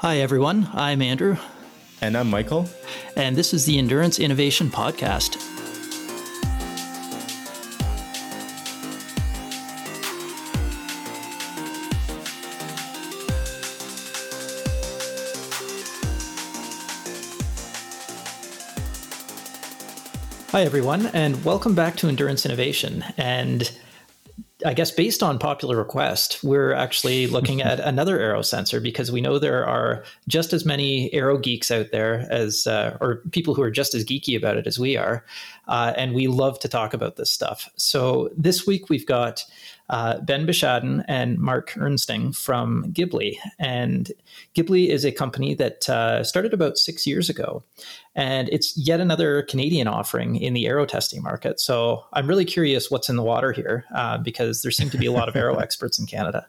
Hi, 0.00 0.18
everyone. 0.18 0.68
I'm 0.74 1.00
Andrew. 1.00 1.38
And 2.02 2.18
I'm 2.18 2.28
Michael. 2.28 2.68
And 3.16 3.34
this 3.34 3.54
is 3.54 3.64
the 3.64 3.78
Endurance 3.78 4.18
Innovation 4.18 4.68
Podcast. 4.68 5.36
Hi, 20.50 20.60
everyone, 20.60 21.06
and 21.06 21.42
welcome 21.42 21.74
back 21.74 21.96
to 21.96 22.08
Endurance 22.08 22.44
Innovation. 22.44 23.02
And 23.16 23.72
I 24.64 24.72
guess 24.72 24.90
based 24.90 25.22
on 25.22 25.38
popular 25.38 25.76
request, 25.76 26.42
we're 26.42 26.72
actually 26.72 27.26
looking 27.36 27.60
at 27.60 27.78
another 27.80 28.18
aero 28.18 28.42
sensor 28.42 28.80
because 28.80 29.12
we 29.12 29.20
know 29.20 29.38
there 29.38 29.66
are 29.66 30.04
just 30.28 30.52
as 30.52 30.64
many 30.64 31.12
aero 31.12 31.36
geeks 31.36 31.70
out 31.70 31.90
there 31.92 32.26
as, 32.30 32.66
uh, 32.66 32.96
or 33.00 33.16
people 33.32 33.54
who 33.54 33.62
are 33.62 33.70
just 33.70 33.94
as 33.94 34.04
geeky 34.04 34.36
about 34.36 34.56
it 34.56 34.66
as 34.66 34.78
we 34.78 34.96
are. 34.96 35.24
Uh, 35.68 35.92
and 35.96 36.14
we 36.14 36.26
love 36.26 36.58
to 36.60 36.68
talk 36.68 36.94
about 36.94 37.16
this 37.16 37.30
stuff. 37.30 37.68
So 37.76 38.30
this 38.36 38.66
week 38.66 38.88
we've 38.88 39.06
got 39.06 39.44
uh, 39.88 40.20
Ben 40.20 40.46
Bescheiden 40.46 41.04
and 41.08 41.38
Mark 41.38 41.70
Ernsting 41.72 42.34
from 42.34 42.92
Ghibli. 42.92 43.36
And 43.58 44.10
Ghibli 44.54 44.88
is 44.88 45.04
a 45.04 45.12
company 45.12 45.54
that 45.54 45.88
uh, 45.88 46.24
started 46.24 46.52
about 46.52 46.78
six 46.78 47.06
years 47.06 47.30
ago. 47.30 47.62
And 48.14 48.48
it's 48.50 48.76
yet 48.76 49.00
another 49.00 49.42
Canadian 49.42 49.88
offering 49.88 50.36
in 50.36 50.54
the 50.54 50.66
aero 50.66 50.86
testing 50.86 51.22
market. 51.22 51.60
So 51.60 52.04
I'm 52.12 52.26
really 52.26 52.44
curious 52.44 52.90
what's 52.90 53.08
in 53.08 53.16
the 53.16 53.22
water 53.22 53.52
here 53.52 53.84
uh, 53.94 54.18
because 54.18 54.62
there 54.62 54.70
seem 54.70 54.90
to 54.90 54.98
be 54.98 55.06
a 55.06 55.12
lot 55.12 55.28
of 55.28 55.36
aero 55.36 55.56
experts 55.60 55.98
in 55.98 56.06
Canada. 56.06 56.46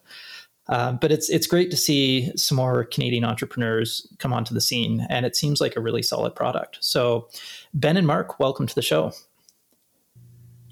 Uh, 0.69 0.91
but 0.91 1.11
it's 1.11 1.29
it's 1.29 1.47
great 1.47 1.71
to 1.71 1.77
see 1.77 2.29
some 2.35 2.57
more 2.57 2.83
Canadian 2.83 3.23
entrepreneurs 3.23 4.05
come 4.19 4.33
onto 4.33 4.53
the 4.53 4.59
scene, 4.59 5.07
and 5.09 5.25
it 5.25 5.33
seems 5.33 5.61
like 5.61 5.77
a 5.77 5.79
really 5.79 6.01
solid 6.01 6.35
product. 6.35 6.77
So, 6.81 7.29
Ben 7.73 7.95
and 7.95 8.05
Mark, 8.05 8.37
welcome 8.37 8.67
to 8.67 8.75
the 8.75 8.81
show. 8.81 9.13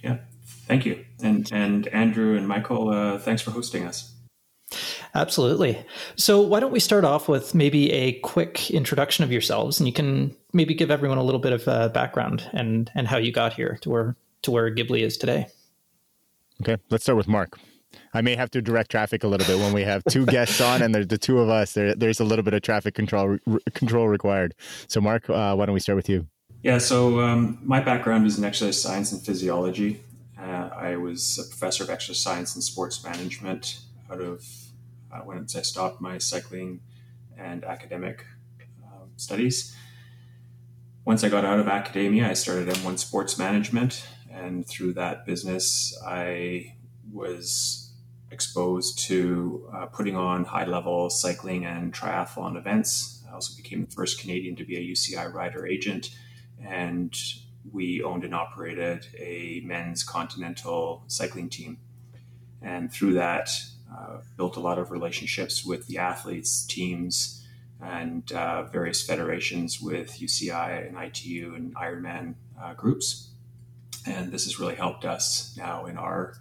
Yeah, 0.03 0.17
Thank 0.67 0.85
you. 0.85 1.03
And, 1.21 1.52
and 1.52 1.88
Andrew 1.88 2.35
and 2.35 2.47
Michael, 2.47 2.89
uh, 2.89 3.17
thanks 3.19 3.41
for 3.41 3.52
hosting 3.52 3.85
us. 3.85 4.11
Absolutely. 5.13 5.85
So, 6.16 6.41
why 6.41 6.59
don't 6.59 6.71
we 6.71 6.80
start 6.80 7.05
off 7.05 7.30
with 7.30 7.55
maybe 7.55 7.91
a 7.94 8.19
quick 8.19 8.69
introduction 8.71 9.23
of 9.23 9.31
yourselves, 9.31 9.80
and 9.80 9.88
you 9.88 9.93
can 9.93 10.36
maybe 10.52 10.73
give 10.73 10.91
everyone 10.91 11.17
a 11.17 11.23
little 11.23 11.39
bit 11.39 11.53
of 11.53 11.67
uh, 11.67 11.88
background 11.89 12.49
and 12.52 12.91
and 12.95 13.08
how 13.08 13.17
you 13.17 13.31
got 13.31 13.53
here 13.53 13.77
to 13.81 13.89
where 13.89 14.16
to 14.41 14.52
where 14.52 14.73
Ghibli 14.73 15.02
is 15.02 15.17
today. 15.17 15.47
Okay, 16.61 16.77
let's 16.89 17.03
start 17.03 17.16
with 17.16 17.27
Mark. 17.27 17.58
I 18.13 18.21
may 18.21 18.36
have 18.36 18.52
to 18.52 18.61
direct 18.61 18.91
traffic 18.91 19.23
a 19.23 19.27
little 19.27 19.47
bit 19.47 19.58
when 19.58 19.73
we 19.73 19.83
have 19.83 20.03
two 20.09 20.25
guests 20.36 20.59
on, 20.59 20.81
and 20.81 20.93
there's 20.93 21.08
the 21.08 21.17
two 21.17 21.39
of 21.39 21.49
us. 21.49 21.73
There, 21.73 21.95
there's 21.95 22.19
a 22.19 22.25
little 22.25 22.43
bit 22.43 22.53
of 22.53 22.61
traffic 22.61 22.95
control 22.95 23.38
re- 23.45 23.59
control 23.73 24.08
required. 24.08 24.53
So, 24.88 24.99
Mark, 24.99 25.30
uh, 25.30 25.55
why 25.55 25.66
don't 25.66 25.73
we 25.73 25.80
start 25.80 25.95
with 25.95 26.09
you? 26.09 26.27
Yeah. 26.63 26.80
So, 26.80 27.21
um, 27.21 27.59
my 27.63 27.80
background 27.80 28.25
is 28.25 28.38
in 28.38 28.43
exercise 28.43 28.81
science 28.81 29.11
and 29.11 29.21
physiology. 29.21 30.02
Uh, 30.39 30.69
I 30.75 30.97
was 30.97 31.39
a 31.39 31.47
professor 31.47 31.83
of 31.83 31.89
exercise 31.89 32.22
science 32.22 32.55
and 32.55 32.64
sports 32.64 33.03
management 33.03 33.80
out 34.11 34.22
of 34.22 34.45
uh, 35.11 35.22
once 35.25 35.55
I 35.55 35.61
stopped 35.61 36.02
my 36.02 36.17
cycling 36.17 36.81
and 37.38 37.64
academic 37.64 38.25
um, 38.83 39.09
studies. 39.16 39.75
Once 41.05 41.23
I 41.23 41.30
got 41.30 41.45
out 41.45 41.59
of 41.59 41.67
academia, 41.67 42.30
I 42.30 42.33
started 42.33 42.67
M1 42.67 42.97
Sports 42.97 43.38
Management, 43.38 44.08
and 44.31 44.67
through 44.67 44.94
that 44.94 45.25
business, 45.25 45.97
I 46.05 46.75
was 47.11 47.94
exposed 48.31 48.99
to 49.08 49.70
uh, 49.73 49.86
putting 49.86 50.17
on 50.17 50.44
high 50.44 50.66
level 50.66 51.09
cycling 51.09 51.66
and 51.66 51.94
triathlon 51.94 52.58
events. 52.58 53.23
I 53.30 53.33
also 53.33 53.55
became 53.55 53.86
the 53.86 53.92
first 53.92 54.20
Canadian 54.20 54.55
to 54.58 54.65
be 54.65 54.76
a 54.76 54.82
UCI 54.82 55.32
rider 55.32 55.65
agent 55.65 56.09
and 56.59 57.15
we 57.71 58.03
owned 58.03 58.23
and 58.23 58.33
operated 58.33 59.08
a 59.17 59.61
men's 59.65 60.03
continental 60.03 61.03
cycling 61.08 61.49
team. 61.49 61.77
And 62.61 62.92
through 62.92 63.14
that, 63.14 63.49
uh, 63.92 64.17
built 64.37 64.58
a 64.58 64.59
lot 64.59 64.80
of 64.80 64.92
relationships 64.92 65.64
with 65.64 65.87
the 65.87 65.98
athletes, 65.98 66.65
teams, 66.65 67.45
and 67.81 68.31
uh, 68.31 68.64
various 68.64 69.05
federations 69.05 69.81
with 69.81 70.20
UCI 70.20 70.87
and 70.87 70.98
ITU 70.98 71.53
and 71.55 71.76
Ironman 71.76 72.36
uh, 72.61 72.73
groups. 72.73 73.30
And 74.08 74.32
this 74.32 74.45
has 74.45 74.59
really 74.59 74.76
helped 74.76 75.05
us 75.05 75.55
now 75.58 75.86
in 75.86 75.97
our 75.97 76.36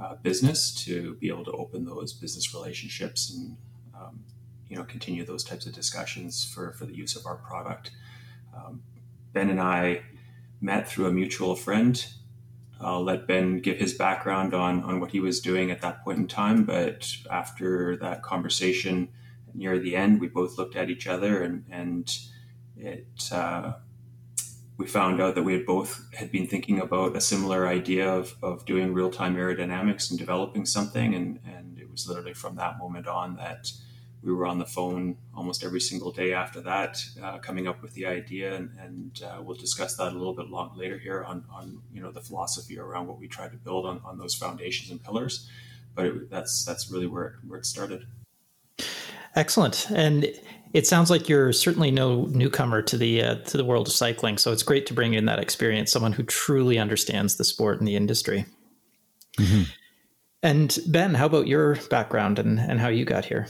uh, 0.00 0.16
business 0.16 0.74
to 0.84 1.14
be 1.14 1.28
able 1.28 1.44
to 1.44 1.52
open 1.52 1.84
those 1.84 2.12
business 2.12 2.52
relationships 2.52 3.32
and 3.32 3.56
um, 3.94 4.24
you 4.68 4.76
know 4.76 4.84
continue 4.84 5.24
those 5.24 5.44
types 5.44 5.66
of 5.66 5.72
discussions 5.72 6.44
for, 6.44 6.72
for 6.72 6.84
the 6.86 6.94
use 6.94 7.14
of 7.16 7.26
our 7.26 7.36
product. 7.36 7.92
Um, 8.56 8.82
ben 9.32 9.50
and 9.50 9.60
I 9.60 10.02
met 10.64 10.88
through 10.88 11.06
a 11.06 11.12
mutual 11.12 11.54
friend. 11.54 12.06
I'll 12.80 13.04
let 13.04 13.26
Ben 13.26 13.60
give 13.60 13.78
his 13.78 13.92
background 13.92 14.54
on, 14.54 14.82
on 14.82 14.98
what 14.98 15.10
he 15.10 15.20
was 15.20 15.40
doing 15.40 15.70
at 15.70 15.82
that 15.82 16.02
point 16.02 16.18
in 16.18 16.26
time. 16.26 16.64
But 16.64 17.16
after 17.30 17.96
that 17.98 18.22
conversation 18.22 19.08
near 19.52 19.78
the 19.78 19.94
end, 19.94 20.20
we 20.20 20.26
both 20.26 20.56
looked 20.58 20.74
at 20.74 20.88
each 20.88 21.06
other 21.06 21.42
and, 21.42 21.64
and 21.70 22.10
it, 22.76 23.30
uh, 23.30 23.74
we 24.76 24.86
found 24.86 25.20
out 25.20 25.34
that 25.34 25.44
we 25.44 25.52
had 25.52 25.66
both 25.66 26.08
had 26.14 26.32
been 26.32 26.46
thinking 26.46 26.80
about 26.80 27.14
a 27.14 27.20
similar 27.20 27.68
idea 27.68 28.10
of, 28.12 28.34
of 28.42 28.64
doing 28.64 28.92
real-time 28.92 29.36
aerodynamics 29.36 30.10
and 30.10 30.18
developing 30.18 30.66
something. 30.66 31.14
And, 31.14 31.40
and 31.46 31.78
it 31.78 31.90
was 31.90 32.08
literally 32.08 32.34
from 32.34 32.56
that 32.56 32.78
moment 32.78 33.06
on 33.06 33.36
that 33.36 33.70
we 34.24 34.32
were 34.32 34.46
on 34.46 34.58
the 34.58 34.64
phone 34.64 35.16
almost 35.36 35.62
every 35.62 35.80
single 35.80 36.10
day 36.10 36.32
after 36.32 36.60
that, 36.62 37.04
uh, 37.22 37.38
coming 37.38 37.68
up 37.68 37.82
with 37.82 37.92
the 37.92 38.06
idea, 38.06 38.54
and, 38.54 38.70
and 38.80 39.22
uh, 39.22 39.42
we'll 39.42 39.56
discuss 39.56 39.96
that 39.96 40.12
a 40.12 40.16
little 40.16 40.34
bit 40.34 40.48
long 40.48 40.72
later 40.76 40.98
here 40.98 41.22
on, 41.24 41.44
on 41.52 41.82
you 41.92 42.00
know 42.00 42.10
the 42.10 42.20
philosophy 42.20 42.78
around 42.78 43.06
what 43.06 43.18
we 43.18 43.28
tried 43.28 43.52
to 43.52 43.58
build 43.58 43.84
on, 43.84 44.00
on 44.04 44.18
those 44.18 44.34
foundations 44.34 44.90
and 44.90 45.02
pillars. 45.02 45.48
But 45.94 46.06
it, 46.06 46.30
that's 46.30 46.64
that's 46.64 46.90
really 46.90 47.06
where 47.06 47.26
it, 47.26 47.32
where 47.46 47.58
it 47.58 47.66
started. 47.66 48.06
Excellent, 49.36 49.90
and 49.90 50.26
it 50.72 50.86
sounds 50.86 51.10
like 51.10 51.28
you're 51.28 51.52
certainly 51.52 51.90
no 51.90 52.24
newcomer 52.26 52.80
to 52.82 52.96
the 52.96 53.22
uh, 53.22 53.34
to 53.36 53.56
the 53.56 53.64
world 53.64 53.88
of 53.88 53.92
cycling. 53.92 54.38
So 54.38 54.52
it's 54.52 54.62
great 54.62 54.86
to 54.86 54.94
bring 54.94 55.12
in 55.12 55.26
that 55.26 55.38
experience, 55.38 55.92
someone 55.92 56.12
who 56.12 56.22
truly 56.22 56.78
understands 56.78 57.36
the 57.36 57.44
sport 57.44 57.78
and 57.78 57.86
the 57.86 57.96
industry. 57.96 58.46
Mm-hmm. 59.38 59.62
And 60.42 60.78
Ben, 60.86 61.14
how 61.14 61.26
about 61.26 61.46
your 61.46 61.76
background 61.88 62.38
and, 62.38 62.58
and 62.58 62.78
how 62.78 62.88
you 62.88 63.04
got 63.04 63.24
here? 63.24 63.48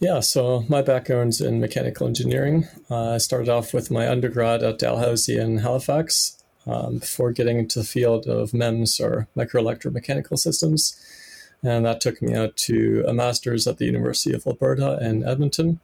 Yeah, 0.00 0.20
so 0.20 0.64
my 0.68 0.80
background's 0.80 1.40
in 1.40 1.58
mechanical 1.58 2.06
engineering. 2.06 2.68
Uh, 2.88 3.14
I 3.14 3.18
started 3.18 3.48
off 3.48 3.74
with 3.74 3.90
my 3.90 4.08
undergrad 4.08 4.62
at 4.62 4.78
Dalhousie 4.78 5.36
in 5.36 5.58
Halifax 5.58 6.40
um, 6.68 6.98
before 6.98 7.32
getting 7.32 7.58
into 7.58 7.80
the 7.80 7.84
field 7.84 8.28
of 8.28 8.54
MEMS 8.54 9.00
or 9.00 9.26
microelectromechanical 9.36 10.38
systems. 10.38 10.96
And 11.64 11.84
that 11.84 12.00
took 12.00 12.22
me 12.22 12.36
out 12.36 12.56
to 12.68 13.04
a 13.08 13.12
master's 13.12 13.66
at 13.66 13.78
the 13.78 13.86
University 13.86 14.32
of 14.32 14.46
Alberta 14.46 14.98
in 15.02 15.24
Edmonton, 15.24 15.80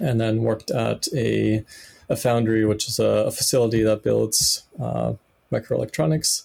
and 0.00 0.20
then 0.20 0.42
worked 0.42 0.70
at 0.70 1.08
a, 1.12 1.64
a 2.08 2.14
foundry, 2.14 2.64
which 2.64 2.86
is 2.86 3.00
a, 3.00 3.24
a 3.26 3.30
facility 3.32 3.82
that 3.82 4.04
builds 4.04 4.62
uh, 4.80 5.14
microelectronics, 5.50 6.44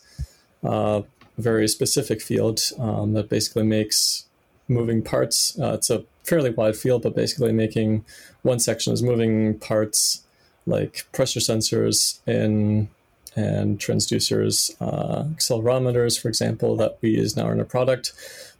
uh, 0.63 1.03
a 1.37 1.41
very 1.41 1.67
specific 1.67 2.19
field 2.19 2.61
um, 2.79 3.13
that 3.13 3.29
basically 3.29 3.63
makes 3.63 4.25
moving 4.67 5.03
parts. 5.03 5.55
Uh, 5.59 5.73
it's 5.73 5.91
a 5.91 6.03
fairly 6.29 6.51
wide 6.51 6.77
field, 6.77 7.01
but 7.01 7.15
basically 7.15 7.51
making 7.51 8.05
one 8.43 8.59
section 8.59 8.93
is 8.93 9.01
moving 9.01 9.57
parts 9.59 10.23
like 10.65 11.05
pressure 11.11 11.39
sensors 11.39 12.19
and 12.27 12.87
and 13.35 13.79
transducers, 13.79 14.75
uh, 14.81 15.23
accelerometers, 15.35 16.19
for 16.19 16.27
example, 16.27 16.75
that 16.75 16.97
we 17.01 17.11
use 17.11 17.37
now 17.37 17.49
in 17.51 17.59
a 17.59 17.65
product, 17.65 18.11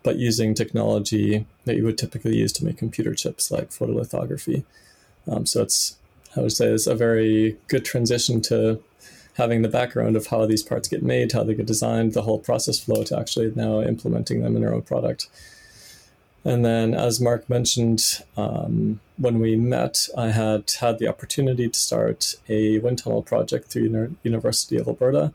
but 0.04 0.18
using 0.18 0.54
technology 0.54 1.46
that 1.66 1.76
you 1.76 1.84
would 1.84 1.98
typically 1.98 2.38
use 2.38 2.54
to 2.54 2.64
make 2.64 2.78
computer 2.78 3.14
chips 3.14 3.52
like 3.52 3.72
photolithography. 3.72 4.64
Um, 5.28 5.46
so 5.46 5.64
it's, 5.64 5.98
I 6.38 6.42
would 6.42 6.52
say, 6.52 6.68
it's 6.68 6.88
a 6.88 6.96
very 6.96 7.58
good 7.68 7.84
transition 7.84 8.42
to 8.42 8.82
having 9.34 9.64
the 9.64 9.70
background 9.70 10.16
of 10.16 10.28
how 10.28 10.46
these 10.46 10.64
parts 10.64 10.88
get 10.88 11.04
made, 11.04 11.32
how 11.32 11.44
they 11.44 11.56
get 11.56 11.66
designed, 11.66 12.14
the 12.14 12.22
whole 12.22 12.40
process 12.40 12.80
flow 12.80 13.04
to 13.04 13.18
actually 13.18 13.52
now 13.56 13.82
implementing 13.82 14.42
them 14.42 14.56
in 14.56 14.64
our 14.64 14.74
own 14.74 14.84
product. 14.84 15.30
And 16.46 16.64
then, 16.64 16.94
as 16.94 17.20
Mark 17.20 17.50
mentioned, 17.50 18.02
um, 18.38 19.02
when 19.18 19.40
we 19.40 19.56
met, 19.56 20.08
I 20.18 20.30
had 20.30 20.72
had 20.80 20.98
the 20.98 21.08
opportunity 21.08 21.68
to 21.68 21.80
start 21.80 22.36
a 22.48 22.80
wind 22.80 23.00
tunnel 23.00 23.24
project 23.24 23.68
through 23.68 23.84
Uni- 23.84 24.16
University 24.24 24.78
of 24.78 24.88
Alberta. 24.88 25.34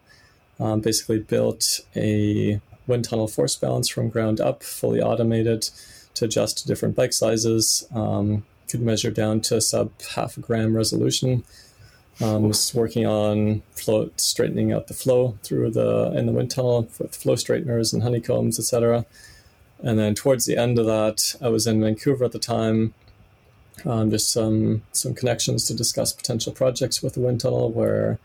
Um, 0.59 0.81
basically, 0.81 1.19
built 1.19 1.81
a 1.95 2.61
wind 2.87 3.05
tunnel 3.05 3.29
force 3.29 3.57
balance 3.57 3.89
from 3.89 4.09
ground 4.09 4.41
up, 4.41 4.63
fully 4.63 5.01
automated 5.01 5.69
to 6.15 6.25
adjust 6.25 6.59
to 6.59 6.67
different 6.67 6.97
bike 6.97 7.13
sizes. 7.13 7.87
Um, 7.95 8.45
could 8.69 8.81
measure 8.81 9.11
down 9.11 9.41
to 9.43 9.61
sub 9.61 9.91
half 10.15 10.37
a 10.37 10.41
gram 10.41 10.75
resolution. 10.75 11.45
Um, 12.21 12.45
was 12.45 12.73
working 12.75 13.07
on 13.07 13.63
flow, 13.73 14.11
straightening 14.17 14.73
out 14.73 14.87
the 14.87 14.95
flow 14.95 15.37
through 15.43 15.73
the 15.73 16.13
in 16.17 16.27
the 16.27 16.33
wind 16.33 16.51
tunnel 16.51 16.89
with 16.99 17.15
flow 17.15 17.35
straighteners 17.35 17.93
and 17.93 18.05
honeycombs, 18.05 18.59
etc. 18.59 19.05
And 19.85 19.99
then 19.99 20.15
towards 20.15 20.47
the 20.47 20.57
end 20.57 20.79
of 20.79 20.87
that, 20.87 21.35
I 21.43 21.49
was 21.49 21.67
in 21.67 21.81
Vancouver 21.81 22.25
at 22.25 22.33
the 22.33 22.39
time, 22.39 22.95
um, 23.85 24.11
just 24.11 24.33
some 24.33 24.83
some 24.93 25.15
connections 25.15 25.67
to 25.67 25.75
discuss 25.75 26.13
potential 26.13 26.53
projects 26.53 27.03
with 27.03 27.15
the 27.15 27.21
wind 27.21 27.41
tunnel. 27.41 27.71
Where, 27.71 28.19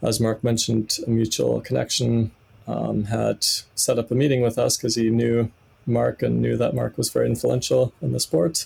as 0.00 0.18
Mark 0.18 0.42
mentioned, 0.42 0.96
a 1.06 1.10
mutual 1.10 1.60
connection 1.60 2.30
um, 2.66 3.04
had 3.04 3.44
set 3.74 3.98
up 3.98 4.10
a 4.10 4.14
meeting 4.14 4.40
with 4.40 4.56
us 4.56 4.78
because 4.78 4.94
he 4.94 5.10
knew 5.10 5.50
Mark 5.84 6.22
and 6.22 6.40
knew 6.40 6.56
that 6.56 6.74
Mark 6.74 6.96
was 6.96 7.10
very 7.10 7.28
influential 7.28 7.92
in 8.00 8.12
the 8.12 8.20
sport, 8.20 8.64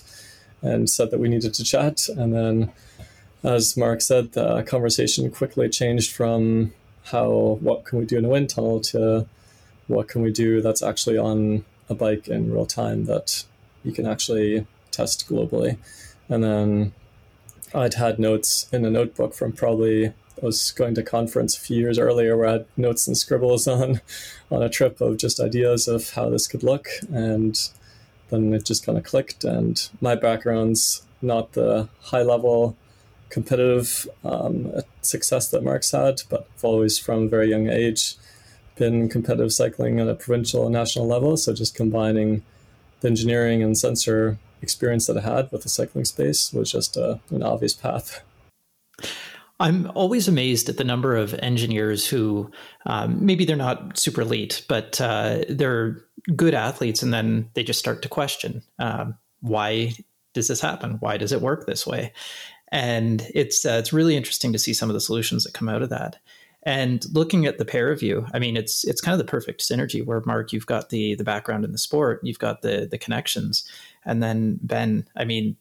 and 0.61 0.89
said 0.89 1.11
that 1.11 1.19
we 1.19 1.27
needed 1.27 1.53
to 1.55 1.63
chat. 1.65 2.07
And 2.07 2.33
then, 2.33 2.71
as 3.43 3.75
Mark 3.75 3.99
said, 3.99 4.31
the 4.31 4.63
conversation 4.63 5.29
quickly 5.29 5.67
changed 5.67 6.13
from 6.13 6.73
how 7.11 7.57
what 7.59 7.83
can 7.83 7.99
we 7.99 8.05
do 8.05 8.17
in 8.17 8.23
a 8.23 8.29
wind 8.29 8.49
tunnel 8.49 8.79
to 8.79 9.27
what 9.87 10.07
can 10.07 10.21
we 10.21 10.31
do 10.31 10.61
that's 10.61 10.83
actually 10.83 11.17
on 11.17 11.65
a 11.89 11.95
bike 11.95 12.27
in 12.27 12.51
real 12.51 12.65
time 12.65 13.05
that 13.05 13.43
you 13.83 13.91
can 13.91 14.05
actually 14.05 14.65
test 14.91 15.27
globally. 15.27 15.77
And 16.27 16.43
then 16.43 16.93
I'd 17.73 17.95
had 17.95 18.19
notes 18.19 18.67
in 18.71 18.85
a 18.85 18.89
notebook 18.89 19.33
from 19.33 19.53
probably 19.53 20.07
I 20.07 20.45
was 20.45 20.71
going 20.71 20.95
to 20.95 21.03
conference 21.03 21.57
a 21.57 21.59
few 21.59 21.77
years 21.77 21.99
earlier 21.99 22.37
where 22.37 22.47
I 22.47 22.51
had 22.53 22.65
notes 22.77 23.07
and 23.07 23.17
scribbles 23.17 23.67
on 23.75 24.01
on 24.51 24.63
a 24.63 24.69
trip 24.69 25.01
of 25.01 25.17
just 25.17 25.39
ideas 25.39 25.87
of 25.87 26.11
how 26.11 26.29
this 26.29 26.47
could 26.47 26.63
look 26.63 26.87
and 27.11 27.69
then 28.29 28.53
it 28.53 28.65
just 28.65 28.85
kind 28.85 28.97
of 28.97 29.03
clicked 29.03 29.43
and 29.43 29.89
my 30.01 30.15
background's 30.15 31.03
not 31.21 31.53
the 31.53 31.89
high 32.01 32.21
level 32.21 32.77
competitive 33.29 34.07
um, 34.23 34.71
success 35.01 35.49
that 35.49 35.63
Mark's 35.63 35.91
had, 35.91 36.21
but 36.29 36.47
I've 36.55 36.63
always 36.63 36.97
from 36.97 37.23
a 37.23 37.27
very 37.27 37.49
young 37.49 37.69
age 37.69 38.15
been 38.79 39.09
competitive 39.09 39.53
cycling 39.53 39.99
at 39.99 40.07
a 40.07 40.15
provincial 40.15 40.63
and 40.63 40.73
national 40.73 41.05
level. 41.05 41.37
So 41.37 41.53
just 41.53 41.75
combining 41.75 42.41
the 43.01 43.09
engineering 43.09 43.61
and 43.61 43.77
sensor 43.77 44.39
experience 44.61 45.07
that 45.07 45.17
I 45.17 45.21
had 45.21 45.51
with 45.51 45.63
the 45.63 45.69
cycling 45.69 46.05
space 46.05 46.51
was 46.51 46.71
just 46.71 46.97
a, 46.97 47.03
uh, 47.03 47.17
an 47.29 47.43
obvious 47.43 47.73
path. 47.73 48.23
I'm 49.61 49.91
always 49.93 50.27
amazed 50.27 50.69
at 50.69 50.77
the 50.77 50.83
number 50.85 51.17
of 51.17 51.33
engineers 51.35 52.07
who 52.07 52.49
um, 52.85 53.23
maybe 53.25 53.43
they're 53.43 53.57
not 53.57 53.97
super 53.97 54.21
elite, 54.21 54.65
but 54.69 54.99
uh, 55.01 55.43
they're 55.49 56.01
good 56.35 56.53
athletes, 56.53 57.03
and 57.03 57.13
then 57.13 57.49
they 57.55 57.63
just 57.63 57.79
start 57.79 58.01
to 58.01 58.09
question 58.09 58.61
um, 58.79 59.15
why 59.41 59.93
does 60.33 60.47
this 60.47 60.61
happen? 60.61 60.97
Why 61.01 61.17
does 61.17 61.31
it 61.31 61.41
work 61.41 61.65
this 61.65 61.85
way? 61.85 62.13
And 62.71 63.25
it's 63.33 63.65
uh, 63.65 63.77
it's 63.79 63.91
really 63.91 64.15
interesting 64.15 64.53
to 64.53 64.59
see 64.59 64.73
some 64.73 64.89
of 64.89 64.93
the 64.93 65.01
solutions 65.01 65.43
that 65.43 65.53
come 65.53 65.67
out 65.67 65.81
of 65.81 65.89
that. 65.89 66.17
And 66.63 67.05
looking 67.13 67.45
at 67.45 67.57
the 67.57 67.65
pair 67.65 67.91
of 67.91 68.01
you, 68.01 68.25
I 68.33 68.39
mean, 68.39 68.57
it's 68.57 68.83
it's 68.85 69.01
kind 69.01 69.13
of 69.13 69.25
the 69.25 69.29
perfect 69.29 69.61
synergy 69.61 70.05
where 70.05 70.21
Mark, 70.25 70.51
you've 70.51 70.65
got 70.65 70.89
the 70.89 71.15
the 71.15 71.23
background 71.23 71.63
in 71.63 71.71
the 71.71 71.77
sport, 71.77 72.19
you've 72.23 72.39
got 72.39 72.61
the 72.61 72.87
the 72.89 72.97
connections, 72.97 73.67
and 74.05 74.21
then 74.21 74.59
Ben, 74.61 75.07
I 75.15 75.23
mean, 75.23 75.55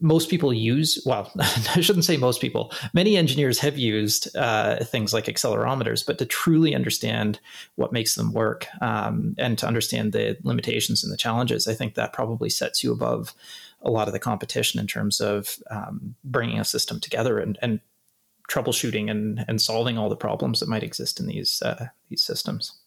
most 0.00 0.28
people 0.28 0.52
use 0.52 1.02
well 1.04 1.30
i 1.38 1.80
shouldn't 1.80 2.04
say 2.04 2.16
most 2.16 2.40
people. 2.40 2.72
Many 2.92 3.16
engineers 3.16 3.58
have 3.58 3.78
used 3.78 4.34
uh, 4.36 4.84
things 4.84 5.12
like 5.12 5.26
accelerometers 5.26 6.06
but 6.06 6.18
to 6.18 6.26
truly 6.26 6.74
understand 6.74 7.40
what 7.74 7.92
makes 7.92 8.14
them 8.14 8.32
work 8.32 8.66
um, 8.80 9.34
and 9.38 9.58
to 9.58 9.66
understand 9.66 10.12
the 10.12 10.36
limitations 10.42 11.02
and 11.02 11.12
the 11.12 11.16
challenges 11.16 11.66
i 11.66 11.74
think 11.74 11.94
that 11.94 12.12
probably 12.12 12.50
sets 12.50 12.84
you 12.84 12.92
above 12.92 13.34
a 13.82 13.90
lot 13.90 14.08
of 14.08 14.12
the 14.12 14.18
competition 14.18 14.80
in 14.80 14.86
terms 14.86 15.20
of 15.20 15.58
um, 15.70 16.14
bringing 16.24 16.58
a 16.58 16.64
system 16.64 17.00
together 17.00 17.38
and, 17.38 17.58
and 17.62 17.80
troubleshooting 18.48 19.10
and, 19.10 19.44
and 19.48 19.60
solving 19.60 19.98
all 19.98 20.08
the 20.08 20.16
problems 20.16 20.60
that 20.60 20.68
might 20.68 20.82
exist 20.82 21.20
in 21.20 21.26
these 21.26 21.62
uh, 21.62 21.88
these 22.08 22.22
systems. 22.22 22.78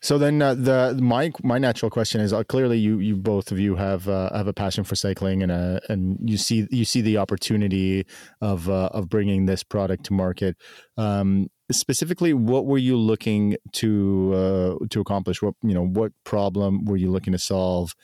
So 0.00 0.18
then, 0.18 0.42
uh, 0.42 0.54
the 0.54 0.98
my 1.00 1.32
my 1.42 1.58
natural 1.58 1.90
question 1.90 2.20
is: 2.20 2.32
uh, 2.32 2.44
clearly, 2.44 2.78
you 2.78 2.98
you 2.98 3.16
both 3.16 3.50
of 3.50 3.58
you 3.58 3.76
have 3.76 4.08
uh, 4.08 4.30
have 4.36 4.46
a 4.46 4.52
passion 4.52 4.84
for 4.84 4.94
cycling, 4.94 5.42
and 5.42 5.50
uh, 5.50 5.80
and 5.88 6.18
you 6.22 6.36
see 6.36 6.66
you 6.70 6.84
see 6.84 7.00
the 7.00 7.16
opportunity 7.16 8.06
of 8.40 8.68
uh, 8.68 8.90
of 8.92 9.08
bringing 9.08 9.46
this 9.46 9.62
product 9.62 10.04
to 10.04 10.12
market. 10.12 10.56
Um, 10.96 11.48
specifically, 11.72 12.34
what 12.34 12.66
were 12.66 12.78
you 12.78 12.96
looking 12.96 13.56
to 13.72 14.78
uh, 14.82 14.86
to 14.90 15.00
accomplish? 15.00 15.40
What 15.40 15.54
you 15.62 15.74
know, 15.74 15.86
what 15.86 16.12
problem 16.24 16.84
were 16.84 16.96
you 16.96 17.10
looking 17.10 17.32
to 17.32 17.38
solve? 17.38 17.94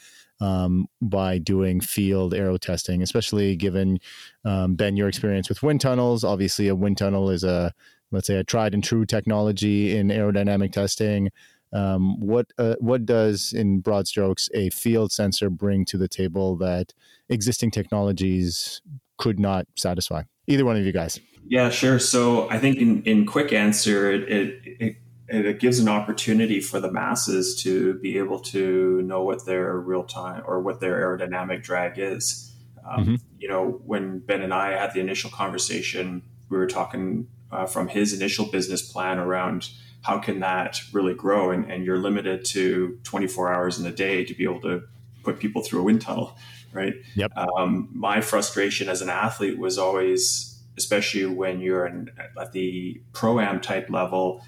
Um, 0.43 0.87
by 1.01 1.39
doing 1.39 1.81
field 1.81 2.35
aero 2.35 2.57
testing, 2.59 3.01
especially 3.01 3.55
given 3.55 3.99
um, 4.45 4.75
Ben 4.75 4.97
your 4.97 5.09
experience 5.09 5.49
with 5.49 5.63
wind 5.63 5.81
tunnels. 5.81 6.25
Obviously, 6.25 6.69
a 6.69 6.75
wind 6.75 6.99
tunnel 6.99 7.31
is 7.31 7.45
a 7.45 7.73
let's 8.11 8.27
say 8.27 8.37
a 8.37 8.45
tried 8.45 8.75
and 8.75 8.85
true 8.85 9.07
technology 9.07 9.97
in 9.97 10.09
aerodynamic 10.09 10.73
testing. 10.73 11.31
Um, 11.73 12.21
what 12.21 12.47
uh, 12.59 12.75
what 12.81 13.07
does, 13.07 13.53
in 13.53 13.81
broad 13.81 14.07
strokes, 14.07 14.49
a 14.53 14.69
field 14.71 15.13
sensor 15.13 15.49
bring 15.49 15.85
to 15.87 15.97
the 15.97 16.09
table 16.09 16.57
that 16.57 16.93
existing 17.29 17.71
technologies 17.71 18.83
could 19.19 19.39
not 19.39 19.67
satisfy? 19.77 20.25
Either 20.49 20.65
one 20.65 20.77
of 20.77 20.85
you 20.85 20.93
guys. 20.93 21.21
Yeah, 21.47 21.71
sure. 21.71 21.99
So 21.99 22.51
I 22.51 22.59
think 22.59 22.79
in, 22.79 23.03
in 23.05 23.27
quick 23.27 23.53
answer, 23.53 24.13
it, 24.13 24.29
it, 24.29 24.61
it 24.65 24.97
it 25.33 25.61
gives 25.61 25.79
an 25.79 25.89
opportunity 25.89 26.61
for 26.61 26.79
the 26.79 26.91
masses 26.91 27.61
to 27.63 27.95
be 27.95 28.19
able 28.19 28.39
to 28.39 29.01
know 29.03 29.23
what 29.23 29.47
their 29.47 29.79
real 29.79 30.05
time 30.05 30.43
or 30.47 30.61
what 30.61 30.81
their 30.81 31.01
aerodynamic 31.01 31.63
drag 31.63 31.99
is. 31.99 32.53
Um, 32.87 33.05
mm-hmm. 33.05 33.15
You 33.39 33.49
know, 33.49 33.81
when 33.87 34.19
Ben 34.19 34.43
and 34.43 34.53
I 34.53 34.73
had 34.73 34.93
the 34.93 35.01
initial 35.01 35.31
conversation, 35.31 36.23
we 36.51 36.59
were 36.59 36.67
talking 36.67 37.29
uh, 37.51 37.67
from 37.67 37.89
his 37.89 38.13
initial 38.13 38.47
business 38.47 38.83
plan 38.83 39.19
around 39.19 39.71
how 40.03 40.19
can 40.19 40.41
that 40.41 40.81
really 40.93 41.15
grow, 41.15 41.51
and, 41.51 41.71
and 41.71 41.85
you're 41.85 41.99
limited 41.99 42.45
to 42.45 42.99
24 43.05 43.55
hours 43.55 43.79
in 43.79 43.87
a 43.87 43.93
day 43.93 44.25
to 44.25 44.35
be 44.35 44.45
able 44.45 44.61
to 44.61 44.83
put 45.23 45.39
people 45.39 45.63
through 45.63 45.81
a 45.81 45.83
wind 45.85 46.03
tunnel, 46.03 46.37
right? 46.73 46.95
Yep. 47.15 47.33
Um, 47.37 47.89
my 47.93 48.21
frustration 48.21 48.89
as 48.89 49.01
an 49.01 49.09
athlete 49.09 49.59
was 49.59 49.79
always, 49.79 50.61
especially 50.77 51.25
when 51.27 51.61
you're 51.61 51.87
in, 51.87 52.11
at 52.39 52.53
the 52.53 53.01
pro 53.13 53.39
am 53.41 53.61
type 53.61 53.89
level 53.89 54.45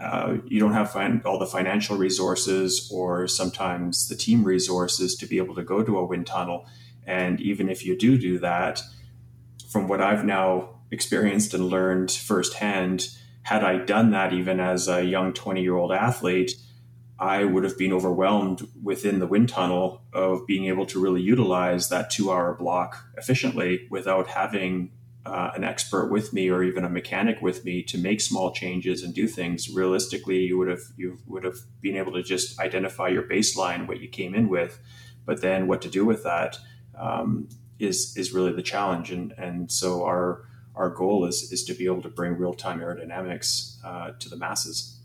uh, 0.00 0.38
you 0.46 0.58
don't 0.58 0.72
have 0.72 0.92
fin- 0.92 1.22
all 1.24 1.38
the 1.38 1.46
financial 1.46 1.96
resources 1.96 2.90
or 2.92 3.28
sometimes 3.28 4.08
the 4.08 4.16
team 4.16 4.44
resources 4.44 5.14
to 5.16 5.26
be 5.26 5.38
able 5.38 5.54
to 5.54 5.62
go 5.62 5.82
to 5.82 5.98
a 5.98 6.04
wind 6.04 6.26
tunnel. 6.26 6.66
And 7.06 7.40
even 7.40 7.68
if 7.68 7.84
you 7.84 7.96
do 7.96 8.16
do 8.16 8.38
that, 8.38 8.80
from 9.70 9.88
what 9.88 10.00
I've 10.00 10.24
now 10.24 10.80
experienced 10.90 11.54
and 11.54 11.68
learned 11.68 12.10
firsthand, 12.10 13.08
had 13.42 13.62
I 13.62 13.78
done 13.78 14.10
that 14.10 14.32
even 14.32 14.58
as 14.58 14.88
a 14.88 15.04
young 15.04 15.32
20 15.32 15.62
year 15.62 15.76
old 15.76 15.92
athlete, 15.92 16.52
I 17.18 17.44
would 17.44 17.64
have 17.64 17.76
been 17.76 17.92
overwhelmed 17.92 18.66
within 18.82 19.18
the 19.18 19.26
wind 19.26 19.50
tunnel 19.50 20.02
of 20.14 20.46
being 20.46 20.64
able 20.66 20.86
to 20.86 21.00
really 21.00 21.20
utilize 21.20 21.90
that 21.90 22.10
two 22.10 22.32
hour 22.32 22.54
block 22.54 23.04
efficiently 23.18 23.86
without 23.90 24.28
having 24.28 24.92
uh, 25.26 25.50
an 25.54 25.64
expert 25.64 26.10
with 26.10 26.32
me 26.32 26.48
or 26.48 26.62
even 26.62 26.84
a 26.84 26.88
mechanic 26.88 27.42
with 27.42 27.64
me 27.64 27.82
to 27.82 27.98
make 27.98 28.20
small 28.20 28.52
changes 28.52 29.02
and 29.02 29.14
do 29.14 29.26
things 29.28 29.68
realistically 29.68 30.38
you 30.38 30.56
would 30.56 30.68
have 30.68 30.80
you 30.96 31.18
would 31.26 31.44
have 31.44 31.58
been 31.82 31.96
able 31.96 32.12
to 32.12 32.22
just 32.22 32.58
identify 32.58 33.06
your 33.06 33.22
baseline 33.24 33.86
what 33.86 34.00
you 34.00 34.08
came 34.08 34.34
in 34.34 34.48
with 34.48 34.80
but 35.26 35.42
then 35.42 35.66
what 35.66 35.82
to 35.82 35.88
do 35.88 36.04
with 36.04 36.24
that 36.24 36.58
um, 36.98 37.48
is 37.78 38.16
is 38.16 38.32
really 38.32 38.52
the 38.52 38.62
challenge. 38.62 39.10
And 39.10 39.32
and 39.38 39.72
so 39.72 40.04
our 40.04 40.42
our 40.76 40.90
goal 40.90 41.24
is 41.24 41.50
is 41.50 41.64
to 41.64 41.74
be 41.74 41.86
able 41.86 42.02
to 42.02 42.08
bring 42.08 42.36
real-time 42.36 42.80
aerodynamics 42.80 43.76
uh, 43.84 44.12
to 44.18 44.28
the 44.28 44.36
masses 44.36 44.99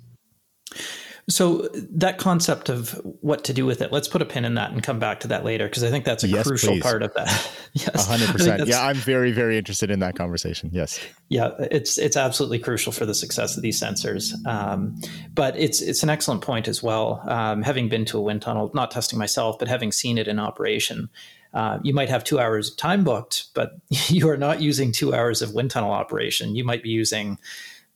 so 1.27 1.67
that 1.73 2.19
concept 2.19 2.69
of 2.69 2.91
what 3.21 3.43
to 3.45 3.53
do 3.53 3.65
with 3.65 3.81
it, 3.81 3.91
let's 3.91 4.07
put 4.07 4.21
a 4.21 4.25
pin 4.25 4.45
in 4.45 4.53
that 4.55 4.71
and 4.71 4.83
come 4.83 4.99
back 4.99 5.21
to 5.21 5.27
that 5.29 5.43
later 5.43 5.67
because 5.67 5.83
I 5.83 5.89
think 5.89 6.05
that's 6.05 6.23
a 6.23 6.27
yes, 6.27 6.45
crucial 6.45 6.73
please. 6.73 6.83
part 6.83 7.01
of 7.01 7.13
that. 7.15 7.51
yes, 7.73 8.07
hundred 8.07 8.29
percent. 8.29 8.67
Yeah, 8.67 8.85
I'm 8.85 8.97
very, 8.97 9.31
very 9.31 9.57
interested 9.57 9.89
in 9.89 9.99
that 9.99 10.15
conversation. 10.15 10.69
Yes. 10.71 10.99
Yeah, 11.29 11.51
it's 11.59 11.97
it's 11.97 12.15
absolutely 12.15 12.59
crucial 12.59 12.91
for 12.91 13.07
the 13.07 13.15
success 13.15 13.57
of 13.57 13.63
these 13.63 13.79
sensors. 13.81 14.33
Um, 14.45 15.01
but 15.33 15.57
it's 15.57 15.81
it's 15.81 16.03
an 16.03 16.09
excellent 16.11 16.41
point 16.41 16.67
as 16.67 16.83
well. 16.83 17.23
Um, 17.25 17.63
having 17.63 17.89
been 17.89 18.05
to 18.05 18.19
a 18.19 18.21
wind 18.21 18.43
tunnel, 18.43 18.69
not 18.75 18.91
testing 18.91 19.17
myself, 19.17 19.57
but 19.57 19.67
having 19.67 19.91
seen 19.91 20.19
it 20.19 20.27
in 20.27 20.37
operation. 20.37 21.09
Uh, 21.55 21.79
you 21.83 21.93
might 21.93 22.09
have 22.09 22.23
two 22.23 22.37
hours 22.37 22.69
of 22.69 22.77
time 22.77 23.03
booked, 23.03 23.45
but 23.55 23.71
you 24.09 24.29
are 24.29 24.37
not 24.37 24.61
using 24.61 24.91
two 24.91 25.15
hours 25.15 25.41
of 25.41 25.55
wind 25.55 25.71
tunnel 25.71 25.91
operation. 25.91 26.55
You 26.55 26.65
might 26.65 26.83
be 26.83 26.89
using 26.89 27.39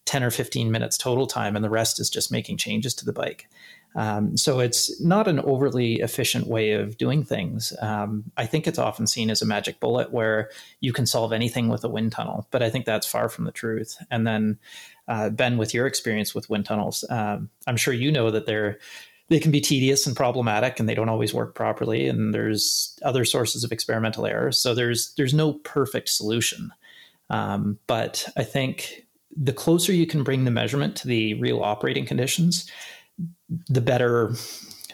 10 0.06 0.24
or 0.24 0.32
15 0.32 0.72
minutes 0.72 0.98
total 0.98 1.28
time, 1.28 1.56
and 1.56 1.64
the 1.64 1.70
rest 1.70 2.00
is 2.00 2.10
just 2.10 2.32
making 2.32 2.58
changes 2.58 2.94
to 2.96 3.06
the 3.06 3.14
bike. 3.14 3.48
Um, 3.96 4.38
so 4.38 4.60
it's 4.60 5.02
not 5.02 5.28
an 5.28 5.40
overly 5.40 5.96
efficient 5.96 6.48
way 6.48 6.72
of 6.72 6.98
doing 6.98 7.24
things. 7.24 7.74
Um, 7.82 8.26
I 8.38 8.46
think 8.46 8.68
it's 8.68 8.78
often 8.78 9.08
seen 9.08 9.30
as 9.30 9.42
a 9.42 9.48
magic 9.48 9.80
bullet 9.80 10.12
where 10.12 10.52
you 10.80 10.94
can 10.94 11.06
solve 11.06 11.34
anything 11.34 11.70
with 11.70 11.84
a 11.84 11.90
wind 11.90 12.12
tunnel, 12.12 12.48
but 12.52 12.62
I 12.62 12.70
think 12.70 12.86
that's 12.86 13.08
far 13.08 13.30
from 13.30 13.46
the 13.46 13.52
truth. 13.52 13.98
And 14.12 14.28
then, 14.28 14.60
uh, 15.08 15.30
Ben, 15.30 15.58
with 15.58 15.74
your 15.74 15.88
experience 15.88 16.36
with 16.36 16.50
wind 16.50 16.66
tunnels, 16.66 17.04
um, 17.10 17.50
I'm 17.66 17.78
sure 17.78 17.94
you 17.94 18.12
know 18.12 18.32
that 18.32 18.46
they're 18.46 18.80
they 19.30 19.40
can 19.40 19.52
be 19.52 19.62
tedious 19.62 20.08
and 20.08 20.16
problematic, 20.16 20.80
and 20.80 20.90
they 20.90 20.96
don't 20.96 21.10
always 21.10 21.36
work 21.36 21.54
properly. 21.54 22.08
And 22.08 22.34
there's 22.34 22.98
other 23.04 23.24
sources 23.24 23.64
of 23.64 23.72
experimental 23.72 24.26
error, 24.26 24.52
so 24.52 24.74
there's 24.74 25.14
there's 25.18 25.34
no 25.34 25.54
perfect 25.54 26.10
solution. 26.10 26.72
Um, 27.30 27.78
but 27.86 28.28
I 28.36 28.44
think 28.44 29.06
the 29.42 29.54
closer 29.54 29.94
you 29.94 30.06
can 30.06 30.24
bring 30.24 30.44
the 30.44 30.52
measurement 30.52 30.96
to 30.98 31.08
the 31.08 31.34
real 31.36 31.62
operating 31.62 32.06
conditions, 32.06 32.70
the 33.70 33.82
better 33.82 34.34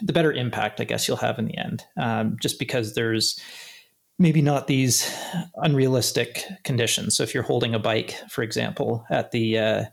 the 0.01 0.13
better 0.13 0.31
impact 0.31 0.81
I 0.81 0.83
guess 0.83 1.07
you'll 1.07 1.17
have 1.17 1.39
in 1.39 1.45
the 1.45 1.57
end. 1.57 1.83
Um, 1.97 2.37
just 2.41 2.59
because 2.59 2.93
there's 2.93 3.39
maybe 4.19 4.41
not 4.41 4.67
these 4.67 5.11
unrealistic 5.55 6.45
conditions. 6.63 7.17
So 7.17 7.23
if 7.23 7.33
you're 7.33 7.43
holding 7.43 7.73
a 7.73 7.79
bike, 7.79 8.15
for 8.29 8.43
example, 8.43 9.05
at 9.09 9.31
the 9.31 9.57
uh, 9.57 9.83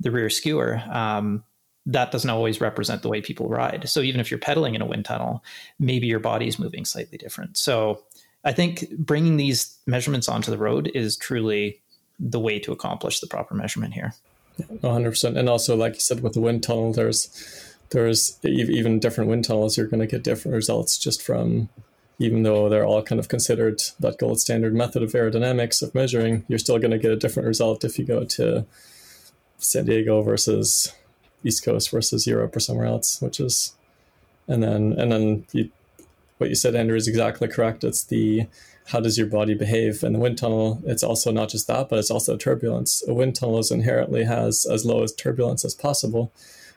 the 0.00 0.10
rear 0.10 0.30
skewer, 0.30 0.82
um, 0.90 1.44
that 1.86 2.10
doesn't 2.10 2.30
always 2.30 2.60
represent 2.60 3.02
the 3.02 3.08
way 3.08 3.20
people 3.20 3.48
ride. 3.48 3.88
So 3.88 4.00
even 4.00 4.20
if 4.20 4.30
you're 4.30 4.38
pedaling 4.38 4.74
in 4.74 4.82
a 4.82 4.86
wind 4.86 5.04
tunnel, 5.04 5.44
maybe 5.78 6.06
your 6.06 6.20
body's 6.20 6.58
moving 6.58 6.84
slightly 6.84 7.18
different. 7.18 7.56
So 7.56 8.02
I 8.44 8.52
think 8.52 8.90
bringing 8.96 9.36
these 9.36 9.76
measurements 9.86 10.28
onto 10.28 10.50
the 10.50 10.58
road 10.58 10.90
is 10.94 11.16
truly 11.16 11.80
the 12.18 12.40
way 12.40 12.58
to 12.58 12.72
accomplish 12.72 13.20
the 13.20 13.26
proper 13.26 13.54
measurement 13.54 13.94
here. 13.94 14.14
100%. 14.60 15.36
And 15.36 15.48
also, 15.48 15.76
like 15.76 15.94
you 15.94 16.00
said, 16.00 16.20
with 16.20 16.34
the 16.34 16.40
wind 16.40 16.62
tunnel, 16.62 16.92
there's 16.92 17.64
there's 17.90 18.38
even 18.44 18.98
different 18.98 19.30
wind 19.30 19.44
tunnels. 19.44 19.76
You're 19.76 19.86
going 19.86 20.00
to 20.00 20.06
get 20.06 20.22
different 20.22 20.54
results 20.54 20.98
just 20.98 21.22
from, 21.22 21.70
even 22.18 22.42
though 22.42 22.68
they're 22.68 22.84
all 22.84 23.02
kind 23.02 23.18
of 23.18 23.28
considered 23.28 23.80
that 23.98 24.18
gold 24.18 24.40
standard 24.40 24.74
method 24.74 25.02
of 25.02 25.12
aerodynamics 25.12 25.82
of 25.82 25.94
measuring, 25.94 26.44
you're 26.48 26.58
still 26.58 26.78
going 26.78 26.90
to 26.90 26.98
get 26.98 27.12
a 27.12 27.16
different 27.16 27.46
result 27.46 27.84
if 27.84 27.98
you 27.98 28.04
go 28.04 28.24
to 28.24 28.66
San 29.56 29.86
Diego 29.86 30.20
versus 30.20 30.92
East 31.44 31.64
Coast 31.64 31.90
versus 31.90 32.26
Europe 32.26 32.54
or 32.54 32.60
somewhere 32.60 32.86
else, 32.86 33.22
which 33.22 33.40
is, 33.40 33.74
and 34.46 34.62
then 34.62 34.92
and 34.92 35.10
then 35.10 35.46
you, 35.52 35.70
what 36.38 36.50
you 36.50 36.56
said, 36.56 36.74
Andrew, 36.74 36.96
is 36.96 37.08
exactly 37.08 37.48
correct. 37.48 37.84
It's 37.84 38.04
the 38.04 38.46
how 38.88 39.00
does 39.00 39.18
your 39.18 39.26
body 39.26 39.54
behave 39.54 40.02
in 40.02 40.14
the 40.14 40.18
wind 40.18 40.38
tunnel? 40.38 40.80
It's 40.86 41.02
also 41.02 41.30
not 41.30 41.50
just 41.50 41.66
that, 41.66 41.90
but 41.90 41.98
it's 41.98 42.10
also 42.10 42.36
turbulence. 42.36 43.02
A 43.06 43.12
wind 43.12 43.36
tunnel 43.36 43.58
is 43.58 43.70
inherently 43.70 44.24
has 44.24 44.64
as 44.64 44.86
low 44.86 45.02
as 45.02 45.12
turbulence 45.12 45.64
as 45.64 45.74
possible. 45.74 46.32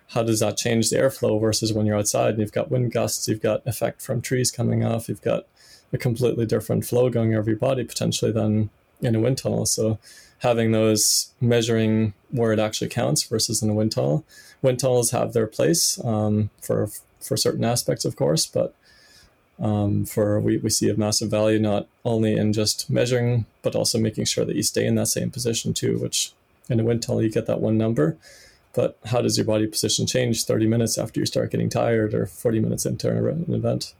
How 0.09 0.23
does 0.23 0.41
that 0.41 0.57
change 0.57 0.89
the 0.89 0.97
airflow 0.97 1.39
versus 1.39 1.71
when 1.71 1.85
you're 1.85 1.97
outside 1.97 2.31
and 2.31 2.39
you've 2.39 2.51
got 2.51 2.69
wind 2.69 2.91
gusts, 2.91 3.29
you've 3.29 3.41
got 3.41 3.65
effect 3.65 4.01
from 4.01 4.21
trees 4.21 4.51
coming 4.51 4.83
off, 4.83 5.07
you've 5.07 5.21
got 5.21 5.45
a 5.93 5.97
completely 5.97 6.45
different 6.45 6.85
flow 6.85 7.09
going 7.09 7.33
over 7.33 7.49
your 7.49 7.59
body 7.59 7.85
potentially 7.85 8.31
than 8.31 8.69
in 9.01 9.15
a 9.15 9.19
wind 9.19 9.37
tunnel. 9.37 9.65
So 9.65 9.97
having 10.39 10.73
those 10.73 11.31
measuring 11.39 12.13
where 12.29 12.51
it 12.51 12.59
actually 12.59 12.89
counts 12.89 13.23
versus 13.23 13.61
in 13.61 13.69
a 13.69 13.73
wind 13.73 13.93
tunnel. 13.93 14.25
Wind 14.61 14.79
tunnels 14.79 15.11
have 15.11 15.31
their 15.31 15.47
place 15.47 15.99
um, 16.03 16.49
for 16.61 16.89
for 17.21 17.37
certain 17.37 17.63
aspects, 17.63 18.03
of 18.03 18.15
course, 18.15 18.47
but 18.47 18.73
um, 19.61 20.05
for 20.05 20.39
we, 20.39 20.57
we 20.57 20.69
see 20.69 20.89
a 20.89 20.97
massive 20.97 21.29
value 21.29 21.59
not 21.59 21.87
only 22.03 22.35
in 22.35 22.51
just 22.51 22.89
measuring, 22.89 23.45
but 23.61 23.75
also 23.75 23.99
making 23.99 24.25
sure 24.25 24.43
that 24.43 24.55
you 24.55 24.63
stay 24.63 24.85
in 24.85 24.95
that 24.95 25.07
same 25.07 25.29
position 25.29 25.73
too. 25.73 25.97
Which 25.97 26.33
in 26.69 26.79
a 26.79 26.83
wind 26.83 27.03
tunnel 27.03 27.21
you 27.21 27.31
get 27.31 27.45
that 27.45 27.61
one 27.61 27.77
number, 27.77 28.17
but 28.73 28.97
how 29.05 29.21
does 29.21 29.37
your 29.37 29.45
body 29.45 29.67
position 29.67 30.07
change 30.07 30.45
30 30.45 30.67
minutes 30.67 30.97
after 30.97 31.19
you 31.19 31.25
start 31.25 31.51
getting 31.51 31.69
tired 31.69 32.13
or 32.13 32.25
40 32.25 32.59
minutes 32.59 32.85
into 32.85 33.09
an 33.09 33.53
event? 33.53 33.93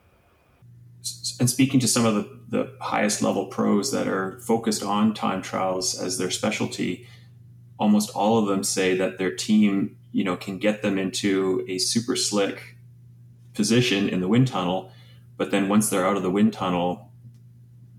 And 1.39 1.50
speaking 1.50 1.80
to 1.80 1.88
some 1.88 2.06
of 2.06 2.15
the 2.15 2.41
the 2.51 2.70
highest 2.82 3.22
level 3.22 3.46
pros 3.46 3.91
that 3.91 4.08
are 4.08 4.38
focused 4.41 4.84
on 4.84 5.13
time 5.13 5.41
trials 5.41 6.00
as 6.00 6.18
their 6.18 6.30
specialty, 6.30 7.08
almost 7.80 8.10
all 8.12 8.38
of 8.38 8.48
them 8.48 8.63
say 8.63 8.96
that 8.98 9.18
their 9.18 9.34
team, 9.34 9.98
you 10.12 10.24
know, 10.24 10.36
can 10.36 10.60
get 10.60 10.82
them 10.82 11.00
into 11.00 11.65
a 11.70 11.77
super 11.77 12.18
slick 12.18 12.75
position 13.53 14.10
in 14.10 14.20
the 14.20 14.27
wind 14.27 14.50
tunnel, 14.50 14.91
but 15.42 15.50
then 15.50 15.70
once 15.70 15.90
they're 15.90 16.06
out 16.06 16.18
of 16.18 16.22
the 16.22 16.30
wind 16.30 16.54
tunnel, 16.54 17.10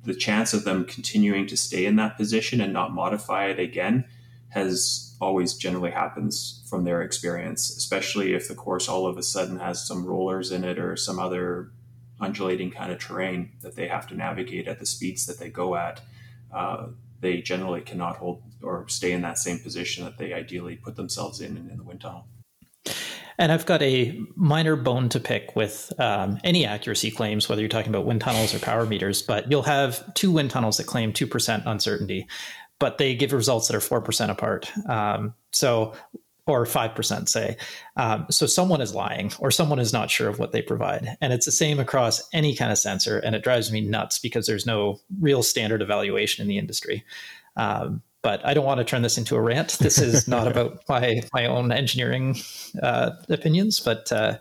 the 0.05 0.15
chance 0.15 0.55
of 0.55 0.63
them 0.63 0.85
continuing 0.85 1.45
to 1.49 1.57
stay 1.57 1.87
in 1.87 1.97
that 1.97 2.17
position 2.17 2.61
and 2.61 2.73
not 2.73 2.95
modify 2.95 3.47
it 3.47 3.59
again 3.59 4.05
has 4.51 5.17
always 5.21 5.55
generally 5.55 5.91
happens 5.91 6.63
from 6.71 6.85
their 6.85 7.03
experience, 7.03 7.69
especially 7.77 8.33
if 8.33 8.47
the 8.47 8.55
course 8.55 8.89
all 8.89 9.09
of 9.09 9.19
a 9.19 9.25
sudden 9.25 9.59
has 9.59 9.85
some 9.85 10.07
rollers 10.07 10.53
in 10.53 10.63
it 10.63 10.79
or 10.79 10.97
some 10.97 11.19
other 11.19 11.73
undulating 12.21 12.71
kind 12.71 12.93
of 12.93 13.01
terrain 13.01 13.51
that 13.61 13.75
they 13.75 13.89
have 13.89 14.07
to 14.07 14.15
navigate 14.15 14.69
at 14.69 14.79
the 14.79 14.87
speeds 14.87 15.27
that 15.27 15.41
they 15.41 15.49
go 15.49 15.75
at, 15.75 16.01
uh, 16.55 16.87
they 17.19 17.43
generally 17.43 17.81
cannot 17.81 18.19
hold 18.19 18.41
or 18.63 18.87
stay 18.89 19.11
in 19.11 19.23
that 19.23 19.37
same 19.37 19.59
position 19.59 20.05
that 20.05 20.17
they 20.17 20.33
ideally 20.33 20.77
put 20.77 20.95
themselves 20.95 21.41
in 21.41 21.57
in, 21.57 21.69
in 21.69 21.77
the 21.77 21.83
wind 21.83 22.03
tunnel. 22.03 22.25
And 23.39 23.53
I've 23.53 23.67
got 23.67 23.83
a 23.83 24.19
minor 24.37 24.77
bone 24.77 25.09
to 25.11 25.21
pick 25.21 25.57
with 25.57 25.93
um, 25.99 26.39
any 26.45 26.65
accuracy 26.65 27.11
claims, 27.11 27.49
whether 27.49 27.61
you're 27.61 27.69
talking 27.69 27.91
about 27.91 28.07
wind 28.07 28.21
tunnels 28.21 28.55
or 28.55 28.59
power 28.59 28.87
meters. 28.87 29.23
But 29.23 29.51
you'll 29.51 29.62
have 29.62 30.15
two 30.15 30.31
wind 30.31 30.51
tunnels 30.51 30.77
that 30.77 30.87
claim 30.87 31.12
2% 31.12 31.62
uncertainty, 31.67 32.27
but 32.79 32.99
they 32.99 33.15
give 33.15 33.33
results 33.33 33.69
that 33.69 33.77
are 33.77 34.01
4% 34.01 34.31
apart. 34.31 34.71
Um, 34.89 35.35
so 35.53 35.95
or 36.47 36.65
5% 36.65 37.29
say. 37.29 37.57
Um, 37.97 38.27
so 38.31 38.47
someone 38.47 38.81
is 38.81 38.95
lying 38.95 39.33
or 39.39 39.51
someone 39.51 39.79
is 39.79 39.93
not 39.93 40.11
sure 40.11 40.29
of 40.29 40.39
what 40.39 40.53
they 40.53 40.61
provide. 40.61 41.17
And 41.21 41.33
it's 41.33 41.47
the 41.47 41.53
same 41.53 41.79
across 41.79 42.29
any 42.33 42.57
kind 42.57 42.73
of 42.73 42.79
sensor. 42.79 43.19
And 43.19 43.37
it 43.37 43.45
drives 43.45 43.71
me 43.71 43.81
nuts 43.81 44.19
because 44.19 44.47
there's 44.47 44.67
no 44.67 44.99
real 45.21 45.43
standard 45.43 45.83
evaluation 45.83 46.43
in 46.43 46.49
the 46.49 46.59
industry. 46.59 47.05
Um, 47.57 48.03
but 48.23 48.45
I 48.47 48.55
don't 48.55 48.64
want 48.64 48.79
to 48.79 48.85
turn 48.85 49.02
this 49.02 49.19
into 49.19 49.37
a 49.37 49.41
rant. 49.41 49.79
This 49.79 49.99
is 49.99 50.29
not 50.29 50.47
about 50.50 50.83
my, 50.88 51.23
my 51.33 51.47
own 51.47 51.73
engineering 51.73 52.37
uh, 52.83 53.11
opinions, 53.29 53.81
but 53.81 54.11
uh, 54.12 54.38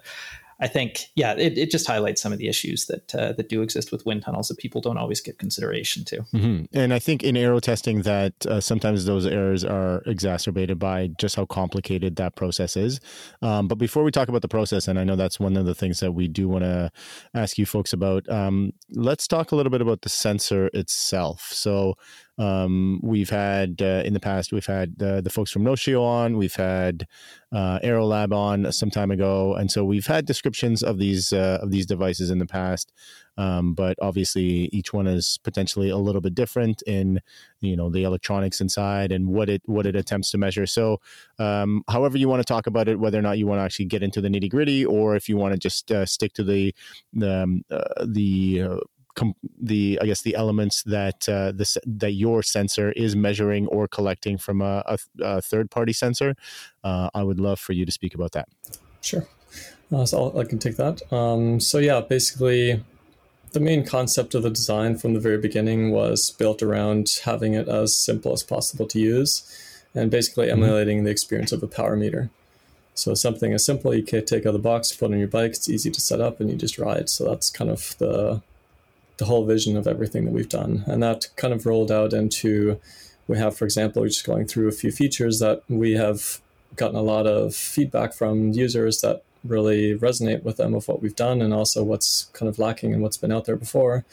I 0.62 0.68
think, 0.68 1.08
yeah, 1.16 1.34
it, 1.34 1.58
it 1.58 1.72
just 1.72 1.88
highlights 1.88 2.22
some 2.22 2.32
of 2.32 2.38
the 2.38 2.48
issues 2.48 2.86
that 2.86 3.16
uh, 3.16 3.34
that 3.34 3.50
do 3.50 3.64
exist 3.64 3.92
with 3.92 4.06
wind 4.06 4.22
tunnels 4.22 4.48
that 4.48 4.60
people 4.60 4.80
don't 4.80 4.98
always 4.98 5.20
give 5.20 5.40
consideration 5.40 6.06
to. 6.06 6.18
Mm-hmm. 6.34 6.66
And 6.78 6.94
I 6.94 7.00
think 7.00 7.24
in 7.24 7.36
aero 7.36 7.60
testing 7.60 8.04
that 8.04 8.46
uh, 8.46 8.62
sometimes 8.62 9.06
those 9.06 9.26
errors 9.26 9.66
are 9.66 10.04
exacerbated 10.06 10.78
by 10.78 11.08
just 11.18 11.36
how 11.36 11.46
complicated 11.48 12.16
that 12.18 12.36
process 12.36 12.78
is. 12.78 13.00
Um, 13.42 13.68
but 13.68 13.80
before 13.80 14.04
we 14.04 14.12
talk 14.12 14.30
about 14.30 14.44
the 14.44 14.48
process, 14.48 14.88
and 14.88 15.00
I 15.00 15.04
know 15.04 15.16
that's 15.16 15.40
one 15.40 15.58
of 15.58 15.66
the 15.66 15.74
things 15.74 16.00
that 16.00 16.12
we 16.12 16.28
do 16.28 16.48
want 16.48 16.64
to 16.64 16.92
ask 17.34 17.58
you 17.58 17.66
folks 17.66 17.92
about, 17.92 18.30
um, 18.30 18.72
let's 18.92 19.28
talk 19.28 19.52
a 19.52 19.56
little 19.56 19.72
bit 19.72 19.82
about 19.82 20.04
the 20.04 20.10
sensor 20.10 20.70
itself. 20.76 21.50
So 21.52 21.96
um, 22.38 23.00
we've 23.04 23.30
had 23.30 23.82
uh, 23.82 24.04
in 24.06 24.14
the 24.14 24.20
past, 24.20 24.52
we've 24.52 24.66
had 24.66 24.96
uh, 25.02 25.22
the 25.22 25.30
folks 25.30 25.52
from 25.52 25.64
Notio 25.64 26.02
on, 26.02 26.38
we've 26.38 26.56
had 26.56 27.08
uh, 27.52 27.80
Aerolab 27.80 28.34
on 28.34 28.72
some 28.72 28.90
time 28.90 29.12
ago, 29.12 29.54
and 29.56 29.70
so 29.70 29.84
we've 29.84 30.08
had 30.08 30.26
descriptions 30.26 30.82
of 30.82 30.98
these 30.98 31.34
uh, 31.34 31.60
of 31.62 31.72
these 31.72 31.86
devices 31.86 32.30
in 32.30 32.40
the 32.40 32.46
past. 32.46 32.92
Um, 33.38 33.74
but 33.74 33.98
obviously, 34.02 34.70
each 34.72 34.94
one 34.94 35.08
is 35.08 35.40
potentially 35.44 35.90
a 35.90 35.98
little 35.98 36.22
bit 36.22 36.34
different 36.34 36.82
in 36.84 37.22
you 37.60 37.76
know 37.76 37.90
the 37.90 38.04
electronics 38.04 38.62
inside 38.62 39.12
and 39.12 39.28
what 39.28 39.50
it 39.50 39.62
what 39.66 39.86
it 39.86 39.96
attempts 39.96 40.32
to 40.32 40.38
measure. 40.38 40.66
So, 40.66 41.00
um, 41.38 41.84
however 41.90 42.18
you 42.18 42.30
want 42.30 42.40
to 42.40 42.54
talk 42.54 42.68
about 42.68 42.88
it, 42.88 43.00
whether 43.00 43.20
or 43.20 43.22
not 43.22 43.38
you 43.38 43.48
want 43.48 43.60
to 43.60 43.64
actually 43.64 43.86
get 43.86 44.04
into 44.04 44.22
the 44.22 44.30
nitty 44.30 44.50
gritty, 44.50 44.86
or 44.86 45.16
if 45.16 45.28
you 45.28 45.38
want 45.38 45.54
to 45.54 45.60
just 45.60 45.92
uh, 45.92 46.06
stick 46.06 46.34
to 46.34 46.44
the 46.44 46.74
the 47.14 47.44
um, 47.44 47.64
uh, 47.70 48.06
the 48.06 48.80
com- 49.16 49.36
the 49.60 50.00
I 50.02 50.06
guess 50.06 50.22
the 50.22 50.36
elements 50.36 50.84
that 50.84 51.28
uh, 51.28 51.52
this 51.54 51.78
that 51.86 52.14
your 52.14 52.44
sensor 52.44 52.92
is 52.94 53.16
measuring 53.16 53.68
or 53.68 53.88
collecting 53.88 54.38
from 54.38 54.62
a, 54.62 54.84
a, 54.86 54.98
a 55.22 55.42
third 55.42 55.72
party 55.72 55.94
sensor. 55.94 56.36
Uh, 56.84 57.10
I 57.14 57.24
would 57.24 57.40
love 57.40 57.60
for 57.60 57.74
you 57.74 57.86
to 57.86 57.92
speak 57.92 58.16
about 58.16 58.32
that. 58.34 58.48
Sure. 59.02 59.28
Uh, 59.92 60.06
so 60.06 60.18
I'll, 60.18 60.40
i 60.40 60.46
can 60.46 60.60
take 60.60 60.78
that. 60.78 61.02
Um, 61.12 61.60
so 61.60 61.78
yeah, 61.78 62.02
basically, 62.02 62.84
the 63.52 63.60
main 63.60 63.86
concept 63.86 64.34
of 64.36 64.44
the 64.44 64.50
design 64.50 64.98
from 64.98 65.14
the 65.14 65.20
very 65.20 65.38
beginning 65.38 65.92
was 65.92 66.32
built 66.32 66.64
around 66.64 67.20
having 67.26 67.54
it 67.54 67.68
as 67.68 67.96
simple 67.96 68.32
as 68.32 68.44
possible 68.44 68.88
to 68.88 69.00
use, 69.00 69.44
and 69.94 70.10
basically 70.10 70.48
mm-hmm. 70.48 70.64
emulating 70.64 71.04
the 71.04 71.12
experience 71.12 71.52
of 71.52 71.62
a 71.62 71.68
power 71.68 71.96
meter. 71.96 72.30
So 72.94 73.14
something 73.14 73.54
as 73.54 73.66
simple 73.66 73.96
you 73.96 74.04
can 74.04 74.26
take 74.26 74.44
out 74.44 74.48
of 74.48 74.54
the 74.54 74.60
box, 74.60 74.92
put 74.92 75.12
on 75.12 75.20
your 75.20 75.28
bike. 75.28 75.52
It's 75.52 75.70
easy 75.70 75.90
to 75.92 76.02
set 76.02 76.22
up, 76.22 76.40
and 76.40 76.50
you 76.50 76.56
just 76.56 76.78
ride. 76.78 77.10
So 77.10 77.26
that's 77.26 77.50
kind 77.50 77.70
of 77.70 77.96
the 77.98 78.42
the 79.18 79.26
whole 79.26 79.46
vision 79.46 79.78
of 79.78 79.88
everything 79.88 80.26
that 80.26 80.34
we've 80.34 80.50
done. 80.50 80.84
And 80.88 81.02
that 81.04 81.28
kind 81.36 81.54
of 81.54 81.66
rolled 81.66 81.92
out 81.92 82.14
into 82.14 82.80
we 83.28 83.38
have, 83.38 83.56
for 83.56 83.66
example, 83.66 84.04
just 84.06 84.26
going 84.26 84.46
through 84.46 84.68
a 84.68 84.74
few 84.74 84.92
features 84.92 85.40
that 85.40 85.64
we 85.70 85.94
have 85.94 86.42
gotten 86.76 86.98
a 86.98 87.02
lot 87.02 87.28
of 87.28 87.56
feedback 87.56 88.14
from 88.14 88.52
users 88.52 89.02
that 89.02 89.24
really 89.44 89.98
resonate 89.98 90.44
with 90.44 90.58
them 90.58 90.74
of 90.74 90.88
what 90.88 91.02
we've 91.02 91.16
done 91.16 91.42
and 91.42 91.54
also 91.54 91.84
what's 91.84 92.26
kind 92.34 92.50
of 92.50 92.60
lacking 92.60 92.94
and 92.94 93.02
what's 93.02 93.18
been 93.18 93.32
out 93.32 93.46
there 93.46 93.56
before 93.56 94.06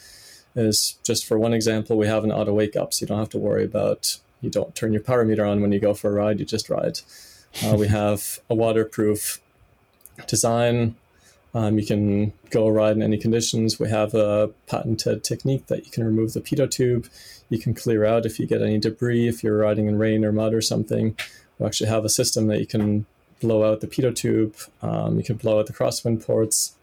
is 0.55 0.97
just 1.03 1.25
for 1.25 1.37
one 1.37 1.53
example, 1.53 1.97
we 1.97 2.07
have 2.07 2.23
an 2.23 2.31
auto 2.31 2.53
wake 2.53 2.75
up, 2.75 2.93
so 2.93 3.03
you 3.03 3.07
don't 3.07 3.19
have 3.19 3.29
to 3.29 3.37
worry 3.37 3.63
about 3.63 4.17
you 4.41 4.49
don't 4.49 4.73
turn 4.73 4.93
your 4.93 5.03
power 5.03 5.25
meter 5.25 5.45
on 5.45 5.61
when 5.61 5.71
you 5.71 5.79
go 5.79 5.93
for 5.93 6.09
a 6.09 6.13
ride, 6.13 6.39
you 6.39 6.45
just 6.45 6.69
ride. 6.69 6.99
Uh, 7.63 7.75
we 7.77 7.87
have 7.87 8.39
a 8.49 8.55
waterproof 8.55 9.41
design 10.27 10.95
um, 11.53 11.79
you 11.79 11.85
can 11.85 12.33
go 12.51 12.67
ride 12.67 12.95
in 12.95 13.01
any 13.01 13.17
conditions. 13.17 13.79
We 13.79 13.89
have 13.89 14.13
a 14.13 14.51
patented 14.67 15.23
technique 15.23 15.67
that 15.67 15.85
you 15.85 15.91
can 15.91 16.03
remove 16.03 16.33
the 16.33 16.41
pitot 16.41 16.71
tube. 16.71 17.07
You 17.49 17.57
can 17.57 17.73
clear 17.73 18.05
out 18.05 18.25
if 18.25 18.39
you 18.39 18.45
get 18.45 18.61
any 18.61 18.77
debris, 18.77 19.27
if 19.27 19.43
you're 19.43 19.57
riding 19.57 19.87
in 19.87 19.97
rain 19.97 20.23
or 20.23 20.31
mud 20.31 20.53
or 20.53 20.61
something. 20.61 21.17
We 21.57 21.65
actually 21.65 21.89
have 21.89 22.05
a 22.05 22.09
system 22.09 22.47
that 22.47 22.59
you 22.59 22.67
can 22.67 23.05
blow 23.41 23.69
out 23.69 23.81
the 23.81 23.87
pitot 23.87 24.15
tube. 24.15 24.55
Um, 24.81 25.17
you 25.17 25.23
can 25.23 25.37
blow 25.37 25.59
out 25.59 25.65
the 25.67 25.73
crosswind 25.73 26.25
ports, 26.25 26.75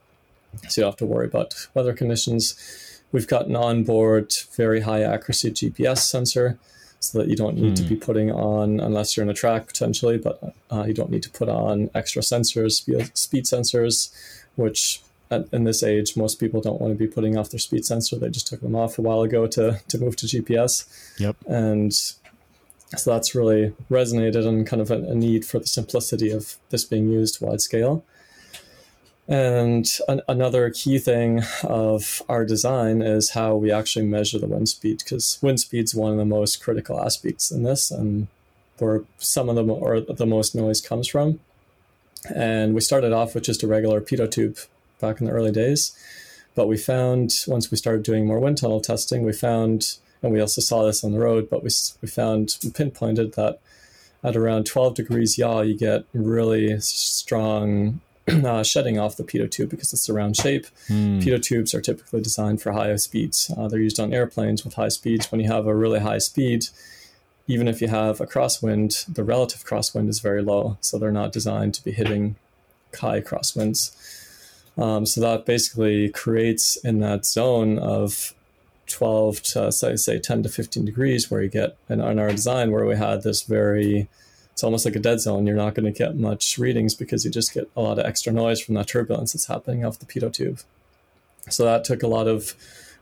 so 0.69 0.81
you 0.81 0.83
don't 0.83 0.93
have 0.93 0.99
to 0.99 1.07
worry 1.07 1.27
about 1.27 1.69
weather 1.75 1.95
conditions. 1.95 3.03
We've 3.13 3.29
got 3.29 3.47
an 3.47 3.55
onboard, 3.55 4.35
very 4.57 4.81
high 4.81 5.03
accuracy 5.03 5.53
GPS 5.53 5.99
sensor 5.99 6.59
so 6.99 7.19
that 7.19 7.29
you 7.29 7.37
don't 7.37 7.57
need 7.57 7.75
mm. 7.75 7.77
to 7.77 7.83
be 7.83 7.95
hmm. 7.95 8.01
putting 8.01 8.33
on, 8.33 8.81
unless 8.81 9.17
you're 9.17 9.23
in 9.23 9.31
a 9.31 9.35
track 9.35 9.67
potentially, 9.67 10.19
but 10.19 10.55
uh, 10.71 10.85
you 10.89 10.95
don't 10.95 11.11
need 11.11 11.23
to 11.23 11.31
put 11.31 11.49
on 11.49 11.91
extra 11.95 12.23
sensors, 12.23 12.83
speed 13.17 13.45
sensors 13.45 14.11
which 14.57 15.01
at, 15.31 15.47
in 15.53 15.65
this 15.65 15.83
age, 15.83 16.17
most 16.17 16.39
people 16.39 16.61
don't 16.61 16.81
want 16.81 16.93
to 16.93 16.99
be 16.99 17.07
putting 17.07 17.37
off 17.37 17.51
their 17.51 17.59
speed 17.61 17.85
sensor. 17.85 18.17
They 18.17 18.31
just 18.31 18.47
took 18.47 18.61
them 18.61 18.77
off 18.77 18.99
a 18.99 19.03
while 19.03 19.23
ago 19.23 19.47
to 19.49 19.81
to 19.89 19.99
move 19.99 20.17
to 20.17 20.27
GPS. 20.27 20.85
Yep. 21.19 21.37
And 21.47 21.93
so 21.93 23.11
that's 23.11 23.35
really 23.35 23.75
resonated 23.91 24.47
on 24.47 24.65
kind 24.65 24.81
of 24.81 24.91
a, 24.91 24.97
a 24.97 25.15
need 25.15 25.45
for 25.45 25.59
the 25.59 25.67
simplicity 25.67 26.31
of 26.31 26.57
this 26.71 26.85
being 26.85 27.09
used 27.09 27.41
wide 27.41 27.61
scale. 27.61 28.05
And 29.29 29.87
an, 30.07 30.23
another 30.29 30.71
key 30.71 30.99
thing 30.99 31.43
of 31.65 32.23
our 32.29 32.45
design 32.45 33.03
is 33.03 33.31
how 33.31 33.57
we 33.57 33.73
actually 33.73 34.07
measure 34.07 34.39
the 34.39 34.47
wind 34.47 34.69
speed, 34.69 34.99
because 34.99 35.39
wind 35.43 35.61
speed 35.61 35.85
is 35.85 35.95
one 35.95 36.13
of 36.13 36.19
the 36.19 36.25
most 36.25 36.63
critical 36.63 37.03
aspects 37.03 37.51
in 37.51 37.65
this, 37.65 37.91
and 37.91 38.29
where 38.79 39.03
some 39.19 39.49
of 39.49 39.57
the 39.57 39.65
or 39.65 40.01
the 40.01 40.27
most 40.27 40.55
noise 40.55 40.81
comes 40.81 41.09
from. 41.09 41.41
And 42.35 42.75
we 42.75 42.81
started 42.81 43.13
off 43.13 43.35
with 43.35 43.45
just 43.45 43.63
a 43.63 43.67
regular 43.67 44.01
pitot 44.01 44.31
tube 44.31 44.59
back 45.01 45.21
in 45.21 45.27
the 45.27 45.33
early 45.33 45.53
days, 45.53 45.97
but 46.55 46.67
we 46.67 46.77
found 46.77 47.33
once 47.47 47.71
we 47.71 47.77
started 47.77 48.03
doing 48.03 48.27
more 48.27 48.41
wind 48.41 48.59
tunnel 48.59 48.81
testing, 48.81 49.23
we 49.23 49.33
found, 49.33 49.99
and 50.23 50.33
we 50.33 50.41
also 50.41 50.61
saw 50.61 50.85
this 50.85 51.05
on 51.05 51.13
the 51.13 51.19
road, 51.19 51.49
but 51.51 51.63
we 51.63 51.71
we 52.03 52.09
found 52.09 52.57
we 52.65 52.71
pinpointed 52.71 53.35
that 53.35 53.61
at 54.25 54.37
around 54.37 54.67
12 54.67 54.95
degrees 54.95 55.39
yaw, 55.39 55.61
you 55.61 55.77
get 55.77 56.05
really 56.13 56.81
strong 56.81 58.01
uh, 58.29 58.63
shedding 58.65 58.99
off 58.99 59.17
the 59.17 59.23
pitot 59.23 59.53
tube 59.53 59.71
because 59.71 59.93
it's 59.93 60.09
a 60.09 60.13
round 60.13 60.37
shape. 60.37 60.67
Mm. 60.89 61.23
Pitot 61.23 61.43
tubes 61.43 61.75
are 61.75 61.81
typically 61.81 62.21
designed 62.21 62.61
for 62.61 62.73
high 62.73 62.97
speeds. 62.97 63.53
Uh, 63.57 63.69
they're 63.69 63.79
used 63.79 64.01
on 64.01 64.13
airplanes 64.13 64.65
with 64.65 64.75
high 64.75 64.89
speeds. 64.89 65.31
When 65.31 65.41
you 65.41 65.47
have 65.49 65.67
a 65.67 65.75
really 65.75 66.01
high 66.01 66.19
speed, 66.19 66.67
even 67.47 67.69
if 67.69 67.81
you 67.81 67.89
have 67.89 68.21
a 68.21 68.27
crosswind, 68.27 69.13
the 69.13 69.25
relative 69.25 69.65
crosswind 69.65 70.09
is 70.09 70.21
very 70.21 70.43
low. 70.43 70.79
So 70.81 70.99
they're 70.99 71.13
not 71.13 71.33
designed 71.33 71.75
to 71.75 71.85
be 71.85 71.93
hitting 71.93 72.37
high 72.95 73.21
crosswinds. 73.21 73.95
Um, 74.77 75.07
so 75.07 75.21
that 75.21 75.47
basically 75.47 76.11
creates 76.11 76.77
in 76.77 77.01
that 77.01 77.25
zone 77.25 77.79
of 77.79 78.35
12 78.89 79.43
to 79.43 79.73
say, 79.73 79.97
say 79.97 80.19
10 80.19 80.43
to 80.43 80.49
15 80.49 80.85
degrees 80.85 81.31
where 81.31 81.43
you 81.43 81.49
get 81.49 81.77
in, 81.89 82.01
in 82.01 82.19
our 82.19 82.31
design 82.31 82.71
where 82.71 82.85
we 82.85 82.97
had 82.97 83.23
this 83.23 83.43
very 83.43 84.09
it's 84.53 84.65
almost 84.65 84.87
like 84.87 84.97
a 84.97 85.01
dead 85.01 85.21
zone. 85.21 85.47
You're 85.47 85.55
not 85.55 85.75
going 85.75 85.85
to 85.85 85.97
get 85.97 86.17
much 86.17 86.57
readings 86.57 86.95
because 86.95 87.27
you 87.27 87.31
just 87.31 87.53
get 87.53 87.71
a 87.77 87.83
lot 87.83 87.99
of 87.99 88.07
extra 88.07 88.33
noise 88.33 88.59
from 88.59 88.75
that 88.77 88.89
turbulence 88.89 89.35
that's 89.35 89.49
happening 89.49 89.85
off 89.85 89.99
the 89.99 90.07
pitot 90.07 90.33
tube. 90.33 90.61
So 91.51 91.63
that 91.67 91.85
took 91.85 92.03
a 92.03 92.07
lot 92.07 92.27
of 92.27 92.55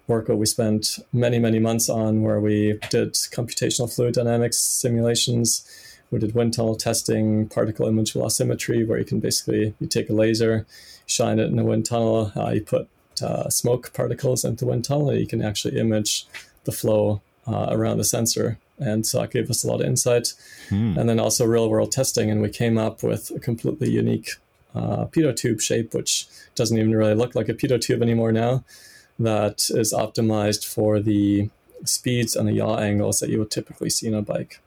work 0.07 0.27
that 0.27 0.37
we 0.37 0.47
spent 0.47 0.99
many, 1.13 1.39
many 1.39 1.59
months 1.59 1.89
on 1.89 2.23
where 2.23 2.41
we 2.41 2.79
did 2.91 3.15
computational 3.15 3.93
fluid 3.93 4.15
dynamics 4.15 4.59
simulations. 4.59 5.67
We 6.11 6.19
did 6.19 6.35
wind 6.35 6.55
tunnel 6.55 6.77
testing, 6.77 7.49
particle 7.49 7.87
image 7.87 8.13
velocimetry, 8.13 8.87
where 8.87 8.99
you 8.99 9.05
can 9.05 9.21
basically 9.21 9.75
you 9.81 9.87
take 9.87 10.11
a 10.11 10.13
laser, 10.13 10.67
shine 11.07 11.39
it 11.39 11.51
in 11.51 11.59
a 11.59 11.65
wind 11.65 11.87
tunnel, 11.87 12.33
uh, 12.37 12.51
you 12.51 12.61
put 12.61 12.89
uh, 13.23 13.49
smoke 13.49 13.93
particles 13.95 14.45
into 14.45 14.65
the 14.65 14.71
wind 14.71 14.85
tunnel, 14.85 15.11
and 15.11 15.21
you 15.21 15.27
can 15.27 15.43
actually 15.43 15.79
image 15.79 16.27
the 16.65 16.73
flow 16.73 17.23
uh, 17.47 17.69
around 17.71 17.99
the 17.99 18.05
sensor 18.05 18.59
and 18.79 19.07
so 19.07 19.21
that 19.21 19.31
gave 19.31 19.51
us 19.51 19.65
a 19.65 19.67
lot 19.67 19.81
of 19.81 19.87
insight. 19.87 20.33
Hmm. 20.69 20.99
And 20.99 21.09
then 21.09 21.21
also 21.21 21.45
real 21.45 21.69
world 21.69 21.93
testing, 21.93 22.31
and 22.31 22.41
we 22.41 22.49
came 22.49 22.79
up 22.79 23.03
with 23.03 23.31
a 23.31 23.41
completely 23.41 23.91
unique 23.91 24.31
uh, 24.75 25.07
pitot 25.07 25.37
tube 25.37 25.61
shape, 25.61 25.95
which 25.95 26.27
doesn't 26.55 26.77
even 26.77 26.95
really 26.95 27.15
look 27.15 27.35
like 27.35 27.49
a 27.49 27.55
pitot 27.55 27.81
tube 27.81 28.03
anymore 28.03 28.33
now. 28.33 28.65
That 29.18 29.68
is 29.71 29.92
optimized 29.92 30.66
for 30.66 31.00
the 31.00 31.50
speeds 31.85 32.35
and 32.35 32.49
the 32.49 32.52
yaw 32.52 32.78
angles 32.78 33.21
that 33.21 33.30
you 33.30 33.38
would 33.38 33.50
typically 33.50 33.90
see 33.90 34.09
in 34.09 34.14
a 34.14 34.23
bike. 34.23 34.61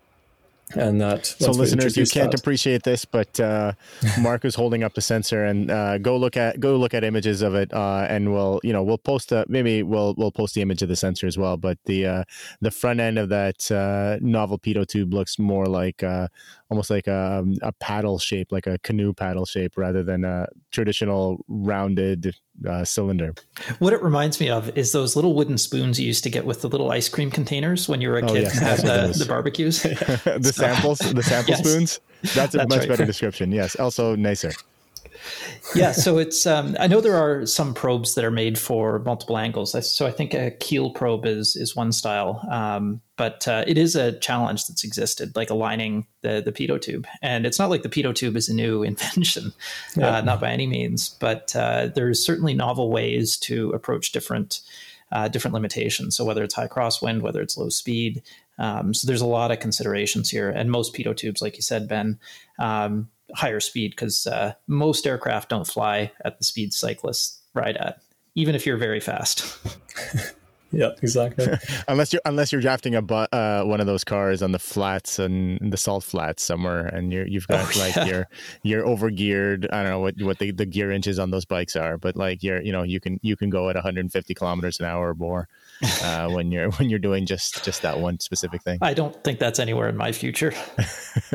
And 0.76 1.00
that 1.00 1.26
so 1.26 1.52
listeners 1.52 1.96
you 1.96 2.06
can't 2.06 2.32
that, 2.32 2.42
appreciate 2.42 2.84
this 2.84 3.06
but 3.06 3.40
uh, 3.40 3.72
mark 4.20 4.44
is 4.44 4.54
holding 4.54 4.84
up 4.84 4.96
the 4.96 5.02
sensor 5.02 5.46
and 5.46 5.72
uh, 5.72 5.98
go 5.98 6.18
look 6.18 6.36
at 6.36 6.60
go 6.60 6.76
look 6.76 6.94
at 6.94 7.06
images 7.06 7.42
of 7.42 7.56
it 7.56 7.74
uh, 7.74 8.06
and 8.10 8.34
we'll 8.34 8.60
you 8.64 8.74
know 8.74 8.84
we'll 8.84 8.98
post 8.98 9.32
a, 9.32 9.46
maybe 9.48 9.82
we'll 9.82 10.14
we'll 10.18 10.32
post 10.32 10.56
the 10.56 10.62
image 10.62 10.82
of 10.82 10.90
the 10.90 10.96
sensor 10.98 11.26
as 11.26 11.38
well 11.38 11.56
but 11.56 11.78
the 11.86 12.06
uh, 12.06 12.24
the 12.60 12.70
front 12.70 13.00
end 13.00 13.18
of 13.18 13.30
that 13.30 13.72
uh, 13.72 14.18
novel 14.20 14.60
pitot 14.60 14.88
tube 14.88 15.14
looks 15.14 15.40
more 15.40 15.68
like 15.68 16.04
uh, 16.04 16.28
almost 16.70 16.90
like 16.90 17.08
a, 17.08 17.46
a 17.62 17.72
paddle 17.74 18.20
shape 18.20 18.52
like 18.52 18.68
a 18.68 18.78
canoe 18.80 19.14
paddle 19.14 19.46
shape 19.46 19.78
rather 19.78 20.04
than 20.04 20.26
a 20.26 20.48
traditional 20.72 21.44
rounded 21.48 22.36
uh, 22.68 22.84
cylinder. 22.84 23.34
What 23.80 23.94
it 23.94 24.02
reminds 24.02 24.40
me 24.40 24.50
of 24.50 24.76
is 24.78 24.92
those 24.92 25.16
little 25.16 25.34
wooden 25.34 25.58
spoons 25.58 26.00
you 26.00 26.08
used 26.08 26.24
to 26.24 26.30
get 26.30 26.46
with 26.46 26.62
the 26.62 26.70
little 26.70 26.92
ice 26.92 27.10
cream 27.10 27.32
containers 27.32 27.88
when 27.88 28.02
you 28.02 28.10
were 28.10 28.20
a 28.20 28.26
oh, 28.26 28.34
kid 28.34 28.44
yes, 28.44 28.62
at 28.62 28.78
the, 28.82 29.18
the, 29.18 29.26
barbecues. 29.26 29.82
the 29.84 30.54
samples, 30.54 31.00
the 31.00 31.24
sample 31.24 31.52
yes. 31.52 31.60
spoons. 31.60 32.00
That's 32.34 32.56
a 32.56 32.60
That's 32.60 32.70
much 32.70 32.80
right. 32.80 32.90
better 32.90 33.06
description. 33.14 33.52
Yes, 33.52 33.76
also 33.76 34.16
nicer 34.16 34.52
yeah, 35.76 35.92
so 35.92 36.18
it's 36.18 36.46
um, 36.46 36.76
I 36.80 36.88
know 36.88 37.02
there 37.02 37.16
are 37.16 37.46
some 37.46 37.74
probes 37.74 38.16
that 38.16 38.24
are 38.24 38.32
made 38.32 38.58
for 38.58 39.00
multiple 39.00 39.38
angles. 39.38 39.76
So 39.90 40.06
I 40.06 40.12
think 40.12 40.34
a 40.34 40.52
Kiel 40.52 40.92
probe 40.92 41.26
is 41.26 41.56
is 41.56 41.76
one 41.76 41.92
style, 41.92 42.46
um, 42.50 43.02
but 43.16 43.48
uh, 43.48 43.64
it 43.68 43.78
is 43.78 43.96
a 43.96 44.18
challenge 44.20 44.68
that's 44.68 44.84
existed, 44.84 45.36
like 45.36 45.50
aligning 45.50 46.08
the 46.22 46.42
the 46.44 46.52
pitot 46.52 46.82
tube. 46.82 47.08
And 47.22 47.46
it's 47.46 47.60
not 47.60 47.70
like 47.70 47.84
the 47.84 47.90
pitot 47.90 48.16
tube 48.16 48.36
is 48.36 48.50
a 48.50 48.54
new 48.54 48.84
invention, 48.92 49.54
yeah. 49.96 50.18
uh, 50.18 50.22
not 50.22 50.42
by 50.42 50.52
any 50.52 50.68
means. 50.68 51.10
But 51.20 51.56
uh, 51.56 51.90
there's 51.94 52.24
certainly 52.26 52.54
novel 52.54 52.90
ways 52.90 53.38
to 53.38 53.72
approach 53.72 54.12
different 54.12 54.62
uh, 55.12 55.28
different 55.28 55.54
limitations. 55.54 56.16
So 56.16 56.26
whether 56.26 56.44
it's 56.44 56.56
high 56.56 56.68
crosswind, 56.68 57.22
whether 57.22 57.42
it's 57.42 57.58
low 57.58 57.70
speed. 57.70 58.24
Um, 58.60 58.94
so 58.94 59.06
there's 59.06 59.22
a 59.22 59.28
lot 59.28 59.52
of 59.52 59.60
considerations 59.60 60.30
here, 60.30 60.50
and 60.50 60.72
most 60.72 60.94
pitot 60.94 61.18
tubes, 61.18 61.42
like 61.42 61.58
you 61.58 61.62
said, 61.62 61.88
Ben, 61.88 62.20
um, 62.60 63.10
higher 63.34 63.60
speed 63.60 63.92
because 63.92 64.26
uh, 64.28 64.54
most 64.68 65.06
aircraft 65.06 65.50
don't 65.50 65.68
fly 65.68 66.12
at 66.24 66.38
the 66.38 66.44
speed 66.44 66.74
cyclists 66.74 67.42
ride 67.54 67.78
at, 67.78 68.00
even 68.36 68.56
if 68.56 68.66
you're 68.66 68.78
very 68.78 69.00
fast. 69.00 69.58
yeah, 70.72 70.92
exactly. 71.02 71.48
unless 71.88 72.12
you're 72.12 72.22
unless 72.26 72.52
you're 72.52 72.62
drafting 72.62 72.96
a 72.96 73.02
bu- 73.02 73.28
uh, 73.32 73.64
one 73.64 73.80
of 73.80 73.88
those 73.88 74.04
cars 74.04 74.42
on 74.42 74.52
the 74.52 74.60
flats 74.60 75.20
and 75.20 75.60
the 75.72 75.78
salt 75.78 76.04
flats 76.04 76.44
somewhere, 76.44 76.88
and 76.88 77.14
you're 77.14 77.28
you've 77.28 77.48
got 77.48 77.76
oh, 77.76 77.80
like 77.80 77.96
yeah. 77.96 78.06
you're 78.06 78.28
you're 78.64 78.86
over 78.86 79.10
geared. 79.10 79.68
I 79.72 79.84
don't 79.84 79.92
know 79.92 80.00
what 80.00 80.22
what 80.22 80.40
the, 80.40 80.52
the 80.52 80.66
gear 80.66 80.92
inches 80.92 81.20
on 81.20 81.32
those 81.32 81.46
bikes 81.46 81.76
are, 81.76 81.98
but 81.98 82.16
like 82.16 82.44
you're 82.44 82.62
you 82.62 82.72
know 82.72 82.84
you 82.84 83.00
can 83.00 83.20
you 83.22 83.36
can 83.36 83.50
go 83.50 83.70
at 83.70 83.76
150 83.76 84.34
kilometers 84.34 84.80
an 84.80 84.86
hour 84.86 85.10
or 85.10 85.16
more 85.16 85.48
uh, 86.04 86.30
when 86.32 86.52
you're 86.52 86.72
when 86.72 86.90
you're 86.90 87.00
doing 87.00 87.26
just 87.26 87.64
just 87.64 87.82
that 87.82 88.00
one 88.00 88.20
specific 88.20 88.62
thing. 88.64 88.80
I 88.82 88.94
don't 88.94 89.24
think 89.24 89.40
that's 89.40 89.60
anywhere 89.60 89.88
in 89.88 89.96
my 89.96 90.12
future. 90.12 90.54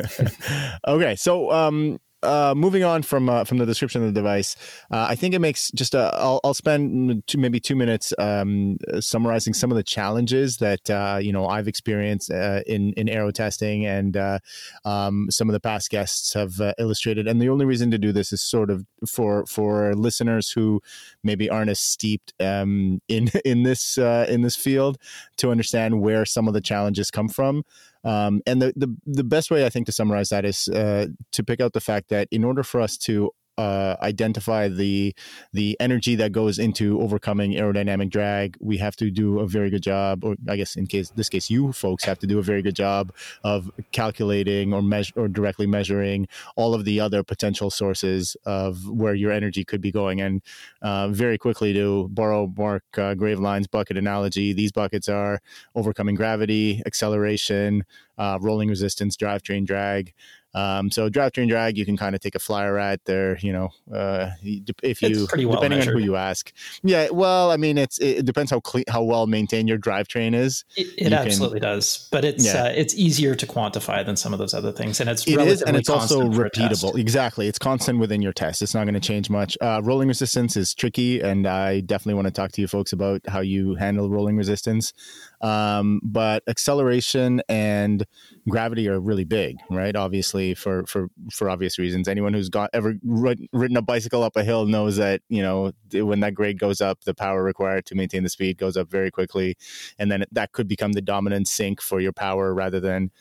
okay, 0.87 1.15
so 1.15 1.51
um, 1.51 1.99
uh, 2.23 2.53
moving 2.55 2.83
on 2.83 3.03
from 3.03 3.29
uh, 3.29 3.43
from 3.43 3.57
the 3.57 3.65
description 3.65 4.01
of 4.01 4.07
the 4.07 4.19
device, 4.19 4.55
uh, 4.91 5.07
I 5.09 5.15
think 5.15 5.33
it 5.33 5.39
makes 5.39 5.71
just 5.71 5.93
a. 5.93 6.11
I'll, 6.13 6.39
I'll 6.43 6.53
spend 6.53 7.25
two, 7.27 7.37
maybe 7.37 7.59
two 7.59 7.75
minutes 7.75 8.13
um, 8.17 8.77
summarizing 8.99 9.53
some 9.53 9.71
of 9.71 9.77
the 9.77 9.83
challenges 9.83 10.57
that 10.57 10.89
uh, 10.89 11.19
you 11.21 11.31
know 11.31 11.47
I've 11.47 11.67
experienced 11.67 12.31
uh, 12.31 12.61
in 12.65 12.93
in 12.93 13.09
aero 13.09 13.31
testing, 13.31 13.85
and 13.85 14.17
uh, 14.17 14.39
um, 14.85 15.27
some 15.29 15.49
of 15.49 15.53
the 15.53 15.59
past 15.59 15.89
guests 15.89 16.33
have 16.33 16.59
illustrated. 16.77 17.27
And 17.27 17.41
the 17.41 17.49
only 17.49 17.65
reason 17.65 17.91
to 17.91 17.97
do 17.97 18.11
this 18.11 18.31
is 18.31 18.41
sort 18.41 18.69
of 18.69 18.85
for 19.07 19.45
for 19.45 19.93
listeners 19.95 20.49
who 20.49 20.81
maybe 21.23 21.49
aren't 21.49 21.69
as 21.69 21.79
steeped 21.79 22.33
um, 22.39 23.01
in 23.07 23.29
in 23.45 23.63
this 23.63 23.97
in 23.97 24.41
this 24.41 24.55
field 24.55 24.97
to 25.37 25.51
understand 25.51 26.01
where 26.01 26.25
some 26.25 26.47
of 26.47 26.53
the 26.53 26.61
challenges 26.61 27.11
come 27.11 27.29
from. 27.29 27.63
Um, 28.03 28.41
and 28.45 28.61
the, 28.61 28.73
the 28.75 28.95
the 29.05 29.23
best 29.23 29.49
way 29.49 29.65
I 29.65 29.69
think 29.69 29.85
to 29.85 29.91
summarize 29.91 30.29
that 30.29 30.43
is 30.45 30.67
uh, 30.67 31.07
to 31.31 31.43
pick 31.43 31.61
out 31.61 31.73
the 31.73 31.81
fact 31.81 32.09
that 32.09 32.27
in 32.31 32.43
order 32.43 32.63
for 32.63 32.81
us 32.81 32.97
to 32.99 33.31
uh, 33.57 33.95
identify 34.01 34.67
the 34.67 35.13
the 35.51 35.77
energy 35.79 36.15
that 36.15 36.31
goes 36.31 36.57
into 36.59 36.99
overcoming 37.01 37.53
aerodynamic 37.53 38.09
drag. 38.09 38.57
We 38.59 38.77
have 38.77 38.95
to 38.97 39.11
do 39.11 39.39
a 39.39 39.47
very 39.47 39.69
good 39.69 39.83
job, 39.83 40.23
or 40.23 40.35
I 40.47 40.55
guess 40.55 40.75
in 40.75 40.87
case 40.87 41.09
this 41.15 41.29
case, 41.29 41.49
you 41.49 41.71
folks 41.71 42.03
have 42.05 42.19
to 42.19 42.27
do 42.27 42.39
a 42.39 42.41
very 42.41 42.61
good 42.61 42.75
job 42.75 43.13
of 43.43 43.69
calculating 43.91 44.73
or 44.73 44.81
measure 44.81 45.13
or 45.15 45.27
directly 45.27 45.67
measuring 45.67 46.27
all 46.55 46.73
of 46.73 46.85
the 46.85 46.99
other 46.99 47.23
potential 47.23 47.69
sources 47.69 48.35
of 48.45 48.89
where 48.89 49.13
your 49.13 49.31
energy 49.31 49.63
could 49.63 49.81
be 49.81 49.91
going. 49.91 50.21
And 50.21 50.41
uh, 50.81 51.09
very 51.09 51.37
quickly, 51.37 51.73
to 51.73 52.07
borrow 52.09 52.51
Mark 52.57 52.83
uh, 52.97 53.13
Graveline's 53.13 53.67
bucket 53.67 53.97
analogy, 53.97 54.53
these 54.53 54.71
buckets 54.71 55.07
are 55.07 55.41
overcoming 55.75 56.15
gravity, 56.15 56.81
acceleration, 56.85 57.85
uh, 58.17 58.37
rolling 58.41 58.69
resistance, 58.69 59.17
drivetrain 59.17 59.65
drag. 59.65 60.13
Um, 60.53 60.91
so 60.91 61.09
drivetrain 61.09 61.49
drag, 61.49 61.77
you 61.77 61.85
can 61.85 61.97
kind 61.97 62.13
of 62.15 62.21
take 62.21 62.35
a 62.35 62.39
flyer 62.39 62.77
at 62.77 63.03
there, 63.05 63.37
you 63.39 63.51
know, 63.51 63.69
uh, 63.93 64.31
if 64.41 65.01
you, 65.01 65.27
well 65.35 65.55
depending 65.55 65.79
measured. 65.79 65.95
on 65.95 65.99
who 65.99 66.05
you 66.05 66.15
ask. 66.15 66.53
Yeah. 66.83 67.09
Well, 67.11 67.51
I 67.51 67.57
mean, 67.57 67.77
it's, 67.77 67.99
it 67.99 68.25
depends 68.25 68.51
how 68.51 68.59
clean, 68.59 68.85
how 68.87 69.03
well 69.03 69.25
maintained 69.25 69.67
your 69.67 69.79
drivetrain 69.79 70.35
is. 70.35 70.63
It, 70.75 70.87
it 70.97 71.13
absolutely 71.13 71.59
can, 71.59 71.69
does, 71.69 72.07
but 72.11 72.23
it's, 72.23 72.45
yeah. 72.45 72.65
uh, 72.65 72.73
it's 72.75 72.93
easier 72.95 73.35
to 73.35 73.47
quantify 73.47 74.05
than 74.05 74.15
some 74.15 74.31
of 74.31 74.39
those 74.39 74.53
other 74.53 74.71
things. 74.71 74.99
And 74.99 75.09
it's, 75.09 75.27
it 75.27 75.39
is, 75.39 75.61
and 75.63 75.75
it's 75.75 75.89
also 75.89 76.21
repeatable. 76.23 76.97
Exactly. 76.97 77.47
It's 77.47 77.59
constant 77.59 77.99
within 77.99 78.21
your 78.21 78.33
test. 78.33 78.61
It's 78.61 78.73
not 78.73 78.83
going 78.83 78.93
to 78.93 78.99
change 78.99 79.29
much. 79.29 79.57
Uh, 79.59 79.81
rolling 79.83 80.07
resistance 80.07 80.55
is 80.55 80.73
tricky. 80.73 81.21
And 81.21 81.47
I 81.47 81.79
definitely 81.79 82.15
want 82.15 82.27
to 82.27 82.31
talk 82.31 82.51
to 82.51 82.61
you 82.61 82.67
folks 82.67 82.93
about 82.93 83.21
how 83.27 83.39
you 83.39 83.75
handle 83.75 84.09
rolling 84.09 84.37
resistance. 84.37 84.93
Um, 85.41 85.99
but 86.03 86.43
acceleration 86.47 87.41
and 87.49 88.05
gravity 88.49 88.87
are 88.89 88.99
really 88.99 89.23
big, 89.23 89.57
right? 89.69 89.95
Obviously, 89.95 90.53
for 90.53 90.85
for 90.85 91.07
for 91.31 91.49
obvious 91.49 91.79
reasons. 91.79 92.07
Anyone 92.07 92.33
who's 92.33 92.49
got 92.49 92.69
ever 92.73 92.95
ridden 93.03 93.77
a 93.77 93.81
bicycle 93.81 94.23
up 94.23 94.35
a 94.35 94.43
hill 94.43 94.65
knows 94.65 94.97
that 94.97 95.21
you 95.29 95.41
know 95.41 95.71
when 95.93 96.19
that 96.21 96.33
grade 96.33 96.59
goes 96.59 96.81
up, 96.81 97.01
the 97.05 97.13
power 97.13 97.43
required 97.43 97.85
to 97.87 97.95
maintain 97.95 98.23
the 98.23 98.29
speed 98.29 98.57
goes 98.57 98.77
up 98.77 98.89
very 98.89 99.11
quickly, 99.11 99.55
and 99.97 100.11
then 100.11 100.25
that 100.31 100.51
could 100.51 100.67
become 100.67 100.93
the 100.93 101.01
dominant 101.01 101.47
sink 101.47 101.81
for 101.81 101.99
your 101.99 102.13
power 102.13 102.53
rather 102.53 102.79
than 102.79 103.11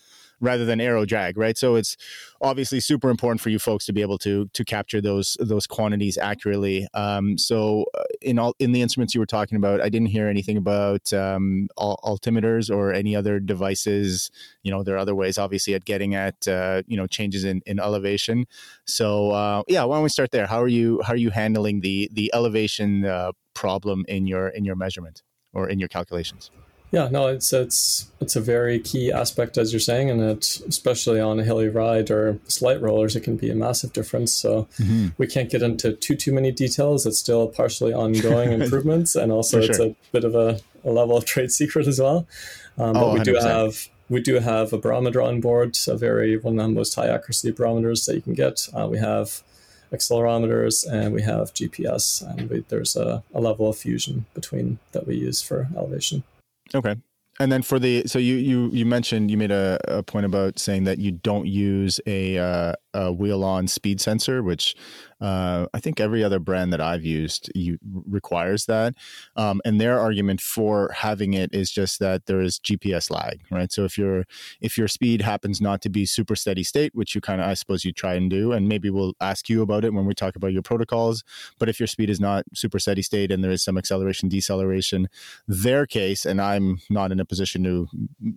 rather 0.43 0.67
than 0.67 0.81
aero 0.81 1.07
drag, 1.07 1.39
right? 1.39 1.57
So 1.57 1.77
it's 1.77 1.97
obviously 2.43 2.81
super 2.81 3.09
important 3.09 3.41
for 3.41 3.49
you 3.49 3.59
folks 3.59 3.87
to 3.87 3.93
be 3.93 4.03
able 4.03 4.19
to 4.19 4.51
to 4.53 4.65
capture 4.65 5.01
those 5.01 5.37
those 5.41 5.67
quantities 5.67 6.19
accurately. 6.19 6.87
Um, 6.93 7.39
so 7.39 7.87
uh, 7.97 8.03
in 8.21 8.39
all 8.39 8.55
in 8.59 8.73
the 8.73 8.83
instruments 8.83 9.15
you 9.15 9.21
were 9.21 9.27
talking 9.27 9.57
about, 9.57 9.81
I 9.81 9.89
didn't 9.89 10.09
hear 10.09 10.29
anything 10.29 10.57
about 10.59 11.13
um, 11.13 11.69
altimeters 11.79 12.75
or 12.75 12.93
any 12.93 13.17
other 13.17 13.41
devices. 13.41 14.31
You 14.63 14.73
know, 14.73 14.83
there 14.83 14.97
are 14.97 14.99
other 14.99 15.15
ways, 15.15 15.39
obviously, 15.39 15.75
at 15.75 15.85
getting 15.85 16.15
at 16.15 16.47
uh, 16.49 16.83
you 16.87 16.97
know 16.97 17.07
changes 17.07 17.45
in, 17.45 17.63
in 17.65 17.79
elevation. 17.79 18.47
So 18.85 19.31
uh, 19.31 19.63
yeah, 19.69 19.85
why 19.85 19.97
don't 19.97 20.03
we 20.03 20.09
start 20.11 20.33
there? 20.33 20.47
How 20.47 20.61
are 20.61 20.69
you 20.69 21.01
how 21.03 21.13
are 21.13 21.17
you 21.17 21.31
handling 21.31 21.81
the 21.81 22.11
the 22.13 22.31
elevation 22.35 23.05
uh, 23.05 23.33
problem 23.55 24.05
in 24.09 24.27
your 24.27 24.49
in 24.49 24.65
your 24.65 24.77
measurement 24.77 25.23
or 25.55 25.69
in 25.69 25.79
your 25.79 25.89
calculations? 25.89 26.51
Yeah, 26.93 27.09
no, 27.11 27.29
it's 27.29 27.55
it's 27.55 28.11
it's 28.21 28.37
a 28.37 28.41
very 28.41 28.79
key 28.79 29.11
aspect 29.11 29.57
as 29.57 29.73
you're 29.73 29.81
saying, 29.81 30.11
and 30.11 30.21
it 30.21 30.61
especially 30.69 31.21
on 31.21 31.41
a 31.41 31.43
hilly 31.43 31.71
ride 31.71 32.11
or 32.11 32.39
slight 32.49 32.83
rollers, 32.83 33.17
it 33.17 33.23
can 33.23 33.37
be 33.37 33.51
a 33.51 33.55
massive 33.55 33.95
difference. 33.95 34.35
So 34.35 34.69
mm-hmm. 34.79 35.09
we 35.17 35.27
can't 35.27 35.49
get 35.49 35.63
into 35.63 35.95
too 35.95 36.17
too 36.17 36.35
many 36.35 36.53
details. 36.53 37.07
It's 37.07 37.19
still 37.19 37.49
partially 37.49 37.95
ongoing 37.95 38.53
improvements, 38.61 39.17
and 39.17 39.33
also 39.33 39.63
sure. 39.63 39.71
it's 39.71 39.81
a 39.81 39.97
bit 40.13 40.25
of 40.25 40.35
a, 40.35 40.61
a, 40.85 40.91
level 40.91 41.17
of 41.17 41.25
trade 41.25 41.51
secret 41.51 41.87
as 41.87 41.99
well. 41.99 42.27
Um, 42.77 42.93
but 42.93 43.05
oh, 43.05 43.15
we 43.15 43.21
do 43.21 43.37
have 43.37 43.89
we 44.11 44.21
do 44.21 44.35
have 44.35 44.75
a 44.75 44.79
barometer 44.79 45.23
on 45.23 45.41
board, 45.41 45.79
a 45.89 45.97
very 45.97 46.37
one 46.37 46.59
of 46.59 46.67
the 46.67 46.75
most 46.75 46.95
high 46.95 47.09
accuracy 47.09 47.53
barometers 47.53 48.05
that 48.05 48.17
you 48.17 48.21
can 48.21 48.35
get. 48.35 48.69
Uh, 48.75 48.87
we 48.87 48.99
have 48.99 49.43
accelerometers 49.93 50.87
and 50.87 51.15
we 51.15 51.23
have 51.23 51.55
GPS, 51.55 52.23
and 52.23 52.51
we, 52.51 52.65
there's 52.69 52.97
a, 52.97 53.23
a 53.33 53.41
level 53.41 53.71
of 53.71 53.79
fusion 53.79 54.27
between 54.35 54.79
that 54.93 55.07
we 55.07 55.17
use 55.17 55.41
for 55.41 55.69
elevation. 55.75 56.23
Okay. 56.75 56.97
And 57.41 57.51
then 57.51 57.63
for 57.63 57.79
the 57.79 58.05
so 58.07 58.19
you 58.19 58.35
you 58.35 58.71
you 58.73 58.85
mentioned 58.85 59.31
you 59.31 59.39
made 59.39 59.51
a, 59.51 59.79
a 59.89 60.03
point 60.03 60.27
about 60.27 60.59
saying 60.59 60.85
that 60.85 60.99
you 60.99 61.13
don't 61.13 61.47
use 61.47 61.99
a, 62.07 62.39
uh, 62.39 62.75
a 62.93 63.11
wheel 63.11 63.43
on 63.43 63.67
speed 63.69 64.01
sensor, 64.01 64.43
which 64.43 64.77
uh, 65.23 65.69
I 65.73 65.79
think 65.79 66.01
every 66.01 66.25
other 66.25 66.41
brand 66.41 66.73
that 66.73 66.81
I've 66.81 67.05
used 67.05 67.49
you, 67.55 67.79
requires 67.85 68.67
that. 68.67 68.95
Um, 69.37 69.61
and 69.65 69.81
their 69.81 70.01
argument 70.01 70.41
for 70.41 70.91
having 70.93 71.33
it 71.35 71.55
is 71.55 71.71
just 71.71 72.01
that 72.01 72.27
there 72.27 72.41
is 72.41 72.59
GPS 72.59 73.09
lag, 73.09 73.41
right? 73.49 73.71
So 73.71 73.85
if 73.85 73.97
your 73.97 74.25
if 74.61 74.77
your 74.77 74.89
speed 74.89 75.23
happens 75.23 75.61
not 75.61 75.81
to 75.83 75.89
be 75.89 76.07
super 76.07 76.35
steady 76.35 76.65
state, 76.65 76.93
which 76.93 77.15
you 77.15 77.21
kind 77.21 77.41
of 77.41 77.47
I 77.47 77.55
suppose 77.55 77.85
you 77.85 77.93
try 77.93 78.15
and 78.15 78.29
do, 78.29 78.51
and 78.51 78.69
maybe 78.69 78.91
we'll 78.91 79.15
ask 79.21 79.49
you 79.49 79.63
about 79.63 79.85
it 79.85 79.95
when 79.95 80.07
we 80.07 80.15
talk 80.15 80.35
about 80.35 80.53
your 80.53 80.63
protocols. 80.63 81.23
But 81.57 81.69
if 81.69 81.79
your 81.79 81.87
speed 81.87 82.11
is 82.11 82.19
not 82.19 82.45
super 82.53 82.81
steady 82.81 83.03
state 83.03 83.31
and 83.31 83.45
there 83.45 83.53
is 83.53 83.63
some 83.63 83.79
acceleration 83.79 84.29
deceleration, 84.29 85.09
their 85.47 85.87
case, 85.87 86.27
and 86.27 86.41
I'm 86.41 86.81
not 86.91 87.13
in 87.13 87.21
a 87.21 87.25
position 87.25 87.63
to 87.63 87.87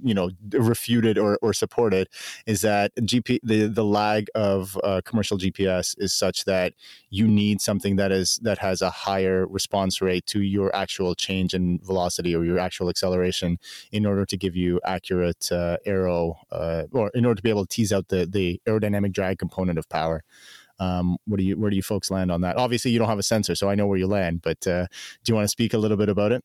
you 0.03 0.13
know 0.13 0.29
refute 0.51 1.05
it 1.05 1.17
or, 1.17 1.39
or 1.41 1.51
support 1.51 1.95
it, 1.95 2.09
is 2.45 2.61
that 2.61 2.95
GP 2.97 3.39
the 3.41 3.65
the 3.65 3.83
lag 3.83 4.27
of 4.35 4.77
uh, 4.83 5.01
commercial 5.03 5.39
GPS 5.39 5.95
is 5.97 6.13
such 6.13 6.45
that 6.45 6.74
you 7.09 7.27
need 7.27 7.61
something 7.61 7.95
that 7.95 8.11
is 8.11 8.39
that 8.43 8.57
has 8.59 8.81
a 8.81 8.89
higher 8.89 9.45
response 9.47 10.01
rate 10.01 10.25
to 10.27 10.41
your 10.41 10.75
actual 10.75 11.15
change 11.15 11.53
in 11.53 11.79
velocity 11.83 12.35
or 12.35 12.43
your 12.43 12.59
actual 12.59 12.89
acceleration 12.89 13.57
in 13.91 14.05
order 14.05 14.25
to 14.25 14.37
give 14.37 14.55
you 14.55 14.79
accurate 14.83 15.51
uh, 15.51 15.77
aero 15.85 16.35
uh, 16.51 16.83
or 16.91 17.09
in 17.13 17.25
order 17.25 17.35
to 17.35 17.43
be 17.43 17.49
able 17.49 17.65
to 17.65 17.75
tease 17.75 17.93
out 17.93 18.07
the 18.09 18.25
the 18.25 18.61
aerodynamic 18.67 19.13
drag 19.13 19.37
component 19.37 19.79
of 19.79 19.87
power. 19.89 20.23
Um, 20.77 21.17
what 21.25 21.37
do 21.37 21.43
you 21.43 21.57
where 21.57 21.69
do 21.69 21.75
you 21.75 21.83
folks 21.83 22.11
land 22.11 22.31
on 22.31 22.41
that? 22.41 22.57
Obviously, 22.57 22.91
you 22.91 22.99
don't 22.99 23.07
have 23.07 23.19
a 23.19 23.23
sensor, 23.23 23.55
so 23.55 23.69
I 23.69 23.75
know 23.75 23.87
where 23.87 23.97
you 23.97 24.07
land. 24.07 24.41
But 24.41 24.67
uh, 24.67 24.87
do 25.23 25.31
you 25.31 25.35
want 25.35 25.45
to 25.45 25.49
speak 25.49 25.73
a 25.73 25.77
little 25.77 25.97
bit 25.97 26.09
about 26.09 26.31
it? 26.31 26.43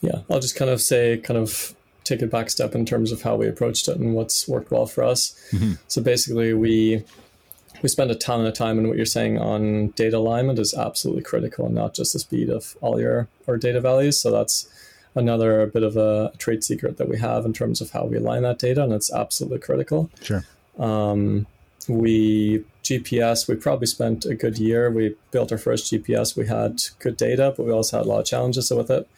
Yeah, 0.00 0.22
I'll 0.30 0.40
just 0.40 0.56
kind 0.56 0.70
of 0.70 0.80
say, 0.80 1.18
kind 1.18 1.38
of 1.38 1.74
take 2.04 2.22
a 2.22 2.26
back 2.26 2.50
step 2.50 2.74
in 2.74 2.86
terms 2.86 3.12
of 3.12 3.22
how 3.22 3.36
we 3.36 3.46
approached 3.46 3.86
it 3.86 3.96
and 3.96 4.14
what's 4.14 4.48
worked 4.48 4.70
well 4.70 4.86
for 4.86 5.04
us. 5.04 5.38
Mm-hmm. 5.52 5.74
So 5.88 6.02
basically, 6.02 6.54
we 6.54 7.04
we 7.82 7.88
spend 7.88 8.10
a 8.10 8.14
ton 8.14 8.44
of 8.44 8.54
time 8.54 8.78
and 8.78 8.88
what 8.88 8.96
you're 8.96 9.06
saying 9.06 9.38
on 9.38 9.88
data 9.90 10.18
alignment 10.18 10.58
is 10.58 10.74
absolutely 10.74 11.22
critical 11.22 11.66
and 11.66 11.74
not 11.74 11.94
just 11.94 12.12
the 12.12 12.18
speed 12.18 12.50
of 12.50 12.76
all 12.80 13.00
your 13.00 13.28
our 13.48 13.56
data 13.56 13.80
values. 13.80 14.20
So 14.20 14.30
that's 14.30 14.68
another 15.14 15.66
bit 15.66 15.82
of 15.82 15.96
a 15.96 16.32
trade 16.38 16.62
secret 16.62 16.96
that 16.98 17.08
we 17.08 17.18
have 17.18 17.44
in 17.44 17.52
terms 17.52 17.80
of 17.80 17.90
how 17.90 18.04
we 18.04 18.16
align 18.16 18.42
that 18.42 18.58
data 18.58 18.82
and 18.82 18.92
it's 18.92 19.12
absolutely 19.12 19.58
critical. 19.58 20.10
Sure. 20.22 20.44
Um, 20.78 21.46
we 21.88 22.64
gps 22.84 23.48
we 23.48 23.54
probably 23.54 23.86
spent 23.86 24.24
a 24.24 24.34
good 24.34 24.58
year. 24.58 24.90
We 24.90 25.16
built 25.30 25.50
our 25.50 25.58
first 25.58 25.92
gps 25.92 26.36
we 26.36 26.46
had 26.46 26.82
good 26.98 27.16
data 27.16 27.54
but 27.56 27.64
we 27.64 27.72
also 27.72 27.98
had 27.98 28.06
a 28.06 28.08
lot 28.08 28.20
of 28.20 28.26
challenges 28.26 28.70
with 28.70 28.90
it. 28.90 29.08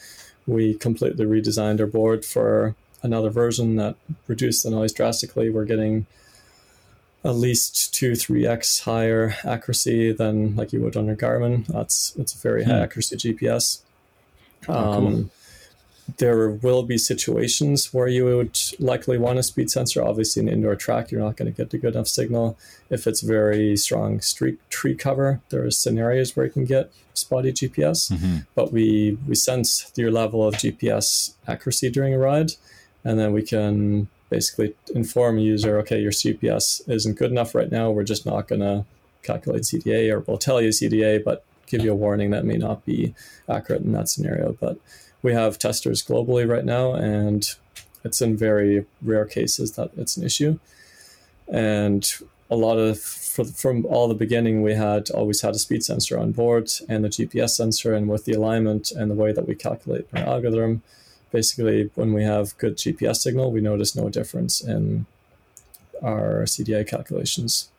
We 0.47 0.75
completely 0.75 1.25
redesigned 1.25 1.81
our 1.81 1.87
board 1.87 2.25
for 2.25 2.75
another 3.03 3.31
version 3.31 3.77
that 3.77 3.97
reduced 4.29 4.63
the 4.63 4.71
noise 4.71 4.93
drastically. 4.93 5.51
We're 5.51 5.65
getting 5.65 6.07
at 7.25 7.37
least 7.37 7.95
two, 7.95 8.15
three 8.15 8.47
x 8.47 8.81
higher 8.81 9.37
accuracy 9.45 10.13
than 10.13 10.57
like 10.57 10.73
you 10.73 10.81
would 10.81 10.97
on 10.97 11.09
a 11.09 11.15
Garmin. 11.15 11.67
That's 11.67 12.15
it's 12.17 12.35
a 12.35 12.39
very 12.39 12.65
high 12.65 12.79
hmm. 12.79 12.83
accuracy 12.83 13.17
GPS. 13.17 13.83
Oh, 14.69 14.75
um, 14.75 15.05
cool. 15.05 15.31
There 16.19 16.51
will 16.51 16.83
be 16.83 16.99
situations 16.99 17.95
where 17.95 18.09
you 18.09 18.25
would 18.25 18.59
likely 18.81 19.19
want 19.19 19.39
a 19.39 19.43
speed 19.43 19.71
sensor. 19.71 20.05
Obviously, 20.05 20.43
in 20.43 20.49
indoor 20.49 20.75
track, 20.75 21.11
you're 21.11 21.21
not 21.21 21.37
going 21.37 21.51
to 21.51 21.57
get 21.57 21.73
a 21.73 21.79
good 21.79 21.95
enough 21.95 22.09
signal. 22.09 22.59
If 22.91 23.07
it's 23.07 23.21
very 23.21 23.77
strong 23.77 24.21
street 24.21 24.59
tree 24.69 24.97
cover, 24.97 25.41
there 25.51 25.65
are 25.65 25.71
scenarios 25.71 26.35
where 26.35 26.47
you 26.47 26.53
can 26.53 26.65
get 26.65 26.93
spotty 27.15 27.53
GPS. 27.53 28.13
Mm-hmm. 28.13 28.39
But 28.57 28.73
we 28.73 29.17
we 29.29 29.37
sense 29.37 29.93
your 29.95 30.11
level 30.11 30.47
of 30.47 30.55
GPS 30.55 31.35
accuracy 31.47 31.89
during 31.89 32.15
a 32.15 32.19
ride, 32.19 32.53
and 33.05 33.19
then 33.19 33.33
we 33.33 33.43
can 33.43 34.09
basically 34.33 34.75
inform 34.95 35.39
user, 35.39 35.79
okay, 35.81 36.01
your 36.01 36.11
GPS 36.11 36.81
isn't 36.89 37.19
good 37.19 37.31
enough 37.31 37.55
right 37.55 37.71
now. 37.71 37.91
We're 37.91 38.03
just 38.15 38.25
not 38.25 38.49
going 38.49 38.63
to 38.63 38.87
calculate 39.23 39.65
CDA, 39.65 40.11
or 40.11 40.21
we'll 40.21 40.39
tell 40.39 40.61
you 40.61 40.71
CDA, 40.71 41.23
but 41.23 41.45
give 41.67 41.85
you 41.85 41.93
a 41.93 42.01
warning 42.05 42.31
that 42.31 42.47
may 42.47 42.57
not 42.57 42.85
be 42.87 43.15
accurate 43.49 43.83
in 43.83 43.93
that 43.93 44.09
scenario. 44.09 44.57
But 44.59 44.79
we 45.23 45.35
have 45.35 45.59
testers 45.59 46.03
globally 46.03 46.49
right 46.49 46.65
now, 46.65 46.95
and 46.95 47.47
it's 48.05 48.23
in 48.23 48.37
very 48.37 48.87
rare 49.03 49.27
cases 49.27 49.73
that 49.73 49.91
it's 49.97 50.17
an 50.17 50.25
issue. 50.25 50.59
And 51.47 52.11
a 52.51 52.57
lot 52.57 52.79
of 52.79 52.99
for, 52.99 53.45
from 53.45 53.85
all 53.87 54.09
the 54.09 54.15
beginning, 54.15 54.63
we 54.63 54.75
had 54.75 55.11
always 55.11 55.43
had 55.43 55.55
a 55.55 55.59
speed 55.59 55.85
sensor 55.85 56.19
on 56.19 56.33
board 56.33 56.71
and 56.89 57.05
the 57.05 57.09
GPS 57.09 57.51
sensor, 57.51 57.95
and 57.95 58.09
with 58.09 58.25
the 58.25 58.33
alignment 58.33 58.93
and 58.93 59.11
the 59.11 59.21
way 59.23 59.33
that 59.33 59.47
we 59.47 59.55
calculate 59.55 60.07
our 60.15 60.25
algorithm, 60.25 60.83
basically 61.33 61.91
when 61.95 62.13
we 62.13 62.23
have 62.23 62.57
good 62.59 62.77
GPS 62.77 63.17
signal, 63.17 63.51
we 63.51 63.61
notice 63.61 63.97
no 63.97 64.09
difference 64.09 64.61
in 64.61 65.07
our 66.03 66.43
CDA 66.43 66.87
calculations 66.87 67.71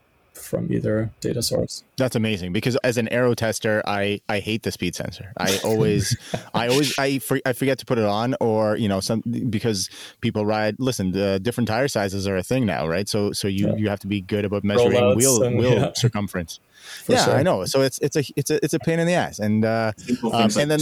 from 0.43 0.71
either 0.71 1.09
data 1.21 1.41
source. 1.41 1.83
That's 1.97 2.15
amazing 2.15 2.53
because 2.53 2.75
as 2.83 2.97
an 2.97 3.07
aero 3.09 3.33
tester, 3.33 3.81
I 3.85 4.21
I 4.29 4.39
hate 4.39 4.63
the 4.63 4.71
speed 4.71 4.95
sensor. 4.95 5.33
I 5.37 5.59
always 5.63 6.15
I 6.53 6.67
always 6.67 6.97
I 6.99 7.19
for, 7.19 7.39
I 7.45 7.53
forget 7.53 7.79
to 7.79 7.85
put 7.85 7.97
it 7.97 8.05
on 8.05 8.35
or 8.39 8.75
you 8.77 8.87
know 8.87 8.99
some 8.99 9.21
because 9.49 9.89
people 10.21 10.45
ride. 10.45 10.75
Listen, 10.79 11.11
the 11.11 11.39
different 11.39 11.67
tire 11.67 11.87
sizes 11.87 12.27
are 12.27 12.37
a 12.37 12.43
thing 12.43 12.65
now, 12.65 12.87
right? 12.87 13.07
So 13.07 13.31
so 13.31 13.47
you 13.47 13.67
yeah. 13.67 13.75
you 13.75 13.89
have 13.89 13.99
to 14.01 14.07
be 14.07 14.21
good 14.21 14.45
about 14.45 14.63
measuring 14.63 14.91
Rollouts 14.91 15.15
wheel 15.15 15.43
and, 15.43 15.57
wheel 15.57 15.73
yeah. 15.73 15.93
circumference. 15.95 16.59
For 17.05 17.13
yeah, 17.13 17.25
sure. 17.25 17.35
I 17.35 17.43
know. 17.43 17.65
So 17.65 17.81
it's 17.81 17.99
it's 17.99 18.15
a 18.15 18.23
it's 18.35 18.49
a 18.49 18.63
it's 18.63 18.73
a 18.73 18.79
pain 18.79 18.99
in 18.99 19.07
the 19.07 19.13
ass, 19.13 19.39
and 19.39 19.63
uh, 19.63 19.93
um, 20.31 20.49
and 20.57 20.69
then 20.69 20.81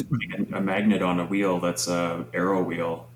a 0.54 0.62
magnet 0.62 1.02
on 1.02 1.20
a 1.20 1.26
wheel 1.26 1.60
that's 1.60 1.88
a 1.88 2.26
aero 2.34 2.64
wheel. 2.64 3.08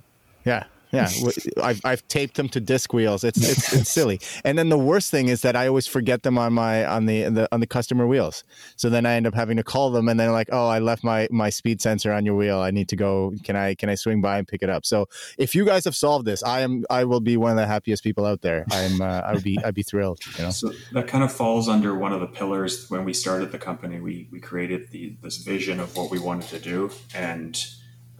Yeah, 0.46 0.66
yeah, 0.96 1.10
I've, 1.64 1.82
I've 1.86 2.08
taped 2.08 2.36
them 2.36 2.50
to 2.50 2.60
disc 2.60 2.94
wheels. 2.94 3.24
It's, 3.24 3.38
it's 3.38 3.74
it's 3.74 3.90
silly. 3.90 4.20
And 4.44 4.58
then 4.58 4.70
the 4.70 4.78
worst 4.78 5.12
thing 5.12 5.30
is 5.30 5.42
that 5.42 5.56
I 5.56 5.68
always 5.68 5.88
forget 5.88 6.24
them 6.24 6.38
on 6.38 6.54
my 6.54 6.86
on 6.86 7.06
the, 7.06 7.24
the 7.30 7.48
on 7.52 7.60
the 7.60 7.68
customer 7.68 8.08
wheels. 8.08 8.44
So 8.76 8.90
then 8.90 9.06
I 9.06 9.14
end 9.14 9.28
up 9.28 9.34
having 9.34 9.58
to 9.58 9.64
call 9.64 9.92
them, 9.92 10.10
and 10.10 10.20
then 10.20 10.32
like, 10.32 10.50
oh, 10.52 10.68
I 10.68 10.80
left 10.80 11.04
my 11.04 11.28
my 11.32 11.50
speed 11.50 11.82
sensor 11.82 12.12
on 12.12 12.26
your 12.26 12.36
wheel. 12.36 12.60
I 12.60 12.72
need 12.72 12.90
to 12.90 12.96
go. 12.96 13.34
Can 13.44 13.56
I 13.56 13.76
can 13.76 13.90
I 13.90 13.96
swing 13.96 14.22
by 14.22 14.38
and 14.38 14.48
pick 14.48 14.62
it 14.62 14.70
up? 14.70 14.86
So 14.86 15.08
if 15.38 15.56
you 15.56 15.66
guys 15.66 15.86
have 15.86 15.96
solved 15.96 16.26
this, 16.26 16.44
I 16.44 16.62
am 16.62 16.86
I 16.90 17.04
will 17.04 17.22
be 17.22 17.38
one 17.38 17.52
of 17.52 17.58
the 17.58 17.68
happiest 17.68 18.04
people 18.04 18.26
out 18.26 18.42
there. 18.42 18.66
I'm 18.72 19.02
uh, 19.02 19.22
I 19.22 19.34
would 19.34 19.44
be 19.44 19.58
I'd 19.64 19.76
be 19.76 19.84
thrilled. 19.84 20.20
You 20.38 20.46
know? 20.46 20.52
So 20.52 20.72
that 20.94 21.08
kind 21.08 21.24
of 21.24 21.32
falls 21.32 21.68
under 21.70 21.96
one 21.96 22.14
of 22.14 22.20
the 22.20 22.28
pillars 22.28 22.90
when 22.90 23.06
we 23.06 23.14
started 23.14 23.52
the 23.52 23.60
company. 23.60 24.00
We 24.00 24.28
we 24.32 24.40
created 24.40 24.92
the 24.92 25.16
this 25.22 25.38
vision 25.38 25.80
of 25.80 25.96
what 25.96 26.12
we 26.12 26.20
wanted 26.20 26.50
to 26.50 26.60
do 26.60 26.92
and. 27.14 27.64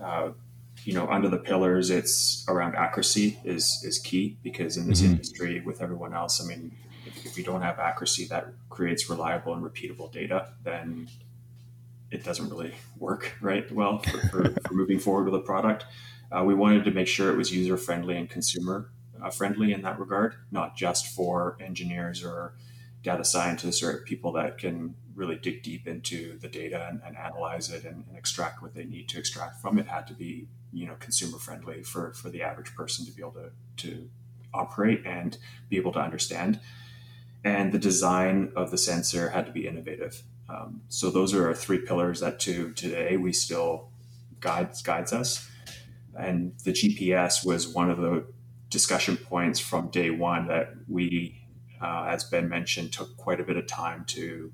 Uh, 0.02 0.32
you 0.86 0.94
know, 0.94 1.08
under 1.08 1.30
the 1.30 1.38
pillars, 1.38 1.90
it's 1.90 2.46
around 2.48 2.76
accuracy 2.76 3.40
is 3.44 3.82
is 3.84 3.98
key 3.98 4.38
because 4.44 4.78
in 4.78 4.88
this 4.88 5.02
mm-hmm. 5.02 5.14
industry, 5.14 5.62
with 5.62 5.82
everyone 5.82 6.14
else, 6.14 6.44
I 6.44 6.48
mean, 6.48 6.78
if, 7.08 7.26
if 7.26 7.38
you 7.38 7.44
don't 7.44 7.64
have 7.64 7.80
accuracy 7.80 8.26
that 8.26 8.48
creates 8.70 9.10
reliable 9.10 9.54
and 9.56 9.64
repeatable 9.64 10.12
data, 10.12 10.54
then 10.64 11.10
it 12.12 12.24
doesn't 12.24 12.50
really 12.50 12.76
work 13.00 13.34
right 13.42 13.70
well 13.72 13.98
for, 14.00 14.20
for, 14.30 14.44
for 14.68 14.74
moving 14.76 15.00
forward 15.00 15.26
with 15.26 15.36
a 15.36 15.44
product. 15.44 15.86
Uh, 16.32 16.44
we 16.44 16.54
wanted 16.54 16.86
to 16.86 16.92
make 16.92 17.08
sure 17.08 17.32
it 17.32 17.38
was 17.38 17.52
user 17.52 17.78
friendly 17.78 18.16
and 18.16 18.30
consumer 18.30 18.92
uh, 19.24 19.32
friendly 19.32 19.74
in 19.74 19.82
that 19.82 20.00
regard, 20.00 20.36
not 20.52 20.76
just 20.76 21.08
for 21.08 21.58
engineers 21.60 22.24
or 22.24 22.54
data 23.02 23.26
scientists 23.26 23.82
or 23.82 23.98
people 24.06 24.32
that 24.34 24.60
can 24.60 24.96
really 25.16 25.36
dig 25.36 25.64
deep 25.64 25.88
into 25.88 26.38
the 26.40 26.48
data 26.48 26.88
and, 26.90 27.02
and 27.06 27.18
analyze 27.18 27.70
it 27.70 27.86
and, 27.86 28.04
and, 28.08 28.18
extract 28.18 28.62
what 28.62 28.74
they 28.74 28.84
need 28.84 29.08
to 29.10 29.18
extract 29.18 29.62
from 29.62 29.80
it. 29.80 29.88
Had 29.88 30.08
to 30.08 30.14
be 30.14 30.48
you 30.74 30.86
know 30.86 30.96
consumer 31.00 31.38
friendly 31.38 31.84
for 31.84 32.14
for 32.14 32.30
the 32.30 32.42
average 32.42 32.76
person 32.76 33.06
to 33.06 33.12
be 33.12 33.22
able 33.22 33.32
to 33.34 33.52
to 33.78 34.10
operate 34.54 35.02
and 35.06 35.38
be 35.70 35.78
able 35.78 35.94
to 35.94 36.00
understand. 36.00 36.60
And 37.44 37.72
the 37.72 37.80
design 37.80 38.52
of 38.56 38.72
the 38.72 38.78
sensor 38.78 39.30
had 39.30 39.46
to 39.46 39.52
be 39.52 39.68
innovative. 39.68 40.24
Um, 40.50 40.82
so 40.90 41.10
those 41.10 41.34
are 41.34 41.48
our 41.48 41.54
three 41.54 41.80
pillars 41.80 42.20
that 42.20 42.40
to 42.42 42.72
today 42.74 43.18
we 43.18 43.34
still 43.34 43.90
guides 44.40 44.82
guides 44.82 45.14
us. 45.14 45.50
And 46.18 46.54
the 46.64 46.72
GPS 46.72 47.46
was 47.46 47.68
one 47.68 47.90
of 47.90 47.98
the 47.98 48.26
discussion 48.70 49.18
points 49.18 49.60
from 49.60 49.90
day 49.90 50.10
one 50.10 50.48
that 50.48 50.74
we, 50.88 51.42
uh, 51.82 52.06
as 52.10 52.24
Ben 52.24 52.48
mentioned, 52.48 52.94
took 52.94 53.16
quite 53.18 53.40
a 53.40 53.44
bit 53.44 53.58
of 53.58 53.68
time 53.68 54.06
to 54.08 54.52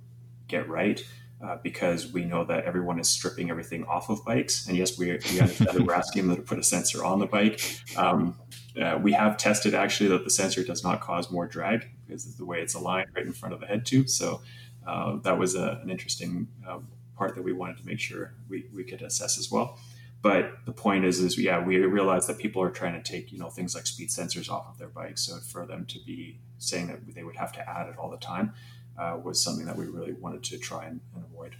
get 0.51 0.69
right. 0.69 1.03
Uh, 1.43 1.57
because 1.63 2.13
we 2.13 2.23
know 2.23 2.43
that 2.43 2.65
everyone 2.65 2.99
is 2.99 3.09
stripping 3.09 3.49
everything 3.49 3.83
off 3.85 4.11
of 4.11 4.23
bikes. 4.23 4.67
And 4.67 4.77
yes, 4.77 4.95
we, 4.99 5.07
we 5.07 5.39
understand 5.39 5.75
that 5.75 5.81
we're 5.81 5.95
asking 5.95 6.27
them 6.27 6.35
to 6.35 6.41
put 6.43 6.59
a 6.59 6.63
sensor 6.63 7.03
on 7.03 7.17
the 7.17 7.25
bike. 7.25 7.59
Um, 7.97 8.37
uh, 8.79 8.99
we 9.01 9.13
have 9.13 9.37
tested 9.37 9.73
actually 9.73 10.09
that 10.09 10.23
the 10.23 10.29
sensor 10.29 10.63
does 10.63 10.83
not 10.83 11.01
cause 11.01 11.31
more 11.31 11.47
drag 11.47 11.87
because 12.05 12.27
of 12.27 12.37
the 12.37 12.45
way 12.45 12.61
it's 12.61 12.75
aligned 12.75 13.09
right 13.15 13.25
in 13.25 13.33
front 13.33 13.55
of 13.55 13.59
the 13.59 13.65
head 13.65 13.87
tube. 13.87 14.07
So 14.07 14.43
uh, 14.85 15.17
that 15.23 15.39
was 15.39 15.55
a, 15.55 15.79
an 15.81 15.89
interesting 15.89 16.47
um, 16.67 16.87
part 17.15 17.33
that 17.33 17.43
we 17.43 17.53
wanted 17.53 17.77
to 17.77 17.87
make 17.87 17.99
sure 17.99 18.35
we, 18.47 18.65
we 18.71 18.83
could 18.83 19.01
assess 19.01 19.39
as 19.39 19.49
well. 19.49 19.79
But 20.21 20.59
the 20.65 20.71
point 20.71 21.05
is, 21.05 21.19
is 21.19 21.39
yeah, 21.39 21.63
we 21.63 21.77
realize 21.77 22.27
that 22.27 22.37
people 22.37 22.61
are 22.61 22.69
trying 22.69 23.01
to 23.01 23.11
take 23.11 23.31
you 23.31 23.39
know 23.39 23.49
things 23.49 23.73
like 23.73 23.87
speed 23.87 24.09
sensors 24.09 24.47
off 24.47 24.69
of 24.69 24.77
their 24.77 24.89
bikes. 24.89 25.21
So 25.23 25.37
for 25.37 25.65
them 25.65 25.85
to 25.87 25.99
be 26.05 26.37
saying 26.59 26.87
that 26.87 27.15
they 27.15 27.23
would 27.23 27.37
have 27.37 27.51
to 27.53 27.67
add 27.67 27.87
it 27.87 27.97
all 27.97 28.11
the 28.11 28.17
time 28.17 28.53
uh, 28.97 29.17
was 29.23 29.43
something 29.43 29.65
that 29.65 29.75
we 29.75 29.85
really 29.85 30.13
wanted 30.13 30.43
to 30.43 30.57
try 30.57 30.85
and, 30.85 30.99
and 31.15 31.23
avoid. 31.25 31.55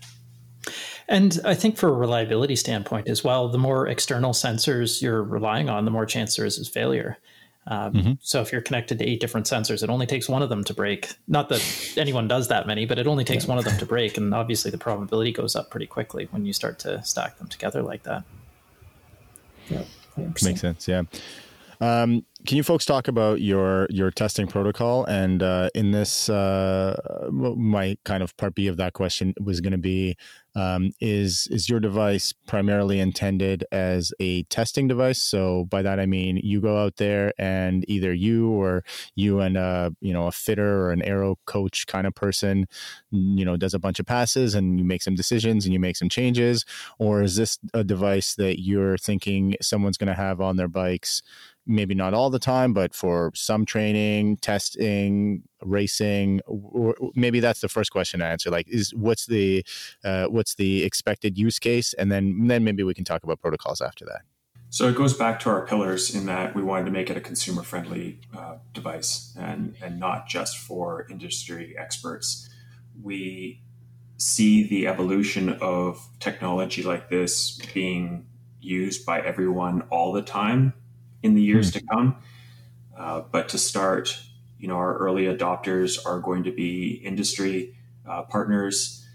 And 1.08 1.40
I 1.44 1.56
think 1.56 1.78
for 1.78 1.90
a 1.90 1.94
reliability 1.94 2.56
standpoint 2.56 3.08
as 3.08 3.24
well, 3.24 3.50
the 3.50 3.58
more 3.58 3.88
external 3.88 4.32
sensors 4.32 5.02
you're 5.02 5.24
relying 5.24 5.70
on, 5.70 5.86
the 5.86 5.92
more 5.92 6.06
chance 6.06 6.36
there 6.36 6.46
is 6.46 6.60
of 6.60 6.68
failure. 6.68 7.18
Um, 7.68 7.94
mm-hmm. 7.94 8.12
So 8.22 8.42
if 8.42 8.52
you're 8.52 8.62
connected 8.62 8.98
to 9.00 9.06
eight 9.08 9.20
different 9.20 9.46
sensors, 9.46 9.84
it 9.84 9.90
only 9.90 10.06
takes 10.06 10.28
one 10.28 10.42
of 10.42 10.50
them 10.50 10.64
to 10.64 10.74
break. 10.74 11.14
Not 11.28 11.50
that 11.50 11.94
anyone 11.98 12.28
does 12.28 12.48
that 12.48 12.66
many, 12.66 12.86
but 12.86 12.98
it 12.98 13.08
only 13.08 13.24
takes 13.24 13.44
yeah. 13.44 13.50
one 13.50 13.58
of 13.60 13.66
them 13.66 13.78
to 13.78 13.86
break, 13.86 14.18
and 14.18 14.34
obviously 14.34 14.72
the 14.72 14.78
probability 14.78 15.32
goes 15.32 15.56
up 15.56 15.70
pretty 15.70 15.86
quickly 15.86 16.28
when 16.32 16.46
you 16.46 16.54
start 16.54 16.80
to 16.80 17.04
stack 17.04 17.38
them 17.38 17.48
together 17.48 17.84
like 17.84 18.04
that. 18.04 18.24
Yeah, 19.70 19.84
makes 20.18 20.42
sense. 20.62 20.88
Yeah. 20.88 21.04
Um, 21.82 22.26
can 22.46 22.58
you 22.58 22.64
folks 22.64 22.86
talk 22.86 23.08
about 23.08 23.42
your 23.42 23.88
your 23.90 24.12
testing 24.12 24.48
protocol? 24.48 25.04
And 25.06 25.42
uh, 25.44 25.70
in 25.76 25.92
this, 25.92 26.30
uh, 26.30 27.30
my 27.32 27.98
kind 28.04 28.24
of 28.24 28.36
part 28.38 28.56
B 28.56 28.68
of 28.68 28.78
that 28.78 28.94
question 28.94 29.34
was 29.44 29.62
going 29.62 29.72
to 29.74 29.80
be: 29.80 30.16
um, 30.56 30.92
is 31.00 31.48
is 31.50 31.70
your 31.70 31.80
device 31.80 32.34
primarily 32.48 33.00
intended 33.00 33.64
as 33.72 34.14
a 34.20 34.44
testing 34.44 34.88
device? 34.88 35.22
So 35.22 35.66
by 35.66 35.82
that 35.82 36.00
I 36.00 36.06
mean 36.06 36.40
you 36.44 36.62
go 36.62 36.78
out 36.84 36.98
there 36.98 37.34
and 37.40 37.84
either 37.88 38.14
you 38.14 38.50
or 38.52 38.84
you 39.16 39.40
and 39.40 39.58
a 39.58 39.96
you 40.02 40.14
know 40.14 40.28
a 40.28 40.32
fitter 40.32 40.86
or 40.86 40.92
an 40.92 41.02
aero 41.04 41.38
coach 41.46 41.88
kind 41.88 42.06
of 42.06 42.14
person, 42.16 42.68
you 43.12 43.46
know, 43.46 43.58
does 43.58 43.74
a 43.74 43.80
bunch 43.80 44.00
of 44.00 44.06
passes 44.06 44.56
and 44.56 44.80
you 44.80 44.86
make 44.86 45.02
some 45.04 45.16
decisions 45.16 45.66
and 45.66 45.74
you 45.74 45.80
make 45.80 45.96
some 45.96 46.10
changes, 46.10 46.66
or 47.00 47.22
is 47.24 47.36
this 47.36 47.58
a 47.74 47.84
device 47.84 48.36
that 48.36 48.62
you're 48.62 48.98
thinking 48.98 49.56
someone's 49.62 49.98
going 49.98 50.08
to 50.08 50.14
have 50.14 50.42
on 50.42 50.58
their 50.58 50.68
bikes? 50.68 51.22
Maybe 51.66 51.94
not 51.94 52.14
all 52.14 52.30
the 52.30 52.40
time, 52.40 52.74
but 52.74 52.94
for 52.94 53.32
some 53.36 53.66
training, 53.66 54.38
testing, 54.38 55.44
racing, 55.62 56.42
maybe 57.16 57.40
that's 57.40 57.62
the 57.62 57.70
first 57.70 57.92
question 57.92 58.20
to 58.20 58.26
answer. 58.26 58.50
Like, 58.50 58.68
is 58.70 58.94
what's 58.94 59.26
the 59.26 59.66
uh, 60.04 60.26
what's 60.26 60.56
the 60.56 60.84
expected 60.84 61.38
use 61.38 61.60
case, 61.60 61.94
and 61.94 62.12
then 62.12 62.48
then 62.48 62.64
maybe 62.64 62.84
we 62.84 62.94
can 62.94 63.06
talk 63.06 63.24
about 63.24 63.42
protocols 63.42 63.82
after 63.82 64.06
that. 64.06 64.22
So 64.70 64.88
it 64.88 64.96
goes 64.96 65.14
back 65.14 65.42
to 65.42 65.50
our 65.50 65.66
pillars 65.66 66.16
in 66.16 66.28
that 66.28 66.56
we 66.56 66.64
wanted 66.64 66.86
to 66.86 66.92
make 66.92 67.10
it 67.10 67.18
a 67.18 67.22
consumer 67.22 67.62
friendly 67.62 68.22
uh, 68.36 68.56
device 68.74 69.36
and 69.38 69.76
and 69.82 70.00
not 70.00 70.28
just 70.28 70.58
for 70.58 71.06
industry 71.10 71.76
experts. 71.78 72.50
We 73.02 73.62
see 74.18 74.68
the 74.68 74.88
evolution 74.88 75.50
of 75.62 76.08
technology 76.20 76.84
like 76.84 77.10
this 77.10 77.60
being 77.74 78.28
used 78.60 79.06
by 79.06 79.20
everyone 79.20 79.82
all 79.90 80.14
the 80.14 80.22
time 80.22 80.74
in 81.24 81.36
the 81.36 81.42
years 81.42 81.72
mm. 81.72 81.74
to 81.74 81.86
come. 81.88 82.16
Uh, 82.98 83.22
but 83.32 83.50
to 83.50 83.58
start, 83.58 84.20
you 84.60 84.68
know, 84.68 84.76
our 84.76 84.98
early 84.98 85.24
adopters 85.24 86.04
are 86.06 86.20
going 86.20 86.44
to 86.44 86.52
be 86.52 87.02
industry 87.04 87.76
uh, 88.08 88.24
partners, 88.24 89.06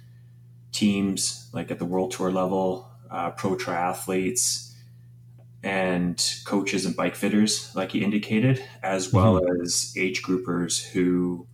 teams 0.73 1.49
like 1.53 1.71
at 1.71 1.79
the 1.79 1.85
world 1.85 2.11
tour 2.11 2.31
level, 2.31 2.91
uh, 3.11 3.31
pro 3.31 3.57
triathletes, 3.57 4.73
and 5.63 6.41
coaches 6.45 6.87
and 6.87 6.95
bike 6.95 7.17
fitters, 7.17 7.75
like 7.75 7.95
you 7.95 8.03
indicated, 8.03 8.63
as 8.83 9.13
well 9.13 9.41
mm-hmm. 9.41 9.63
as 9.63 9.95
age 9.97 10.23
groupers 10.23 10.91
who 10.91 11.47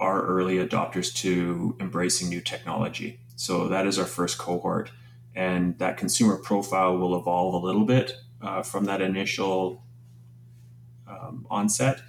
are 0.00 0.26
early 0.26 0.56
adopters 0.56 1.14
to 1.14 1.76
embracing 1.80 2.28
new 2.28 2.40
technology. 2.40 3.20
So 3.36 3.68
that 3.68 3.86
is 3.86 3.98
our 3.98 4.04
first 4.04 4.38
cohort. 4.38 4.90
And 5.36 5.78
that 5.78 5.96
consumer 5.96 6.36
profile 6.36 6.96
will 6.96 7.16
evolve 7.16 7.54
a 7.54 7.66
little 7.66 7.84
bit 7.84 8.14
uh, 8.44 8.62
from 8.62 8.84
that 8.84 9.00
initial 9.00 9.82
um, 11.08 11.46
onset 11.50 12.00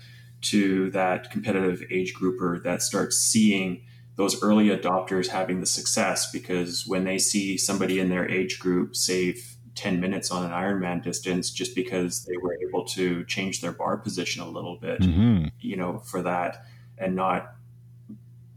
to 0.41 0.91
that 0.91 1.31
competitive 1.31 1.83
age 1.89 2.13
grouper 2.13 2.59
that 2.59 2.81
starts 2.81 3.17
seeing 3.17 3.81
those 4.15 4.41
early 4.43 4.69
adopters 4.69 5.27
having 5.27 5.59
the 5.59 5.65
success 5.65 6.31
because 6.31 6.85
when 6.87 7.03
they 7.03 7.17
see 7.17 7.57
somebody 7.57 7.99
in 7.99 8.09
their 8.09 8.29
age 8.29 8.59
group 8.59 8.95
save 8.95 9.55
10 9.75 9.99
minutes 9.99 10.31
on 10.31 10.45
an 10.45 10.51
Ironman 10.51 11.03
distance 11.03 11.51
just 11.51 11.75
because 11.75 12.23
they 12.25 12.37
were 12.37 12.57
able 12.67 12.85
to 12.85 13.25
change 13.25 13.61
their 13.61 13.73
bar 13.73 13.97
position 13.97 14.41
a 14.41 14.47
little 14.47 14.77
bit, 14.77 15.01
mm-hmm. 15.01 15.47
you 15.59 15.75
know, 15.75 15.99
for 15.99 16.21
that 16.21 16.65
and 16.97 17.15
not 17.15 17.55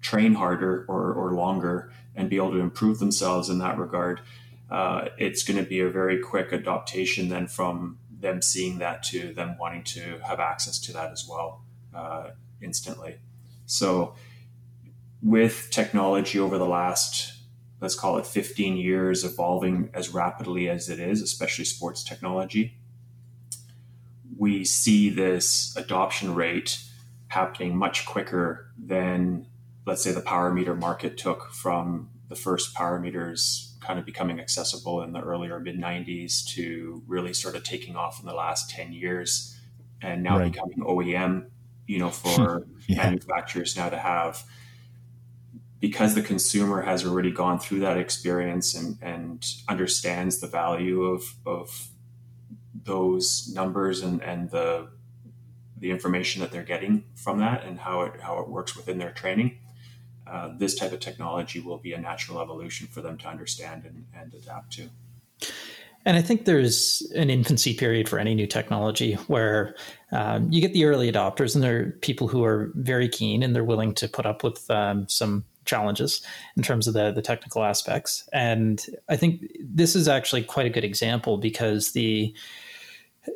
train 0.01 0.35
harder 0.35 0.85
or, 0.89 1.13
or 1.13 1.33
longer 1.33 1.93
and 2.15 2.31
be 2.31 2.37
able 2.37 2.53
to 2.53 2.61
improve 2.61 3.01
themselves 3.01 3.49
in 3.49 3.59
that 3.59 3.79
regard 3.79 4.21
uh, 4.71 5.09
it's 5.17 5.43
going 5.43 5.63
to 5.63 5.69
be 5.69 5.81
a 5.81 5.89
very 5.89 6.19
quick 6.19 6.53
adaptation 6.53 7.29
then 7.29 7.47
from 7.47 7.99
them 8.21 8.43
seeing 8.43 8.79
that 8.79 9.03
to 9.03 9.33
them 9.33 9.57
wanting 9.59 9.83
to 9.83 10.19
have 10.27 10.41
access 10.41 10.79
to 10.79 10.93
that 10.93 11.11
as 11.11 11.27
well 11.29 11.63
uh, 11.95 12.31
instantly. 12.61 13.17
So, 13.67 14.15
with 15.23 15.69
technology 15.71 16.39
over 16.39 16.59
the 16.59 16.67
last, 16.67 17.33
let's 17.81 17.95
call 17.95 18.19
it 18.19 18.27
15 18.27 18.77
years, 18.77 19.25
evolving 19.25 19.91
as 19.93 20.11
rapidly 20.11 20.69
as 20.69 20.89
it 20.89 21.01
is, 21.01 21.23
especially 21.23 21.65
sports 21.65 22.05
technology, 22.05 22.77
we 24.37 24.65
see 24.65 25.11
this 25.11 25.77
adoption 25.77 26.35
rate 26.35 26.81
happening 27.29 27.77
much 27.77 28.07
quicker 28.07 28.71
than, 28.79 29.47
let's 29.87 30.03
say, 30.03 30.13
the 30.13 30.21
power 30.21 30.53
meter 30.53 30.75
market 30.75 31.17
took 31.17 31.51
from 31.53 32.11
the 32.29 32.37
first 32.37 32.75
power 32.75 32.99
meters 33.01 33.68
kind 33.81 33.99
of 33.99 34.05
becoming 34.05 34.41
accessible 34.41 35.03
in 35.03 35.13
the 35.13 35.21
earlier 35.21 35.59
mid 35.61 35.79
90s 35.79 36.47
to 36.55 37.03
really 37.07 37.33
sort 37.33 37.55
of 37.55 37.63
taking 37.63 37.97
off 37.97 38.21
in 38.21 38.27
the 38.27 38.35
last 38.35 38.71
10 38.71 38.93
years 38.93 39.59
and 40.03 40.23
now 40.23 40.39
right. 40.39 40.53
becoming 40.53 40.79
OEM, 40.79 41.47
you 41.87 41.99
know, 41.99 42.11
for 42.11 42.67
yeah. 42.87 43.05
manufacturers 43.05 43.77
now 43.77 43.89
to 43.89 43.99
have 43.99 44.45
because 45.81 46.15
the 46.15 46.23
consumer 46.23 46.83
has 46.83 47.07
already 47.07 47.31
gone 47.31 47.59
through 47.59 47.81
that 47.81 47.97
experience 47.97 48.75
and, 48.75 48.99
and 49.01 49.47
understands 49.69 50.41
the 50.41 50.49
value 50.49 51.05
of, 51.05 51.23
of 51.47 51.89
those 52.83 53.51
numbers 53.55 54.03
and, 54.03 54.23
and 54.23 54.51
the 54.51 54.89
the 55.81 55.93
information 55.93 56.41
that 56.41 56.51
they're 56.51 56.65
getting 56.65 57.05
from 57.15 57.39
that 57.39 57.65
and 57.65 57.79
how 57.79 58.03
it 58.03 58.21
how 58.21 58.41
it 58.41 58.49
works 58.49 58.77
within 58.77 58.99
their 58.99 59.13
training 59.13 59.57
uh, 60.31 60.51
this 60.57 60.75
type 60.75 60.93
of 60.93 61.01
technology 61.01 61.61
will 61.61 61.79
be 61.79 61.93
a 61.93 62.01
natural 62.01 62.41
evolution 62.41 62.87
for 62.87 63.01
them 63.01 63.17
to 63.19 63.29
understand 63.29 63.85
and, 63.85 64.05
and 64.15 64.35
adapt 64.35 64.73
to. 64.73 64.89
And 66.05 66.17
I 66.17 66.23
think 66.23 66.45
there's 66.45 67.03
an 67.17 67.29
infancy 67.29 67.75
period 67.75 68.09
for 68.09 68.19
any 68.19 68.35
new 68.35 68.47
technology 68.47 69.15
where 69.27 69.75
um, 70.13 70.51
you 70.51 70.61
get 70.61 70.73
the 70.73 70.85
early 70.85 71.11
adopters, 71.11 71.55
and 71.55 71.63
they're 71.63 71.91
people 72.01 72.29
who 72.29 72.45
are 72.45 72.71
very 72.75 73.09
keen 73.09 73.43
and 73.43 73.55
they're 73.55 73.65
willing 73.65 73.95
to 73.95 74.09
put 74.09 74.25
up 74.25 74.43
with 74.43 74.71
um, 74.71 75.07
some 75.09 75.45
challenges 75.65 76.23
in 76.57 76.63
terms 76.63 76.89
of 76.89 76.95
the, 76.95 77.13
the 77.13 77.23
technical 77.23 77.63
aspects. 77.63 78.29
And 78.33 78.85
I 79.09 79.17
think 79.17 79.47
this 79.61 79.95
is 79.95 80.09
actually 80.09 80.45
quite 80.45 80.67
a 80.67 80.71
good 80.71 80.85
example 80.85 81.37
because 81.37 81.93
the 81.93 82.35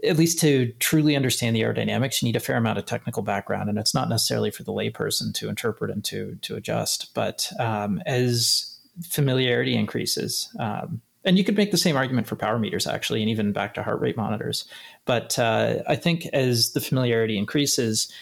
at 0.05 0.17
least 0.17 0.39
to 0.41 0.73
truly 0.79 1.17
understand 1.17 1.57
the 1.57 1.63
aerodynamics, 1.63 2.23
you 2.23 2.27
need 2.27 2.37
a 2.37 2.41
fair 2.41 2.57
amount 2.57 2.79
of 2.79 2.87
technical 2.87 3.23
background, 3.23 3.69
and 3.69 3.79
it's 3.79 3.95
not 3.95 4.09
necessarily 4.09 4.51
for 4.51 4.63
the 4.63 4.73
layperson 4.73 5.33
to 5.35 5.49
interpret 5.49 5.91
and 5.91 6.05
to 6.05 6.39
to 6.43 6.57
adjust. 6.57 7.15
But 7.15 7.51
um, 7.59 8.03
as 8.07 8.79
familiarity 9.03 9.75
increases, 9.75 10.49
um, 10.59 11.01
and 11.25 11.39
you 11.39 11.45
could 11.45 11.57
make 11.57 11.71
the 11.71 11.79
same 11.79 11.97
argument 11.97 12.27
for 12.27 12.37
power 12.37 12.59
meters 12.59 12.87
actually, 12.87 13.23
and 13.23 13.31
even 13.31 13.53
back 13.53 13.75
to 13.75 13.83
heart 13.83 14.01
rate 14.01 14.17
monitors. 14.17 14.67
But 15.05 15.39
uh, 15.39 15.83
I 15.89 15.97
think 15.97 16.27
as 16.33 16.73
the 16.73 16.81
familiarity 16.81 17.39
increases, 17.39 18.13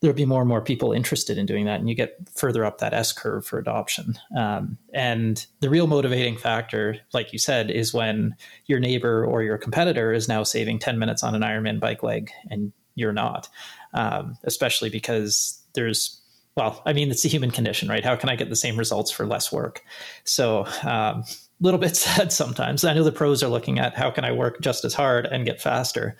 there'll 0.00 0.14
be 0.16 0.26
more 0.26 0.42
and 0.42 0.48
more 0.48 0.60
people 0.60 0.92
interested 0.92 1.38
in 1.38 1.46
doing 1.46 1.64
that, 1.64 1.80
and 1.80 1.88
you 1.88 1.94
get 1.94 2.16
further 2.34 2.64
up 2.64 2.78
that 2.78 2.94
S 2.94 3.12
curve 3.12 3.44
for 3.44 3.58
adoption. 3.58 4.14
Um, 4.36 4.78
and 4.94 5.44
the 5.60 5.70
real 5.70 5.86
motivating 5.86 6.36
factor, 6.36 6.98
like 7.12 7.32
you 7.32 7.38
said, 7.38 7.70
is 7.70 7.92
when 7.92 8.36
your 8.66 8.78
neighbor 8.78 9.24
or 9.24 9.42
your 9.42 9.58
competitor 9.58 10.12
is 10.12 10.28
now 10.28 10.44
saving 10.44 10.78
10 10.78 10.98
minutes 10.98 11.22
on 11.22 11.34
an 11.34 11.42
Ironman 11.42 11.80
bike 11.80 12.02
leg 12.02 12.30
and 12.50 12.72
you're 12.94 13.12
not, 13.12 13.48
um, 13.94 14.36
especially 14.44 14.90
because 14.90 15.60
there's 15.74 16.20
well, 16.56 16.82
I 16.84 16.92
mean, 16.92 17.08
it's 17.12 17.24
a 17.24 17.28
human 17.28 17.52
condition, 17.52 17.88
right? 17.88 18.04
How 18.04 18.16
can 18.16 18.28
I 18.28 18.34
get 18.34 18.50
the 18.50 18.56
same 18.56 18.76
results 18.76 19.12
for 19.12 19.24
less 19.24 19.52
work? 19.52 19.84
So, 20.24 20.66
um, 20.82 21.22
little 21.60 21.78
bit 21.78 21.96
sad 22.04 22.32
sometimes. 22.32 22.84
I 22.84 22.94
know 22.94 23.04
the 23.04 23.12
pros 23.12 23.44
are 23.44 23.48
looking 23.48 23.78
at 23.78 23.94
how 23.96 24.10
can 24.10 24.24
I 24.24 24.32
work 24.32 24.60
just 24.60 24.84
as 24.84 24.92
hard 24.92 25.26
and 25.26 25.46
get 25.46 25.60
faster, 25.60 26.16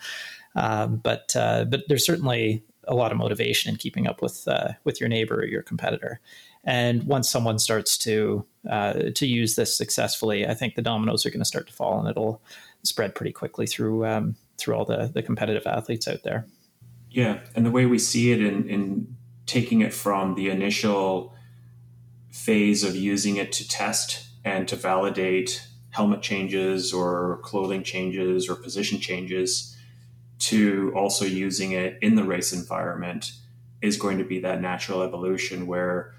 um, 0.55 1.01
but 1.03 1.35
uh, 1.35 1.65
but 1.65 1.81
there's 1.89 2.05
certainly 2.05 2.63
a 2.89 2.95
lot 2.95 3.11
of 3.11 3.17
motivation 3.17 3.71
in 3.71 3.77
keeping 3.77 4.07
up 4.07 4.21
with 4.21 4.47
uh, 4.47 4.73
with 4.83 4.99
your 4.99 5.07
neighbor 5.07 5.35
or 5.35 5.45
your 5.45 5.61
competitor. 5.61 6.19
And 6.65 7.03
once 7.03 7.29
someone 7.29 7.59
starts 7.59 7.97
to 7.99 8.45
uh, 8.69 9.11
to 9.15 9.25
use 9.25 9.55
this 9.55 9.77
successfully, 9.77 10.45
I 10.45 10.55
think 10.55 10.75
the 10.75 10.81
dominoes 10.81 11.25
are 11.25 11.29
going 11.29 11.39
to 11.39 11.45
start 11.45 11.67
to 11.67 11.73
fall, 11.73 11.99
and 11.99 12.09
it'll 12.09 12.41
spread 12.83 13.15
pretty 13.15 13.31
quickly 13.31 13.67
through 13.67 14.05
um, 14.05 14.35
through 14.57 14.75
all 14.75 14.85
the 14.85 15.09
the 15.13 15.23
competitive 15.23 15.65
athletes 15.65 16.07
out 16.07 16.23
there. 16.23 16.45
Yeah, 17.09 17.39
and 17.55 17.65
the 17.65 17.71
way 17.71 17.85
we 17.85 17.99
see 17.99 18.31
it 18.31 18.41
in 18.41 18.67
in 18.67 19.15
taking 19.45 19.81
it 19.81 19.93
from 19.93 20.35
the 20.35 20.49
initial 20.49 21.33
phase 22.31 22.83
of 22.83 22.95
using 22.95 23.37
it 23.37 23.51
to 23.51 23.67
test 23.67 24.27
and 24.43 24.67
to 24.67 24.75
validate 24.75 25.67
helmet 25.91 26.21
changes 26.21 26.93
or 26.93 27.39
clothing 27.43 27.83
changes 27.83 28.47
or 28.47 28.55
position 28.55 28.99
changes 28.99 29.68
to 30.39 30.91
also 30.95 31.25
using 31.25 31.73
it 31.73 31.97
in 32.01 32.15
the 32.15 32.23
race 32.23 32.53
environment 32.53 33.33
is 33.81 33.97
going 33.97 34.17
to 34.17 34.23
be 34.23 34.39
that 34.39 34.61
natural 34.61 35.01
evolution 35.03 35.67
where 35.67 36.13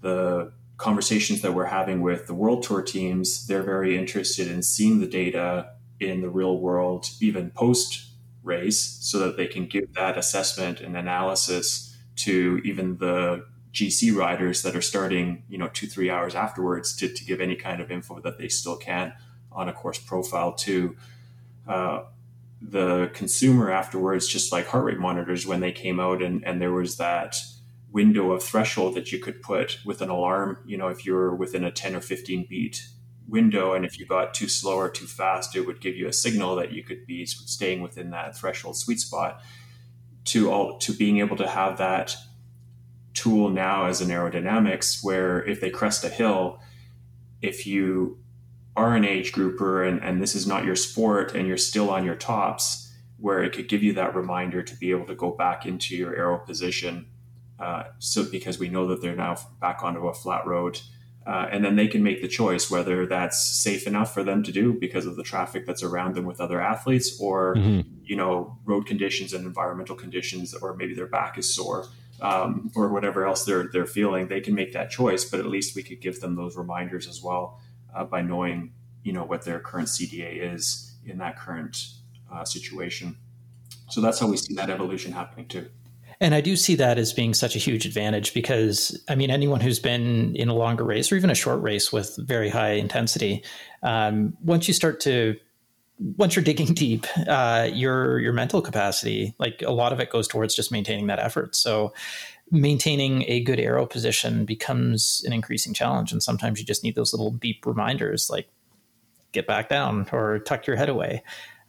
the 0.00 0.52
conversations 0.76 1.40
that 1.40 1.54
we're 1.54 1.66
having 1.66 2.02
with 2.02 2.26
the 2.26 2.34
world 2.34 2.62
tour 2.62 2.82
teams 2.82 3.46
they're 3.46 3.62
very 3.62 3.96
interested 3.96 4.48
in 4.48 4.62
seeing 4.62 5.00
the 5.00 5.06
data 5.06 5.70
in 6.00 6.20
the 6.20 6.28
real 6.28 6.58
world 6.58 7.08
even 7.20 7.50
post 7.50 8.10
race 8.42 8.98
so 9.00 9.18
that 9.18 9.36
they 9.36 9.46
can 9.46 9.66
give 9.66 9.94
that 9.94 10.16
assessment 10.16 10.80
and 10.80 10.96
analysis 10.96 11.96
to 12.14 12.60
even 12.64 12.96
the 12.98 13.44
GC 13.72 14.14
riders 14.16 14.62
that 14.62 14.74
are 14.74 14.80
starting, 14.80 15.42
you 15.50 15.58
know, 15.58 15.68
two, 15.68 15.86
three 15.86 16.08
hours 16.08 16.34
afterwards 16.34 16.96
to, 16.96 17.12
to 17.12 17.24
give 17.24 17.42
any 17.42 17.56
kind 17.56 17.80
of 17.82 17.90
info 17.90 18.20
that 18.20 18.38
they 18.38 18.48
still 18.48 18.76
can 18.76 19.12
on 19.52 19.68
a 19.68 19.72
course 19.72 19.98
profile 19.98 20.52
too. 20.52 20.96
Uh, 21.68 22.04
the 22.68 23.10
consumer 23.14 23.70
afterwards, 23.70 24.26
just 24.26 24.50
like 24.50 24.66
heart 24.66 24.84
rate 24.84 24.98
monitors 24.98 25.46
when 25.46 25.60
they 25.60 25.72
came 25.72 26.00
out 26.00 26.22
and, 26.22 26.44
and 26.44 26.60
there 26.60 26.72
was 26.72 26.96
that 26.96 27.36
window 27.90 28.32
of 28.32 28.42
threshold 28.42 28.94
that 28.94 29.12
you 29.12 29.18
could 29.18 29.40
put 29.40 29.78
with 29.84 30.02
an 30.02 30.10
alarm, 30.10 30.58
you 30.66 30.76
know, 30.76 30.88
if 30.88 31.06
you 31.06 31.14
were 31.14 31.34
within 31.34 31.64
a 31.64 31.70
10 31.70 31.94
or 31.94 32.00
15 32.00 32.46
beat 32.48 32.86
window 33.28 33.72
and 33.72 33.84
if 33.84 33.98
you 33.98 34.06
got 34.06 34.34
too 34.34 34.48
slow 34.48 34.76
or 34.76 34.90
too 34.90 35.06
fast, 35.06 35.54
it 35.54 35.62
would 35.62 35.80
give 35.80 35.96
you 35.96 36.08
a 36.08 36.12
signal 36.12 36.56
that 36.56 36.72
you 36.72 36.82
could 36.82 37.06
be 37.06 37.24
staying 37.24 37.80
within 37.80 38.10
that 38.10 38.36
threshold 38.36 38.76
sweet 38.76 39.00
spot. 39.00 39.40
To 40.26 40.50
all 40.50 40.78
to 40.78 40.92
being 40.92 41.20
able 41.20 41.36
to 41.36 41.46
have 41.46 41.78
that 41.78 42.16
tool 43.14 43.48
now 43.48 43.86
as 43.86 44.00
an 44.00 44.08
aerodynamics 44.08 44.98
where 45.04 45.44
if 45.44 45.60
they 45.60 45.70
crest 45.70 46.02
a 46.02 46.08
hill, 46.08 46.60
if 47.40 47.64
you 47.64 48.18
are 48.76 48.94
an 48.94 49.04
age 49.04 49.32
grouper 49.32 49.82
and, 49.82 50.02
and 50.02 50.22
this 50.22 50.34
is 50.34 50.46
not 50.46 50.64
your 50.64 50.76
sport 50.76 51.34
and 51.34 51.48
you're 51.48 51.56
still 51.56 51.90
on 51.90 52.04
your 52.04 52.14
tops, 52.14 52.92
where 53.18 53.42
it 53.42 53.52
could 53.52 53.68
give 53.68 53.82
you 53.82 53.94
that 53.94 54.14
reminder 54.14 54.62
to 54.62 54.76
be 54.76 54.90
able 54.90 55.06
to 55.06 55.14
go 55.14 55.30
back 55.30 55.64
into 55.64 55.96
your 55.96 56.14
aero 56.14 56.38
position. 56.38 57.06
Uh, 57.58 57.84
so 57.98 58.24
because 58.30 58.58
we 58.58 58.68
know 58.68 58.86
that 58.86 59.00
they're 59.00 59.16
now 59.16 59.36
back 59.60 59.82
onto 59.82 60.06
a 60.06 60.14
flat 60.14 60.46
road. 60.46 60.80
Uh, 61.26 61.48
and 61.50 61.64
then 61.64 61.74
they 61.74 61.88
can 61.88 62.04
make 62.04 62.22
the 62.22 62.28
choice 62.28 62.70
whether 62.70 63.04
that's 63.04 63.42
safe 63.42 63.88
enough 63.88 64.14
for 64.14 64.22
them 64.22 64.44
to 64.44 64.52
do 64.52 64.74
because 64.74 65.06
of 65.06 65.16
the 65.16 65.24
traffic 65.24 65.66
that's 65.66 65.82
around 65.82 66.14
them 66.14 66.24
with 66.24 66.40
other 66.40 66.60
athletes 66.60 67.18
or 67.20 67.56
mm-hmm. 67.56 67.80
you 68.04 68.14
know 68.14 68.56
road 68.64 68.86
conditions 68.86 69.32
and 69.32 69.44
environmental 69.44 69.96
conditions 69.96 70.54
or 70.54 70.76
maybe 70.76 70.94
their 70.94 71.08
back 71.08 71.36
is 71.36 71.52
sore 71.52 71.88
um, 72.20 72.70
or 72.76 72.92
whatever 72.92 73.26
else 73.26 73.44
they're 73.44 73.68
they're 73.72 73.86
feeling, 73.86 74.28
they 74.28 74.40
can 74.40 74.54
make 74.54 74.72
that 74.72 74.88
choice. 74.88 75.24
But 75.24 75.40
at 75.40 75.46
least 75.46 75.74
we 75.74 75.82
could 75.82 76.00
give 76.00 76.20
them 76.20 76.36
those 76.36 76.56
reminders 76.56 77.08
as 77.08 77.20
well 77.20 77.60
uh, 77.96 78.04
by 78.04 78.22
knowing 78.22 78.72
you 79.02 79.12
know 79.12 79.24
what 79.24 79.44
their 79.44 79.60
current 79.60 79.88
CDA 79.88 80.54
is 80.54 80.94
in 81.04 81.18
that 81.18 81.38
current 81.38 81.86
uh, 82.32 82.44
situation. 82.44 83.16
So 83.88 84.00
that's 84.00 84.18
how 84.18 84.26
we 84.28 84.36
see 84.36 84.54
that 84.54 84.68
evolution 84.68 85.12
happening 85.12 85.46
too. 85.46 85.68
And 86.20 86.34
I 86.34 86.40
do 86.40 86.56
see 86.56 86.74
that 86.76 86.98
as 86.98 87.12
being 87.12 87.34
such 87.34 87.54
a 87.56 87.58
huge 87.58 87.84
advantage 87.84 88.32
because, 88.32 88.98
I 89.08 89.14
mean, 89.14 89.30
anyone 89.30 89.60
who's 89.60 89.78
been 89.78 90.34
in 90.34 90.48
a 90.48 90.54
longer 90.54 90.82
race 90.82 91.12
or 91.12 91.16
even 91.16 91.28
a 91.28 91.34
short 91.34 91.60
race 91.60 91.92
with 91.92 92.16
very 92.16 92.48
high 92.48 92.72
intensity, 92.72 93.44
um, 93.82 94.36
once 94.42 94.66
you 94.66 94.74
start 94.74 94.98
to 95.00 95.36
once 96.16 96.36
you're 96.36 96.44
digging 96.44 96.66
deep, 96.74 97.06
uh, 97.28 97.68
your 97.70 98.18
your 98.20 98.32
mental 98.32 98.62
capacity, 98.62 99.34
like 99.38 99.62
a 99.62 99.72
lot 99.72 99.92
of 99.92 100.00
it 100.00 100.10
goes 100.10 100.26
towards 100.26 100.54
just 100.54 100.72
maintaining 100.72 101.06
that 101.08 101.18
effort. 101.18 101.54
So 101.54 101.92
maintaining 102.50 103.24
a 103.28 103.40
good 103.40 103.58
aero 103.58 103.86
position 103.86 104.44
becomes 104.44 105.22
an 105.26 105.32
increasing 105.32 105.74
challenge, 105.74 106.12
and 106.12 106.22
sometimes 106.22 106.58
you 106.58 106.66
just 106.66 106.84
need 106.84 106.94
those 106.94 107.12
little 107.12 107.30
beep 107.30 107.66
reminders, 107.66 108.30
like 108.30 108.48
get 109.32 109.46
back 109.46 109.68
down 109.68 110.08
or 110.12 110.38
tuck 110.40 110.66
your 110.66 110.76
head 110.76 110.88
away. 110.88 111.22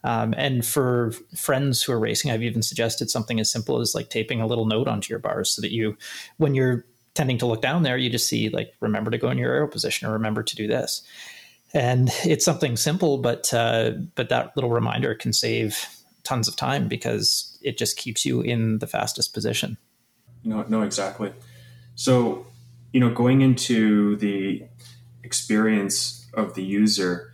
Um, 0.04 0.32
and 0.36 0.64
for 0.64 1.12
friends 1.36 1.82
who 1.82 1.92
are 1.92 1.98
racing, 1.98 2.30
I've 2.30 2.42
even 2.42 2.62
suggested 2.62 3.10
something 3.10 3.40
as 3.40 3.50
simple 3.50 3.80
as 3.80 3.94
like 3.94 4.10
taping 4.10 4.40
a 4.40 4.46
little 4.46 4.66
note 4.66 4.86
onto 4.86 5.10
your 5.10 5.18
bars 5.18 5.50
so 5.50 5.60
that 5.60 5.72
you, 5.72 5.96
when 6.36 6.54
you're 6.54 6.86
tending 7.14 7.38
to 7.38 7.46
look 7.46 7.60
down 7.60 7.82
there, 7.82 7.96
you 7.96 8.08
just 8.08 8.28
see 8.28 8.48
like 8.48 8.72
remember 8.80 9.10
to 9.10 9.18
go 9.18 9.28
in 9.30 9.38
your 9.38 9.52
aero 9.52 9.66
position 9.66 10.08
or 10.08 10.12
remember 10.12 10.44
to 10.44 10.54
do 10.54 10.68
this 10.68 11.02
and 11.74 12.10
it's 12.24 12.44
something 12.44 12.76
simple, 12.76 13.18
but 13.18 13.52
uh, 13.52 13.92
but 14.14 14.28
that 14.28 14.56
little 14.56 14.70
reminder 14.70 15.14
can 15.14 15.32
save 15.32 15.86
tons 16.22 16.48
of 16.48 16.56
time 16.56 16.88
because 16.88 17.58
it 17.62 17.78
just 17.78 17.96
keeps 17.96 18.24
you 18.24 18.40
in 18.40 18.78
the 18.78 18.86
fastest 18.86 19.34
position. 19.34 19.76
No, 20.44 20.64
no, 20.68 20.82
exactly. 20.82 21.32
So, 21.94 22.46
you 22.92 23.00
know, 23.00 23.10
going 23.12 23.40
into 23.40 24.16
the 24.16 24.64
experience 25.22 26.26
of 26.34 26.54
the 26.54 26.62
user, 26.62 27.32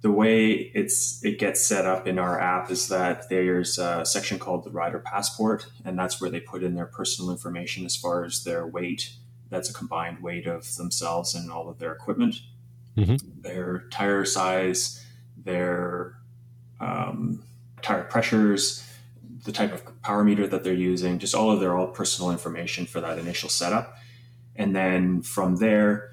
the 0.00 0.10
way 0.10 0.50
it's 0.74 1.24
it 1.24 1.38
gets 1.38 1.64
set 1.64 1.84
up 1.84 2.06
in 2.06 2.18
our 2.18 2.40
app 2.40 2.70
is 2.70 2.88
that 2.88 3.28
there's 3.28 3.78
a 3.78 4.04
section 4.04 4.38
called 4.38 4.64
the 4.64 4.70
rider 4.70 4.98
passport, 4.98 5.66
and 5.84 5.98
that's 5.98 6.20
where 6.20 6.30
they 6.30 6.40
put 6.40 6.62
in 6.62 6.74
their 6.74 6.86
personal 6.86 7.30
information 7.30 7.84
as 7.84 7.96
far 7.96 8.24
as 8.24 8.44
their 8.44 8.66
weight. 8.66 9.12
That's 9.50 9.70
a 9.70 9.72
combined 9.72 10.22
weight 10.22 10.46
of 10.46 10.76
themselves 10.76 11.34
and 11.34 11.50
all 11.50 11.68
of 11.68 11.78
their 11.78 11.92
equipment 11.92 12.36
mm-hmm. 12.98 13.40
their 13.40 13.84
tire 13.90 14.24
size, 14.24 15.04
their 15.44 16.14
um, 16.80 17.42
tire 17.82 18.04
pressures, 18.04 18.84
the 19.48 19.52
type 19.54 19.72
of 19.72 20.02
power 20.02 20.22
meter 20.22 20.46
that 20.46 20.62
they're 20.62 20.74
using, 20.74 21.18
just 21.18 21.34
all 21.34 21.50
of 21.50 21.58
their 21.58 21.74
all 21.74 21.86
personal 21.86 22.30
information 22.30 22.84
for 22.84 23.00
that 23.00 23.18
initial 23.18 23.48
setup. 23.48 23.96
And 24.54 24.76
then 24.76 25.22
from 25.22 25.56
there, 25.56 26.12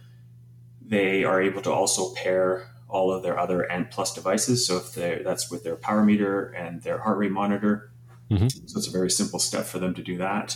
they 0.82 1.26
are 1.26 1.42
able 1.42 1.62
to 1.64 1.72
also 1.72 2.14
pair 2.14 2.72
all 2.88 3.12
of 3.12 3.24
their 3.24 3.38
other 3.38 3.70
ANT+ 3.70 3.94
devices. 4.16 4.66
So 4.66 4.78
if 4.78 4.94
that's 5.26 5.52
with 5.52 5.66
their 5.66 5.76
power 5.76 6.06
meter 6.06 6.46
and 6.46 6.82
their 6.84 7.00
heart 7.00 7.18
rate 7.18 7.32
monitor. 7.32 7.92
Mm-hmm. 8.32 8.48
So 8.48 8.78
it's 8.78 8.88
a 8.88 8.92
very 8.92 9.12
simple 9.12 9.40
step 9.40 9.66
for 9.66 9.80
them 9.80 9.94
to 9.96 10.02
do 10.02 10.18
that. 10.18 10.56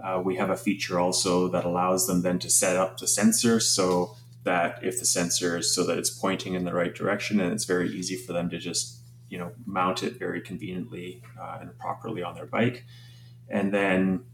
Uh, 0.00 0.22
we 0.24 0.36
have 0.36 0.50
a 0.50 0.56
feature 0.56 1.00
also 1.00 1.48
that 1.48 1.64
allows 1.64 2.06
them 2.06 2.22
then 2.22 2.38
to 2.38 2.48
set 2.48 2.76
up 2.76 2.98
the 2.98 3.08
sensor. 3.08 3.58
So 3.58 4.14
that 4.44 4.78
if 4.82 5.00
the 5.00 5.04
sensor 5.04 5.58
is 5.58 5.74
so 5.74 5.84
that 5.84 5.98
it's 5.98 6.10
pointing 6.10 6.54
in 6.54 6.64
the 6.64 6.72
right 6.72 6.94
direction 6.94 7.40
and 7.40 7.52
it's 7.52 7.64
very 7.64 7.90
easy 7.90 8.16
for 8.16 8.32
them 8.32 8.48
to 8.50 8.58
just 8.58 8.99
you 9.30 9.38
know 9.38 9.52
mount 9.64 10.02
it 10.02 10.18
very 10.18 10.42
conveniently 10.42 11.22
uh, 11.40 11.58
and 11.60 11.78
properly 11.78 12.22
on 12.22 12.34
their 12.34 12.46
bike. 12.46 12.84
And 13.48 13.72
then 13.72 14.24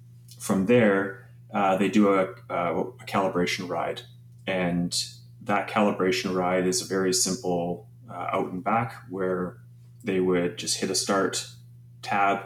from 0.40 0.66
there 0.66 1.30
uh, 1.54 1.76
they 1.76 1.88
do 1.88 2.12
a, 2.12 2.34
a, 2.50 2.80
a, 2.80 3.04
calibration 3.06 3.68
ride. 3.68 4.02
And 4.46 4.94
that 5.42 5.70
calibration 5.70 6.34
ride 6.34 6.66
is 6.66 6.82
a 6.82 6.84
very 6.84 7.12
simple 7.12 7.88
uh, 8.10 8.28
out 8.32 8.52
and 8.52 8.64
back 8.64 8.94
where 9.08 9.58
they 10.02 10.20
would 10.20 10.58
just 10.58 10.78
hit 10.78 10.90
a 10.90 10.94
start 10.94 11.46
tab. 12.02 12.40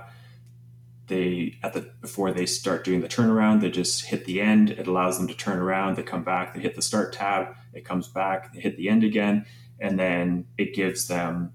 They 1.07 1.59
at 1.63 1.73
the 1.73 1.91
before 2.01 2.33
they 2.33 2.47
start 2.47 2.85
doing 2.85 3.01
the 3.01 3.09
turnaround 3.09 3.61
they 3.61 3.71
just 3.71 4.07
hit 4.07 4.27
the 4.27 4.41
end. 4.41 4.71
It 4.71 4.87
allows 4.87 5.19
them 5.19 5.27
to 5.29 5.35
turn 5.35 5.59
around. 5.59 5.97
They 5.97 6.03
come 6.03 6.23
back 6.23 6.55
they 6.55 6.61
hit 6.61 6.77
the 6.77 6.83
start 6.83 7.13
tab. 7.13 7.55
It 7.73 7.85
comes 7.85 8.07
back 8.07 8.53
they 8.53 8.61
hit 8.61 8.77
the 8.77 8.89
end 8.89 9.03
again. 9.03 9.47
And 9.81 9.99
then 9.99 10.47
it 10.59 10.75
gives 10.75 11.09
them 11.09 11.53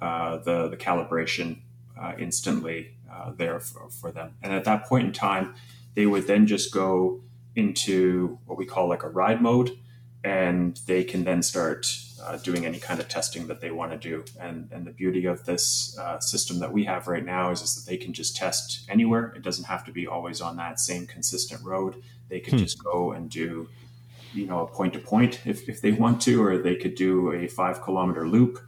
the 0.00 0.68
the 0.68 0.76
calibration 0.76 1.60
uh, 2.00 2.12
instantly 2.18 2.94
uh, 3.10 3.32
there 3.36 3.60
for, 3.60 3.88
for 3.90 4.10
them 4.10 4.34
and 4.42 4.52
at 4.52 4.64
that 4.64 4.86
point 4.86 5.06
in 5.06 5.12
time 5.12 5.54
they 5.94 6.06
would 6.06 6.26
then 6.26 6.46
just 6.46 6.72
go 6.72 7.20
into 7.56 8.38
what 8.46 8.56
we 8.56 8.64
call 8.64 8.88
like 8.88 9.02
a 9.02 9.08
ride 9.08 9.42
mode 9.42 9.76
and 10.22 10.80
they 10.86 11.02
can 11.02 11.24
then 11.24 11.42
start 11.42 11.86
uh, 12.22 12.36
doing 12.36 12.66
any 12.66 12.78
kind 12.78 13.00
of 13.00 13.08
testing 13.08 13.46
that 13.46 13.60
they 13.60 13.70
want 13.70 13.92
to 13.92 13.98
do. 13.98 14.24
And, 14.38 14.68
and 14.70 14.86
the 14.86 14.90
beauty 14.90 15.24
of 15.24 15.44
this 15.46 15.96
uh, 15.98 16.20
system 16.20 16.58
that 16.58 16.72
we 16.72 16.84
have 16.84 17.08
right 17.08 17.24
now 17.24 17.50
is, 17.50 17.62
is 17.62 17.74
that 17.76 17.90
they 17.90 17.96
can 17.96 18.12
just 18.12 18.36
test 18.36 18.84
anywhere. 18.88 19.32
It 19.34 19.42
doesn't 19.42 19.64
have 19.64 19.84
to 19.86 19.92
be 19.92 20.06
always 20.06 20.40
on 20.40 20.56
that 20.56 20.78
same 20.78 21.06
consistent 21.06 21.62
road. 21.64 22.02
They 22.28 22.40
can 22.40 22.58
hmm. 22.58 22.64
just 22.64 22.82
go 22.82 23.12
and 23.12 23.30
do, 23.30 23.68
you 24.34 24.46
know, 24.46 24.60
a 24.60 24.66
point 24.66 24.92
to 24.92 24.98
point 24.98 25.40
if, 25.46 25.68
if 25.68 25.80
they 25.80 25.92
want 25.92 26.20
to, 26.22 26.44
or 26.44 26.58
they 26.58 26.76
could 26.76 26.94
do 26.94 27.32
a 27.32 27.48
five 27.48 27.82
kilometer 27.82 28.28
loop. 28.28 28.58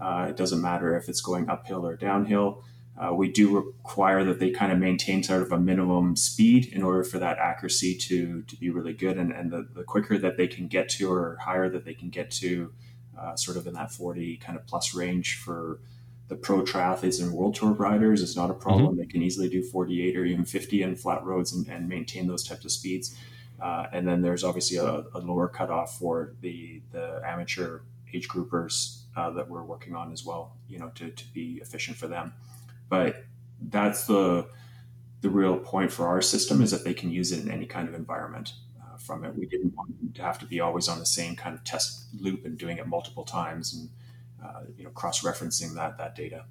Uh, 0.00 0.26
it 0.28 0.36
doesn't 0.36 0.60
matter 0.60 0.96
if 0.96 1.08
it's 1.08 1.20
going 1.20 1.48
uphill 1.48 1.86
or 1.86 1.96
downhill. 1.96 2.64
Uh, 2.98 3.14
we 3.14 3.30
do 3.30 3.56
require 3.56 4.24
that 4.24 4.40
they 4.40 4.50
kind 4.50 4.72
of 4.72 4.78
maintain 4.78 5.22
sort 5.22 5.42
of 5.42 5.52
a 5.52 5.58
minimum 5.58 6.16
speed 6.16 6.70
in 6.72 6.82
order 6.82 7.02
for 7.02 7.18
that 7.18 7.38
accuracy 7.38 7.96
to, 7.96 8.42
to 8.42 8.56
be 8.56 8.68
really 8.68 8.92
good. 8.92 9.16
And, 9.16 9.32
and 9.32 9.50
the, 9.50 9.66
the 9.74 9.84
quicker 9.84 10.18
that 10.18 10.36
they 10.36 10.46
can 10.46 10.66
get 10.66 10.88
to 10.90 11.10
or 11.10 11.38
higher 11.40 11.70
that 11.70 11.84
they 11.84 11.94
can 11.94 12.10
get 12.10 12.30
to, 12.32 12.72
uh, 13.18 13.36
sort 13.36 13.56
of 13.56 13.66
in 13.66 13.74
that 13.74 13.90
40 13.90 14.36
kind 14.38 14.58
of 14.58 14.66
plus 14.66 14.94
range 14.94 15.36
for 15.36 15.80
the 16.28 16.36
pro 16.36 16.62
triathletes 16.62 17.22
and 17.22 17.32
world 17.32 17.54
tour 17.54 17.72
riders 17.72 18.22
is 18.22 18.36
not 18.36 18.50
a 18.50 18.54
problem. 18.54 18.88
Mm-hmm. 18.88 19.00
They 19.00 19.06
can 19.06 19.22
easily 19.22 19.48
do 19.48 19.62
48 19.62 20.16
or 20.16 20.24
even 20.24 20.44
50 20.44 20.82
in 20.82 20.96
flat 20.96 21.24
roads 21.24 21.52
and, 21.52 21.66
and 21.68 21.88
maintain 21.88 22.26
those 22.26 22.44
types 22.44 22.64
of 22.64 22.70
speeds. 22.70 23.16
Uh, 23.60 23.86
and 23.92 24.06
then 24.06 24.22
there's 24.22 24.44
obviously 24.44 24.76
a, 24.76 25.04
a, 25.14 25.18
lower 25.18 25.48
cutoff 25.48 25.98
for 25.98 26.34
the, 26.40 26.80
the 26.92 27.20
amateur 27.26 27.80
age 28.14 28.26
groupers 28.26 28.99
uh, 29.20 29.30
that 29.30 29.48
we're 29.48 29.62
working 29.62 29.94
on 29.94 30.12
as 30.12 30.24
well, 30.24 30.56
you 30.68 30.78
know, 30.78 30.90
to, 30.94 31.10
to 31.10 31.24
be 31.32 31.58
efficient 31.62 31.96
for 31.96 32.08
them. 32.08 32.32
But 32.88 33.24
that's 33.60 34.06
the 34.06 34.48
the 35.20 35.28
real 35.28 35.58
point 35.58 35.92
for 35.92 36.06
our 36.06 36.22
system 36.22 36.62
is 36.62 36.70
that 36.70 36.82
they 36.82 36.94
can 36.94 37.10
use 37.10 37.30
it 37.30 37.42
in 37.44 37.50
any 37.50 37.66
kind 37.66 37.86
of 37.86 37.94
environment 37.94 38.54
uh, 38.80 38.96
from 38.96 39.22
it. 39.22 39.36
We 39.36 39.44
didn't 39.44 39.74
want 39.76 40.14
to 40.14 40.22
have 40.22 40.38
to 40.38 40.46
be 40.46 40.60
always 40.60 40.88
on 40.88 40.98
the 40.98 41.04
same 41.04 41.36
kind 41.36 41.54
of 41.54 41.62
test 41.62 42.06
loop 42.18 42.46
and 42.46 42.56
doing 42.56 42.78
it 42.78 42.86
multiple 42.86 43.24
times 43.24 43.74
and 43.74 43.90
uh, 44.42 44.62
you 44.78 44.84
know 44.84 44.90
cross 44.90 45.22
referencing 45.22 45.74
that 45.74 45.98
that 45.98 46.14
data. 46.14 46.44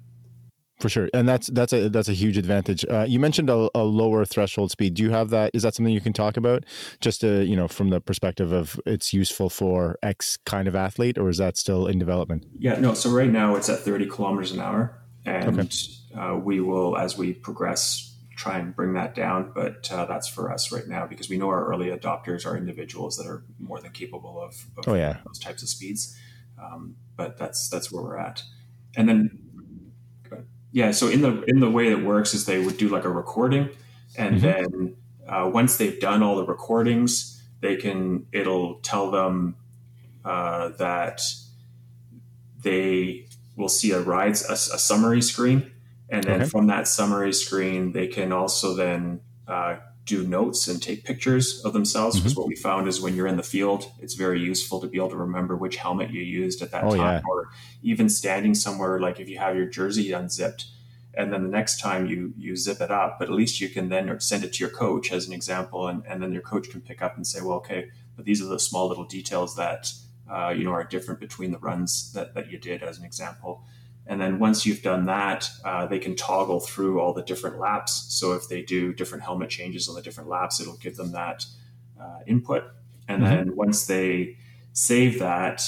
For 0.80 0.88
sure, 0.88 1.08
and 1.12 1.28
that's 1.28 1.48
that's 1.48 1.72
a 1.72 1.88
that's 1.88 2.08
a 2.08 2.14
huge 2.14 2.36
advantage. 2.36 2.84
Uh, 2.90 3.04
you 3.06 3.20
mentioned 3.20 3.50
a, 3.50 3.68
a, 3.74 3.84
lower 3.84 4.24
threshold 4.24 4.70
speed. 4.70 4.94
Do 4.94 5.02
you 5.02 5.10
have 5.10 5.28
that? 5.30 5.50
Is 5.52 5.62
that 5.62 5.74
something 5.74 5.92
you 5.92 6.00
can 6.00 6.14
talk 6.14 6.36
about? 6.36 6.64
Just 7.00 7.20
to 7.20 7.44
you 7.44 7.54
know, 7.54 7.68
from 7.68 7.90
the 7.90 8.00
perspective 8.00 8.52
of 8.52 8.80
it's 8.86 9.12
useful 9.12 9.50
for 9.50 9.98
X 10.02 10.38
kind 10.46 10.66
of 10.66 10.74
athlete, 10.74 11.18
or 11.18 11.28
is 11.28 11.36
that 11.36 11.58
still 11.58 11.86
in 11.86 11.98
development? 11.98 12.46
Yeah, 12.58 12.80
no. 12.80 12.94
So 12.94 13.10
right 13.10 13.30
now 13.30 13.56
it's 13.56 13.68
at 13.68 13.80
30 13.80 14.06
kilometers 14.06 14.52
an 14.52 14.60
hour, 14.60 15.02
and 15.26 15.58
okay 15.58 15.68
uh, 16.16 16.36
we 16.36 16.60
will, 16.60 16.96
as 16.96 17.16
we 17.16 17.32
progress, 17.32 18.16
try 18.36 18.58
and 18.58 18.74
bring 18.74 18.94
that 18.94 19.14
down. 19.14 19.52
But 19.54 19.90
uh, 19.92 20.06
that's 20.06 20.28
for 20.28 20.50
us 20.52 20.72
right 20.72 20.86
now 20.86 21.06
because 21.06 21.28
we 21.28 21.38
know 21.38 21.48
our 21.48 21.66
early 21.66 21.88
adopters 21.88 22.46
are 22.46 22.56
individuals 22.56 23.16
that 23.16 23.26
are 23.26 23.44
more 23.58 23.80
than 23.80 23.92
capable 23.92 24.40
of, 24.40 24.54
of 24.78 24.88
oh, 24.88 24.94
yeah. 24.94 25.18
those 25.26 25.38
types 25.38 25.62
of 25.62 25.68
speeds. 25.68 26.16
Um, 26.60 26.96
but 27.16 27.38
that's 27.38 27.68
that's 27.68 27.92
where 27.92 28.02
we're 28.02 28.18
at. 28.18 28.42
And 28.96 29.08
then, 29.08 29.39
yeah. 30.72 30.90
So 30.90 31.08
in 31.08 31.22
the 31.22 31.42
in 31.46 31.60
the 31.60 31.70
way 31.70 31.88
it 31.88 32.02
works 32.02 32.34
is 32.34 32.46
they 32.46 32.58
would 32.64 32.76
do 32.76 32.88
like 32.88 33.04
a 33.04 33.10
recording, 33.10 33.70
and 34.16 34.36
mm-hmm. 34.36 34.44
then 34.44 34.96
uh, 35.28 35.50
once 35.52 35.76
they've 35.76 35.98
done 36.00 36.22
all 36.22 36.36
the 36.36 36.44
recordings, 36.44 37.42
they 37.60 37.76
can 37.76 38.26
it'll 38.32 38.76
tell 38.80 39.10
them 39.10 39.56
uh, 40.24 40.70
that 40.78 41.22
they 42.62 43.26
will 43.56 43.68
see 43.68 43.92
a 43.92 44.00
rides 44.00 44.44
a, 44.48 44.52
a 44.52 44.78
summary 44.78 45.22
screen 45.22 45.70
and 46.10 46.24
then 46.24 46.40
okay. 46.42 46.50
from 46.50 46.66
that 46.66 46.88
summary 46.88 47.32
screen, 47.32 47.92
they 47.92 48.08
can 48.08 48.32
also 48.32 48.74
then 48.74 49.20
uh, 49.46 49.76
do 50.10 50.26
notes 50.26 50.66
and 50.66 50.82
take 50.82 51.04
pictures 51.04 51.62
of 51.64 51.72
themselves. 51.72 52.16
Because 52.16 52.32
mm-hmm. 52.32 52.40
what 52.40 52.48
we 52.48 52.56
found 52.56 52.88
is 52.88 53.00
when 53.00 53.14
you're 53.14 53.28
in 53.28 53.36
the 53.36 53.42
field, 53.42 53.90
it's 54.00 54.14
very 54.14 54.40
useful 54.40 54.80
to 54.80 54.88
be 54.88 54.98
able 54.98 55.10
to 55.10 55.16
remember 55.16 55.56
which 55.56 55.76
helmet 55.76 56.10
you 56.10 56.22
used 56.22 56.60
at 56.62 56.72
that 56.72 56.84
oh, 56.84 56.96
time, 56.96 57.22
yeah. 57.22 57.30
or 57.30 57.50
even 57.82 58.08
standing 58.08 58.54
somewhere 58.54 58.98
like 58.98 59.20
if 59.20 59.28
you 59.28 59.38
have 59.38 59.56
your 59.56 59.66
jersey 59.66 60.12
unzipped. 60.12 60.66
And 61.14 61.32
then 61.32 61.42
the 61.42 61.48
next 61.48 61.80
time 61.80 62.06
you 62.06 62.32
you 62.36 62.56
zip 62.56 62.80
it 62.80 62.90
up, 62.90 63.18
but 63.18 63.28
at 63.28 63.34
least 63.34 63.60
you 63.60 63.68
can 63.68 63.88
then 63.88 64.20
send 64.20 64.44
it 64.44 64.52
to 64.54 64.64
your 64.64 64.70
coach 64.70 65.12
as 65.12 65.26
an 65.26 65.32
example, 65.32 65.88
and, 65.88 66.04
and 66.06 66.22
then 66.22 66.32
your 66.32 66.42
coach 66.42 66.70
can 66.70 66.80
pick 66.80 67.02
up 67.02 67.16
and 67.16 67.26
say, 67.26 67.40
well, 67.40 67.58
okay, 67.58 67.90
but 68.16 68.24
these 68.24 68.40
are 68.42 68.46
the 68.46 68.60
small 68.60 68.88
little 68.88 69.04
details 69.04 69.56
that 69.56 69.92
uh, 70.30 70.50
you 70.56 70.64
know 70.64 70.70
are 70.70 70.84
different 70.84 71.18
between 71.18 71.50
the 71.50 71.58
runs 71.58 72.12
that, 72.12 72.34
that 72.34 72.50
you 72.50 72.58
did 72.58 72.82
as 72.82 72.98
an 72.98 73.04
example. 73.04 73.64
And 74.06 74.20
then 74.20 74.38
once 74.38 74.66
you've 74.66 74.82
done 74.82 75.06
that, 75.06 75.48
uh, 75.64 75.86
they 75.86 75.98
can 75.98 76.16
toggle 76.16 76.60
through 76.60 77.00
all 77.00 77.12
the 77.12 77.22
different 77.22 77.58
laps. 77.58 78.06
So 78.08 78.32
if 78.32 78.48
they 78.48 78.62
do 78.62 78.92
different 78.92 79.22
helmet 79.22 79.50
changes 79.50 79.88
on 79.88 79.94
the 79.94 80.02
different 80.02 80.28
laps, 80.28 80.60
it'll 80.60 80.76
give 80.78 80.96
them 80.96 81.12
that 81.12 81.44
uh, 82.00 82.20
input. 82.26 82.64
And 83.06 83.22
mm-hmm. 83.22 83.34
then 83.34 83.56
once 83.56 83.86
they 83.86 84.36
save 84.72 85.18
that 85.20 85.62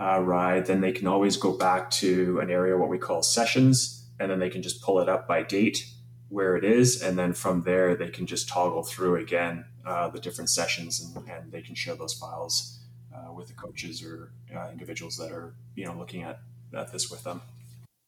uh, 0.00 0.20
ride, 0.20 0.66
then 0.66 0.80
they 0.80 0.92
can 0.92 1.06
always 1.06 1.36
go 1.36 1.56
back 1.56 1.90
to 1.90 2.40
an 2.40 2.50
area 2.50 2.76
what 2.76 2.88
we 2.88 2.98
call 2.98 3.22
sessions, 3.22 4.06
and 4.18 4.30
then 4.30 4.38
they 4.38 4.50
can 4.50 4.62
just 4.62 4.82
pull 4.82 5.00
it 5.00 5.08
up 5.08 5.26
by 5.26 5.42
date 5.42 5.86
where 6.28 6.56
it 6.56 6.64
is, 6.64 7.00
and 7.00 7.18
then 7.18 7.32
from 7.32 7.62
there 7.62 7.94
they 7.94 8.08
can 8.08 8.26
just 8.26 8.48
toggle 8.48 8.82
through 8.82 9.16
again 9.16 9.64
uh, 9.86 10.08
the 10.08 10.18
different 10.18 10.50
sessions, 10.50 11.00
and, 11.00 11.28
and, 11.28 11.52
they 11.52 11.62
can 11.62 11.74
share 11.74 11.94
those 11.94 12.14
files 12.14 12.80
uh, 13.14 13.32
with 13.32 13.46
the 13.46 13.54
coaches 13.54 14.02
or 14.02 14.32
uh, 14.56 14.68
individuals 14.72 15.16
that 15.16 15.30
are 15.30 15.54
you 15.76 15.84
know 15.84 15.94
looking 15.94 16.22
at, 16.22 16.40
at 16.76 16.92
this 16.92 17.10
with 17.10 17.24
them. 17.24 17.42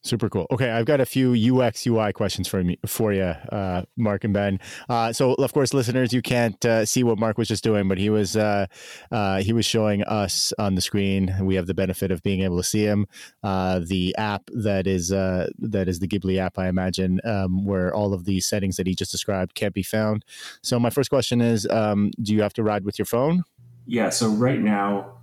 Super 0.06 0.30
cool. 0.30 0.46
Okay, 0.52 0.70
I've 0.70 0.86
got 0.86 1.00
a 1.00 1.06
few 1.06 1.34
UX 1.34 1.84
UI 1.84 2.12
questions 2.12 2.46
for 2.46 2.62
me 2.62 2.78
for 2.86 3.12
you, 3.12 3.22
uh, 3.24 3.82
Mark 3.96 4.22
and 4.22 4.32
Ben. 4.32 4.60
Uh, 4.88 5.12
so, 5.12 5.34
of 5.34 5.52
course, 5.52 5.74
listeners, 5.74 6.12
you 6.12 6.22
can't 6.22 6.64
uh, 6.64 6.84
see 6.84 7.02
what 7.02 7.18
Mark 7.18 7.36
was 7.38 7.48
just 7.48 7.64
doing, 7.64 7.88
but 7.88 7.98
he 7.98 8.08
was 8.08 8.36
uh, 8.36 8.66
uh, 9.10 9.38
he 9.38 9.52
was 9.52 9.66
showing 9.66 10.04
us 10.04 10.52
on 10.60 10.76
the 10.76 10.80
screen. 10.80 11.34
We 11.40 11.56
have 11.56 11.66
the 11.66 11.74
benefit 11.74 12.12
of 12.12 12.22
being 12.22 12.42
able 12.42 12.56
to 12.56 12.62
see 12.62 12.84
him. 12.84 13.08
Uh, 13.42 13.80
the 13.84 14.14
app 14.16 14.48
that 14.54 14.86
is 14.86 15.08
that 15.08 15.86
is 15.88 15.98
the 15.98 16.06
Ghibli 16.06 16.38
app, 16.38 16.56
I 16.56 16.68
imagine, 16.68 17.20
um, 17.24 17.64
where 17.64 17.92
all 17.92 18.14
of 18.14 18.26
the 18.26 18.40
settings 18.40 18.76
that 18.76 18.86
he 18.86 18.94
just 18.94 19.10
described 19.10 19.54
can't 19.54 19.74
be 19.74 19.82
found. 19.82 20.24
So, 20.62 20.78
my 20.78 20.90
first 20.90 21.10
question 21.10 21.40
is: 21.40 21.66
um, 21.68 22.12
Do 22.22 22.32
you 22.32 22.42
have 22.42 22.52
to 22.54 22.62
ride 22.62 22.84
with 22.84 22.96
your 22.96 23.06
phone? 23.06 23.42
Yeah. 23.86 24.10
So 24.10 24.28
right 24.28 24.60
now 24.60 25.14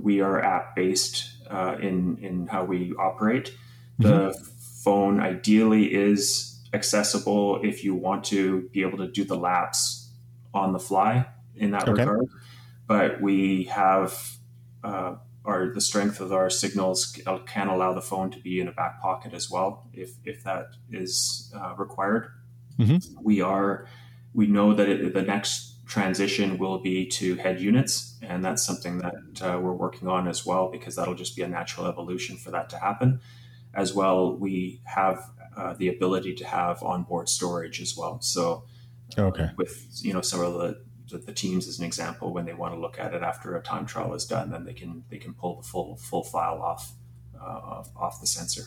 we 0.00 0.20
are 0.20 0.42
app 0.42 0.74
based 0.74 1.35
in 1.80 2.18
in 2.18 2.46
how 2.46 2.64
we 2.64 2.92
operate. 2.98 3.52
The 3.98 4.08
mm-hmm. 4.08 4.44
phone 4.82 5.20
ideally 5.20 5.94
is 5.94 6.60
accessible 6.72 7.60
if 7.62 7.82
you 7.82 7.94
want 7.94 8.24
to 8.24 8.68
be 8.72 8.82
able 8.82 8.98
to 8.98 9.08
do 9.08 9.24
the 9.24 9.36
laps 9.36 10.10
on 10.52 10.72
the 10.72 10.78
fly 10.78 11.26
in 11.56 11.70
that 11.70 11.88
okay. 11.88 12.02
regard. 12.02 12.28
But 12.86 13.20
we 13.20 13.64
have 13.64 14.38
uh, 14.84 15.16
our 15.44 15.72
the 15.72 15.80
strength 15.80 16.20
of 16.20 16.32
our 16.32 16.50
signals 16.50 17.18
can 17.46 17.68
allow 17.68 17.94
the 17.94 18.02
phone 18.02 18.30
to 18.30 18.38
be 18.40 18.60
in 18.60 18.68
a 18.68 18.72
back 18.72 19.00
pocket 19.00 19.32
as 19.32 19.50
well 19.50 19.88
if 19.92 20.10
if 20.24 20.44
that 20.44 20.68
is 20.90 21.52
uh, 21.56 21.74
required. 21.76 22.28
Mm-hmm. 22.78 23.18
We 23.22 23.40
are 23.40 23.86
we 24.34 24.46
know 24.46 24.74
that 24.74 24.88
it, 24.88 25.14
the 25.14 25.22
next 25.22 25.75
transition 25.86 26.58
will 26.58 26.78
be 26.78 27.06
to 27.06 27.36
head 27.36 27.60
units, 27.60 28.18
and 28.22 28.44
that's 28.44 28.64
something 28.64 28.98
that 28.98 29.14
uh, 29.40 29.58
we're 29.58 29.72
working 29.72 30.08
on 30.08 30.28
as 30.28 30.44
well 30.44 30.70
because 30.70 30.96
that'll 30.96 31.14
just 31.14 31.36
be 31.36 31.42
a 31.42 31.48
natural 31.48 31.86
evolution 31.86 32.36
for 32.36 32.50
that 32.50 32.68
to 32.70 32.78
happen. 32.78 33.20
As 33.72 33.94
well, 33.94 34.36
we 34.36 34.80
have 34.84 35.30
uh, 35.56 35.74
the 35.74 35.88
ability 35.88 36.34
to 36.34 36.44
have 36.44 36.82
onboard 36.82 37.28
storage 37.28 37.80
as 37.80 37.96
well. 37.96 38.20
So, 38.20 38.64
uh, 39.16 39.22
okay, 39.22 39.50
with 39.56 39.86
you 40.02 40.12
know 40.12 40.22
some 40.22 40.40
of 40.40 40.54
the, 40.54 40.82
the, 41.10 41.18
the 41.18 41.32
teams 41.32 41.68
as 41.68 41.78
an 41.78 41.84
example, 41.84 42.32
when 42.32 42.46
they 42.46 42.54
want 42.54 42.74
to 42.74 42.80
look 42.80 42.98
at 42.98 43.14
it 43.14 43.22
after 43.22 43.56
a 43.56 43.62
time 43.62 43.86
trial 43.86 44.12
is 44.14 44.24
done, 44.24 44.50
then 44.50 44.64
they 44.64 44.74
can 44.74 45.04
they 45.10 45.18
can 45.18 45.34
pull 45.34 45.60
the 45.60 45.62
full 45.62 45.96
full 45.96 46.24
file 46.24 46.60
off 46.60 46.92
uh, 47.40 47.84
off 47.96 48.20
the 48.20 48.26
sensor 48.26 48.64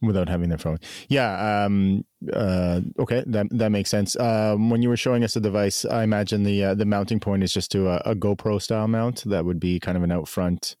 without 0.00 0.28
having 0.28 0.48
their 0.48 0.58
phone. 0.58 0.78
Yeah. 1.08 1.64
Um, 1.64 2.04
uh, 2.32 2.80
okay, 2.98 3.24
that 3.26 3.46
that 3.50 3.70
makes 3.70 3.90
sense. 3.90 4.18
Um, 4.18 4.70
when 4.70 4.82
you 4.82 4.88
were 4.88 4.96
showing 4.96 5.24
us 5.24 5.34
the 5.34 5.40
device, 5.40 5.84
I 5.84 6.02
imagine 6.02 6.42
the 6.42 6.64
uh, 6.64 6.74
the 6.74 6.84
mounting 6.84 7.20
point 7.20 7.42
is 7.42 7.52
just 7.52 7.70
to 7.72 7.88
a, 7.88 7.96
a, 8.04 8.14
GoPro 8.14 8.60
style 8.60 8.88
mount. 8.88 9.24
That 9.24 9.44
would 9.44 9.60
be 9.60 9.78
kind 9.78 9.96
of 9.96 10.02
an 10.02 10.12
out 10.12 10.28
front 10.28 10.76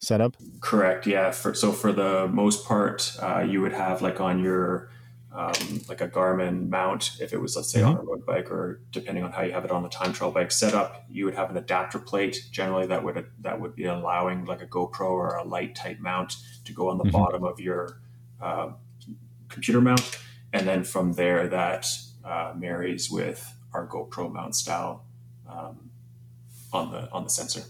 setup? 0.00 0.36
Correct. 0.60 1.06
Yeah. 1.06 1.30
For, 1.30 1.54
so 1.54 1.72
for 1.72 1.92
the 1.92 2.28
most 2.28 2.66
part, 2.66 3.16
uh, 3.20 3.40
you 3.40 3.60
would 3.60 3.72
have 3.72 4.02
like 4.02 4.20
on 4.20 4.42
your 4.42 4.90
um, 5.34 5.52
like 5.88 6.00
a 6.00 6.06
Garmin 6.06 6.68
mount, 6.68 7.16
if 7.20 7.32
it 7.32 7.40
was 7.40 7.56
let's 7.56 7.70
say 7.70 7.80
mm-hmm. 7.80 7.88
on 7.88 7.96
a 7.96 8.02
road 8.02 8.24
bike 8.24 8.52
or 8.52 8.80
depending 8.92 9.24
on 9.24 9.32
how 9.32 9.42
you 9.42 9.52
have 9.52 9.64
it 9.64 9.72
on 9.72 9.82
the 9.82 9.88
time 9.88 10.12
trial 10.12 10.30
bike 10.30 10.52
setup, 10.52 11.04
you 11.10 11.24
would 11.24 11.34
have 11.34 11.50
an 11.50 11.56
adapter 11.56 11.98
plate. 11.98 12.36
Generally, 12.52 12.86
that 12.86 13.02
would 13.02 13.26
that 13.40 13.60
would 13.60 13.74
be 13.74 13.84
allowing 13.86 14.44
like 14.44 14.62
a 14.62 14.66
GoPro 14.66 15.10
or 15.10 15.34
a 15.34 15.44
light 15.44 15.74
type 15.74 15.98
mount 15.98 16.36
to 16.64 16.72
go 16.72 16.88
on 16.88 16.98
the 16.98 17.04
mm-hmm. 17.04 17.12
bottom 17.12 17.42
of 17.42 17.58
your 17.58 18.00
uh, 18.40 18.72
computer 19.48 19.80
mount, 19.80 20.18
and 20.52 20.66
then 20.66 20.84
from 20.84 21.12
there 21.12 21.48
that 21.48 21.86
uh, 22.24 22.52
marries 22.56 23.10
with 23.10 23.52
our 23.72 23.86
GoPro 23.86 24.32
mount 24.32 24.54
style 24.54 25.04
um, 25.48 25.90
on 26.72 26.90
the 26.90 27.10
on 27.12 27.24
the 27.24 27.30
sensor. 27.30 27.62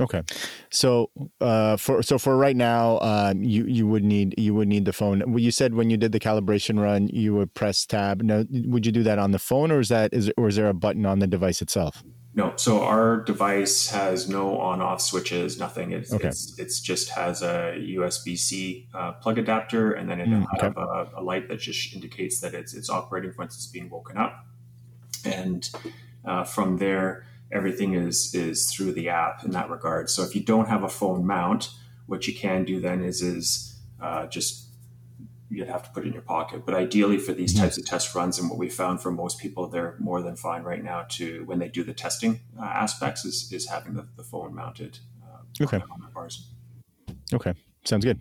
Okay, 0.00 0.22
so 0.70 1.10
uh, 1.40 1.76
for 1.76 2.02
so 2.02 2.18
for 2.18 2.36
right 2.36 2.54
now, 2.54 3.00
um, 3.00 3.42
you 3.42 3.64
you 3.64 3.86
would 3.88 4.04
need 4.04 4.34
you 4.38 4.54
would 4.54 4.68
need 4.68 4.84
the 4.84 4.92
phone. 4.92 5.36
You 5.36 5.50
said 5.50 5.74
when 5.74 5.90
you 5.90 5.96
did 5.96 6.12
the 6.12 6.20
calibration 6.20 6.80
run, 6.80 7.08
you 7.08 7.34
would 7.34 7.52
press 7.54 7.84
tab. 7.84 8.22
Now, 8.22 8.44
would 8.50 8.86
you 8.86 8.92
do 8.92 9.02
that 9.02 9.18
on 9.18 9.32
the 9.32 9.40
phone, 9.40 9.72
or 9.72 9.80
is 9.80 9.88
that 9.88 10.14
is 10.14 10.30
or 10.36 10.46
is 10.46 10.54
there 10.54 10.68
a 10.68 10.74
button 10.74 11.04
on 11.04 11.18
the 11.18 11.26
device 11.26 11.60
itself? 11.60 12.04
No, 12.38 12.52
so 12.54 12.84
our 12.84 13.16
device 13.16 13.88
has 13.88 14.28
no 14.28 14.60
on-off 14.60 15.00
switches, 15.00 15.58
nothing. 15.58 15.90
It's 15.90 16.12
okay. 16.12 16.28
it's, 16.28 16.56
it's 16.56 16.78
just 16.78 17.08
has 17.08 17.42
a 17.42 17.74
USB-C 17.76 18.86
uh, 18.94 19.12
plug 19.14 19.38
adapter, 19.38 19.94
and 19.94 20.08
then 20.08 20.20
it'll 20.20 20.46
mm, 20.46 20.60
have 20.60 20.76
a, 20.76 21.10
a, 21.16 21.20
light 21.20 21.48
that 21.48 21.58
just 21.58 21.92
indicates 21.92 22.38
that 22.38 22.54
it's 22.54 22.74
it's 22.74 22.88
operating 22.88 23.34
once 23.36 23.56
it's 23.56 23.66
being 23.66 23.90
woken 23.90 24.18
up, 24.18 24.46
and 25.24 25.68
uh, 26.24 26.44
from 26.44 26.76
there 26.76 27.26
everything 27.50 27.94
is 27.94 28.32
is 28.36 28.70
through 28.70 28.92
the 28.92 29.08
app 29.08 29.44
in 29.44 29.50
that 29.50 29.68
regard. 29.68 30.08
So 30.08 30.22
if 30.22 30.36
you 30.36 30.40
don't 30.40 30.68
have 30.68 30.84
a 30.84 30.88
phone 30.88 31.26
mount, 31.26 31.70
what 32.06 32.28
you 32.28 32.34
can 32.34 32.64
do 32.64 32.78
then 32.78 33.02
is 33.02 33.20
is 33.20 33.74
uh, 34.00 34.28
just 34.28 34.67
you'd 35.50 35.68
have 35.68 35.82
to 35.84 35.90
put 35.90 36.04
it 36.04 36.08
in 36.08 36.12
your 36.12 36.22
pocket. 36.22 36.64
But 36.64 36.74
ideally, 36.74 37.18
for 37.18 37.32
these 37.32 37.54
types 37.58 37.78
of 37.78 37.86
test 37.86 38.14
runs, 38.14 38.38
and 38.38 38.50
what 38.50 38.58
we 38.58 38.68
found 38.68 39.00
for 39.00 39.10
most 39.10 39.38
people, 39.38 39.68
they're 39.68 39.96
more 39.98 40.22
than 40.22 40.36
fine 40.36 40.62
right 40.62 40.82
now 40.82 41.06
to 41.10 41.44
when 41.46 41.58
they 41.58 41.68
do 41.68 41.82
the 41.82 41.94
testing 41.94 42.40
uh, 42.58 42.64
aspects 42.64 43.24
is, 43.24 43.50
is 43.52 43.68
having 43.68 43.94
the, 43.94 44.06
the 44.16 44.22
phone 44.22 44.54
mounted. 44.54 44.98
Uh, 45.22 45.64
okay. 45.64 45.78
On 45.90 46.00
the 46.00 46.08
bars. 46.08 46.48
Okay, 47.32 47.54
sounds 47.84 48.04
good. 48.04 48.20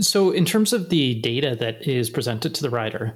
So, 0.00 0.30
in 0.30 0.44
terms 0.44 0.72
of 0.72 0.90
the 0.90 1.20
data 1.20 1.56
that 1.60 1.86
is 1.86 2.10
presented 2.10 2.54
to 2.56 2.62
the 2.62 2.70
rider, 2.70 3.14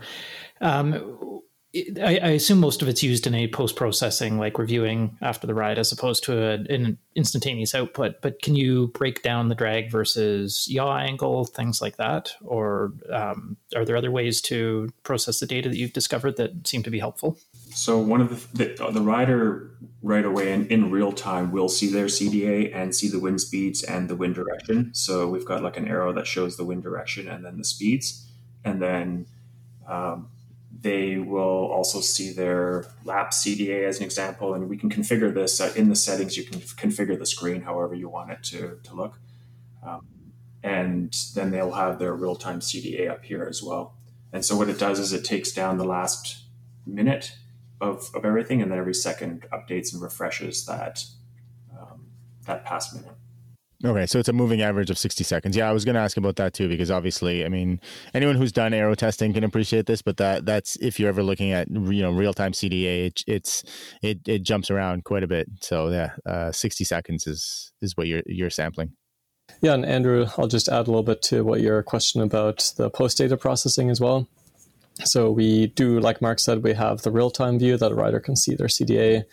um, 0.60 1.42
I, 1.74 2.18
I, 2.22 2.28
assume 2.28 2.60
most 2.60 2.82
of 2.82 2.88
it's 2.88 3.02
used 3.02 3.26
in 3.26 3.34
a 3.34 3.48
post 3.48 3.76
processing, 3.76 4.38
like 4.38 4.58
reviewing 4.58 5.16
after 5.22 5.46
the 5.46 5.54
ride, 5.54 5.78
as 5.78 5.90
opposed 5.90 6.22
to 6.24 6.38
a, 6.38 6.52
an 6.72 6.98
instantaneous 7.14 7.74
output. 7.74 8.20
But 8.20 8.42
can 8.42 8.54
you 8.54 8.88
break 8.88 9.22
down 9.22 9.48
the 9.48 9.54
drag 9.54 9.90
versus 9.90 10.66
yaw 10.68 10.98
angle, 10.98 11.46
things 11.46 11.80
like 11.80 11.96
that? 11.96 12.34
Or 12.42 12.92
um, 13.10 13.56
are 13.74 13.86
there 13.86 13.96
other 13.96 14.10
ways 14.10 14.42
to 14.42 14.90
process 15.02 15.40
the 15.40 15.46
data 15.46 15.70
that 15.70 15.76
you've 15.78 15.94
discovered 15.94 16.36
that 16.36 16.66
seem 16.66 16.82
to 16.82 16.90
be 16.90 16.98
helpful? 16.98 17.38
So, 17.70 17.98
one 17.98 18.20
of 18.20 18.52
the, 18.52 18.64
the, 18.64 18.90
the 18.90 19.00
rider 19.00 19.70
right 20.02 20.26
away 20.26 20.52
in, 20.52 20.66
in 20.66 20.90
real 20.90 21.12
time 21.12 21.52
will 21.52 21.70
see 21.70 21.88
their 21.90 22.06
CDA 22.06 22.74
and 22.74 22.94
see 22.94 23.08
the 23.08 23.18
wind 23.18 23.40
speeds 23.40 23.82
and 23.82 24.10
the 24.10 24.16
wind 24.16 24.34
direction. 24.34 24.90
So, 24.92 25.26
we've 25.26 25.46
got 25.46 25.62
like 25.62 25.78
an 25.78 25.88
arrow 25.88 26.12
that 26.12 26.26
shows 26.26 26.58
the 26.58 26.64
wind 26.64 26.82
direction 26.82 27.28
and 27.28 27.42
then 27.42 27.56
the 27.56 27.64
speeds. 27.64 28.28
And 28.62 28.80
then 28.82 29.26
um, 29.88 30.28
they 30.80 31.18
will 31.18 31.70
also 31.70 32.00
see 32.00 32.32
their 32.32 32.86
lap 33.04 33.32
CDA 33.32 33.86
as 33.86 33.98
an 33.98 34.04
example, 34.04 34.54
and 34.54 34.68
we 34.68 34.76
can 34.76 34.88
configure 34.90 35.32
this 35.32 35.60
uh, 35.60 35.72
in 35.76 35.88
the 35.88 35.96
settings. 35.96 36.36
You 36.36 36.44
can 36.44 36.60
configure 36.60 37.18
the 37.18 37.26
screen 37.26 37.62
however 37.62 37.94
you 37.94 38.08
want 38.08 38.30
it 38.30 38.42
to, 38.44 38.78
to 38.82 38.94
look. 38.94 39.18
Um, 39.86 40.06
and 40.62 41.14
then 41.34 41.50
they'll 41.50 41.72
have 41.72 41.98
their 41.98 42.14
real 42.14 42.36
time 42.36 42.60
CDA 42.60 43.10
up 43.10 43.24
here 43.24 43.44
as 43.44 43.62
well. 43.62 43.94
And 44.32 44.44
so 44.44 44.56
what 44.56 44.68
it 44.68 44.78
does 44.78 44.98
is 44.98 45.12
it 45.12 45.24
takes 45.24 45.52
down 45.52 45.76
the 45.76 45.84
last 45.84 46.44
minute 46.86 47.36
of, 47.80 48.10
of 48.14 48.24
everything, 48.24 48.62
and 48.62 48.70
then 48.70 48.78
every 48.78 48.94
second 48.94 49.44
updates 49.52 49.92
and 49.92 50.00
refreshes 50.00 50.64
that 50.66 51.04
um, 51.76 52.06
that 52.46 52.64
past 52.64 52.94
minute. 52.94 53.16
Okay, 53.84 54.06
so 54.06 54.20
it's 54.20 54.28
a 54.28 54.32
moving 54.32 54.62
average 54.62 54.90
of 54.90 54.98
60 54.98 55.24
seconds. 55.24 55.56
Yeah, 55.56 55.68
I 55.68 55.72
was 55.72 55.84
going 55.84 55.96
to 55.96 56.00
ask 56.00 56.16
about 56.16 56.36
that 56.36 56.54
too 56.54 56.68
because 56.68 56.90
obviously, 56.90 57.44
I 57.44 57.48
mean, 57.48 57.80
anyone 58.14 58.36
who's 58.36 58.52
done 58.52 58.72
aero 58.72 58.94
testing 58.94 59.32
can 59.32 59.42
appreciate 59.42 59.86
this, 59.86 60.02
but 60.02 60.18
that 60.18 60.46
that's 60.46 60.76
if 60.76 61.00
you're 61.00 61.08
ever 61.08 61.22
looking 61.22 61.50
at 61.50 61.68
you 61.68 62.02
know 62.02 62.12
real-time 62.12 62.52
CDA, 62.52 63.06
it, 63.06 63.24
it's 63.26 63.64
it 64.00 64.20
it 64.28 64.44
jumps 64.44 64.70
around 64.70 65.04
quite 65.04 65.24
a 65.24 65.26
bit. 65.26 65.48
So 65.60 65.88
yeah, 65.88 66.12
uh, 66.24 66.52
60 66.52 66.84
seconds 66.84 67.26
is 67.26 67.72
is 67.82 67.96
what 67.96 68.06
you're 68.06 68.22
you're 68.26 68.50
sampling. 68.50 68.92
Yeah, 69.60 69.74
and 69.74 69.84
Andrew, 69.84 70.26
I'll 70.38 70.46
just 70.46 70.68
add 70.68 70.86
a 70.86 70.90
little 70.90 71.02
bit 71.02 71.20
to 71.22 71.42
what 71.42 71.60
your 71.60 71.82
question 71.82 72.22
about 72.22 72.72
the 72.76 72.88
post 72.88 73.18
data 73.18 73.36
processing 73.36 73.90
as 73.90 74.00
well. 74.00 74.28
So 75.04 75.30
we 75.30 75.68
do, 75.68 75.98
like 75.98 76.22
Mark 76.22 76.38
said, 76.38 76.62
we 76.62 76.74
have 76.74 77.02
the 77.02 77.10
real-time 77.10 77.58
view 77.58 77.76
that 77.78 77.90
a 77.90 77.94
rider 77.94 78.20
can 78.20 78.36
see 78.36 78.54
their 78.54 78.68
CDA, 78.68 79.24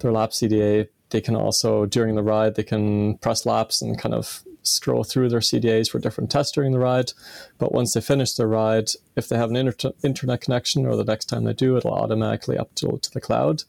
their 0.00 0.12
lap 0.12 0.30
CDA, 0.30 0.88
they 1.14 1.20
can 1.20 1.36
also, 1.36 1.86
during 1.86 2.16
the 2.16 2.24
ride, 2.24 2.56
they 2.56 2.64
can 2.64 3.18
press 3.18 3.46
laps 3.46 3.80
and 3.80 3.96
kind 3.96 4.16
of 4.16 4.42
scroll 4.64 5.04
through 5.04 5.28
their 5.28 5.38
CDAs 5.38 5.88
for 5.88 6.00
different 6.00 6.28
tests 6.28 6.50
during 6.50 6.72
the 6.72 6.80
ride. 6.80 7.12
But 7.56 7.70
once 7.70 7.94
they 7.94 8.00
finish 8.00 8.32
their 8.32 8.48
ride, 8.48 8.88
if 9.14 9.28
they 9.28 9.36
have 9.36 9.50
an 9.50 9.54
inter- 9.54 9.92
internet 10.02 10.40
connection 10.40 10.84
or 10.84 10.96
the 10.96 11.04
next 11.04 11.26
time 11.26 11.44
they 11.44 11.52
do, 11.52 11.76
it'll 11.76 11.94
automatically 11.94 12.56
upload 12.56 13.02
to 13.02 13.12
the 13.12 13.20
cloud. 13.20 13.62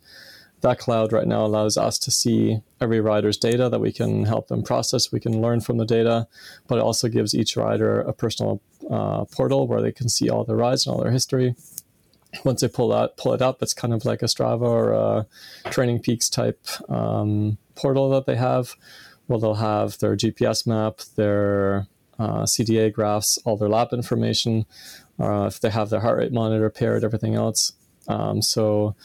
That 0.62 0.80
cloud 0.80 1.14
right 1.14 1.28
now 1.28 1.46
allows 1.46 1.78
us 1.78 2.00
to 2.00 2.10
see 2.10 2.62
every 2.82 3.00
rider's 3.00 3.38
data 3.38 3.70
that 3.70 3.80
we 3.80 3.92
can 3.92 4.26
help 4.26 4.48
them 4.48 4.64
process. 4.64 5.12
We 5.12 5.20
can 5.20 5.40
learn 5.40 5.62
from 5.62 5.78
the 5.78 5.86
data, 5.86 6.28
but 6.66 6.80
it 6.80 6.82
also 6.82 7.10
gives 7.10 7.36
each 7.36 7.56
rider 7.56 8.00
a 8.02 8.12
personal 8.12 8.60
uh, 8.90 9.26
portal 9.26 9.68
where 9.68 9.84
they 9.84 9.92
can 9.92 10.10
see 10.10 10.32
all 10.32 10.46
their 10.46 10.56
rides 10.56 10.88
and 10.88 10.96
all 10.96 11.04
their 11.04 11.12
history 11.12 11.54
once 12.44 12.62
they 12.62 12.68
pull 12.68 12.90
that 12.90 13.18
pull 13.18 13.34
it 13.34 13.42
up, 13.42 13.62
it's 13.62 13.74
kind 13.74 13.94
of 13.94 14.06
like 14.06 14.22
a 14.22 14.26
Strava 14.26 14.62
or 14.62 14.92
a 14.92 15.28
Training 15.72 16.00
Peaks 16.00 16.30
type 16.30 16.60
um, 16.90 17.58
portal 17.76 18.10
that 18.10 18.26
they 18.26 18.36
have. 18.36 18.76
Well, 19.28 19.40
they'll 19.40 19.56
have 19.56 19.98
their 20.00 20.16
GPS 20.16 20.68
map, 20.68 21.00
their 21.16 21.88
uh, 22.20 22.44
CDA 22.44 22.94
graphs, 22.94 23.38
all 23.46 23.58
their 23.58 23.70
lap 23.70 23.94
information. 23.94 24.66
Uh, 25.20 25.46
if 25.46 25.60
they 25.60 25.70
have 25.70 25.90
their 25.90 26.02
heart 26.02 26.18
rate 26.18 26.34
monitor 26.34 26.70
paired, 26.70 27.04
everything 27.04 27.36
else. 27.36 27.74
Um, 28.08 28.42
so 28.42 28.96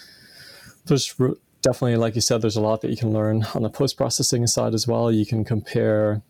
there's 0.86 1.14
definitely, 1.62 1.96
like 1.96 2.14
you 2.14 2.20
said, 2.20 2.42
there's 2.42 2.56
a 2.56 2.60
lot 2.60 2.80
that 2.82 2.90
you 2.90 2.96
can 2.96 3.12
learn 3.12 3.44
on 3.54 3.62
the 3.62 3.70
post 3.70 3.96
processing 3.96 4.46
side 4.46 4.74
as 4.74 4.86
well. 4.86 5.10
You 5.10 5.24
can 5.24 5.44
compare 5.44 6.22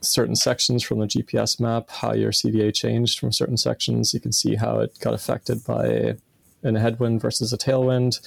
certain 0.00 0.36
sections 0.36 0.82
from 0.82 1.00
the 1.00 1.06
GPS 1.06 1.60
map, 1.60 1.90
how 1.90 2.12
your 2.12 2.30
CDA 2.30 2.74
changed 2.74 3.18
from 3.18 3.32
certain 3.32 3.56
sections. 3.56 4.14
You 4.14 4.20
can 4.20 4.32
see 4.32 4.54
how 4.54 4.80
it 4.80 4.98
got 5.00 5.14
affected 5.14 5.64
by 5.64 6.16
in 6.64 6.76
a 6.76 6.80
headwind 6.80 7.20
versus 7.20 7.52
a 7.52 7.58
tailwind. 7.58 8.20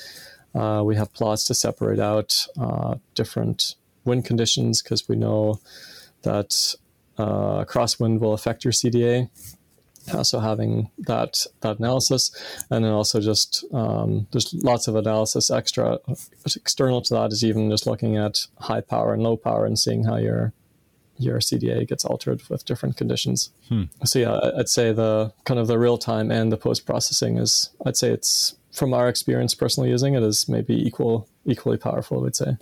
Uh, 0.55 0.81
we 0.83 0.95
have 0.95 1.13
plots 1.13 1.45
to 1.45 1.53
separate 1.53 1.99
out 1.99 2.47
uh, 2.59 2.95
different 3.15 3.75
wind 4.05 4.25
conditions 4.25 4.81
because 4.81 5.07
we 5.07 5.15
know 5.15 5.59
that 6.23 6.75
uh, 7.17 7.65
crosswind 7.65 8.19
will 8.19 8.33
affect 8.33 8.63
your 8.63 8.71
CDA. 8.71 9.29
Uh, 10.13 10.23
so 10.23 10.39
having 10.39 10.89
that 10.99 11.45
that 11.59 11.79
analysis, 11.79 12.31
and 12.69 12.85
then 12.85 12.93
also 12.93 13.19
just 13.19 13.65
um, 13.73 14.25
there's 14.31 14.53
lots 14.53 14.87
of 14.87 14.95
analysis 14.95 15.51
extra 15.51 15.99
external 16.55 17.01
to 17.01 17.13
that 17.13 17.33
is 17.33 17.43
even 17.43 17.69
just 17.69 17.85
looking 17.85 18.15
at 18.15 18.47
high 18.59 18.79
power 18.79 19.13
and 19.13 19.21
low 19.21 19.35
power 19.35 19.65
and 19.65 19.77
seeing 19.77 20.05
how 20.05 20.15
your 20.15 20.53
your 21.19 21.39
CDA 21.39 21.87
gets 21.87 22.05
altered 22.05 22.41
with 22.49 22.65
different 22.65 22.97
conditions. 22.97 23.51
Hmm. 23.69 23.83
So 24.05 24.19
yeah, 24.19 24.39
I'd 24.57 24.69
say 24.69 24.91
the 24.91 25.33
kind 25.45 25.59
of 25.59 25.67
the 25.67 25.79
real 25.79 25.97
time 25.97 26.31
and 26.31 26.51
the 26.51 26.57
post 26.57 26.85
processing 26.85 27.37
is 27.37 27.69
I'd 27.85 27.97
say 27.97 28.09
it's 28.09 28.55
from 28.71 28.93
our 28.93 29.09
experience 29.09 29.55
personally 29.55 29.89
using 29.89 30.13
it 30.13 30.23
is 30.23 30.47
maybe 30.47 30.75
equal 30.75 31.27
equally 31.45 31.77
powerful. 31.77 32.19
I 32.19 32.21
would 32.21 32.35
say. 32.35 32.57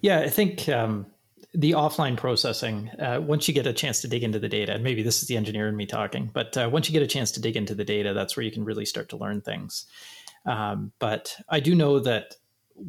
Yeah, 0.00 0.20
I 0.20 0.28
think 0.28 0.68
um, 0.68 1.06
the 1.52 1.72
offline 1.72 2.16
processing. 2.16 2.90
Uh, 2.98 3.20
once 3.20 3.48
you 3.48 3.54
get 3.54 3.66
a 3.66 3.72
chance 3.72 4.00
to 4.00 4.08
dig 4.08 4.22
into 4.22 4.38
the 4.38 4.48
data, 4.48 4.72
and 4.72 4.84
maybe 4.84 5.02
this 5.02 5.22
is 5.22 5.28
the 5.28 5.36
engineer 5.36 5.68
in 5.68 5.76
me 5.76 5.86
talking, 5.86 6.30
but 6.32 6.56
uh, 6.56 6.68
once 6.72 6.88
you 6.88 6.92
get 6.92 7.02
a 7.02 7.06
chance 7.06 7.32
to 7.32 7.40
dig 7.40 7.56
into 7.56 7.74
the 7.74 7.84
data, 7.84 8.14
that's 8.14 8.36
where 8.36 8.44
you 8.44 8.52
can 8.52 8.64
really 8.64 8.86
start 8.86 9.08
to 9.10 9.16
learn 9.16 9.40
things. 9.40 9.86
Um, 10.46 10.92
but 10.98 11.36
I 11.48 11.60
do 11.60 11.74
know 11.74 11.98
that 12.00 12.36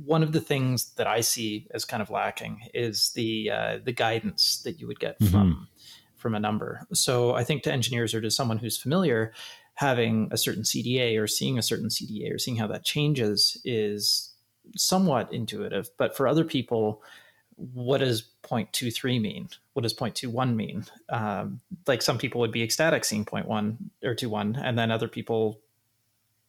one 0.06 0.24
of 0.24 0.32
the 0.32 0.40
things 0.40 0.94
that 0.96 1.08
I 1.08 1.22
see 1.22 1.68
as 1.72 1.86
kind 1.86 2.02
of 2.02 2.10
lacking 2.10 2.62
is 2.74 3.12
the 3.12 3.52
uh, 3.52 3.80
the 3.84 3.92
guidance 3.92 4.62
that 4.64 4.80
you 4.80 4.88
would 4.88 5.00
get 5.00 5.20
mm-hmm. 5.20 5.32
from 5.32 5.68
from 6.16 6.36
a 6.36 6.40
number. 6.40 6.86
So 6.94 7.34
I 7.34 7.44
think 7.44 7.64
to 7.64 7.72
engineers 7.72 8.14
or 8.14 8.22
to 8.22 8.32
someone 8.32 8.58
who's 8.58 8.78
familiar, 8.78 9.34
having 9.74 10.30
a 10.32 10.38
certain 10.38 10.64
CDA 10.64 11.20
or 11.20 11.28
seeing 11.28 11.58
a 11.58 11.64
certain 11.64 11.90
CDA 11.90 12.34
or 12.34 12.38
seeing 12.38 12.58
how 12.58 12.68
that 12.68 12.86
changes 12.86 13.60
is 13.66 14.32
somewhat 14.76 15.34
intuitive. 15.34 15.90
But 15.98 16.16
for 16.16 16.28
other 16.28 16.44
people, 16.44 17.02
what 17.56 18.00
does 18.00 18.30
0.23 18.44 19.22
mean? 19.22 19.50
What 19.74 19.84
does 19.84 19.94
0.21 19.94 20.56
mean? 20.56 20.86
Um, 21.10 21.60
like 21.88 22.02
some 22.02 22.18
people 22.18 22.42
would 22.42 22.52
be 22.52 22.64
ecstatic 22.64 23.04
seeing 23.04 23.26
0.1 23.26 23.78
or 24.04 24.16
21, 24.16 24.56
and 24.56 24.78
then 24.78 24.92
other 24.92 25.08
people, 25.08 25.60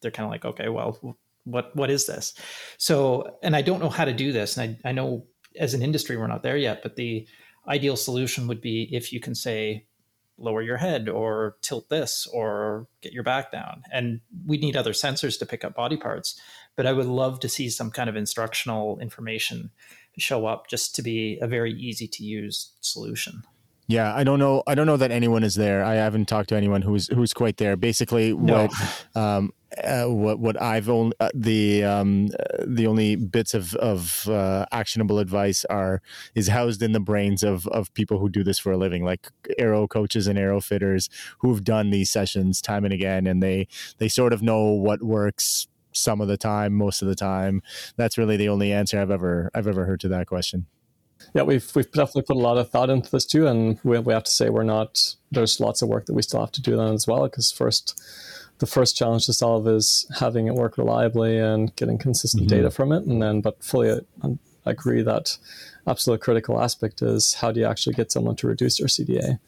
they're 0.00 0.10
kind 0.10 0.26
of 0.26 0.30
like, 0.30 0.44
okay, 0.44 0.68
well, 0.68 1.16
what 1.44 1.74
what 1.74 1.90
is 1.90 2.06
this? 2.06 2.34
So 2.78 3.38
and 3.42 3.56
i 3.56 3.62
don't 3.62 3.80
know 3.80 3.88
how 3.88 4.04
to 4.04 4.12
do 4.12 4.32
this 4.32 4.56
and 4.56 4.78
I, 4.84 4.90
I 4.90 4.92
know 4.92 5.26
as 5.58 5.74
an 5.74 5.82
industry 5.82 6.16
we're 6.16 6.26
not 6.26 6.42
there 6.42 6.56
yet 6.56 6.82
but 6.82 6.96
the 6.96 7.26
ideal 7.68 7.96
solution 7.96 8.46
would 8.48 8.60
be 8.60 8.88
if 8.92 9.12
you 9.12 9.20
can 9.20 9.34
say 9.34 9.86
lower 10.38 10.62
your 10.62 10.78
head 10.78 11.08
or 11.08 11.56
tilt 11.62 11.88
this 11.88 12.26
or 12.32 12.88
get 13.00 13.12
your 13.12 13.22
back 13.22 13.52
down. 13.52 13.82
And 13.92 14.20
we 14.46 14.56
need 14.56 14.76
other 14.76 14.92
sensors 14.92 15.38
to 15.38 15.46
pick 15.46 15.64
up 15.64 15.74
body 15.74 15.96
parts 15.96 16.40
but 16.76 16.86
i 16.86 16.92
would 16.92 17.06
love 17.06 17.40
to 17.40 17.48
see 17.48 17.68
some 17.68 17.90
kind 17.90 18.08
of 18.08 18.16
instructional 18.16 18.98
information 19.00 19.70
show 20.18 20.46
up 20.46 20.68
just 20.68 20.94
to 20.94 21.02
be 21.02 21.38
a 21.40 21.46
very 21.46 21.72
easy 21.72 22.06
to 22.06 22.22
use 22.22 22.72
solution 22.80 23.42
yeah, 23.92 24.14
I 24.14 24.24
don't 24.24 24.38
know. 24.38 24.62
I 24.66 24.74
don't 24.74 24.86
know 24.86 24.96
that 24.96 25.10
anyone 25.10 25.44
is 25.44 25.54
there. 25.54 25.84
I 25.84 25.94
haven't 25.94 26.26
talked 26.26 26.48
to 26.48 26.56
anyone 26.56 26.80
who's 26.82 27.08
who's 27.08 27.34
quite 27.34 27.58
there. 27.58 27.76
Basically, 27.76 28.32
no. 28.32 28.68
what 28.68 29.06
um, 29.14 29.52
uh, 29.84 30.04
what 30.06 30.38
what 30.38 30.60
I've 30.60 30.88
only 30.88 31.14
uh, 31.20 31.28
the 31.34 31.84
um, 31.84 32.30
uh, 32.40 32.64
the 32.66 32.86
only 32.86 33.16
bits 33.16 33.52
of 33.52 33.74
of 33.74 34.26
uh, 34.28 34.64
actionable 34.72 35.18
advice 35.18 35.66
are 35.66 36.00
is 36.34 36.48
housed 36.48 36.82
in 36.82 36.92
the 36.92 37.00
brains 37.00 37.42
of 37.42 37.66
of 37.68 37.92
people 37.92 38.18
who 38.18 38.30
do 38.30 38.42
this 38.42 38.58
for 38.58 38.72
a 38.72 38.78
living, 38.78 39.04
like 39.04 39.28
aero 39.58 39.86
coaches 39.86 40.26
and 40.26 40.38
aero 40.38 40.60
fitters 40.60 41.10
who've 41.40 41.62
done 41.62 41.90
these 41.90 42.10
sessions 42.10 42.62
time 42.62 42.84
and 42.86 42.94
again, 42.94 43.26
and 43.26 43.42
they 43.42 43.68
they 43.98 44.08
sort 44.08 44.32
of 44.32 44.42
know 44.42 44.70
what 44.70 45.02
works 45.02 45.68
some 45.92 46.22
of 46.22 46.28
the 46.28 46.38
time, 46.38 46.72
most 46.72 47.02
of 47.02 47.08
the 47.08 47.14
time. 47.14 47.60
That's 47.96 48.16
really 48.16 48.38
the 48.38 48.48
only 48.48 48.72
answer 48.72 48.98
I've 48.98 49.10
ever 49.10 49.50
I've 49.54 49.68
ever 49.68 49.84
heard 49.84 50.00
to 50.00 50.08
that 50.08 50.26
question. 50.26 50.66
Yeah, 51.34 51.42
we've 51.42 51.70
we've 51.74 51.90
definitely 51.90 52.22
put 52.22 52.36
a 52.36 52.40
lot 52.40 52.58
of 52.58 52.70
thought 52.70 52.90
into 52.90 53.10
this 53.10 53.24
too, 53.24 53.46
and 53.46 53.78
we 53.84 53.98
we 53.98 54.12
have 54.12 54.24
to 54.24 54.30
say 54.30 54.50
we're 54.50 54.62
not. 54.62 55.14
There's 55.30 55.60
lots 55.60 55.82
of 55.82 55.88
work 55.88 56.06
that 56.06 56.14
we 56.14 56.22
still 56.22 56.40
have 56.40 56.52
to 56.52 56.62
do 56.62 56.76
then 56.76 56.94
as 56.94 57.06
well. 57.06 57.24
Because 57.24 57.50
first, 57.50 58.00
the 58.58 58.66
first 58.66 58.96
challenge 58.96 59.26
to 59.26 59.32
solve 59.32 59.66
is 59.66 60.06
having 60.18 60.46
it 60.46 60.54
work 60.54 60.78
reliably 60.78 61.38
and 61.38 61.74
getting 61.76 61.98
consistent 61.98 62.44
mm-hmm. 62.44 62.56
data 62.56 62.70
from 62.70 62.92
it, 62.92 63.04
and 63.04 63.22
then 63.22 63.40
but 63.40 63.62
fully 63.62 63.90
I 63.90 64.00
um, 64.22 64.38
agree 64.66 65.02
that 65.02 65.38
absolute 65.86 66.20
critical 66.20 66.60
aspect 66.60 67.02
is 67.02 67.34
how 67.34 67.50
do 67.50 67.60
you 67.60 67.66
actually 67.66 67.94
get 67.94 68.12
someone 68.12 68.36
to 68.36 68.46
reduce 68.46 68.78
their 68.78 68.86
CDA. 68.86 69.38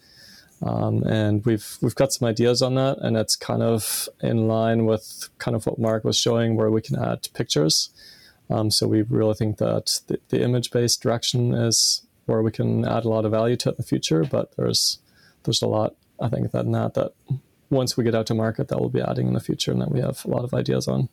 Um, 0.62 1.03
and 1.05 1.45
we've 1.45 1.77
we've 1.83 1.95
got 1.95 2.12
some 2.12 2.27
ideas 2.27 2.62
on 2.62 2.75
that, 2.77 2.99
and 2.99 3.16
it's 3.16 3.37
kind 3.37 3.62
of 3.62 4.09
in 4.22 4.49
line 4.49 4.87
with 4.87 5.29
kind 5.39 5.55
of 5.55 5.66
what 5.66 5.79
Mark 5.79 6.05
was 6.05 6.16
showing, 6.16 6.57
where 6.57 6.70
we 6.70 6.81
can 6.81 6.99
add 6.99 7.29
pictures. 7.35 7.91
Um, 8.51 8.70
so 8.70 8.86
we 8.86 9.03
really 9.03 9.34
think 9.34 9.59
that 9.59 10.01
the, 10.07 10.20
the 10.28 10.42
image-based 10.42 11.03
direction 11.03 11.55
is 11.55 12.07
where 12.26 12.42
we 12.42 12.51
can 12.51 12.84
add 12.86 13.05
a 13.05 13.09
lot 13.09 13.24
of 13.24 13.32
value 13.32 13.57
to 13.57 13.70
it 13.70 13.72
in 13.72 13.76
the 13.78 13.82
future. 13.82 14.24
But 14.24 14.57
there's 14.57 14.99
there's 15.45 15.62
a 15.62 15.66
lot 15.66 15.97
I 16.20 16.28
think 16.28 16.53
that 16.53 16.70
that 16.70 16.95
that 16.95 17.12
once 17.70 17.97
we 17.97 18.05
get 18.05 18.14
out 18.14 18.26
to 18.26 18.34
market, 18.34 18.68
that 18.68 18.80
we'll 18.80 18.90
be 18.90 19.01
adding 19.01 19.26
in 19.28 19.34
the 19.34 19.40
future, 19.40 19.72
and 19.72 19.80
that 19.80 19.90
we 19.90 20.01
have 20.01 20.24
a 20.24 20.28
lot 20.28 20.45
of 20.45 20.55
ideas 20.55 20.86
on. 20.88 21.09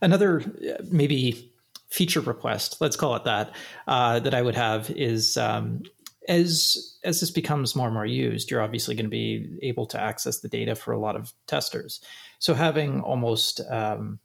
Another 0.00 0.42
maybe 0.90 1.52
feature 1.90 2.20
request, 2.20 2.80
let's 2.80 2.96
call 2.96 3.16
it 3.16 3.24
that, 3.24 3.54
uh, 3.86 4.20
that 4.20 4.34
I 4.34 4.42
would 4.42 4.54
have 4.54 4.90
is 4.90 5.36
um, 5.36 5.82
as 6.28 6.98
as 7.02 7.20
this 7.20 7.30
becomes 7.30 7.74
more 7.74 7.86
and 7.86 7.94
more 7.94 8.06
used, 8.06 8.50
you're 8.50 8.60
obviously 8.60 8.94
going 8.94 9.06
to 9.06 9.10
be 9.10 9.58
able 9.62 9.86
to 9.86 10.00
access 10.00 10.40
the 10.40 10.48
data 10.48 10.74
for 10.74 10.92
a 10.92 10.98
lot 10.98 11.16
of 11.16 11.32
testers. 11.46 12.00
So 12.38 12.54
having 12.54 13.00
almost 13.00 13.60
um, 13.70 14.18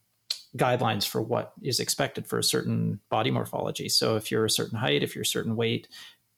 guidelines 0.57 1.07
for 1.07 1.21
what 1.21 1.53
is 1.61 1.79
expected 1.79 2.27
for 2.27 2.37
a 2.37 2.43
certain 2.43 2.99
body 3.09 3.31
morphology. 3.31 3.89
So 3.89 4.15
if 4.15 4.31
you're 4.31 4.45
a 4.45 4.49
certain 4.49 4.77
height, 4.77 5.03
if 5.03 5.15
you're 5.15 5.23
a 5.23 5.25
certain 5.25 5.55
weight, 5.55 5.87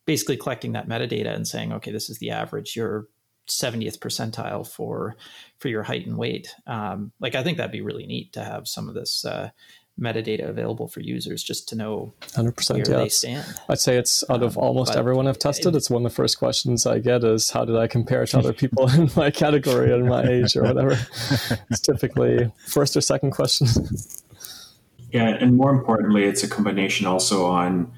basically 0.06 0.38
collecting 0.38 0.74
that 0.74 0.88
metadata 0.88 1.34
and 1.34 1.48
saying, 1.48 1.74
okay, 1.74 1.92
this 1.92 2.10
is 2.10 2.20
the 2.20 2.32
average. 2.32 2.76
You're 2.76 3.08
70th 3.48 4.00
percentile 4.00 4.68
for 4.68 5.16
for 5.60 5.68
your 5.68 5.84
height 5.84 6.08
and 6.08 6.18
weight. 6.18 6.56
Um, 6.66 7.12
like 7.20 7.36
I 7.36 7.44
think 7.44 7.58
that'd 7.58 7.72
be 7.72 7.82
really 7.82 8.08
neat 8.08 8.34
to 8.34 8.44
have 8.44 8.68
some 8.68 8.90
of 8.90 8.96
this 8.96 9.24
uh, 9.24 9.50
metadata 10.00 10.48
available 10.48 10.88
for 10.88 11.00
users 11.00 11.42
just 11.42 11.70
to 11.70 11.76
know 11.76 12.14
100% 12.22 12.70
where 12.70 12.80
yeah. 12.80 13.04
they 13.04 13.10
stand. 13.10 13.46
I'd 13.70 13.80
say 13.80 13.98
it's 13.98 14.24
out 14.30 14.44
of 14.44 14.58
um, 14.58 14.64
almost 14.64 14.96
everyone 14.96 15.28
I've 15.28 15.40
tested. 15.40 15.74
It, 15.74 15.78
it's 15.78 15.90
one 15.90 16.06
of 16.06 16.12
the 16.12 16.16
first 16.16 16.38
questions 16.38 16.86
I 16.86 17.00
get 17.00 17.24
is 17.24 17.50
how 17.50 17.64
did 17.64 17.78
I 17.78 17.88
compare 17.88 18.26
to 18.26 18.40
other 18.40 18.54
people 18.64 18.90
in 18.90 19.10
my 19.16 19.32
category 19.32 19.94
and 19.94 20.08
my 20.08 20.24
age 20.24 20.56
or 20.56 20.64
whatever. 20.64 20.92
it's 21.70 21.80
typically 21.80 22.52
first 22.68 22.98
or 22.98 23.02
second 23.02 23.32
question. 23.32 23.68
yeah, 25.12 25.30
and 25.40 25.56
more 25.56 25.72
importantly, 25.72 26.26
it's 26.26 26.44
a 26.44 26.50
combination 26.50 27.06
also 27.06 27.46
on 27.46 27.92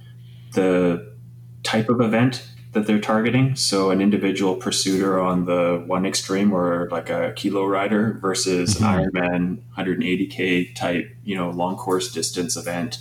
the 0.54 1.16
type 1.64 1.90
of 1.90 2.00
event 2.00 2.48
that 2.78 2.86
they're 2.86 3.00
targeting. 3.00 3.56
So 3.56 3.90
an 3.90 4.02
individual 4.02 4.56
pursuer 4.56 5.20
on 5.20 5.46
the 5.46 5.84
one 5.88 6.06
extreme 6.06 6.54
or 6.54 6.88
like 6.92 7.10
a 7.10 7.34
kilo 7.36 7.66
rider 7.66 8.20
versus 8.22 8.76
mm-hmm. 8.76 9.18
Ironman 9.18 9.62
180K 9.76 10.76
type, 10.76 11.10
you 11.24 11.36
know, 11.36 11.50
long 11.50 11.76
course 11.76 12.12
distance 12.12 12.56
event 12.56 13.00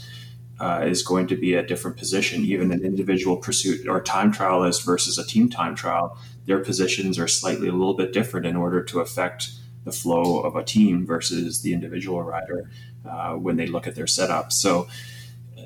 uh, 0.59 0.83
is 0.87 1.03
going 1.03 1.27
to 1.27 1.37
be 1.37 1.53
a 1.53 1.63
different 1.63 1.99
position. 1.99 2.43
Even 2.43 2.73
an 2.73 2.83
individual 2.83 3.37
pursuit 3.37 3.87
or 3.87 4.01
time 4.01 4.33
trialist 4.33 4.83
versus 4.85 5.19
a 5.19 5.27
team 5.27 5.51
time 5.51 5.75
trial, 5.75 6.19
their 6.47 6.61
positions 6.61 7.19
are 7.19 7.29
slightly 7.29 7.69
a 7.69 7.73
little 7.73 7.95
bit 7.95 8.15
different 8.15 8.47
in 8.47 8.57
order 8.57 8.83
to 8.83 9.01
affect 9.01 9.51
the 9.85 9.93
flow 9.93 10.41
of 10.41 10.57
a 10.57 10.65
team 10.65 11.05
versus 11.05 11.61
the 11.61 11.75
individual 11.75 12.23
rider 12.23 12.71
uh, 13.09 13.35
when 13.35 13.57
they 13.57 13.67
look 13.67 13.87
at 13.87 13.95
their 13.95 14.07
setup. 14.07 14.53
So 14.53 14.89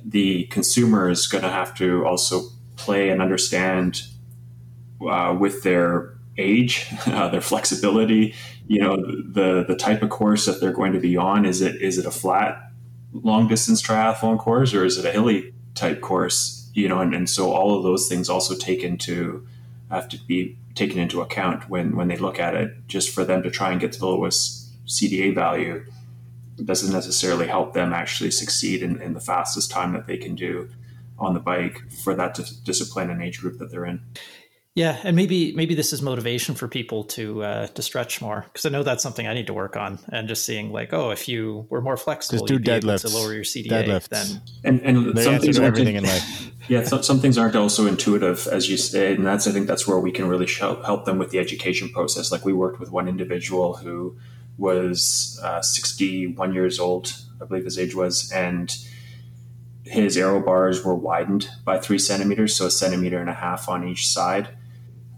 the 0.04 0.44
consumer 0.46 1.08
is 1.08 1.28
going 1.28 1.44
to 1.44 1.50
have 1.50 1.74
to 1.76 2.04
also 2.04 2.50
play 2.80 3.10
and 3.10 3.20
understand 3.20 4.02
uh, 5.06 5.36
with 5.38 5.62
their 5.62 6.14
age, 6.38 6.86
uh, 7.06 7.28
their 7.28 7.40
flexibility, 7.40 8.34
you 8.66 8.80
know, 8.80 8.96
the 8.96 9.64
the 9.66 9.76
type 9.76 10.02
of 10.02 10.10
course 10.10 10.46
that 10.46 10.60
they're 10.60 10.72
going 10.72 10.92
to 10.92 11.00
be 11.00 11.16
on. 11.16 11.44
Is 11.44 11.60
it 11.60 11.80
is 11.80 11.98
it 11.98 12.06
a 12.06 12.10
flat 12.10 12.70
long 13.12 13.48
distance 13.48 13.82
triathlon 13.82 14.38
course 14.38 14.72
or 14.72 14.84
is 14.84 14.96
it 14.96 15.04
a 15.04 15.10
hilly 15.10 15.52
type 15.74 16.00
course? 16.00 16.70
You 16.74 16.88
know, 16.88 17.00
and, 17.00 17.14
and 17.14 17.28
so 17.28 17.52
all 17.52 17.76
of 17.76 17.82
those 17.82 18.08
things 18.08 18.28
also 18.28 18.54
take 18.54 18.82
into 18.82 19.46
have 19.90 20.08
to 20.10 20.18
be 20.26 20.56
taken 20.76 21.00
into 21.00 21.20
account 21.20 21.68
when 21.68 21.96
when 21.96 22.08
they 22.08 22.16
look 22.16 22.38
at 22.38 22.54
it. 22.54 22.86
Just 22.86 23.10
for 23.10 23.24
them 23.24 23.42
to 23.42 23.50
try 23.50 23.72
and 23.72 23.80
get 23.80 23.92
to 23.92 24.00
the 24.00 24.06
lowest 24.06 24.68
CDA 24.86 25.34
value 25.34 25.84
doesn't 26.64 26.92
necessarily 26.92 27.46
help 27.46 27.72
them 27.72 27.92
actually 27.92 28.30
succeed 28.30 28.82
in, 28.82 29.00
in 29.00 29.14
the 29.14 29.20
fastest 29.20 29.70
time 29.70 29.92
that 29.94 30.06
they 30.06 30.16
can 30.16 30.34
do 30.34 30.68
on 31.20 31.34
the 31.34 31.40
bike 31.40 31.90
for 31.90 32.14
that 32.14 32.40
discipline 32.64 33.10
and 33.10 33.22
age 33.22 33.40
group 33.40 33.58
that 33.58 33.70
they're 33.70 33.84
in. 33.84 34.00
Yeah, 34.76 35.00
and 35.02 35.16
maybe 35.16 35.52
maybe 35.52 35.74
this 35.74 35.92
is 35.92 36.00
motivation 36.00 36.54
for 36.54 36.68
people 36.68 37.02
to 37.04 37.42
uh, 37.42 37.66
to 37.66 37.82
stretch 37.82 38.22
more 38.22 38.44
because 38.44 38.64
I 38.64 38.68
know 38.68 38.84
that's 38.84 39.02
something 39.02 39.26
I 39.26 39.34
need 39.34 39.48
to 39.48 39.52
work 39.52 39.76
on. 39.76 39.98
And 40.12 40.28
just 40.28 40.44
seeing 40.44 40.72
like, 40.72 40.92
oh, 40.92 41.10
if 41.10 41.28
you 41.28 41.66
were 41.70 41.80
more 41.80 41.96
flexible, 41.96 42.46
just 42.46 42.64
do 42.64 42.70
deadlifts 42.70 43.00
to 43.00 43.08
lower 43.08 43.34
your 43.34 43.42
CDA. 43.42 43.68
Deadlifts. 43.68 44.08
Then 44.08 44.40
and 44.62 44.80
and 44.82 45.14
they 45.16 45.24
some 45.24 45.40
things 45.40 45.58
everything 45.58 45.96
in 45.96 46.04
life. 46.04 46.46
Yeah, 46.68 46.84
some, 46.84 47.02
some 47.02 47.18
things 47.18 47.36
aren't 47.36 47.56
also 47.56 47.88
intuitive, 47.88 48.46
as 48.46 48.70
you 48.70 48.76
say, 48.76 49.14
and 49.14 49.26
that's 49.26 49.48
I 49.48 49.50
think 49.50 49.66
that's 49.66 49.88
where 49.88 49.98
we 49.98 50.12
can 50.12 50.28
really 50.28 50.46
help 50.46 50.84
help 50.84 51.04
them 51.04 51.18
with 51.18 51.30
the 51.30 51.40
education 51.40 51.88
process. 51.88 52.30
Like 52.30 52.44
we 52.44 52.52
worked 52.52 52.78
with 52.78 52.92
one 52.92 53.08
individual 53.08 53.78
who 53.78 54.16
was 54.56 55.40
uh, 55.42 55.62
61 55.62 56.54
years 56.54 56.78
old, 56.78 57.12
I 57.42 57.46
believe 57.46 57.64
his 57.64 57.76
age 57.76 57.96
was, 57.96 58.30
and 58.30 58.72
his 59.84 60.16
aero 60.16 60.40
bars 60.40 60.84
were 60.84 60.94
widened 60.94 61.48
by 61.64 61.78
three 61.78 61.98
centimeters, 61.98 62.54
so 62.56 62.66
a 62.66 62.70
centimeter 62.70 63.18
and 63.18 63.30
a 63.30 63.34
half 63.34 63.68
on 63.68 63.86
each 63.86 64.08
side. 64.08 64.48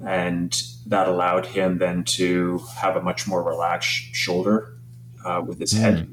And 0.04 0.60
that 0.86 1.08
allowed 1.08 1.46
him 1.46 1.78
then 1.78 2.04
to 2.04 2.58
have 2.76 2.96
a 2.96 3.02
much 3.02 3.26
more 3.26 3.42
relaxed 3.42 4.14
shoulder 4.14 4.76
uh, 5.24 5.42
with 5.46 5.60
his 5.60 5.72
head. 5.72 6.08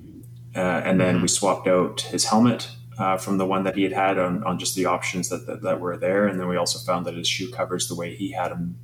Uh, 0.56 0.60
and 0.60 1.00
then 1.00 1.22
we 1.22 1.28
swapped 1.28 1.68
out 1.68 2.02
his 2.02 2.26
helmet 2.26 2.70
uh, 2.98 3.18
from 3.18 3.38
the 3.38 3.46
one 3.46 3.64
that 3.64 3.76
he 3.76 3.84
had 3.84 3.94
had 3.94 4.20
on, 4.20 4.44
on 4.44 4.60
just 4.60 4.76
the 4.76 4.86
options 4.86 5.30
that, 5.30 5.48
that, 5.48 5.62
that, 5.62 5.80
were 5.80 5.98
there. 5.98 6.28
And 6.28 6.40
then 6.40 6.48
we 6.48 6.58
also 6.58 6.80
found 6.80 7.06
that 7.06 7.16
his 7.16 7.28
shoe 7.28 7.50
covers, 7.50 7.88
the 7.88 7.96
way 7.96 8.16
he 8.16 8.32
had 8.32 8.50
them 8.50 8.78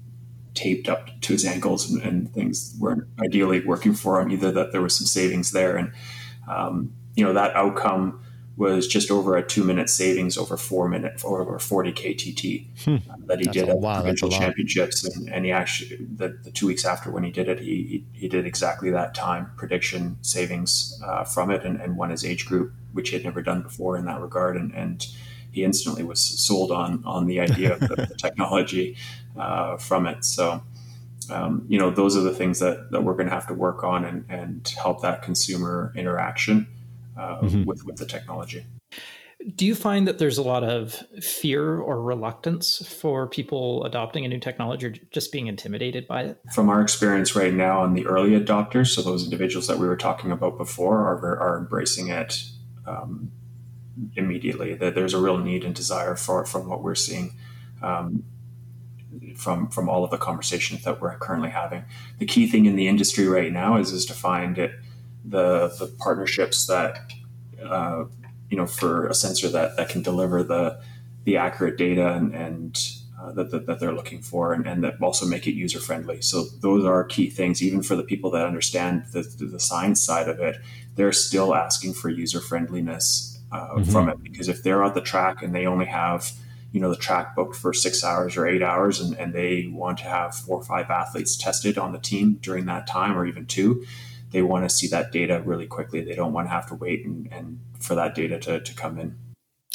taped 0.53 0.87
up 0.87 1.09
to 1.21 1.33
his 1.33 1.45
ankles 1.45 1.89
and, 1.89 2.01
and 2.01 2.33
things 2.33 2.75
weren't 2.79 3.03
ideally 3.19 3.65
working 3.65 3.93
for 3.93 4.21
him 4.21 4.31
either, 4.31 4.51
that 4.51 4.71
there 4.71 4.81
was 4.81 4.97
some 4.97 5.07
savings 5.07 5.51
there. 5.51 5.75
And, 5.75 5.91
um, 6.49 6.93
you 7.15 7.25
know, 7.25 7.33
that 7.33 7.55
outcome 7.55 8.21
was 8.57 8.87
just 8.87 9.11
over 9.11 9.35
a 9.35 9.45
two 9.45 9.63
minute 9.63 9.89
savings 9.89 10.37
over 10.37 10.55
four 10.55 10.87
minute 10.87 11.21
over 11.25 11.59
40 11.59 11.91
KTT 11.91 12.67
hmm. 12.85 12.95
uh, 13.09 13.15
that 13.25 13.39
he 13.39 13.45
That's 13.45 13.57
did 13.57 13.69
at 13.69 13.77
wow, 13.79 13.95
provincial 13.95 14.29
championships. 14.29 15.03
And, 15.03 15.29
and, 15.29 15.45
he 15.45 15.51
actually, 15.51 15.97
the, 15.97 16.39
the, 16.43 16.51
two 16.51 16.67
weeks 16.67 16.85
after 16.85 17.11
when 17.11 17.23
he 17.23 17.31
did 17.31 17.49
it, 17.49 17.59
he, 17.59 17.83
he, 17.83 18.05
he 18.13 18.27
did 18.29 18.45
exactly 18.45 18.89
that 18.91 19.13
time 19.13 19.51
prediction 19.57 20.17
savings 20.21 20.99
uh, 21.05 21.25
from 21.25 21.51
it 21.51 21.65
and, 21.65 21.81
and 21.81 21.97
won 21.97 22.11
his 22.11 22.23
age 22.23 22.45
group, 22.45 22.73
which 22.93 23.09
he 23.09 23.15
had 23.15 23.25
never 23.25 23.41
done 23.41 23.61
before 23.61 23.97
in 23.97 24.05
that 24.05 24.21
regard. 24.21 24.55
And, 24.55 24.73
and 24.73 25.05
he 25.51 25.63
instantly 25.63 26.03
was 26.03 26.21
sold 26.21 26.71
on, 26.71 27.03
on 27.05 27.27
the 27.27 27.41
idea 27.41 27.73
of 27.73 27.81
the, 27.81 28.07
the 28.09 28.15
technology 28.17 28.95
uh, 29.37 29.75
from 29.77 30.07
it. 30.07 30.23
So, 30.23 30.63
um, 31.29 31.65
you 31.67 31.77
know, 31.77 31.89
those 31.89 32.15
are 32.15 32.21
the 32.21 32.33
things 32.33 32.59
that, 32.59 32.91
that 32.91 33.03
we're 33.03 33.15
going 33.15 33.27
to 33.27 33.33
have 33.33 33.47
to 33.47 33.53
work 33.53 33.83
on 33.83 34.05
and, 34.05 34.25
and 34.29 34.73
help 34.81 35.01
that 35.01 35.23
consumer 35.23 35.91
interaction 35.95 36.67
uh, 37.17 37.41
mm-hmm. 37.41 37.63
with 37.63 37.85
with 37.85 37.97
the 37.97 38.05
technology. 38.05 38.65
Do 39.55 39.65
you 39.65 39.75
find 39.75 40.07
that 40.07 40.17
there's 40.17 40.37
a 40.37 40.43
lot 40.43 40.63
of 40.63 40.93
fear 41.21 41.77
or 41.77 42.01
reluctance 42.01 42.85
for 42.87 43.27
people 43.27 43.83
adopting 43.83 44.25
a 44.25 44.27
new 44.27 44.39
technology 44.39 44.87
or 44.87 44.93
just 45.11 45.31
being 45.31 45.47
intimidated 45.47 46.07
by 46.07 46.23
it? 46.23 46.39
From 46.53 46.69
our 46.69 46.81
experience 46.81 47.35
right 47.35 47.53
now 47.53 47.81
on 47.81 47.93
the 47.93 48.07
early 48.07 48.31
adopters, 48.31 48.87
so 48.87 49.01
those 49.01 49.25
individuals 49.25 49.67
that 49.67 49.77
we 49.77 49.87
were 49.87 49.97
talking 49.97 50.31
about 50.31 50.57
before 50.57 50.99
are, 50.99 51.37
are 51.39 51.57
embracing 51.59 52.07
it 52.07 52.43
um, 52.87 53.31
immediately. 54.15 54.73
That 54.73 54.95
there's 54.95 55.13
a 55.13 55.19
real 55.19 55.37
need 55.37 55.63
and 55.63 55.75
desire 55.75 56.15
for 56.15 56.41
it 56.41 56.47
from 56.47 56.67
what 56.67 56.81
we're 56.81 56.95
seeing. 56.95 57.35
Um, 57.81 58.23
from 59.35 59.69
from 59.69 59.89
all 59.89 60.03
of 60.03 60.11
the 60.11 60.17
conversations 60.17 60.83
that 60.83 61.01
we're 61.01 61.17
currently 61.17 61.49
having, 61.49 61.83
the 62.19 62.25
key 62.25 62.47
thing 62.47 62.65
in 62.65 62.75
the 62.75 62.87
industry 62.87 63.27
right 63.27 63.51
now 63.51 63.77
is 63.77 63.91
is 63.91 64.05
to 64.05 64.13
find 64.13 64.57
it 64.57 64.71
the 65.27 65.67
the 65.79 65.87
partnerships 65.99 66.67
that 66.67 67.11
uh, 67.63 68.05
you 68.49 68.57
know 68.57 68.65
for 68.65 69.07
a 69.07 69.13
sensor 69.13 69.49
that 69.49 69.77
that 69.77 69.89
can 69.89 70.01
deliver 70.01 70.43
the 70.43 70.79
the 71.23 71.37
accurate 71.37 71.77
data 71.77 72.13
and, 72.13 72.35
and 72.35 72.79
uh, 73.19 73.31
that, 73.31 73.49
that, 73.49 73.65
that, 73.65 73.79
they're 73.79 73.93
looking 73.93 74.21
for 74.21 74.53
and, 74.53 74.67
and, 74.67 74.83
that 74.83 75.01
also 75.01 75.25
make 75.25 75.47
it 75.47 75.53
user 75.53 75.79
friendly. 75.79 76.21
So 76.21 76.43
those 76.61 76.85
are 76.85 77.03
key 77.03 77.31
things, 77.31 77.63
even 77.63 77.81
for 77.81 77.95
the 77.95 78.03
people 78.03 78.29
that 78.31 78.45
understand 78.45 79.05
the, 79.11 79.21
the 79.21 79.59
science 79.59 80.03
side 80.03 80.27
of 80.29 80.39
it, 80.39 80.57
they're 80.95 81.11
still 81.11 81.55
asking 81.55 81.93
for 81.93 82.09
user 82.09 82.39
friendliness 82.39 83.39
uh, 83.51 83.69
mm-hmm. 83.69 83.91
from 83.91 84.09
it 84.09 84.21
because 84.21 84.47
if 84.47 84.63
they're 84.63 84.83
at 84.83 84.93
the 84.93 85.01
track 85.01 85.41
and 85.41 85.55
they 85.55 85.65
only 85.65 85.85
have 85.85 86.31
you 86.71 86.81
know 86.81 86.89
the 86.89 86.97
track 86.97 87.35
booked 87.35 87.55
for 87.55 87.73
six 87.73 88.03
hours 88.03 88.35
or 88.35 88.45
eight 88.45 88.61
hours 88.61 88.99
and, 88.99 89.15
and 89.17 89.33
they 89.33 89.69
want 89.71 89.97
to 89.99 90.03
have 90.03 90.35
four 90.35 90.57
or 90.57 90.63
five 90.63 90.89
athletes 90.89 91.37
tested 91.37 91.77
on 91.77 91.93
the 91.93 91.99
team 91.99 92.33
during 92.41 92.65
that 92.65 92.85
time 92.85 93.17
or 93.17 93.25
even 93.25 93.45
two 93.45 93.85
they 94.35 94.41
want 94.41 94.69
to 94.69 94.75
see 94.75 94.87
that 94.87 95.13
data 95.13 95.41
really 95.45 95.65
quickly. 95.65 96.01
They 96.01 96.13
don't 96.13 96.33
want 96.33 96.47
to 96.47 96.51
have 96.51 96.67
to 96.67 96.75
wait 96.75 97.05
and, 97.05 97.31
and 97.31 97.57
for 97.79 97.95
that 97.95 98.15
data 98.15 98.37
to, 98.39 98.59
to 98.59 98.73
come 98.75 98.99
in 98.99 99.15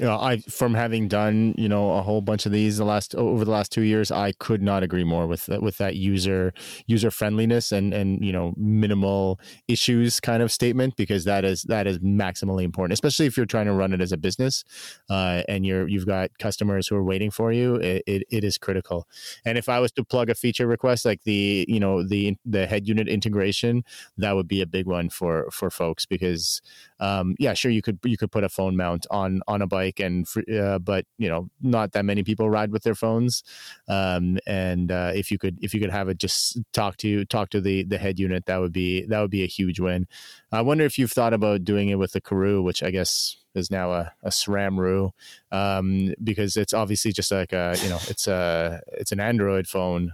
you 0.01 0.07
know, 0.07 0.19
I 0.19 0.39
from 0.39 0.73
having 0.73 1.09
done 1.09 1.55
you 1.59 1.69
know 1.69 1.93
a 1.93 2.03
whole 2.03 2.23
bunch 2.23 2.47
of 2.47 2.53
these 2.53 2.79
the 2.79 2.87
last 2.87 3.15
over 3.15 3.45
the 3.45 3.51
last 3.51 3.71
two 3.71 3.83
years, 3.83 4.11
I 4.11 4.33
could 4.33 4.63
not 4.63 4.83
agree 4.83 5.05
more 5.05 5.27
with 5.27 5.45
that, 5.47 5.63
with 5.63 5.77
that 5.77 5.97
user 5.97 6.55
user 6.87 7.11
friendliness 7.11 7.71
and 7.71 7.93
and 7.93 8.25
you 8.25 8.33
know 8.33 8.55
minimal 8.57 9.39
issues 9.69 10.19
kind 10.19 10.43
of 10.43 10.51
statement 10.51 10.97
because 10.97 11.25
that 11.25 11.45
is 11.45 11.65
that 11.65 11.87
is 11.87 11.99
maximally 11.99 12.65
important, 12.65 12.95
especially 12.95 13.27
if 13.27 13.37
you're 13.37 13.45
trying 13.45 13.67
to 13.67 13.75
run 13.75 13.93
it 13.93 14.01
as 14.01 14.11
a 14.11 14.17
business 14.17 14.65
uh, 15.11 15.43
and 15.49 15.67
you're 15.67 15.87
you've 15.87 16.07
got 16.07 16.31
customers 16.39 16.89
who 16.89 16.97
are 16.97 17.05
waiting 17.05 17.31
for 17.31 17.53
you. 17.53 17.75
It, 17.75 18.03
it, 18.07 18.23
it 18.31 18.43
is 18.43 18.57
critical. 18.57 19.07
And 19.45 19.59
if 19.59 19.69
I 19.69 19.81
was 19.81 19.93
to 19.93 20.05
plug 20.05 20.31
a 20.31 20.35
feature 20.35 20.67
request 20.67 21.05
like 21.05 21.25
the 21.25 21.67
you 21.69 21.79
know 21.79 22.03
the 22.03 22.39
the 22.47 22.67
head 22.67 22.89
unit 22.89 23.07
integration, 23.07 23.85
that 24.17 24.35
would 24.35 24.49
be 24.49 24.63
a 24.63 24.67
big 24.67 24.87
one 24.87 25.11
for 25.11 25.51
for 25.53 25.71
folks 25.71 26.07
because 26.07 26.63
um, 27.01 27.35
yeah, 27.39 27.55
sure 27.55 27.71
you 27.71 27.83
could 27.83 27.99
you 28.05 28.17
could 28.17 28.31
put 28.31 28.45
a 28.45 28.49
phone 28.49 28.77
mount 28.77 29.07
on 29.11 29.41
on 29.49 29.63
a 29.63 29.67
bike 29.67 30.01
and 30.01 30.27
uh, 30.55 30.79
but 30.79 31.07
you 31.19 31.29
know 31.29 31.49
not 31.61 31.93
that 31.93 32.05
many 32.05 32.23
people 32.23 32.49
ride 32.49 32.71
with 32.71 32.83
their 32.83 32.95
phones. 32.95 33.43
Um, 33.89 34.39
and 34.47 34.93
uh, 34.93 35.13
if 35.15 35.31
you 35.31 35.39
could 35.39 35.59
if 35.63 35.75
you 35.75 35.81
could 35.81 35.91
have 35.91 36.09
it 36.09 36.19
just 36.19 36.59
talk 36.73 36.99
to 36.99 37.25
talk 37.25 37.51
to 37.51 37.61
the 37.61 37.85
the 37.85 37.99
head 37.99 38.19
unit 38.19 38.47
that 38.47 38.59
would 38.59 38.73
be 38.73 39.07
that 39.07 39.21
would 39.21 39.31
be 39.31 39.43
a 39.43 39.47
huge 39.47 39.81
win. 39.81 40.07
I 40.53 40.61
wonder 40.61 40.85
if 40.85 40.99
you've 40.99 41.13
thought 41.13 41.33
about 41.33 41.65
doing 41.65 41.89
it 41.89 41.99
with 41.99 42.13
the 42.13 42.21
Karoo 42.21 42.63
which 42.63 42.83
i 42.83 42.91
guess 42.91 43.37
is 43.55 43.71
now 43.71 43.93
a, 43.93 44.13
a 44.23 44.31
SRAM 44.31 44.79
ROO 44.79 45.13
um, 45.51 46.15
because 46.23 46.57
it's 46.57 46.75
obviously 46.75 47.13
just 47.13 47.33
like 47.33 47.53
a 47.53 47.77
you 47.83 47.89
know 47.89 47.99
it's 48.09 48.29
a 48.29 48.81
it's 48.93 49.13
an 49.13 49.21
Android 49.21 49.67
phone 49.67 50.13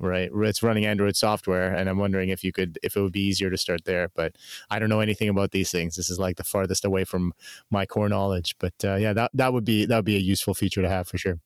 right? 0.00 0.30
It's 0.32 0.62
running 0.62 0.86
Android 0.86 1.16
software, 1.16 1.72
and 1.74 1.88
I'm 1.88 1.98
wondering 1.98 2.30
if 2.30 2.42
you 2.42 2.52
could, 2.52 2.78
if 2.82 2.96
it 2.96 3.00
would 3.00 3.12
be 3.12 3.22
easier 3.22 3.50
to 3.50 3.56
start 3.56 3.84
there. 3.84 4.10
But 4.14 4.36
I 4.70 4.78
don't 4.78 4.88
know 4.88 5.00
anything 5.00 5.28
about 5.28 5.52
these 5.52 5.70
things. 5.70 5.96
This 5.96 6.10
is 6.10 6.18
like 6.18 6.36
the 6.36 6.44
farthest 6.44 6.84
away 6.84 7.04
from 7.04 7.32
my 7.70 7.86
core 7.86 8.08
knowledge. 8.08 8.56
But 8.58 8.74
uh, 8.82 8.96
yeah, 8.96 9.12
that 9.12 9.30
that 9.34 9.52
would 9.52 9.64
be 9.64 9.86
that 9.86 9.96
would 9.96 10.04
be 10.04 10.16
a 10.16 10.20
useful 10.20 10.54
feature 10.54 10.82
to 10.82 10.88
have 10.88 11.06
for 11.06 11.18
sure. 11.18 11.38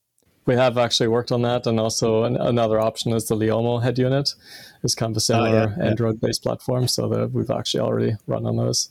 We 0.46 0.54
have 0.56 0.76
actually 0.76 1.08
worked 1.08 1.32
on 1.32 1.42
that, 1.42 1.66
and 1.66 1.80
also 1.80 2.24
an, 2.24 2.36
another 2.36 2.78
option 2.78 3.12
is 3.12 3.26
the 3.28 3.34
Leomo 3.34 3.82
head 3.82 3.98
unit. 3.98 4.34
It's 4.82 4.94
kind 4.94 5.10
of 5.10 5.16
a 5.16 5.20
similar 5.20 5.48
oh, 5.48 5.74
yeah, 5.78 5.88
Android-based 5.88 6.42
platform, 6.42 6.86
so 6.86 7.08
that 7.08 7.32
we've 7.32 7.50
actually 7.50 7.80
already 7.80 8.16
run 8.26 8.44
on 8.44 8.56
those. 8.56 8.90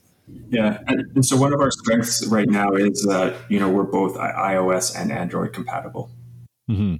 Yeah, 0.49 0.79
and, 0.87 1.01
and 1.15 1.25
so 1.25 1.37
one 1.37 1.53
of 1.53 1.59
our 1.59 1.69
strengths 1.69 2.25
right 2.27 2.49
now 2.49 2.73
is 2.73 3.03
that 3.03 3.35
you 3.49 3.59
know 3.59 3.69
we're 3.69 3.83
both 3.83 4.15
iOS 4.15 4.99
and 4.99 5.11
Android 5.11 5.53
compatible. 5.53 6.09
Mm-hmm. 6.69 6.95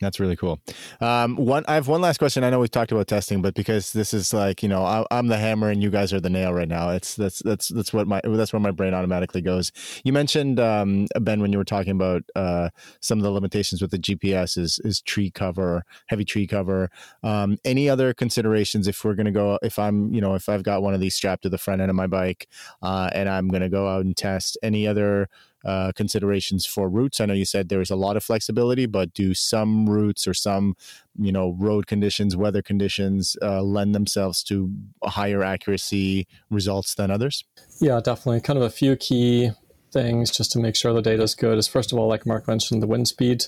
That's 0.00 0.20
really 0.20 0.36
cool. 0.36 0.60
Um, 1.00 1.36
one, 1.36 1.64
I 1.66 1.74
have 1.74 1.88
one 1.88 2.02
last 2.02 2.18
question. 2.18 2.44
I 2.44 2.50
know 2.50 2.60
we've 2.60 2.70
talked 2.70 2.92
about 2.92 3.06
testing, 3.06 3.40
but 3.40 3.54
because 3.54 3.94
this 3.94 4.12
is 4.12 4.34
like 4.34 4.62
you 4.62 4.68
know, 4.68 4.82
I, 4.82 5.06
am 5.10 5.28
the 5.28 5.38
hammer 5.38 5.70
and 5.70 5.82
you 5.82 5.88
guys 5.88 6.12
are 6.12 6.20
the 6.20 6.28
nail 6.28 6.52
right 6.52 6.68
now. 6.68 6.90
It's 6.90 7.14
that's 7.14 7.42
that's 7.42 7.68
that's 7.68 7.94
what 7.94 8.06
my 8.06 8.20
that's 8.22 8.52
where 8.52 8.60
my 8.60 8.72
brain 8.72 8.92
automatically 8.92 9.40
goes. 9.40 9.72
You 10.04 10.12
mentioned 10.12 10.60
um, 10.60 11.06
Ben 11.18 11.40
when 11.40 11.50
you 11.50 11.56
were 11.56 11.64
talking 11.64 11.92
about 11.92 12.22
uh, 12.34 12.68
some 13.00 13.18
of 13.18 13.22
the 13.22 13.30
limitations 13.30 13.80
with 13.80 13.90
the 13.90 13.98
GPS 13.98 14.58
is 14.58 14.78
is 14.84 15.00
tree 15.00 15.30
cover, 15.30 15.84
heavy 16.08 16.26
tree 16.26 16.46
cover. 16.46 16.90
Um, 17.22 17.56
any 17.64 17.88
other 17.88 18.12
considerations 18.12 18.88
if 18.88 19.02
we're 19.02 19.14
going 19.14 19.26
to 19.26 19.32
go? 19.32 19.58
If 19.62 19.78
I'm 19.78 20.12
you 20.12 20.20
know 20.20 20.34
if 20.34 20.50
I've 20.50 20.62
got 20.62 20.82
one 20.82 20.92
of 20.92 21.00
these 21.00 21.14
strapped 21.14 21.44
to 21.44 21.48
the 21.48 21.58
front 21.58 21.80
end 21.80 21.88
of 21.88 21.96
my 21.96 22.06
bike 22.06 22.48
uh, 22.82 23.08
and 23.14 23.30
I'm 23.30 23.48
going 23.48 23.62
to 23.62 23.70
go 23.70 23.88
out 23.88 24.04
and 24.04 24.14
test 24.14 24.58
any 24.62 24.86
other 24.86 25.30
uh, 25.66 25.92
considerations 25.96 26.64
for 26.64 26.88
routes? 26.88 27.20
I 27.20 27.26
know 27.26 27.34
you 27.34 27.44
said 27.44 27.68
there 27.68 27.80
is 27.80 27.90
a 27.90 27.96
lot 27.96 28.16
of 28.16 28.22
flexibility, 28.22 28.86
but 28.86 29.12
do 29.12 29.34
some 29.34 29.90
routes 29.90 30.26
or 30.26 30.32
some, 30.32 30.76
you 31.18 31.32
know, 31.32 31.56
road 31.58 31.86
conditions, 31.86 32.36
weather 32.36 32.62
conditions 32.62 33.36
uh, 33.42 33.62
lend 33.62 33.94
themselves 33.94 34.44
to 34.44 34.72
higher 35.02 35.42
accuracy 35.42 36.28
results 36.50 36.94
than 36.94 37.10
others? 37.10 37.44
Yeah, 37.80 38.00
definitely. 38.00 38.40
Kind 38.40 38.58
of 38.58 38.62
a 38.62 38.70
few 38.70 38.94
key 38.94 39.50
things 39.92 40.30
just 40.30 40.52
to 40.52 40.58
make 40.58 40.76
sure 40.76 40.92
the 40.92 41.02
data 41.02 41.22
is 41.22 41.34
good 41.34 41.58
is 41.58 41.66
first 41.66 41.92
of 41.92 41.98
all, 41.98 42.08
like 42.08 42.26
Mark 42.26 42.46
mentioned, 42.48 42.82
the 42.82 42.86
wind 42.86 43.08
speed. 43.08 43.44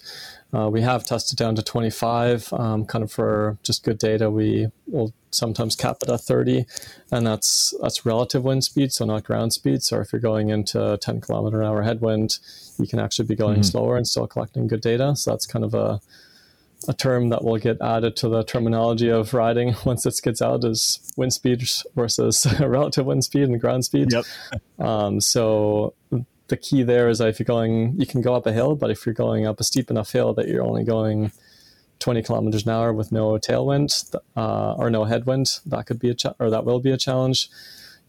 Uh, 0.52 0.68
we 0.70 0.80
have 0.80 1.04
tested 1.04 1.36
down 1.36 1.54
to 1.54 1.62
25, 1.62 2.52
um, 2.54 2.86
kind 2.86 3.04
of 3.04 3.12
for 3.12 3.58
just 3.62 3.84
good 3.84 3.98
data. 3.98 4.30
We 4.30 4.68
will 4.86 5.12
sometimes 5.30 5.76
cap 5.76 5.98
it 6.02 6.08
at 6.08 6.20
30, 6.20 6.64
and 7.12 7.26
that's 7.26 7.74
that's 7.82 8.06
relative 8.06 8.44
wind 8.44 8.64
speed, 8.64 8.92
so 8.92 9.04
not 9.04 9.24
ground 9.24 9.52
speed. 9.52 9.82
So 9.82 10.00
if 10.00 10.12
you're 10.12 10.20
going 10.20 10.48
into 10.48 10.98
10 11.02 11.20
kilometer 11.20 11.60
an 11.60 11.66
hour 11.66 11.82
headwind, 11.82 12.38
you 12.78 12.86
can 12.86 12.98
actually 12.98 13.26
be 13.26 13.34
going 13.34 13.56
mm-hmm. 13.56 13.62
slower 13.62 13.96
and 13.96 14.06
still 14.06 14.26
collecting 14.26 14.68
good 14.68 14.80
data. 14.80 15.16
So 15.16 15.32
that's 15.32 15.46
kind 15.46 15.64
of 15.64 15.74
a 15.74 16.00
a 16.86 16.92
term 16.94 17.30
that 17.30 17.42
will 17.42 17.58
get 17.58 17.80
added 17.80 18.14
to 18.16 18.28
the 18.28 18.44
terminology 18.44 19.08
of 19.08 19.34
riding 19.34 19.74
once 19.84 20.04
this 20.04 20.20
gets 20.20 20.40
out 20.40 20.64
is 20.64 21.00
wind 21.16 21.32
speed 21.32 21.68
versus 21.96 22.46
relative 22.60 23.06
wind 23.06 23.24
speed 23.24 23.48
and 23.48 23.60
ground 23.60 23.84
speed. 23.84 24.12
Yep. 24.12 24.24
Um, 24.78 25.20
so 25.20 25.92
the 26.46 26.56
key 26.56 26.84
there 26.84 27.08
is 27.08 27.18
that 27.18 27.26
if 27.26 27.40
you're 27.40 27.44
going, 27.44 27.98
you 27.98 28.06
can 28.06 28.22
go 28.22 28.32
up 28.36 28.46
a 28.46 28.52
hill, 28.52 28.76
but 28.76 28.92
if 28.92 29.04
you're 29.04 29.12
going 29.12 29.44
up 29.44 29.58
a 29.58 29.64
steep 29.64 29.90
enough 29.90 30.12
hill 30.12 30.32
that 30.34 30.46
you're 30.46 30.62
only 30.62 30.84
going 30.84 31.32
20 31.98 32.22
kilometers 32.22 32.64
an 32.64 32.70
hour 32.70 32.92
with 32.92 33.10
no 33.10 33.32
tailwind 33.32 34.14
uh, 34.36 34.74
or 34.74 34.88
no 34.88 35.02
headwind, 35.02 35.58
that 35.66 35.86
could 35.86 35.98
be 35.98 36.10
a 36.10 36.14
cha- 36.14 36.34
or 36.38 36.48
that 36.48 36.64
will 36.64 36.78
be 36.78 36.92
a 36.92 36.96
challenge. 36.96 37.50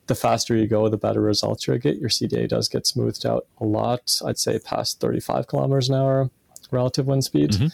The 0.06 0.14
faster 0.14 0.56
you 0.56 0.68
go, 0.68 0.88
the 0.90 0.98
better 0.98 1.22
results 1.22 1.66
you 1.66 1.76
get. 1.80 1.98
Your 1.98 2.10
CDA 2.10 2.48
does 2.48 2.70
get 2.70 2.86
smoothed 2.86 3.26
out 3.26 3.48
a 3.60 3.66
lot. 3.66 4.22
I'd 4.24 4.38
say 4.38 4.60
past 4.60 5.00
35 5.00 5.48
kilometers 5.48 5.90
an 5.90 5.96
hour 5.96 6.30
relative 6.72 7.08
wind 7.08 7.24
speed. 7.24 7.52
Mm-hmm. 7.52 7.68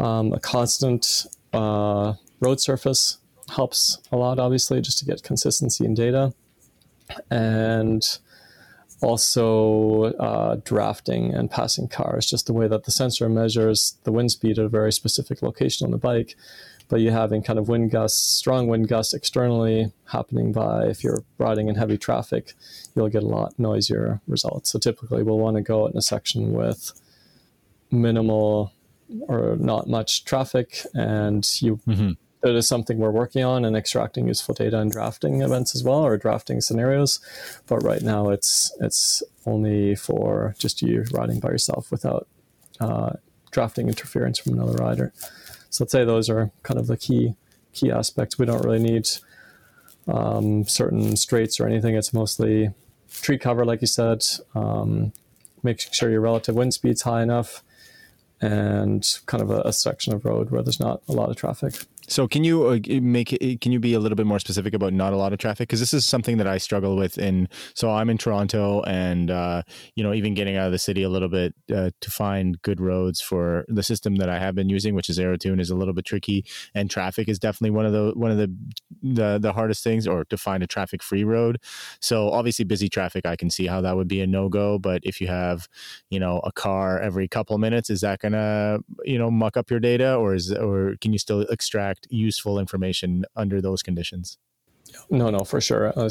Um, 0.00 0.32
a 0.32 0.40
constant 0.40 1.26
uh, 1.52 2.14
road 2.40 2.58
surface 2.58 3.18
helps 3.50 3.98
a 4.10 4.16
lot, 4.16 4.38
obviously, 4.38 4.80
just 4.80 4.98
to 5.00 5.04
get 5.04 5.22
consistency 5.22 5.84
in 5.84 5.94
data. 5.94 6.32
And 7.30 8.02
also 9.02 10.04
uh, 10.14 10.56
drafting 10.64 11.34
and 11.34 11.50
passing 11.50 11.88
cars, 11.88 12.26
just 12.26 12.46
the 12.46 12.52
way 12.52 12.66
that 12.68 12.84
the 12.84 12.90
sensor 12.90 13.28
measures 13.28 13.98
the 14.04 14.12
wind 14.12 14.30
speed 14.30 14.58
at 14.58 14.64
a 14.64 14.68
very 14.68 14.92
specific 14.92 15.42
location 15.42 15.84
on 15.84 15.90
the 15.90 15.98
bike. 15.98 16.34
But 16.88 17.00
you 17.00 17.10
having 17.10 17.42
kind 17.42 17.58
of 17.58 17.68
wind 17.68 17.90
gusts, 17.90 18.20
strong 18.20 18.66
wind 18.66 18.88
gusts 18.88 19.14
externally 19.14 19.92
happening 20.06 20.52
by 20.52 20.86
if 20.86 21.04
you're 21.04 21.22
riding 21.38 21.68
in 21.68 21.76
heavy 21.76 21.98
traffic, 21.98 22.54
you'll 22.94 23.08
get 23.08 23.22
a 23.22 23.28
lot 23.28 23.58
noisier 23.58 24.20
results. 24.26 24.70
So 24.70 24.78
typically 24.78 25.22
we'll 25.22 25.38
want 25.38 25.56
to 25.56 25.62
go 25.62 25.86
in 25.86 25.96
a 25.96 26.02
section 26.02 26.52
with 26.52 26.92
minimal 27.90 28.72
or 29.28 29.56
not 29.56 29.88
much 29.88 30.24
traffic 30.24 30.82
and 30.94 31.48
you 31.60 31.80
mm-hmm. 31.86 32.12
it 32.48 32.54
is 32.54 32.68
something 32.68 32.98
we're 32.98 33.10
working 33.10 33.44
on 33.44 33.64
and 33.64 33.76
extracting 33.76 34.28
useful 34.28 34.54
data 34.54 34.78
and 34.78 34.92
drafting 34.92 35.42
events 35.42 35.74
as 35.74 35.82
well 35.82 36.00
or 36.00 36.16
drafting 36.16 36.60
scenarios. 36.60 37.20
But 37.66 37.82
right 37.82 38.02
now 38.02 38.30
it's 38.30 38.72
it's 38.80 39.22
only 39.46 39.94
for 39.94 40.54
just 40.58 40.82
you 40.82 41.04
riding 41.12 41.40
by 41.40 41.50
yourself 41.50 41.90
without 41.90 42.28
uh, 42.80 43.14
drafting 43.50 43.88
interference 43.88 44.38
from 44.38 44.54
another 44.54 44.76
rider. 44.78 45.12
So 45.70 45.84
let's 45.84 45.92
say 45.92 46.04
those 46.04 46.28
are 46.28 46.50
kind 46.62 46.78
of 46.78 46.86
the 46.86 46.96
key 46.96 47.34
key 47.72 47.90
aspects. 47.90 48.38
We 48.38 48.46
don't 48.46 48.64
really 48.64 48.82
need 48.82 49.08
um, 50.08 50.64
certain 50.64 51.16
straights 51.16 51.60
or 51.60 51.66
anything. 51.66 51.94
It's 51.94 52.12
mostly 52.12 52.70
tree 53.10 53.38
cover 53.38 53.64
like 53.64 53.80
you 53.80 53.86
said 53.86 54.24
um, 54.54 55.12
making 55.62 55.92
sure 55.92 56.10
your 56.10 56.20
relative 56.20 56.54
wind 56.54 56.74
speed's 56.74 57.02
high 57.02 57.22
enough 57.22 57.62
and 58.40 59.18
kind 59.26 59.42
of 59.42 59.50
a, 59.50 59.60
a 59.62 59.72
section 59.72 60.14
of 60.14 60.24
road 60.24 60.50
where 60.50 60.62
there's 60.62 60.80
not 60.80 61.02
a 61.08 61.12
lot 61.12 61.30
of 61.30 61.36
traffic 61.36 61.74
so 62.10 62.26
can 62.26 62.42
you 62.42 62.66
uh, 62.66 62.78
make 63.00 63.28
can 63.60 63.70
you 63.70 63.78
be 63.78 63.94
a 63.94 64.00
little 64.00 64.16
bit 64.16 64.26
more 64.26 64.40
specific 64.40 64.74
about 64.74 64.92
not 64.92 65.12
a 65.12 65.16
lot 65.16 65.32
of 65.32 65.38
traffic? 65.38 65.68
Because 65.68 65.78
this 65.78 65.94
is 65.94 66.04
something 66.04 66.38
that 66.38 66.46
I 66.46 66.58
struggle 66.58 66.96
with. 66.96 67.18
In 67.18 67.48
so 67.74 67.88
I'm 67.88 68.10
in 68.10 68.18
Toronto, 68.18 68.82
and 68.82 69.30
uh, 69.30 69.62
you 69.94 70.02
know 70.02 70.12
even 70.12 70.34
getting 70.34 70.56
out 70.56 70.66
of 70.66 70.72
the 70.72 70.78
city 70.78 71.04
a 71.04 71.08
little 71.08 71.28
bit 71.28 71.54
uh, 71.72 71.90
to 72.00 72.10
find 72.10 72.60
good 72.62 72.80
roads 72.80 73.20
for 73.20 73.64
the 73.68 73.84
system 73.84 74.16
that 74.16 74.28
I 74.28 74.40
have 74.40 74.56
been 74.56 74.68
using, 74.68 74.96
which 74.96 75.08
is 75.08 75.20
Aerotune, 75.20 75.60
is 75.60 75.70
a 75.70 75.76
little 75.76 75.94
bit 75.94 76.04
tricky. 76.04 76.44
And 76.74 76.90
traffic 76.90 77.28
is 77.28 77.38
definitely 77.38 77.70
one 77.70 77.86
of 77.86 77.92
the 77.92 78.12
one 78.16 78.32
of 78.32 78.38
the 78.38 78.52
the, 79.02 79.38
the 79.38 79.52
hardest 79.52 79.84
things, 79.84 80.08
or 80.08 80.24
to 80.24 80.36
find 80.36 80.64
a 80.64 80.66
traffic 80.66 81.04
free 81.04 81.22
road. 81.22 81.58
So 82.00 82.30
obviously 82.30 82.64
busy 82.64 82.88
traffic, 82.88 83.24
I 83.24 83.36
can 83.36 83.50
see 83.50 83.66
how 83.66 83.80
that 83.82 83.94
would 83.96 84.08
be 84.08 84.20
a 84.20 84.26
no 84.26 84.48
go. 84.48 84.80
But 84.80 85.02
if 85.04 85.20
you 85.20 85.28
have 85.28 85.68
you 86.10 86.18
know 86.18 86.40
a 86.40 86.50
car 86.50 86.98
every 86.98 87.28
couple 87.28 87.56
minutes, 87.58 87.88
is 87.88 88.00
that 88.00 88.18
gonna 88.18 88.80
you 89.04 89.16
know 89.16 89.30
muck 89.30 89.56
up 89.56 89.70
your 89.70 89.78
data, 89.80 90.16
or 90.16 90.34
is 90.34 90.52
or 90.52 90.96
can 91.00 91.12
you 91.12 91.18
still 91.20 91.42
extract 91.42 91.99
useful 92.08 92.58
information 92.58 93.24
under 93.36 93.60
those 93.60 93.82
conditions. 93.82 94.38
No, 95.08 95.30
no, 95.30 95.40
for 95.40 95.60
sure. 95.60 95.92
Uh, 95.96 96.10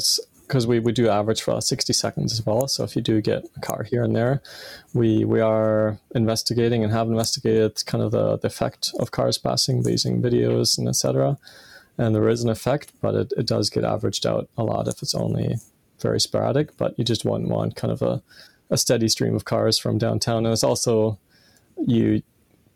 because 0.50 0.66
we, 0.66 0.80
we 0.80 0.90
do 0.90 1.08
average 1.08 1.42
for 1.42 1.60
60 1.60 1.92
seconds 1.92 2.32
as 2.32 2.44
well. 2.44 2.66
So 2.66 2.82
if 2.82 2.96
you 2.96 3.02
do 3.02 3.20
get 3.20 3.44
a 3.56 3.60
car 3.60 3.84
here 3.84 4.02
and 4.02 4.16
there, 4.16 4.42
we 4.92 5.24
we 5.24 5.40
are 5.40 6.00
investigating 6.12 6.82
and 6.82 6.92
have 6.92 7.06
investigated 7.06 7.86
kind 7.86 8.02
of 8.02 8.10
the, 8.10 8.36
the 8.36 8.48
effect 8.48 8.92
of 8.98 9.12
cars 9.12 9.38
passing 9.38 9.84
using 9.84 10.20
videos 10.20 10.76
and 10.76 10.88
etc. 10.88 11.38
And 11.98 12.16
there 12.16 12.28
is 12.28 12.42
an 12.42 12.50
effect, 12.50 12.92
but 13.00 13.14
it, 13.14 13.32
it 13.36 13.46
does 13.46 13.70
get 13.70 13.84
averaged 13.84 14.26
out 14.26 14.48
a 14.58 14.64
lot 14.64 14.88
if 14.88 15.02
it's 15.02 15.14
only 15.14 15.54
very 16.00 16.18
sporadic. 16.18 16.76
But 16.76 16.98
you 16.98 17.04
just 17.04 17.24
wouldn't 17.24 17.50
want 17.50 17.76
kind 17.76 17.92
of 17.92 18.02
a, 18.02 18.20
a 18.70 18.76
steady 18.76 19.06
stream 19.06 19.36
of 19.36 19.44
cars 19.44 19.78
from 19.78 19.98
downtown. 19.98 20.44
And 20.46 20.52
it's 20.52 20.64
also 20.64 21.16
you 21.86 22.22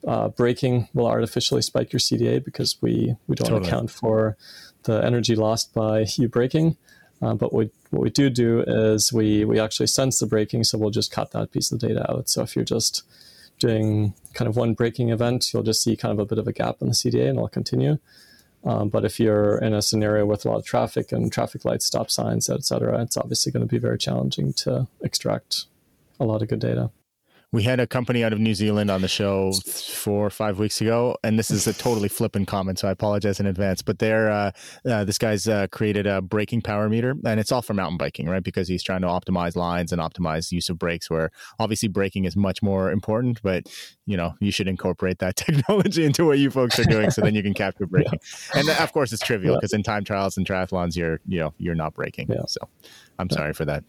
uh, 0.06 0.28
braking 0.28 0.88
will 0.92 1.06
artificially 1.06 1.62
spike 1.62 1.92
your 1.92 2.00
CDA 2.00 2.44
because 2.44 2.76
we, 2.80 3.16
we 3.26 3.36
don't 3.36 3.48
totally. 3.48 3.68
account 3.68 3.90
for 3.90 4.36
the 4.84 5.04
energy 5.04 5.34
lost 5.34 5.72
by 5.74 6.06
you 6.16 6.28
braking. 6.28 6.76
Uh, 7.22 7.34
but 7.34 7.54
we, 7.54 7.70
what 7.90 8.02
we 8.02 8.10
do 8.10 8.28
do 8.28 8.62
is 8.66 9.12
we, 9.12 9.44
we 9.44 9.58
actually 9.58 9.86
sense 9.86 10.18
the 10.18 10.26
braking, 10.26 10.64
so 10.64 10.76
we'll 10.76 10.90
just 10.90 11.10
cut 11.10 11.30
that 11.30 11.52
piece 11.52 11.72
of 11.72 11.78
data 11.78 12.10
out. 12.10 12.28
So 12.28 12.42
if 12.42 12.54
you're 12.54 12.64
just 12.64 13.02
doing 13.58 14.14
kind 14.34 14.48
of 14.48 14.56
one 14.56 14.74
braking 14.74 15.10
event, 15.10 15.52
you'll 15.52 15.62
just 15.62 15.82
see 15.82 15.96
kind 15.96 16.12
of 16.12 16.18
a 16.18 16.26
bit 16.26 16.38
of 16.38 16.46
a 16.46 16.52
gap 16.52 16.76
in 16.80 16.88
the 16.88 16.94
CDA 16.94 17.28
and 17.28 17.38
it'll 17.38 17.48
continue. 17.48 17.98
Um, 18.64 18.88
but 18.88 19.04
if 19.04 19.20
you're 19.20 19.58
in 19.58 19.74
a 19.74 19.82
scenario 19.82 20.26
with 20.26 20.44
a 20.44 20.48
lot 20.48 20.58
of 20.58 20.66
traffic 20.66 21.12
and 21.12 21.32
traffic 21.32 21.64
lights, 21.64 21.86
stop 21.86 22.10
signs, 22.10 22.48
et 22.48 22.64
cetera, 22.64 23.00
it's 23.02 23.16
obviously 23.16 23.52
going 23.52 23.66
to 23.66 23.70
be 23.70 23.78
very 23.78 23.98
challenging 23.98 24.52
to 24.54 24.88
extract 25.02 25.66
a 26.18 26.24
lot 26.24 26.42
of 26.42 26.48
good 26.48 26.60
data 26.60 26.90
we 27.54 27.62
had 27.62 27.78
a 27.78 27.86
company 27.86 28.24
out 28.24 28.32
of 28.32 28.40
New 28.40 28.52
Zealand 28.52 28.90
on 28.90 29.00
the 29.00 29.06
show 29.06 29.52
four 29.64 30.26
or 30.26 30.30
five 30.30 30.58
weeks 30.58 30.80
ago, 30.80 31.16
and 31.22 31.38
this 31.38 31.52
is 31.52 31.68
a 31.68 31.72
totally 31.72 32.08
flippant 32.18 32.48
comment, 32.48 32.80
so 32.80 32.88
I 32.88 32.90
apologize 32.90 33.38
in 33.38 33.46
advance. 33.46 33.80
But 33.80 34.00
they're 34.00 34.28
uh, 34.28 34.50
uh, 34.84 35.04
this 35.04 35.18
guy's 35.18 35.46
uh, 35.46 35.68
created 35.68 36.04
a 36.04 36.20
braking 36.20 36.62
power 36.62 36.88
meter, 36.88 37.14
and 37.24 37.38
it's 37.38 37.52
all 37.52 37.62
for 37.62 37.72
mountain 37.72 37.96
biking, 37.96 38.28
right? 38.28 38.42
Because 38.42 38.66
he's 38.66 38.82
trying 38.82 39.02
to 39.02 39.06
optimize 39.06 39.54
lines 39.54 39.92
and 39.92 40.02
optimize 40.02 40.50
use 40.50 40.68
of 40.68 40.80
brakes. 40.80 41.08
Where 41.08 41.30
obviously 41.60 41.88
braking 41.88 42.24
is 42.24 42.34
much 42.34 42.60
more 42.60 42.90
important, 42.90 43.40
but 43.40 43.68
you 44.04 44.16
know 44.16 44.34
you 44.40 44.50
should 44.50 44.66
incorporate 44.66 45.20
that 45.20 45.36
technology 45.46 46.04
into 46.04 46.26
what 46.26 46.40
you 46.40 46.50
folks 46.50 46.76
are 46.80 46.84
doing, 46.84 47.12
so 47.12 47.20
then 47.20 47.36
you 47.36 47.42
can 47.44 47.54
capture 47.54 47.86
braking. 47.94 48.18
Yeah. 48.52 48.62
And 48.62 48.68
of 48.80 48.92
course, 48.92 49.12
it's 49.12 49.22
trivial 49.22 49.54
because 49.54 49.72
yeah. 49.72 49.76
in 49.76 49.82
time 49.84 50.02
trials 50.02 50.36
and 50.36 50.44
triathlons, 50.44 50.96
you're 50.96 51.20
you 51.28 51.38
know 51.38 51.54
you're 51.58 51.76
not 51.76 51.94
braking. 51.94 52.26
Yeah. 52.28 52.46
So 52.48 52.68
I'm 53.20 53.30
sorry 53.30 53.52
for 53.52 53.64
that. 53.64 53.84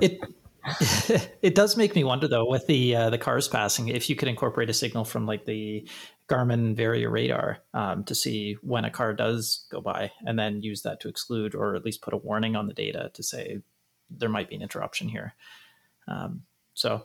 it 0.00 0.20
it 1.42 1.54
does 1.54 1.76
make 1.76 1.94
me 1.94 2.04
wonder 2.04 2.26
though 2.26 2.48
with 2.48 2.66
the 2.66 2.94
uh, 2.94 3.10
the 3.10 3.18
cars 3.18 3.48
passing 3.48 3.88
if 3.88 4.10
you 4.10 4.16
could 4.16 4.28
incorporate 4.28 4.70
a 4.70 4.74
signal 4.74 5.04
from 5.04 5.26
like 5.26 5.44
the 5.44 5.88
Garmin 6.28 6.74
Varia 6.74 7.08
radar 7.08 7.58
um, 7.72 8.04
to 8.04 8.14
see 8.14 8.56
when 8.62 8.84
a 8.84 8.90
car 8.90 9.12
does 9.14 9.66
go 9.70 9.80
by 9.80 10.10
and 10.24 10.38
then 10.38 10.62
use 10.62 10.82
that 10.82 11.00
to 11.00 11.08
exclude 11.08 11.54
or 11.54 11.76
at 11.76 11.84
least 11.84 12.02
put 12.02 12.14
a 12.14 12.18
warning 12.18 12.56
on 12.56 12.66
the 12.66 12.74
data 12.74 13.10
to 13.14 13.22
say 13.22 13.60
there 14.10 14.28
might 14.28 14.48
be 14.48 14.56
an 14.56 14.62
interruption 14.62 15.08
here. 15.08 15.34
Um, 16.08 16.42
so, 16.74 17.04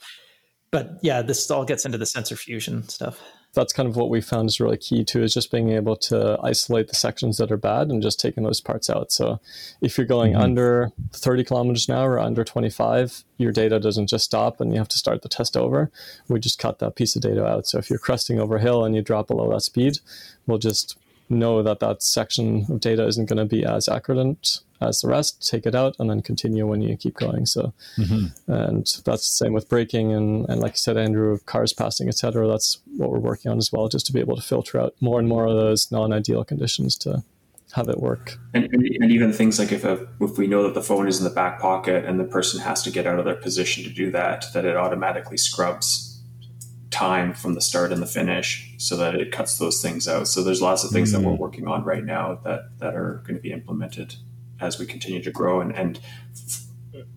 but 0.72 0.97
yeah, 1.01 1.22
this 1.22 1.49
all 1.51 1.66
gets 1.66 1.86
into 1.86 1.97
the 1.97 2.05
sensor 2.05 2.36
fusion 2.36 2.88
stuff 2.88 3.22
that's 3.54 3.74
kind 3.74 3.89
of 3.89 3.95
what 3.95 4.10
we 4.10 4.22
found 4.22 4.47
is 4.47 4.60
really 4.60 4.78
key 4.78 5.04
too 5.04 5.24
is 5.24 5.34
just 5.34 5.52
being 5.52 5.72
able 5.72 5.95
to 5.95 6.39
isolate 6.41 6.88
the 6.88 6.95
sections 6.95 7.38
that 7.38 7.52
are 7.52 7.58
bad 7.58 7.89
and 7.89 8.02
just 8.02 8.20
taking 8.20 8.43
those 8.43 8.62
parts 8.62 8.89
out. 8.89 9.12
So 9.12 9.39
if 9.82 9.97
you're 9.97 10.08
going 10.08 10.34
mm-hmm. 10.34 10.41
under 10.41 10.91
30 11.14 11.43
kilometers 11.43 11.89
an 11.89 11.95
hour 11.95 12.14
or 12.14 12.20
under 12.20 12.43
25 12.43 13.24
your 13.38 13.52
data 13.52 13.80
doesn't 13.80 14.08
just 14.08 14.26
stop 14.26 14.62
and 14.62 14.72
you 14.72 14.78
have 14.78 14.88
to 14.88 14.97
start 14.97 15.22
the 15.22 15.30
test 15.30 15.58
over. 15.58 15.91
We 16.28 16.39
just 16.39 16.60
cut 16.60 16.80
that 16.80 16.95
piece 16.95 17.16
of 17.16 17.24
data 17.24 17.45
out. 17.45 17.68
So 17.68 17.78
if 17.80 17.89
you're 17.89 17.99
cresting 17.99 18.39
over 18.39 18.58
a 18.58 18.62
hill 18.62 18.86
and 18.86 18.95
you 18.95 19.02
drop 19.02 19.28
below 19.28 19.52
that 19.52 19.62
speed 19.62 19.99
we'll 20.47 20.58
just 20.58 20.97
know 21.32 21.64
that 21.64 21.80
that 21.80 22.04
section 22.04 22.66
of 22.70 22.80
data 22.80 23.06
isn't 23.08 23.28
going 23.28 23.38
to 23.38 23.46
be 23.46 23.66
as 23.66 23.88
accurate 23.88 24.60
as 24.82 25.02
the 25.02 25.08
rest, 25.08 25.48
take 25.48 25.66
it 25.66 25.76
out, 25.76 25.96
and 26.00 26.10
then 26.10 26.22
continue 26.22 26.66
when 26.66 26.82
you 26.82 26.98
keep 26.98 27.16
going. 27.16 27.46
So, 27.46 27.74
mm-hmm. 27.98 28.52
and 28.52 28.86
that's 29.06 29.30
the 29.30 29.36
same 29.46 29.54
with 29.54 29.70
braking 29.70 30.12
and, 30.12 30.50
and 30.50 30.60
like 30.60 30.74
you 30.74 30.78
said, 30.78 30.98
Andrew, 30.98 31.38
cars 31.46 31.72
passing, 31.72 32.08
etc. 32.08 32.48
That's 32.48 32.80
what 32.98 33.12
we're 33.12 33.20
working 33.20 33.52
on 33.52 33.58
as 33.58 33.72
well, 33.72 33.88
just 33.88 34.08
to 34.08 34.14
be 34.14 34.20
able 34.20 34.36
to 34.36 34.42
filter 34.42 34.80
out 34.80 34.96
more 35.00 35.20
and 35.20 35.28
more 35.28 35.46
of 35.46 35.56
those 35.56 35.92
non-ideal 35.92 36.44
conditions 36.44 36.98
to 37.00 37.24
have 37.74 37.88
it 37.88 38.00
work. 38.00 38.38
And, 38.54 38.66
and 38.74 39.12
even 39.12 39.32
things 39.32 39.58
like 39.60 39.72
if 39.72 39.86
a, 39.86 40.08
if 40.20 40.38
we 40.38 40.48
know 40.48 40.64
that 40.64 40.74
the 40.74 40.82
phone 40.82 41.08
is 41.08 41.20
in 41.20 41.24
the 41.24 41.30
back 41.30 41.60
pocket 41.60 42.04
and 42.06 42.20
the 42.20 42.26
person 42.26 42.60
has 42.62 42.84
to 42.84 42.92
get 42.92 43.08
out 43.08 43.20
of 43.20 43.26
their 43.26 43.36
position 43.36 43.84
to 43.84 43.90
do 43.90 44.12
that, 44.12 44.46
that 44.54 44.66
it 44.66 44.76
automatically 44.76 45.38
scrubs 45.38 46.11
time 46.92 47.34
from 47.34 47.56
the 47.56 47.62
start 47.62 47.92
and 47.92 48.02
the 48.02 48.08
finish 48.08 48.74
so 48.78 48.96
that 48.98 49.16
it 49.16 49.32
cuts 49.32 49.58
those 49.58 49.82
things 49.82 50.08
out. 50.08 50.28
So 50.28 50.44
there's 50.44 50.62
lots 50.62 50.84
of 50.84 50.92
things 50.92 51.12
mm-hmm. 51.12 51.24
that 51.24 51.30
we're 51.30 51.38
mm. 51.38 51.39
working 51.39 51.68
on 51.68 51.84
right 51.84 52.04
now 52.04 52.39
that 52.44 52.78
that 52.80 52.96
are 52.96 53.24
going 53.26 53.36
to 53.36 53.42
be 53.42 53.52
implemented 53.52 54.16
as 54.60 54.78
we 54.78 54.86
continue 54.86 55.24
to 55.24 55.32
grow 55.32 55.60
and, 55.60 55.72
and 55.76 56.00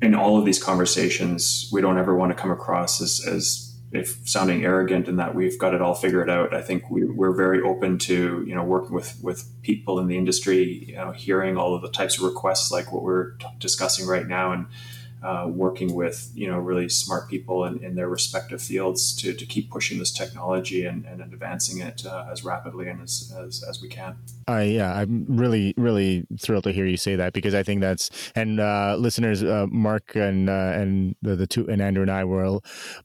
in 0.00 0.14
all 0.14 0.38
of 0.38 0.46
these 0.46 0.62
conversations 0.62 1.68
we 1.72 1.80
don't 1.82 1.98
ever 1.98 2.14
want 2.14 2.34
to 2.34 2.40
come 2.40 2.50
across 2.50 3.02
as, 3.02 3.26
as 3.26 3.74
if 3.92 4.18
sounding 4.28 4.64
arrogant 4.64 5.08
in 5.08 5.16
that 5.16 5.34
we've 5.34 5.58
got 5.58 5.72
it 5.72 5.80
all 5.80 5.94
figured 5.94 6.28
out. 6.28 6.52
I 6.52 6.62
think 6.62 6.90
we, 6.90 7.02
are 7.02 7.32
very 7.32 7.62
open 7.62 7.98
to 7.98 8.44
you 8.46 8.54
know 8.54 8.64
working 8.64 8.92
with 8.94 9.18
with 9.22 9.48
people 9.62 10.00
in 10.00 10.08
the 10.08 10.18
industry, 10.18 10.84
you 10.88 10.96
know, 10.96 11.12
hearing 11.12 11.56
all 11.56 11.74
of 11.74 11.82
the 11.82 11.90
types 11.90 12.18
of 12.18 12.24
requests 12.24 12.72
like 12.72 12.92
what 12.92 13.02
we're 13.02 13.32
t- 13.36 13.46
discussing 13.58 14.06
right 14.06 14.26
now, 14.26 14.52
and 14.52 14.66
uh, 15.24 15.46
working 15.48 15.94
with 15.94 16.30
you 16.34 16.46
know 16.46 16.58
really 16.58 16.88
smart 16.88 17.28
people 17.28 17.64
in, 17.64 17.82
in, 17.82 17.94
their 17.94 18.08
respective 18.08 18.60
fields 18.60 19.14
to, 19.14 19.32
to 19.32 19.46
keep 19.46 19.70
pushing 19.70 19.98
this 19.98 20.12
technology 20.12 20.84
and, 20.84 21.06
and 21.06 21.20
advancing 21.22 21.80
it 21.80 22.04
uh, 22.04 22.26
as 22.30 22.44
rapidly 22.44 22.88
and 22.88 23.00
as, 23.00 23.32
as, 23.38 23.64
as 23.68 23.80
we 23.80 23.88
can. 23.88 24.16
I 24.46 24.62
yeah, 24.62 24.94
I'm 24.94 25.24
really 25.28 25.74
really 25.76 26.26
thrilled 26.38 26.64
to 26.64 26.72
hear 26.72 26.86
you 26.86 26.96
say 26.96 27.16
that 27.16 27.32
because 27.32 27.54
I 27.54 27.62
think 27.62 27.80
that's 27.80 28.10
and 28.34 28.60
uh, 28.60 28.96
listeners, 28.98 29.42
uh, 29.42 29.66
Mark 29.70 30.14
and 30.14 30.48
uh, 30.50 30.72
and 30.74 31.16
the, 31.22 31.36
the 31.36 31.46
two 31.46 31.66
and 31.68 31.80
Andrew 31.80 32.02
and 32.02 32.10
I 32.10 32.24
were 32.24 32.44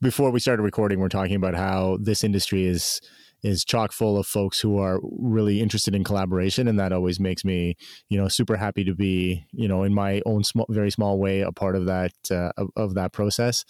before 0.02 0.32
we 0.32 0.40
started 0.40 0.64
recording, 0.64 1.00
we're 1.00 1.10
talking 1.10 1.36
about 1.36 1.56
how 1.56 1.98
this 2.02 2.24
industry 2.24 2.66
is 2.66 3.00
is 3.44 3.64
chock 3.64 3.92
full 3.92 4.18
of 4.18 4.28
folks 4.28 4.60
who 4.60 4.78
are 4.78 5.00
really 5.04 5.62
interested 5.62 5.96
in 5.96 6.04
collaboration 6.04 6.68
and 6.68 6.80
that 6.80 6.92
always 6.92 7.20
makes 7.20 7.46
me 7.46 7.76
you 8.10 8.18
know 8.18 8.28
super 8.28 8.56
happy 8.58 8.84
to 8.84 8.94
be 8.94 9.46
you 9.52 9.68
know 9.68 9.84
in 9.84 9.94
my 9.94 10.22
own 10.26 10.44
small 10.44 10.66
very 10.70 10.92
small 10.92 11.20
way 11.20 11.42
a 11.42 11.52
part 11.52 11.76
of 11.76 11.86
that 11.86 12.14
uh, 12.32 12.52
of, 12.76 12.94
that 12.96 13.14
process 13.14 13.66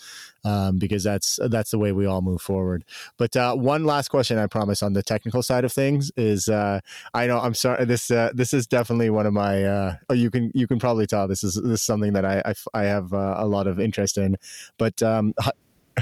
um, 0.45 0.77
because 0.77 1.03
that's 1.03 1.39
that's 1.49 1.71
the 1.71 1.77
way 1.77 1.91
we 1.91 2.05
all 2.05 2.21
move 2.21 2.41
forward. 2.41 2.85
But 3.17 3.35
uh, 3.35 3.55
one 3.55 3.83
last 3.83 4.09
question 4.09 4.37
i 4.37 4.47
promise 4.47 4.81
on 4.81 4.93
the 4.93 5.03
technical 5.03 5.43
side 5.43 5.65
of 5.65 5.73
things 5.73 6.11
is 6.15 6.47
uh, 6.47 6.79
i 7.13 7.27
know 7.27 7.39
i'm 7.39 7.53
sorry 7.53 7.85
this 7.85 8.09
uh, 8.09 8.31
this 8.33 8.53
is 8.53 8.65
definitely 8.65 9.09
one 9.09 9.25
of 9.25 9.33
my 9.33 9.63
uh, 9.63 9.95
oh, 10.09 10.13
you 10.13 10.31
can 10.31 10.51
you 10.53 10.67
can 10.67 10.79
probably 10.79 11.05
tell 11.05 11.27
this 11.27 11.43
is 11.43 11.55
this 11.55 11.79
is 11.79 11.81
something 11.81 12.13
that 12.13 12.25
i 12.25 12.41
i, 12.45 12.53
I 12.73 12.83
have 12.83 13.13
uh, 13.13 13.35
a 13.37 13.45
lot 13.45 13.67
of 13.67 13.79
interest 13.79 14.17
in. 14.17 14.37
But 14.77 15.01
um, 15.03 15.33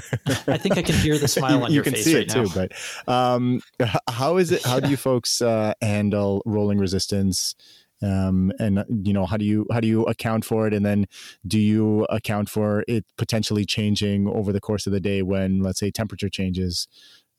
I 0.47 0.57
think 0.57 0.77
I 0.77 0.81
can 0.81 0.95
hear 0.95 1.17
the 1.17 1.27
smile 1.27 1.63
on 1.63 1.71
you 1.71 1.75
your 1.75 1.83
face. 1.83 1.93
You 1.93 1.93
can 1.93 2.03
see 2.03 2.15
right 2.15 2.23
it 2.23 2.35
now. 2.35 2.43
too, 2.43 2.67
but 3.07 3.11
um, 3.11 3.61
how 4.09 4.37
is 4.37 4.51
it? 4.51 4.63
How 4.63 4.79
do 4.79 4.89
you 4.89 4.97
folks 4.97 5.41
uh, 5.41 5.73
handle 5.81 6.41
rolling 6.45 6.77
resistance? 6.77 7.55
Um, 8.01 8.51
and 8.59 8.85
you 9.03 9.11
know 9.11 9.25
how 9.25 9.37
do 9.37 9.45
you 9.45 9.65
how 9.71 9.79
do 9.79 9.87
you 9.87 10.03
account 10.03 10.45
for 10.45 10.67
it 10.67 10.73
and 10.75 10.85
then 10.85 11.07
do 11.47 11.57
you 11.57 12.05
account 12.11 12.47
for 12.47 12.83
it 12.87 13.05
potentially 13.17 13.65
changing 13.65 14.27
over 14.27 14.53
the 14.53 14.59
course 14.59 14.85
of 14.85 14.93
the 14.93 14.99
day 14.99 15.23
when 15.23 15.63
let's 15.63 15.79
say 15.79 15.89
temperature 15.89 16.29
changes 16.29 16.87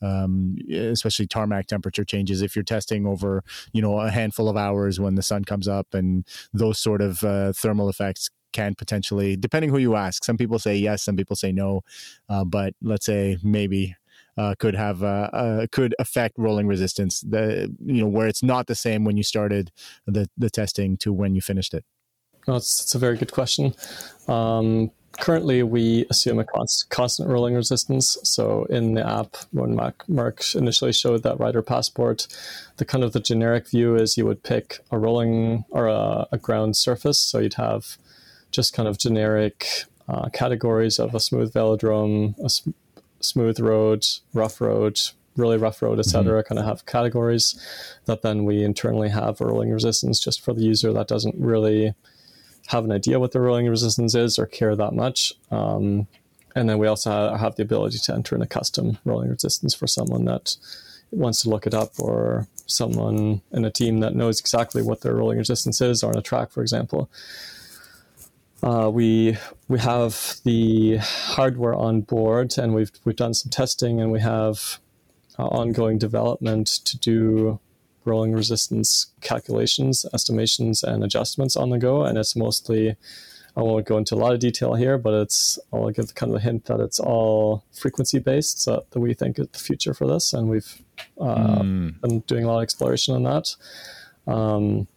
um, 0.03 0.57
especially 0.69 1.29
tarmac 1.29 1.67
temperature 1.67 2.05
changes 2.05 2.43
if 2.43 2.57
you're 2.57 2.65
testing 2.65 3.07
over 3.07 3.45
you 3.73 3.81
know 3.81 4.01
a 4.01 4.11
handful 4.11 4.49
of 4.49 4.57
hours 4.57 4.99
when 4.99 5.15
the 5.15 5.23
sun 5.23 5.45
comes 5.45 5.69
up 5.69 5.95
and 5.95 6.27
those 6.53 6.81
sort 6.81 7.03
of 7.03 7.23
uh, 7.23 7.53
thermal 7.53 7.89
effects 7.89 8.29
can 8.53 8.75
potentially, 8.75 9.37
depending 9.37 9.71
who 9.71 9.79
you 9.79 9.97
ask. 9.97 10.25
Some 10.25 10.37
people 10.37 10.59
say 10.59 10.77
yes, 10.77 11.03
some 11.03 11.17
people 11.17 11.37
say 11.37 11.53
no, 11.53 11.83
uh, 12.29 12.45
but 12.45 12.75
let's 12.83 13.07
say 13.07 13.39
maybe 13.43 13.97
uh, 14.37 14.55
could 14.59 14.75
have 14.75 15.03
uh, 15.03 15.29
uh, 15.33 15.67
could 15.73 15.95
affect 15.99 16.39
rolling 16.39 16.67
resistance. 16.67 17.21
The 17.21 17.75
you 17.85 18.03
know 18.03 18.09
where 18.09 18.29
it's 18.29 18.43
not 18.43 18.67
the 18.67 18.75
same 18.75 19.05
when 19.05 19.17
you 19.17 19.23
started 19.23 19.73
the 20.07 20.29
the 20.37 20.51
testing 20.51 20.97
to 20.99 21.13
when 21.13 21.35
you 21.35 21.41
finished 21.41 21.75
it. 21.75 21.85
Well, 22.47 22.57
it's, 22.57 22.83
it's 22.83 22.95
a 22.95 22.99
very 22.99 23.17
good 23.17 23.33
question. 23.33 23.75
Um, 24.27 24.91
currently, 25.19 25.63
we 25.63 26.07
assume 26.09 26.39
a 26.39 26.45
const, 26.45 26.89
constant 26.89 27.29
rolling 27.29 27.55
resistance. 27.55 28.17
So 28.23 28.65
in 28.71 28.95
the 28.95 29.07
app, 29.07 29.37
when 29.51 29.75
Mark, 29.75 30.09
Mark 30.09 30.43
initially 30.55 30.93
showed 30.93 31.25
that 31.25 31.39
rider 31.39 31.61
passport, 31.61 32.27
the 32.79 32.85
kind 32.85 33.05
of 33.05 33.13
the 33.13 33.21
generic 33.21 33.69
view 33.69 33.97
is 33.97 34.17
you 34.17 34.25
would 34.25 34.43
pick 34.43 34.79
a 34.91 34.99
rolling 34.99 35.65
or 35.71 35.89
a, 35.89 36.27
a 36.33 36.39
ground 36.39 36.77
surface. 36.77 37.19
So 37.19 37.39
you'd 37.39 37.55
have 37.55 37.99
just 38.51 38.73
kind 38.73 38.89
of 38.89 38.99
generic 38.99 39.67
uh, 40.09 40.29
categories 40.31 40.99
of 40.99 41.15
a 41.15 41.21
smooth 41.21 41.53
velodrome, 41.53 42.39
a 42.39 42.49
sm- 42.49 42.71
smooth 43.21 43.61
road, 43.61 44.07
rough 44.33 44.61
road, 44.61 44.99
really 45.37 45.57
rough 45.57 45.83
road, 45.83 45.99
etc. 45.99 46.25
Mm-hmm. 46.25 46.49
Kind 46.49 46.59
of 46.59 46.65
have 46.65 46.87
categories 46.87 47.59
that 48.07 48.23
then 48.23 48.45
we 48.45 48.63
internally 48.63 49.09
have 49.11 49.41
rolling 49.41 49.71
resistance 49.71 50.21
just 50.21 50.41
for 50.41 50.53
the 50.53 50.63
user 50.63 50.93
that 50.93 51.09
doesn't 51.09 51.37
really 51.39 51.95
have 52.69 52.85
an 52.85 52.93
idea 52.93 53.19
what 53.19 53.33
the 53.33 53.41
rolling 53.41 53.69
resistance 53.69 54.15
is 54.15 54.39
or 54.39 54.47
care 54.47 54.77
that 54.77 54.93
much. 54.93 55.33
Um, 55.51 56.07
and 56.55 56.69
then 56.69 56.79
we 56.79 56.87
also 56.87 57.35
have 57.37 57.57
the 57.57 57.63
ability 57.63 57.99
to 57.99 58.15
enter 58.15 58.35
in 58.35 58.43
a 58.43 58.47
custom 58.47 58.99
rolling 59.05 59.31
resistance 59.31 59.75
for 59.75 59.87
someone 59.87 60.25
that 60.25 60.57
wants 61.11 61.43
to 61.43 61.49
look 61.49 61.67
it 61.67 61.75
up 61.75 61.93
or 61.99 62.47
someone 62.67 63.41
in 63.53 63.65
a 63.65 63.71
team 63.71 64.01
that 64.01 64.15
knows 64.15 64.41
exactly 64.41 64.83
what 64.83 65.01
their 65.01 65.15
rolling 65.15 65.39
resistance 65.39 65.81
is 65.81 66.03
or 66.03 66.11
on 66.11 66.17
a 66.17 66.23
track, 66.23 66.51
for 66.51 66.61
example. 66.61 67.11
Uh, 68.63 68.91
we 68.93 69.37
we 69.69 69.79
have 69.79 70.37
the 70.45 70.97
hardware 70.97 71.75
on 71.75 72.01
board, 72.01 72.59
and 72.59 72.75
we've 72.75 72.91
we've 73.05 73.17
done 73.17 73.35
some 73.35 73.51
testing, 73.51 74.01
and 74.01 74.11
we 74.11 74.21
have 74.21 74.81
uh, 75.39 75.47
ongoing 75.47 75.99
development 75.99 76.67
to 76.67 76.99
do 76.99 77.61
rolling 78.05 78.33
resistance 78.33 79.13
calculations, 79.21 80.05
estimations, 80.13 80.83
and 80.83 81.05
adjustments 81.05 81.57
on 81.57 81.71
the 81.71 81.79
go. 81.79 82.03
And 82.03 82.19
it's 82.19 82.35
mostly 82.35 82.97
I 83.57 83.63
won't 83.63 83.87
go 83.87 83.99
into 83.99 84.15
a 84.15 84.17
lot 84.17 84.35
of 84.35 84.41
detail 84.41 84.75
here, 84.75 84.99
but 84.99 85.15
it's 85.15 85.59
I'll 85.73 85.91
give 85.91 86.15
kind 86.15 86.33
of 86.33 86.37
a 86.39 86.41
hint 86.41 86.65
that 86.67 86.81
it's 86.81 86.99
all 86.99 87.65
frequency 87.73 88.19
based, 88.19 88.63
so 88.63 88.85
that 88.91 88.99
we 88.99 89.15
think 89.15 89.39
is 89.39 89.49
the 89.49 89.59
future 89.59 89.95
for 89.95 90.07
this, 90.07 90.33
and 90.33 90.49
we've 90.49 90.83
uh, 91.21 91.61
mm. 91.61 92.01
been 92.01 92.21
doing 92.21 92.45
a 92.45 92.49
lot 92.49 92.59
of 92.59 92.63
exploration 92.63 93.15
on 93.15 93.23
that. 93.23 93.55
Um, 94.27 94.89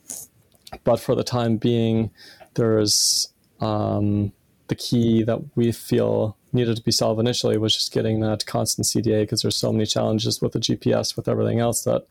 but 0.84 1.00
for 1.00 1.16
the 1.16 1.24
time 1.24 1.58
being, 1.58 2.12
there's 2.54 3.31
um, 3.62 4.34
the 4.68 4.76
key 4.76 5.24
that 5.24 5.40
we 5.56 5.72
feel 5.72 6.38
needed 6.54 6.76
to 6.76 6.84
be 6.84 6.92
solved 6.92 7.20
initially 7.20 7.58
was 7.58 7.74
just 7.74 7.94
getting 7.94 8.20
that 8.22 8.46
constant 8.46 8.86
CDA 8.86 9.24
because 9.24 9.42
there's 9.42 9.58
so 9.58 9.72
many 9.72 9.86
challenges 9.86 10.42
with 10.42 10.54
the 10.54 10.60
GPS, 10.60 11.16
with 11.16 11.28
everything 11.28 11.60
else, 11.60 11.84
that 11.84 12.06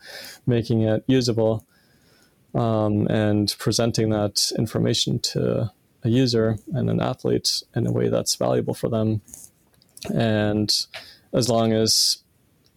making 0.47 0.83
it 0.83 1.05
usable 1.07 1.67
um, 2.55 3.07
and 3.09 3.55
presenting 3.59 4.11
that 4.11 4.51
information 4.59 5.19
to 5.21 5.71
a 6.03 6.09
user 6.09 6.59
and 6.73 6.89
an 6.89 7.01
athlete 7.01 7.63
in 7.75 7.87
a 7.87 7.93
way 7.93 8.09
that's 8.09 8.35
valuable 8.37 8.75
for 8.75 8.89
them. 8.89 9.21
And 10.13 10.75
as 11.33 11.49
long 11.49 11.73
as 11.73 12.19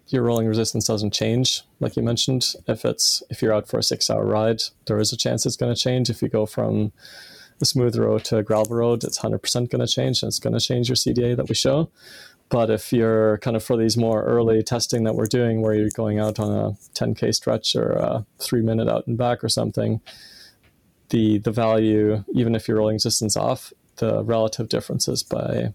your 0.07 0.24
rolling 0.24 0.47
resistance 0.47 0.86
doesn't 0.86 1.13
change, 1.13 1.63
like 1.80 1.95
you 1.95 2.03
mentioned, 2.03 2.53
if 2.67 2.86
it's 2.86 3.24
if 3.30 3.41
you're 3.41 3.53
out 3.53 3.67
for 3.67 3.80
a 3.80 3.84
six 3.84 4.09
hour 4.09 4.26
ride, 4.26 4.61
there 4.86 4.99
is 4.99 5.13
a 5.13 5.17
chance 5.17 5.45
it's 5.45 5.55
going 5.55 5.74
to 5.74 5.80
change. 5.80 6.09
If 6.09 6.21
you 6.21 6.28
go 6.28 6.45
from 6.45 6.91
a 7.64 7.66
smooth 7.66 7.95
road 7.97 8.24
to 8.26 8.38
a 8.38 8.43
gravel 8.43 8.76
road, 8.76 9.03
it's 9.03 9.20
100% 9.20 9.70
going 9.70 9.86
to 9.86 9.88
change 9.88 10.22
and 10.22 10.30
it's 10.30 10.39
going 10.39 10.53
to 10.53 10.59
change 10.59 10.89
your 10.89 10.95
CDA 10.95 11.36
that 11.36 11.49
we 11.49 11.55
show. 11.55 11.89
But 12.49 12.70
if 12.70 12.93
you're 12.93 13.39
kind 13.39 13.55
of 13.55 13.64
for 13.64 13.78
these 13.78 13.97
more 13.97 14.24
early 14.24 14.61
testing 14.61 15.05
that 15.05 15.16
we're 15.16 15.26
doing, 15.26 15.61
where 15.61 15.74
you're 15.74 15.89
going 15.89 16.20
out 16.20 16.39
on 16.39 16.51
a 16.51 16.72
10K 16.93 17.34
stretch 17.34 17.76
or 17.76 17.93
a 17.93 18.26
three 18.39 18.61
minute 18.61 18.88
out 18.88 19.07
and 19.07 19.18
back 19.18 19.43
or 19.43 19.49
something, 19.49 20.01
the, 21.09 21.39
the 21.39 21.51
value, 21.51 22.24
even 22.34 22.53
if 22.53 22.68
you're 22.68 22.78
rolling 22.78 22.97
resistance 22.97 23.36
off, 23.36 23.74
the 23.95 24.24
relative 24.24 24.70
differences 24.70 25.24
by 25.24 25.74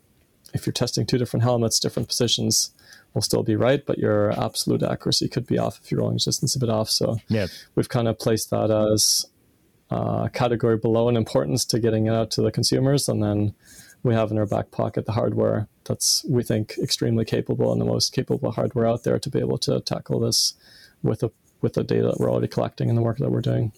if 0.55 0.66
you're 0.66 0.72
testing 0.72 1.05
two 1.05 1.18
different 1.18 1.43
helmets, 1.43 1.80
different 1.80 2.09
positions, 2.09 2.70
will 3.14 3.22
still 3.22 3.43
be 3.43 3.57
right, 3.57 3.84
but 3.84 3.99
your 3.99 4.30
absolute 4.41 4.82
accuracy 4.82 5.28
could 5.28 5.47
be 5.47 5.59
off 5.59 5.80
if 5.82 5.91
you're 5.91 6.01
rolling 6.01 6.16
resistance 6.16 6.55
a 6.55 6.59
bit 6.59 6.70
off. 6.70 6.91
So 6.91 7.18
yeah. 7.28 7.47
we've 7.74 7.89
kind 7.89 8.09
of 8.09 8.18
placed 8.18 8.51
that 8.51 8.70
as 8.70 9.26
uh, 9.91 10.28
category 10.28 10.76
below 10.76 11.09
in 11.09 11.16
importance 11.16 11.64
to 11.66 11.78
getting 11.78 12.07
it 12.07 12.14
out 12.14 12.30
to 12.32 12.43
the 12.43 12.53
consumers. 12.53 13.09
And 13.09 13.22
then 13.22 13.55
we 14.03 14.14
have 14.14 14.30
in 14.30 14.39
our 14.39 14.47
back 14.47 14.70
pocket 14.70 15.07
the 15.07 15.12
hardware 15.12 15.68
that's, 15.84 16.24
we 16.28 16.43
think, 16.43 16.74
extremely 16.82 17.24
capable 17.24 17.72
and 17.72 17.80
the 17.80 17.86
most 17.86 18.12
capable 18.12 18.51
hardware 18.53 18.86
out 18.86 19.05
there 19.05 19.18
to 19.18 19.30
be 19.30 19.39
able 19.39 19.59
to 19.59 19.80
tackle 19.80 20.20
this 20.20 20.55
with 21.03 21.20
the, 21.20 21.30
with 21.61 21.74
the 21.74 21.84
data 21.84 22.09
that 22.09 22.20
we're 22.20 22.30
already 22.30 22.49
collecting 22.49 22.89
and 22.89 22.99
the 22.99 23.03
work 23.03 23.18
that 23.18 23.30
we're 23.30 23.41
doing. 23.41 23.72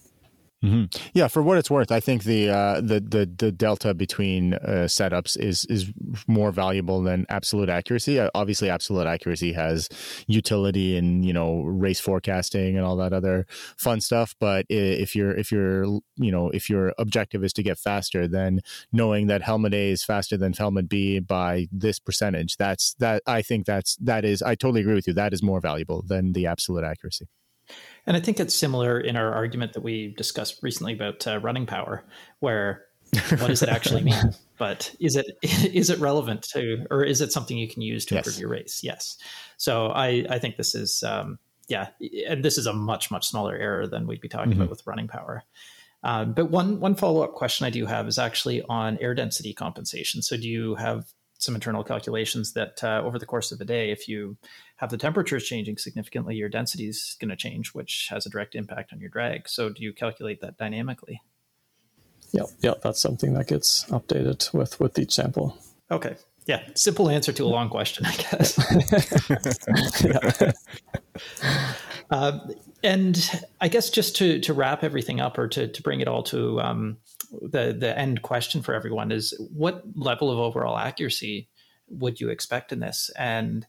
Mm-hmm. 0.63 1.11
Yeah, 1.15 1.29
for 1.29 1.43
what 1.43 1.57
it's 1.57 1.71
worth, 1.71 1.91
I 1.91 2.01
think 2.01 2.25
the 2.25 2.51
uh, 2.51 2.83
the 2.83 3.01
the 3.01 3.31
the 3.39 3.51
delta 3.51 3.95
between 3.95 4.53
uh, 4.53 4.89
setups 4.89 5.39
is 5.39 5.65
is 5.71 5.91
more 6.27 6.53
valuable 6.53 7.03
than 7.03 7.25
absolute 7.31 7.71
accuracy. 7.71 8.21
Uh, 8.21 8.29
obviously, 8.35 8.69
absolute 8.69 9.07
accuracy 9.07 9.55
has 9.55 9.89
utility 10.27 10.99
in 10.99 11.23
you 11.23 11.33
know 11.33 11.63
race 11.63 11.99
forecasting 11.99 12.77
and 12.77 12.85
all 12.85 12.97
that 12.97 13.15
other 13.15 13.47
fun 13.79 14.03
stuff. 14.03 14.35
But 14.39 14.67
if 14.69 15.17
you're 15.17 15.35
if 15.35 15.51
you're 15.51 15.85
you 16.17 16.31
know 16.31 16.51
if 16.51 16.69
your 16.69 16.93
objective 16.99 17.43
is 17.43 17.55
to 17.55 17.63
get 17.63 17.79
faster, 17.79 18.29
then 18.29 18.61
knowing 18.93 19.29
that 19.29 19.41
helmet 19.41 19.73
A 19.73 19.89
is 19.91 20.05
faster 20.05 20.37
than 20.37 20.53
helmet 20.53 20.91
B 20.91 21.21
by 21.21 21.69
this 21.73 21.99
percentage, 21.99 22.59
that's 22.59 22.93
that 22.99 23.23
I 23.27 23.41
think 23.41 23.65
that's 23.65 23.97
that 23.97 24.27
is 24.27 24.43
I 24.43 24.57
totally 24.57 24.83
agree 24.83 24.95
with 24.95 25.07
you. 25.07 25.15
That 25.15 25.33
is 25.33 25.43
more 25.43 25.61
valuable 25.63 26.03
than 26.07 26.35
the 26.35 26.47
absolute 26.47 26.85
accuracy. 26.85 27.29
And 28.07 28.17
I 28.17 28.21
think 28.21 28.41
it's 28.41 28.55
similar 28.55 28.99
in 28.99 29.17
our 29.17 29.33
argument 29.33 29.75
that 29.75 29.83
we 29.83 30.15
discussed 30.17 30.63
recently 30.63 30.95
about 30.95 31.27
uh, 31.27 31.39
running 31.39 31.67
power, 31.67 32.05
where 32.41 32.87
what 33.13 33.49
does 33.49 33.63
it 33.63 33.69
actually 33.69 34.03
mean? 34.03 34.35
But 34.59 34.95
is 35.01 35.17
it 35.17 35.39
is 35.43 35.89
it 35.89 35.99
relevant 36.01 36.43
to, 36.53 36.87
or 36.91 37.03
is 37.03 37.23
it 37.23 37.33
something 37.33 37.57
you 37.57 37.67
can 37.67 37.81
use 37.81 38.05
to 38.05 38.15
yes. 38.15 38.27
improve 38.27 38.39
your 38.39 38.51
race? 38.51 38.81
Yes. 38.83 39.17
So 39.57 39.87
I 39.87 40.27
I 40.29 40.39
think 40.39 40.59
this 40.59 40.75
is 40.75 41.03
um, 41.03 41.39
yeah, 41.67 41.89
and 42.29 42.45
this 42.45 42.59
is 42.59 42.67
a 42.67 42.75
much 42.75 43.11
much 43.11 43.27
smaller 43.27 43.57
error 43.57 43.87
than 43.87 44.07
we'd 44.07 44.21
be 44.21 44.29
talking 44.29 44.51
mm-hmm. 44.51 44.61
about 44.61 44.71
with 44.71 44.87
running 44.87 45.09
power. 45.09 45.45
Um, 46.03 46.35
but 46.35 46.51
one 46.51 46.79
one 46.79 46.95
follow 46.95 47.23
up 47.23 47.33
question 47.33 47.65
I 47.65 47.71
do 47.71 47.87
have 47.87 48.07
is 48.07 48.19
actually 48.19 48.63
on 48.65 48.99
air 48.99 49.15
density 49.15 49.55
compensation. 49.55 50.21
So 50.21 50.37
do 50.37 50.47
you 50.47 50.75
have 50.75 51.07
some 51.41 51.55
internal 51.55 51.83
calculations 51.83 52.53
that 52.53 52.83
uh, 52.85 53.03
over 53.05 53.19
the 53.19 53.27
course 53.27 53.51
of 53.51 53.61
a 53.61 53.65
day, 53.65 53.91
if 53.91 54.09
you 54.09 54.37
have 54.77 54.91
the 54.91 54.99
temperatures 54.99 55.45
changing 55.45 55.79
significantly, 55.79 56.37
your 56.37 56.49
density 56.49 56.87
is 56.87 57.17
going 57.21 57.31
to 57.31 57.37
change, 57.37 57.69
which 57.75 58.09
has 58.11 58.27
a 58.27 58.31
direct 58.31 58.55
impact 58.55 58.93
on 58.93 59.01
your 59.01 59.09
drag. 59.09 59.49
So, 59.49 59.71
do 59.71 59.83
you 59.83 59.93
calculate 59.93 60.41
that 60.43 60.59
dynamically? 60.59 61.23
Yeah, 62.33 62.45
yeah, 62.61 62.75
that's 62.83 63.01
something 63.01 63.33
that 63.35 63.49
gets 63.49 63.85
updated 63.87 64.53
with 64.55 64.79
with 64.79 64.99
each 64.99 65.13
sample. 65.15 65.57
Okay, 65.91 66.17
yeah, 66.47 66.63
simple 66.75 67.09
answer 67.09 67.33
to 67.33 67.45
a 67.45 67.47
long 67.47 67.69
question, 67.69 68.07
I 68.07 68.17
guess. 68.17 68.59
yeah. 70.05 70.53
Uh, 72.11 72.39
and 72.83 73.31
I 73.61 73.69
guess 73.69 73.91
just 73.91 74.17
to 74.17 74.41
to 74.41 74.53
wrap 74.53 74.83
everything 74.85 75.21
up, 75.21 75.39
or 75.39 75.49
to 75.49 75.69
to 75.69 75.83
bring 75.83 76.01
it 76.01 76.09
all 76.09 76.23
to 76.25 76.61
um, 76.61 76.99
the 77.31 77.77
the 77.79 77.97
end 77.99 78.23
question 78.23 78.63
for 78.63 78.75
everyone 78.75 79.13
is 79.13 79.35
what 79.53 79.83
level 79.95 80.31
of 80.31 80.39
overall 80.39 80.77
accuracy 80.77 81.49
would 81.89 82.21
you 82.21 82.29
expect 82.29 82.73
in 82.73 82.81
this 82.81 83.11
and 83.17 83.67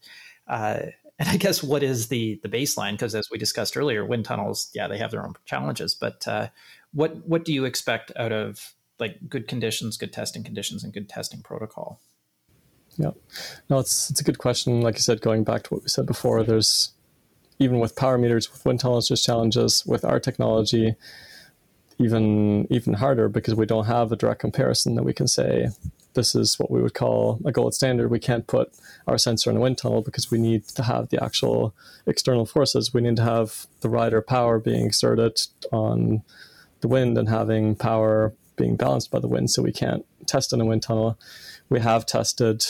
uh, 0.48 0.80
and 1.22 1.30
I 1.30 1.38
guess 1.38 1.62
what 1.62 1.84
is 1.84 2.08
the 2.08 2.40
the 2.42 2.50
baseline? 2.50 2.94
Because 2.94 3.14
as 3.14 3.30
we 3.30 3.38
discussed 3.38 3.78
earlier, 3.78 4.04
wind 4.04 4.26
tunnels, 4.26 4.72
yeah, 4.74 4.88
they 4.88 4.98
have 4.98 5.12
their 5.12 5.24
own 5.24 5.36
challenges. 5.46 5.94
But 5.94 6.28
uh, 6.28 6.48
what 6.94 7.16
what 7.28 7.46
do 7.46 7.54
you 7.54 7.66
expect 7.66 8.12
out 8.16 8.32
of 8.32 8.74
like 9.00 9.30
good 9.30 9.48
conditions, 9.48 9.98
good 9.98 10.12
testing 10.12 10.44
conditions, 10.44 10.84
and 10.84 10.92
good 10.92 11.08
testing 11.08 11.44
protocol? 11.44 12.02
Yeah, 12.98 13.12
no, 13.70 13.78
it's 13.78 14.10
it's 14.10 14.20
a 14.20 14.24
good 14.24 14.40
question. 14.40 14.82
Like 14.82 14.96
I 14.96 15.00
said, 15.00 15.22
going 15.22 15.44
back 15.44 15.64
to 15.64 15.76
what 15.76 15.84
we 15.84 15.90
said 15.90 16.08
before, 16.08 16.44
there's 16.44 16.92
even 17.62 17.80
with 17.80 17.96
power 17.96 18.18
meters, 18.18 18.52
with 18.52 18.66
wind 18.66 18.80
tunnels, 18.80 19.08
there's 19.08 19.24
challenges 19.24 19.86
with 19.86 20.04
our 20.04 20.20
technology 20.20 20.96
even 22.02 22.68
even 22.72 22.94
harder 22.94 23.30
because 23.30 23.56
we 23.56 23.66
don't 23.66 23.86
have 23.86 24.12
a 24.12 24.16
direct 24.16 24.42
comparison 24.42 24.96
that 24.96 25.04
we 25.04 25.14
can 25.14 25.28
say 25.28 25.70
this 26.14 26.36
is 26.36 26.60
what 26.60 26.70
we 26.70 26.82
would 26.82 26.94
call 26.94 27.40
a 27.46 27.52
gold 27.52 27.74
standard. 27.74 28.10
We 28.10 28.20
can't 28.20 28.46
put 28.46 28.74
our 29.08 29.18
sensor 29.18 29.50
in 29.50 29.58
a 29.58 29.60
wind 29.60 29.78
tunnel 29.78 30.02
because 30.02 30.30
we 30.30 30.38
need 30.38 30.68
to 30.70 30.84
have 30.84 31.10
the 31.10 31.24
actual 31.24 31.74
external 32.06 32.46
forces. 32.46 32.94
We 32.94 33.02
need 33.02 33.16
to 33.18 33.24
have 33.24 33.68
the 33.80 33.90
rider 33.90 34.22
power 34.22 34.60
being 34.60 34.86
exerted 34.86 35.40
on 35.72 36.24
the 36.82 36.90
wind 36.90 37.18
and 37.18 37.30
having 37.30 37.76
power 37.76 38.34
being 38.58 38.76
balanced 38.76 39.12
by 39.12 39.20
the 39.20 39.28
wind. 39.28 39.52
So 39.52 39.62
we 39.62 39.72
can't 39.72 40.06
test 40.26 40.52
in 40.52 40.60
a 40.60 40.66
wind 40.66 40.84
tunnel. 40.84 41.18
We 41.70 41.80
have 41.80 42.06
tested 42.06 42.66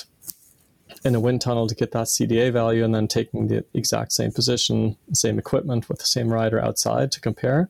in 1.04 1.16
a 1.16 1.20
wind 1.20 1.42
tunnel 1.42 1.68
to 1.68 1.76
get 1.76 1.92
that 1.92 2.08
CDA 2.08 2.52
value 2.54 2.84
and 2.84 2.94
then 2.94 3.08
taking 3.08 3.48
the 3.48 3.66
exact 3.74 4.12
same 4.12 4.32
position, 4.32 4.98
same 5.14 5.40
equipment 5.40 5.90
with 5.90 6.00
the 6.00 6.06
same 6.06 6.30
rider 6.30 6.60
outside 6.60 7.12
to 7.14 7.22
compare. 7.22 7.70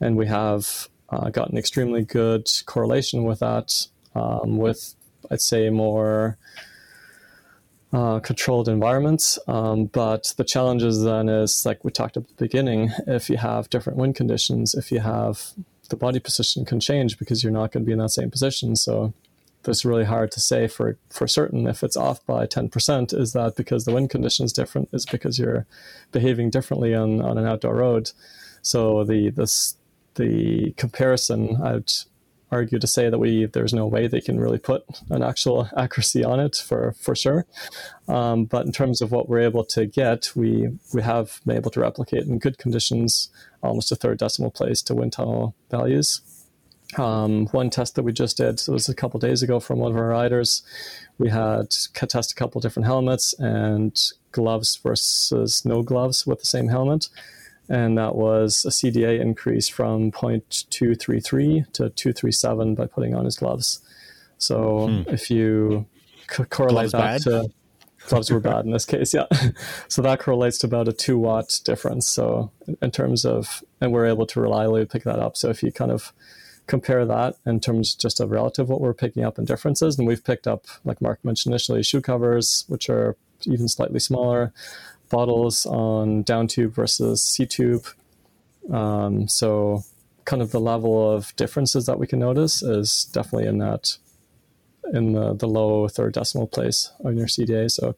And 0.00 0.16
we 0.16 0.26
have 0.26 0.88
uh, 1.10 1.30
got 1.30 1.50
an 1.50 1.56
extremely 1.56 2.02
good 2.02 2.48
correlation 2.66 3.24
with 3.24 3.40
that, 3.40 3.86
um, 4.14 4.58
with 4.58 4.94
I'd 5.30 5.40
say 5.40 5.70
more 5.70 6.36
uh, 7.92 8.18
controlled 8.20 8.68
environments. 8.68 9.38
Um, 9.46 9.86
but 9.86 10.34
the 10.36 10.44
challenges 10.44 11.04
then 11.04 11.28
is 11.28 11.64
like 11.64 11.84
we 11.84 11.92
talked 11.92 12.16
at 12.16 12.26
the 12.26 12.34
beginning. 12.34 12.90
If 13.06 13.30
you 13.30 13.36
have 13.36 13.70
different 13.70 13.98
wind 13.98 14.16
conditions, 14.16 14.74
if 14.74 14.90
you 14.90 14.98
have 15.00 15.52
the 15.90 15.96
body 15.96 16.18
position 16.18 16.64
can 16.64 16.80
change 16.80 17.18
because 17.18 17.44
you're 17.44 17.52
not 17.52 17.70
going 17.70 17.84
to 17.84 17.86
be 17.86 17.92
in 17.92 17.98
that 17.98 18.10
same 18.10 18.30
position. 18.30 18.74
So 18.74 19.14
it's 19.68 19.84
really 19.84 20.04
hard 20.04 20.30
to 20.32 20.40
say 20.40 20.66
for 20.68 20.98
for 21.10 21.26
certain 21.26 21.66
if 21.66 21.82
it's 21.82 21.96
off 21.96 22.24
by 22.26 22.46
10% 22.46 23.14
is 23.18 23.32
that 23.32 23.56
because 23.56 23.84
the 23.84 23.92
wind 23.92 24.10
condition 24.10 24.44
is 24.44 24.52
different 24.52 24.88
is 24.92 25.06
because 25.06 25.38
you're 25.38 25.66
behaving 26.12 26.50
differently 26.50 26.94
on, 26.94 27.20
on 27.20 27.38
an 27.38 27.46
outdoor 27.46 27.76
road 27.76 28.10
so 28.64 29.04
the 29.04 29.30
this 29.30 29.76
the 30.14 30.72
comparison, 30.76 31.60
I'd 31.62 31.90
argue 32.50 32.78
to 32.78 32.86
say 32.86 33.10
that 33.10 33.18
we 33.18 33.46
there's 33.46 33.74
no 33.74 33.86
way 33.86 34.06
they 34.06 34.20
can 34.20 34.38
really 34.38 34.58
put 34.58 34.84
an 35.10 35.22
actual 35.22 35.68
accuracy 35.76 36.24
on 36.24 36.40
it 36.40 36.56
for 36.56 36.94
for 36.98 37.14
sure. 37.14 37.46
Um, 38.08 38.44
but 38.46 38.64
in 38.66 38.72
terms 38.72 39.00
of 39.00 39.12
what 39.12 39.28
we're 39.28 39.40
able 39.40 39.64
to 39.66 39.86
get, 39.86 40.30
we 40.34 40.68
we 40.92 41.02
have 41.02 41.40
been 41.44 41.56
able 41.56 41.70
to 41.72 41.80
replicate 41.80 42.24
in 42.24 42.38
good 42.38 42.58
conditions 42.58 43.28
almost 43.62 43.92
a 43.92 43.96
third 43.96 44.18
decimal 44.18 44.50
place 44.50 44.82
to 44.82 44.94
wind 44.94 45.12
tunnel 45.12 45.54
values. 45.70 46.20
Um, 46.98 47.46
one 47.48 47.70
test 47.70 47.96
that 47.96 48.02
we 48.02 48.12
just 48.12 48.36
did 48.36 48.60
so 48.60 48.72
it 48.72 48.74
was 48.74 48.88
a 48.88 48.94
couple 48.94 49.18
days 49.18 49.42
ago 49.42 49.58
from 49.60 49.78
one 49.78 49.90
of 49.90 49.96
our 49.96 50.08
riders. 50.08 50.62
We 51.18 51.28
had 51.28 51.70
test 51.70 52.32
a 52.32 52.34
couple 52.34 52.60
different 52.60 52.86
helmets 52.86 53.34
and 53.38 54.00
gloves 54.32 54.76
versus 54.76 55.64
no 55.64 55.82
gloves 55.82 56.26
with 56.26 56.40
the 56.40 56.46
same 56.46 56.68
helmet 56.68 57.08
and 57.68 57.96
that 57.96 58.14
was 58.14 58.64
a 58.64 58.70
CDA 58.70 59.20
increase 59.20 59.68
from 59.68 60.10
0.233 60.12 61.72
to 61.72 61.90
237 61.90 62.74
by 62.74 62.86
putting 62.86 63.14
on 63.14 63.24
his 63.24 63.36
gloves. 63.36 63.80
So 64.38 64.88
hmm. 64.88 65.02
if 65.08 65.30
you 65.30 65.86
c- 66.30 66.44
correlate 66.44 66.90
gloves 66.90 67.24
that 67.24 67.30
bad? 67.30 67.44
to 67.44 67.50
gloves 68.08 68.30
were 68.30 68.40
bad 68.40 68.66
in 68.66 68.70
this 68.70 68.84
case, 68.84 69.14
yeah. 69.14 69.26
so 69.88 70.02
that 70.02 70.20
correlates 70.20 70.58
to 70.58 70.66
about 70.66 70.88
a 70.88 70.92
two 70.92 71.18
watt 71.18 71.60
difference. 71.64 72.06
So 72.06 72.50
in 72.82 72.90
terms 72.90 73.24
of, 73.24 73.64
and 73.80 73.92
we're 73.92 74.06
able 74.06 74.26
to 74.26 74.40
reliably 74.40 74.84
pick 74.84 75.04
that 75.04 75.18
up. 75.18 75.36
So 75.36 75.48
if 75.48 75.62
you 75.62 75.72
kind 75.72 75.90
of 75.90 76.12
compare 76.66 77.04
that 77.04 77.36
in 77.44 77.60
terms 77.60 77.94
just 77.94 78.20
of 78.20 78.30
relative 78.30 78.68
what 78.68 78.80
we're 78.80 78.94
picking 78.94 79.24
up 79.24 79.38
in 79.38 79.44
differences, 79.44 79.98
and 79.98 80.06
we've 80.06 80.24
picked 80.24 80.46
up, 80.46 80.66
like 80.84 81.00
Mark 81.00 81.24
mentioned 81.24 81.52
initially, 81.52 81.82
shoe 81.82 82.00
covers, 82.00 82.64
which 82.68 82.88
are 82.88 83.16
even 83.44 83.68
slightly 83.68 84.00
smaller 84.00 84.52
bottles 85.10 85.66
on 85.66 86.22
down 86.22 86.46
tube 86.46 86.74
versus 86.74 87.22
seat 87.22 87.50
tube. 87.50 87.86
Um, 88.72 89.28
so 89.28 89.84
kind 90.24 90.40
of 90.40 90.50
the 90.50 90.60
level 90.60 91.14
of 91.14 91.36
differences 91.36 91.86
that 91.86 91.98
we 91.98 92.06
can 92.06 92.18
notice 92.18 92.62
is 92.62 93.04
definitely 93.12 93.46
in 93.46 93.58
that 93.58 93.98
in 94.92 95.12
the, 95.12 95.34
the 95.34 95.48
low 95.48 95.88
third 95.88 96.12
decimal 96.12 96.46
place 96.46 96.92
on 97.04 97.16
your 97.16 97.26
CDA. 97.26 97.70
So 97.70 97.96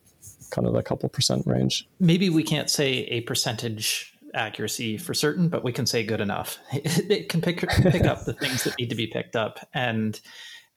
kind 0.50 0.66
of 0.66 0.74
a 0.74 0.82
couple 0.82 1.08
percent 1.08 1.46
range. 1.46 1.88
Maybe 1.98 2.30
we 2.30 2.42
can't 2.42 2.70
say 2.70 3.04
a 3.04 3.20
percentage 3.22 4.15
accuracy 4.36 4.96
for 4.96 5.14
certain, 5.14 5.48
but 5.48 5.64
we 5.64 5.72
can 5.72 5.86
say 5.86 6.04
good 6.04 6.20
enough. 6.20 6.58
It 6.72 7.28
can 7.28 7.40
pick 7.40 7.60
pick 7.82 8.04
up 8.04 8.24
the 8.24 8.34
things 8.34 8.64
that 8.64 8.78
need 8.78 8.90
to 8.90 8.96
be 8.96 9.06
picked 9.06 9.36
up, 9.36 9.58
and 9.74 10.20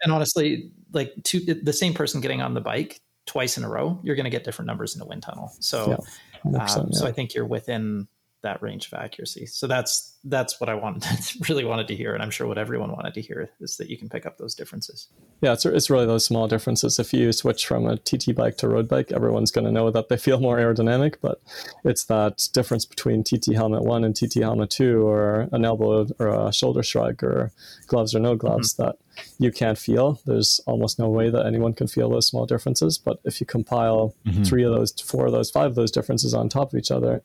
and 0.01 0.11
honestly, 0.11 0.71
like 0.93 1.13
two, 1.23 1.39
the 1.39 1.73
same 1.73 1.93
person 1.93 2.21
getting 2.21 2.41
on 2.41 2.53
the 2.53 2.61
bike 2.61 3.01
twice 3.25 3.57
in 3.57 3.63
a 3.63 3.69
row, 3.69 3.99
you're 4.03 4.15
going 4.15 4.23
to 4.23 4.29
get 4.29 4.43
different 4.43 4.67
numbers 4.67 4.95
in 4.95 5.01
a 5.01 5.05
wind 5.05 5.21
tunnel. 5.21 5.51
So, 5.59 6.03
yeah, 6.51 6.65
um, 6.65 6.93
so 6.93 7.05
I 7.05 7.11
think 7.11 7.35
you're 7.35 7.45
within 7.45 8.07
that 8.41 8.61
range 8.61 8.87
of 8.87 8.93
accuracy. 8.93 9.45
So 9.45 9.67
that's 9.67 10.15
that's 10.23 10.59
what 10.59 10.69
I 10.69 10.73
wanted 10.75 11.19
really 11.49 11.65
wanted 11.65 11.87
to 11.89 11.95
hear, 11.95 12.13
and 12.13 12.21
I'm 12.23 12.29
sure 12.29 12.47
what 12.47 12.57
everyone 12.57 12.91
wanted 12.91 13.13
to 13.15 13.21
hear 13.21 13.49
is 13.59 13.77
that 13.77 13.89
you 13.89 13.97
can 13.97 14.09
pick 14.09 14.25
up 14.25 14.37
those 14.37 14.55
differences. 14.55 15.07
Yeah, 15.41 15.53
it's 15.53 15.65
it's 15.65 15.89
really 15.89 16.05
those 16.05 16.25
small 16.25 16.47
differences. 16.47 16.99
If 16.99 17.13
you 17.13 17.31
switch 17.31 17.65
from 17.65 17.85
a 17.85 17.97
TT 17.97 18.35
bike 18.35 18.57
to 18.57 18.67
road 18.67 18.87
bike, 18.87 19.11
everyone's 19.11 19.51
going 19.51 19.65
to 19.65 19.71
know 19.71 19.91
that 19.91 20.09
they 20.09 20.17
feel 20.17 20.39
more 20.39 20.57
aerodynamic, 20.57 21.15
but 21.21 21.41
it's 21.83 22.05
that 22.05 22.47
difference 22.53 22.85
between 22.85 23.23
TT 23.23 23.53
helmet 23.53 23.83
one 23.83 24.03
and 24.03 24.15
TT 24.15 24.35
helmet 24.35 24.69
two, 24.69 25.07
or 25.07 25.47
an 25.51 25.65
elbow 25.65 26.07
or 26.19 26.27
a 26.27 26.53
shoulder 26.53 26.83
shrug, 26.83 27.23
or 27.23 27.51
gloves 27.87 28.15
or 28.15 28.19
no 28.19 28.35
gloves 28.35 28.73
mm-hmm. 28.73 28.83
that 28.83 28.97
you 29.37 29.51
can't 29.51 29.77
feel. 29.77 30.19
There's 30.25 30.61
almost 30.65 30.99
no 30.99 31.09
way 31.09 31.29
that 31.29 31.45
anyone 31.45 31.73
can 31.73 31.87
feel 31.87 32.09
those 32.09 32.27
small 32.27 32.45
differences. 32.45 32.97
But 32.97 33.19
if 33.25 33.41
you 33.41 33.45
compile 33.45 34.13
mm-hmm. 34.25 34.43
three 34.43 34.63
of 34.63 34.73
those, 34.73 34.91
four 34.93 35.25
of 35.25 35.33
those, 35.33 35.51
five 35.51 35.67
of 35.67 35.75
those 35.75 35.91
differences 35.91 36.33
on 36.33 36.47
top 36.47 36.73
of 36.73 36.79
each 36.79 36.91
other 36.91 37.21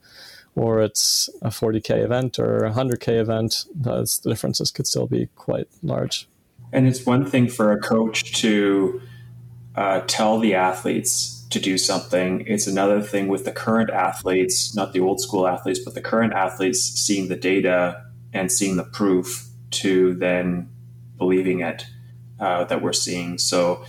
or 0.57 0.80
it's 0.80 1.28
a 1.42 1.48
40k 1.48 2.05
event 2.05 2.38
or 2.38 2.59
a 2.59 2.72
100k 2.72 3.20
event, 3.20 3.64
the 3.74 4.05
differences 4.22 4.70
could 4.70 4.86
still 4.86 5.07
be 5.07 5.28
quite 5.34 5.68
large. 5.82 6.28
And 6.72 6.86
it's 6.86 7.05
one 7.05 7.24
thing 7.24 7.48
for 7.48 7.72
a 7.72 7.78
coach 7.78 8.32
to 8.40 9.00
uh, 9.74 10.00
tell 10.07 10.38
the 10.38 10.55
athletes 10.55 11.46
to 11.50 11.61
do 11.61 11.78
something. 11.78 12.44
It's 12.46 12.66
another 12.66 13.00
thing 13.00 13.28
with 13.28 13.44
the 13.44 13.52
current 13.52 13.90
athletes, 13.90 14.74
not 14.74 14.92
the 14.92 15.00
old 15.00 15.20
school 15.20 15.46
athletes, 15.46 15.78
but 15.78 15.94
the 15.94 16.00
current 16.00 16.32
athletes 16.32 16.80
seeing 16.80 17.28
the 17.28 17.36
data 17.36 18.05
and 18.32 18.50
seeing 18.50 18.76
the 18.76 18.84
proof 18.84 19.46
to 19.70 20.14
then 20.14 20.68
believing 21.16 21.61
it 21.61 21.86
uh, 22.40 22.64
that 22.64 22.82
we're 22.82 22.92
seeing. 22.92 23.38
So, 23.38 23.84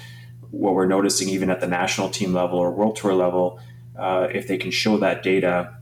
what 0.52 0.74
we're 0.74 0.86
noticing, 0.86 1.28
even 1.30 1.50
at 1.50 1.60
the 1.60 1.68
national 1.68 2.10
team 2.10 2.34
level 2.34 2.60
or 2.60 2.72
world 2.72 2.96
tour 2.96 3.14
level, 3.14 3.60
uh, 3.98 4.28
if 4.32 4.48
they 4.48 4.58
can 4.58 4.72
show 4.72 4.98
that 4.98 5.22
data 5.22 5.76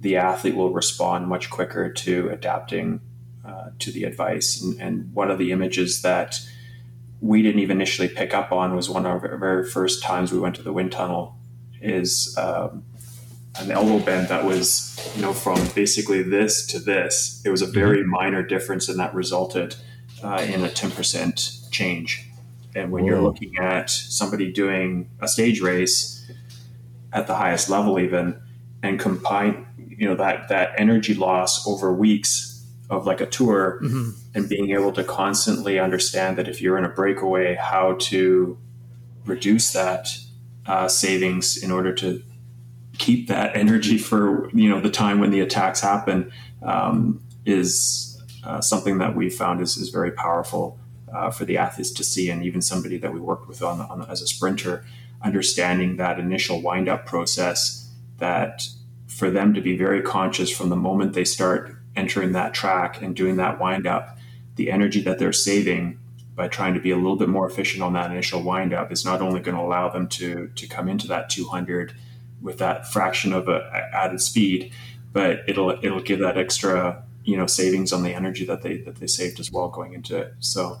the 0.00 0.16
athlete 0.16 0.56
will 0.56 0.72
respond 0.72 1.26
much 1.26 1.50
quicker 1.50 1.90
to 1.90 2.30
adapting 2.30 3.00
uh, 3.44 3.70
to 3.78 3.92
the 3.92 4.04
advice. 4.04 4.60
And, 4.60 4.80
and, 4.80 5.14
one 5.14 5.30
of 5.30 5.38
the 5.38 5.52
images 5.52 6.02
that 6.02 6.40
we 7.20 7.42
didn't 7.42 7.60
even 7.60 7.76
initially 7.76 8.08
pick 8.08 8.32
up 8.32 8.52
on 8.52 8.74
was 8.74 8.88
one 8.88 9.04
of 9.04 9.24
our 9.24 9.36
very 9.36 9.68
first 9.68 10.02
times 10.02 10.32
we 10.32 10.38
went 10.38 10.54
to 10.56 10.62
the 10.62 10.72
wind 10.72 10.92
tunnel 10.92 11.36
is 11.82 12.34
um, 12.38 12.84
an 13.58 13.70
elbow 13.70 13.98
bend 13.98 14.28
that 14.28 14.44
was, 14.44 15.12
you 15.16 15.22
know, 15.22 15.32
from 15.32 15.58
basically 15.74 16.22
this 16.22 16.66
to 16.68 16.78
this. 16.78 17.42
It 17.44 17.50
was 17.50 17.62
a 17.62 17.66
mm-hmm. 17.66 17.74
very 17.74 18.04
minor 18.04 18.42
difference, 18.42 18.88
and 18.88 18.98
that 18.98 19.14
resulted 19.14 19.76
uh, 20.22 20.46
in 20.48 20.64
a 20.64 20.68
10% 20.68 21.70
change. 21.70 22.26
And 22.74 22.92
when 22.92 23.02
Whoa. 23.02 23.10
you're 23.10 23.22
looking 23.22 23.58
at 23.58 23.90
somebody 23.90 24.52
doing 24.52 25.10
a 25.20 25.28
stage 25.28 25.60
race 25.60 26.30
at 27.12 27.26
the 27.26 27.34
highest 27.34 27.68
level, 27.68 27.98
even 27.98 28.40
and 28.82 28.98
combine 28.98 29.66
you 30.00 30.08
know 30.08 30.16
that 30.16 30.48
that 30.48 30.72
energy 30.78 31.12
loss 31.14 31.66
over 31.66 31.92
weeks 31.92 32.66
of 32.88 33.06
like 33.06 33.20
a 33.20 33.26
tour 33.26 33.78
mm-hmm. 33.82 34.10
and 34.34 34.48
being 34.48 34.70
able 34.70 34.90
to 34.92 35.04
constantly 35.04 35.78
understand 35.78 36.38
that 36.38 36.48
if 36.48 36.60
you're 36.62 36.78
in 36.78 36.86
a 36.86 36.88
breakaway 36.88 37.54
how 37.54 37.94
to 38.00 38.58
reduce 39.26 39.72
that 39.74 40.08
uh, 40.66 40.88
savings 40.88 41.62
in 41.62 41.70
order 41.70 41.92
to 41.94 42.22
keep 42.96 43.28
that 43.28 43.54
energy 43.64 43.98
for 43.98 44.50
you 44.54 44.70
know 44.70 44.80
the 44.80 44.90
time 44.90 45.20
when 45.20 45.30
the 45.30 45.40
attacks 45.40 45.82
happen 45.82 46.32
um, 46.62 47.22
is 47.44 48.18
uh, 48.44 48.60
something 48.60 48.96
that 48.98 49.14
we 49.14 49.28
found 49.28 49.60
is, 49.60 49.76
is 49.76 49.90
very 49.90 50.12
powerful 50.12 50.78
uh, 51.12 51.30
for 51.30 51.44
the 51.44 51.58
athletes 51.58 51.90
to 51.90 52.02
see 52.02 52.30
and 52.30 52.42
even 52.42 52.62
somebody 52.62 52.96
that 52.96 53.12
we 53.12 53.20
worked 53.20 53.46
with 53.46 53.62
on, 53.62 53.82
on 53.82 54.08
as 54.10 54.22
a 54.22 54.26
sprinter 54.26 54.82
understanding 55.22 55.96
that 55.96 56.18
initial 56.18 56.62
wind 56.62 56.88
up 56.88 57.04
process 57.04 57.90
that 58.16 58.66
for 59.20 59.30
them 59.30 59.52
to 59.52 59.60
be 59.60 59.76
very 59.76 60.00
conscious 60.00 60.50
from 60.50 60.70
the 60.70 60.76
moment 60.76 61.12
they 61.12 61.26
start 61.26 61.76
entering 61.94 62.32
that 62.32 62.54
track 62.54 63.02
and 63.02 63.14
doing 63.14 63.36
that 63.36 63.60
wind 63.60 63.86
up, 63.86 64.16
the 64.56 64.70
energy 64.70 65.02
that 65.02 65.18
they're 65.18 65.30
saving 65.30 66.00
by 66.34 66.48
trying 66.48 66.72
to 66.72 66.80
be 66.80 66.90
a 66.90 66.96
little 66.96 67.16
bit 67.16 67.28
more 67.28 67.46
efficient 67.46 67.82
on 67.82 67.92
that 67.92 68.10
initial 68.10 68.42
wind 68.42 68.72
up 68.72 68.90
is 68.90 69.04
not 69.04 69.20
only 69.20 69.38
going 69.38 69.54
to 69.54 69.62
allow 69.62 69.90
them 69.90 70.08
to 70.08 70.48
to 70.56 70.66
come 70.66 70.88
into 70.88 71.06
that 71.06 71.28
200 71.28 71.92
with 72.40 72.56
that 72.56 72.90
fraction 72.90 73.34
of 73.34 73.46
a, 73.46 73.70
added 73.92 74.22
speed, 74.22 74.72
but 75.12 75.40
it'll 75.46 75.78
it'll 75.84 76.00
give 76.00 76.20
that 76.20 76.38
extra 76.38 77.04
you 77.22 77.36
know 77.36 77.46
savings 77.46 77.92
on 77.92 78.02
the 78.02 78.14
energy 78.14 78.46
that 78.46 78.62
they 78.62 78.78
that 78.78 78.96
they 78.96 79.06
saved 79.06 79.38
as 79.38 79.52
well 79.52 79.68
going 79.68 79.92
into 79.92 80.16
it. 80.16 80.34
So. 80.40 80.78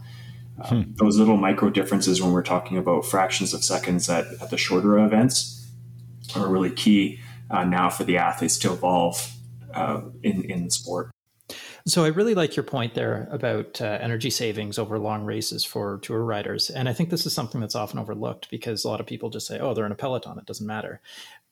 Um, 0.62 0.82
hmm. 0.82 0.92
Those 0.96 1.16
little 1.16 1.38
micro 1.38 1.70
differences 1.70 2.20
when 2.20 2.32
we're 2.32 2.42
talking 2.42 2.76
about 2.76 3.06
fractions 3.06 3.54
of 3.54 3.64
seconds 3.64 4.10
at, 4.10 4.26
at 4.42 4.50
the 4.50 4.58
shorter 4.58 4.98
events 4.98 5.66
are 6.36 6.48
really 6.48 6.70
key 6.70 7.18
uh, 7.50 7.64
now 7.64 7.90
for 7.90 8.04
the 8.04 8.16
athletes 8.16 8.58
to 8.58 8.72
evolve 8.72 9.30
uh, 9.74 10.02
in 10.22 10.44
in 10.44 10.64
the 10.64 10.70
sport. 10.70 11.10
So 11.86 12.04
I 12.04 12.08
really 12.08 12.34
like 12.34 12.56
your 12.56 12.62
point 12.62 12.94
there 12.94 13.26
about 13.30 13.80
uh, 13.80 13.98
energy 14.00 14.30
savings 14.30 14.78
over 14.78 14.98
long 14.98 15.24
races 15.24 15.64
for 15.64 15.98
tour 16.02 16.22
riders, 16.22 16.70
and 16.70 16.88
I 16.88 16.92
think 16.92 17.10
this 17.10 17.26
is 17.26 17.32
something 17.32 17.60
that's 17.60 17.74
often 17.74 17.98
overlooked 17.98 18.50
because 18.50 18.84
a 18.84 18.88
lot 18.88 19.00
of 19.00 19.06
people 19.06 19.30
just 19.30 19.46
say, 19.46 19.58
"Oh, 19.58 19.74
they're 19.74 19.86
in 19.86 19.92
a 19.92 19.96
peloton; 19.96 20.38
it 20.38 20.46
doesn't 20.46 20.66
matter." 20.66 21.00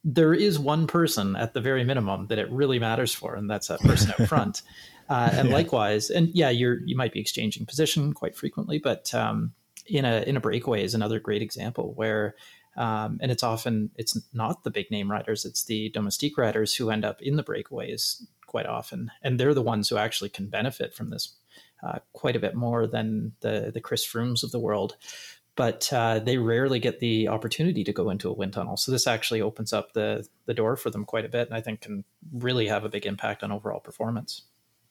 There 0.05 0.35
is 0.35 0.59
one 0.59 0.87
person 0.87 1.35
at 1.35 1.55
the 1.55 1.61
very 1.61 1.83
minimum 1.83 2.29
that 2.29 2.39
it 2.39 2.51
really 2.53 2.79
matters 2.79 3.13
for, 3.13 3.35
and 3.35 3.51
that's 3.51 3.69
that 3.69 3.81
person 3.81 4.13
up 4.19 4.29
front. 4.29 4.63
Uh, 5.11 5.31
and 5.33 5.49
yeah. 5.49 5.55
likewise, 5.55 6.11
and 6.11 6.29
yeah, 6.35 6.51
you're 6.51 6.81
you 6.85 6.95
might 6.95 7.15
be 7.15 7.21
exchanging 7.21 7.65
position 7.65 8.13
quite 8.13 8.37
frequently, 8.37 8.79
but 8.79 9.15
um, 9.15 9.55
in 9.87 10.05
a 10.05 10.23
in 10.27 10.37
a 10.37 10.41
breakaway 10.41 10.85
is 10.85 10.95
another 10.95 11.19
great 11.19 11.41
example 11.41 11.95
where 11.97 12.35
um, 12.79 13.19
and 13.21 13.31
it's 13.33 13.43
often 13.43 13.91
it's 13.97 14.17
not 14.33 14.63
the 14.63 14.71
big 14.71 14.91
name 14.91 15.11
riders; 15.11 15.45
it's 15.45 15.65
the 15.65 15.91
domestique 15.91 16.39
riders 16.39 16.75
who 16.75 16.91
end 16.91 17.05
up 17.05 17.21
in 17.21 17.37
the 17.37 17.43
breakaways 17.43 18.23
quite 18.47 18.67
often, 18.67 19.11
and 19.23 19.39
they're 19.39 19.53
the 19.53 19.61
ones 19.61 19.89
who 19.89 19.99
actually 19.99 20.31
can 20.31 20.47
benefit 20.47 20.95
from 20.95 21.11
this 21.11 21.37
uh, 21.83 21.99
quite 22.13 22.37
a 22.37 22.41
bit 22.41 22.55
more 22.55 22.87
than 22.87 23.33
the 23.41 23.71
the 23.75 23.81
Chris 23.81 24.07
Froomes 24.07 24.43
of 24.43 24.53
the 24.53 24.61
world. 24.61 24.97
But 25.57 25.93
uh, 25.93 26.21
they 26.21 26.39
rarely 26.39 26.79
get 26.79 27.01
the 27.01 27.27
opportunity 27.27 27.83
to 27.83 27.93
go 27.93 28.11
into 28.11 28.31
a 28.31 28.33
wind 28.33 28.53
tunnel, 28.53 28.77
so 28.77 28.93
this 28.93 29.09
actually 29.09 29.43
opens 29.43 29.73
up 29.73 29.93
the 29.93 30.27
the 30.47 30.55
door 30.55 30.77
for 30.77 30.89
them 30.89 31.05
quite 31.05 31.25
a 31.25 31.29
bit, 31.29 31.49
and 31.49 31.57
I 31.57 31.61
think 31.61 31.81
can 31.81 32.05
really 32.33 32.69
have 32.69 32.85
a 32.85 32.89
big 32.89 33.07
impact 33.07 33.43
on 33.43 33.51
overall 33.51 33.81
performance. 33.81 34.43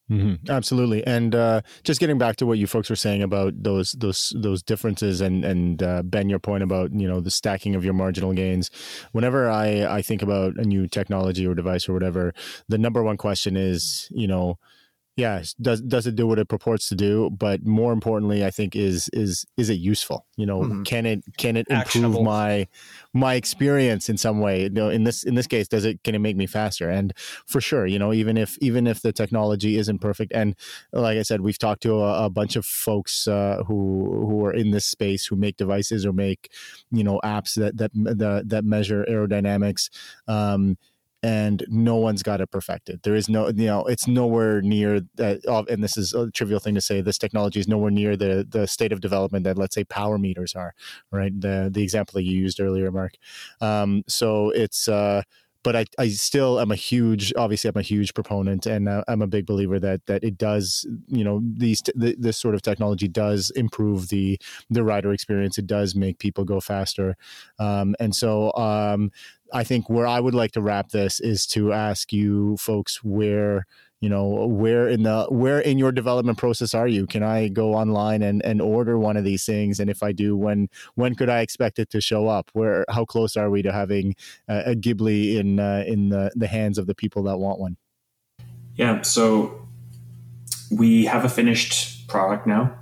Mm-hmm. 0.10 0.50
Absolutely, 0.50 1.06
and 1.06 1.36
uh, 1.36 1.62
just 1.84 2.00
getting 2.00 2.18
back 2.18 2.38
to 2.38 2.46
what 2.46 2.58
you 2.58 2.66
folks 2.66 2.90
were 2.90 2.96
saying 2.96 3.22
about 3.22 3.62
those 3.62 3.92
those 3.92 4.32
those 4.38 4.64
differences, 4.64 5.20
and 5.20 5.44
and 5.44 5.84
uh, 5.84 6.02
Ben, 6.02 6.30
your 6.30 6.40
point 6.40 6.64
about 6.64 6.94
you 6.94 7.06
know 7.06 7.20
the 7.20 7.30
stacking 7.30 7.76
of 7.76 7.84
your 7.84 7.94
marginal 7.94 8.32
gains. 8.32 8.72
Whenever 9.12 9.50
I 9.50 9.84
I 9.98 10.02
think 10.02 10.22
about 10.22 10.56
a 10.56 10.64
new 10.64 10.88
technology 10.88 11.46
or 11.46 11.54
device 11.56 11.90
or 11.90 11.94
whatever, 11.94 12.34
the 12.70 12.78
number 12.78 13.04
one 13.04 13.18
question 13.18 13.58
is 13.58 14.08
you 14.12 14.28
know 14.28 14.58
yeah 15.18 15.44
does 15.60 15.82
does 15.82 16.06
it 16.06 16.16
do 16.16 16.28
what 16.28 16.38
it 16.40 16.48
purports 16.48 16.88
to 16.88 16.96
do 16.96 17.30
but 17.32 17.66
more 17.66 17.92
importantly 17.92 18.46
i 18.46 18.52
think 18.52 18.76
is 18.76 19.10
is 19.12 19.46
is 19.58 19.70
it 19.70 19.80
useful 19.80 20.26
you 20.38 20.46
know 20.46 20.62
mm-hmm. 20.62 20.84
can 20.84 21.06
it 21.06 21.24
can 21.38 21.58
it 21.58 21.68
improve 21.70 21.82
Actionable. 21.82 22.24
my 22.24 22.68
my 23.14 23.34
experience 23.34 24.10
in 24.10 24.18
some 24.18 24.40
way 24.40 24.64
you 24.64 24.70
know 24.70 24.90
in 24.90 25.04
this 25.04 25.24
in 25.24 25.34
this 25.34 25.48
case 25.48 25.68
does 25.68 25.86
it 25.86 26.02
can 26.04 26.14
it 26.14 26.20
make 26.20 26.38
me 26.38 26.46
faster 26.46 26.90
and 26.90 27.14
for 27.48 27.60
sure 27.60 27.88
you 27.88 27.98
know 27.98 28.14
even 28.14 28.38
if 28.38 28.58
even 28.60 28.86
if 28.86 29.02
the 29.02 29.12
technology 29.12 29.78
isn't 29.78 30.00
perfect 30.00 30.32
and 30.34 30.56
like 30.94 31.18
i 31.18 31.24
said 31.24 31.42
we've 31.42 31.60
talked 31.60 31.82
to 31.82 31.96
a, 31.96 32.26
a 32.26 32.30
bunch 32.30 32.56
of 32.56 32.66
folks 32.66 33.28
uh, 33.28 33.64
who 33.68 34.26
who 34.28 34.46
are 34.46 34.54
in 34.54 34.70
this 34.70 34.86
space 34.86 35.26
who 35.26 35.36
make 35.36 35.58
devices 35.58 36.06
or 36.06 36.14
make 36.14 36.52
you 36.92 37.04
know 37.04 37.20
apps 37.24 37.56
that 37.56 37.76
that 37.76 37.92
that, 37.94 38.44
that 38.48 38.64
measure 38.64 39.04
aerodynamics 39.10 39.90
um 40.28 40.78
and 41.24 41.66
no 41.68 41.96
one's 41.96 42.24
got 42.24 42.42
it 42.42 42.52
perfected. 42.52 43.02
There 43.04 43.16
is 43.16 43.28
no, 43.28 43.48
you 43.48 43.66
know, 43.66 43.86
it's 43.86 44.08
nowhere 44.08 44.62
near 44.62 45.02
that. 45.16 45.42
And 45.70 45.84
this 45.84 45.98
is 45.98 46.14
a 46.14 46.30
trivial 46.32 46.60
thing 46.60 46.76
to 46.76 46.82
say. 46.82 47.02
This 47.02 47.18
technology 47.18 47.60
is 47.60 47.68
nowhere 47.68 47.92
near 47.92 48.16
the 48.16 48.46
the 48.48 48.68
state 48.68 48.92
of 48.92 49.02
development 49.02 49.44
that, 49.46 49.58
let's 49.58 49.76
say, 49.76 49.84
power 49.84 50.18
meters 50.18 50.54
are. 50.56 50.74
Right, 51.12 51.40
the 51.40 51.70
the 51.72 51.84
example 51.84 52.14
that 52.16 52.24
you 52.24 52.38
used 52.38 52.60
earlier, 52.60 52.92
Mark. 52.92 53.14
Um, 53.62 54.04
so 54.08 54.52
it's. 54.52 54.88
Uh, 54.88 55.24
but 55.64 55.76
I, 55.76 55.86
I 56.00 56.08
still 56.08 56.62
am 56.62 56.72
a 56.72 56.76
huge 56.76 57.34
obviously 57.36 57.70
I'm 57.70 57.76
a 57.76 57.82
huge 57.82 58.14
proponent 58.14 58.66
and 58.66 58.88
uh, 58.88 59.04
I'm 59.10 59.22
a 59.22 59.28
big 59.28 59.46
believer 59.46 59.80
that 59.80 60.06
that 60.06 60.24
it 60.24 60.38
does 60.38 60.88
you 61.08 61.26
know 61.26 61.42
these 61.44 61.82
the, 61.94 62.16
this 62.18 62.38
sort 62.38 62.56
of 62.56 62.62
technology 62.62 63.10
does 63.10 63.50
improve 63.50 64.08
the 64.08 64.40
the 64.70 64.86
rider 64.86 65.12
experience 65.12 65.58
it 65.58 65.68
does 65.68 65.94
make 65.94 66.20
people 66.20 66.46
go 66.46 66.62
faster 66.62 67.18
um, 67.60 67.96
and 68.00 68.16
so 68.16 68.54
um, 68.54 69.12
I 69.54 69.64
think 69.64 69.90
where 69.90 70.08
I 70.08 70.20
would 70.20 70.36
like 70.36 70.52
to 70.54 70.62
wrap 70.62 70.90
this 70.90 71.20
is 71.20 71.46
to 71.48 71.74
ask 71.74 72.12
you 72.14 72.58
folks 72.58 73.04
where 73.04 73.66
you 74.00 74.10
know 74.10 74.46
where 74.46 74.88
in 74.88 75.04
the 75.04 75.26
where 75.30 75.60
in 75.60 75.80
your 75.80 75.92
development 75.92 76.38
process 76.38 76.74
are 76.74 76.88
you? 76.88 77.08
Can 77.08 77.24
i 77.24 77.48
go 77.48 77.74
online 77.74 78.22
and 78.22 78.44
and 78.46 78.62
order 78.62 79.00
one 79.00 79.18
of 79.18 79.24
these 79.24 79.44
things? 79.44 79.80
And 79.80 79.90
if 79.90 80.04
i 80.04 80.12
do 80.12 80.38
when 80.38 80.70
when 80.96 81.16
could 81.16 81.30
i 81.30 81.40
expect 81.42 81.80
it 81.80 81.90
to 81.92 82.02
show 82.02 82.28
up? 82.28 82.52
Where 82.54 82.86
how 82.90 83.06
close 83.06 83.36
are 83.36 83.50
we 83.50 83.64
to 83.64 83.72
having 83.72 84.16
a, 84.48 84.72
a 84.72 84.76
ghibli 84.76 85.38
in 85.38 85.60
uh, 85.60 85.84
in 85.88 86.10
the, 86.10 86.32
the 86.36 86.48
hands 86.48 86.78
of 86.78 86.86
the 86.86 86.94
people 86.94 87.24
that 87.24 87.40
want 87.40 87.60
one? 87.60 87.78
Yeah 88.76 89.02
so 89.02 89.68
we 90.70 91.06
have 91.06 91.26
a 91.26 91.30
finished 91.30 92.08
product 92.08 92.46
now. 92.46 92.78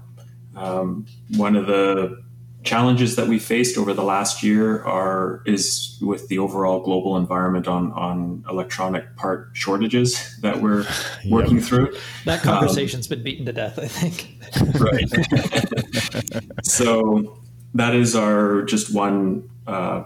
Um, 0.55 1.05
one 1.35 1.55
of 1.55 1.67
the 1.67 2.24
challenges 2.65 3.15
that 3.15 3.27
we 3.27 3.39
faced 3.39 3.77
over 3.77 3.93
the 3.93 4.03
last 4.03 4.43
year 4.43 4.83
are 4.83 5.41
is 5.45 5.97
with 6.01 6.27
the 6.27 6.39
overall 6.39 6.81
global 6.81 7.15
environment 7.15 7.67
on 7.67 7.91
on 7.93 8.43
electronic 8.49 9.15
part 9.15 9.49
shortages 9.53 10.37
that 10.41 10.61
we're 10.61 10.81
yep. 11.23 11.31
working 11.31 11.61
through. 11.61 11.95
That 12.25 12.41
conversation's 12.41 13.05
um, 13.09 13.17
been 13.17 13.23
beaten 13.23 13.45
to 13.45 13.53
death, 13.53 13.79
I 13.79 13.87
think. 13.87 14.35
right. 14.79 16.43
so 16.63 17.39
that 17.75 17.95
is 17.95 18.15
our 18.15 18.63
just 18.63 18.93
one 18.93 19.49
uh, 19.67 20.03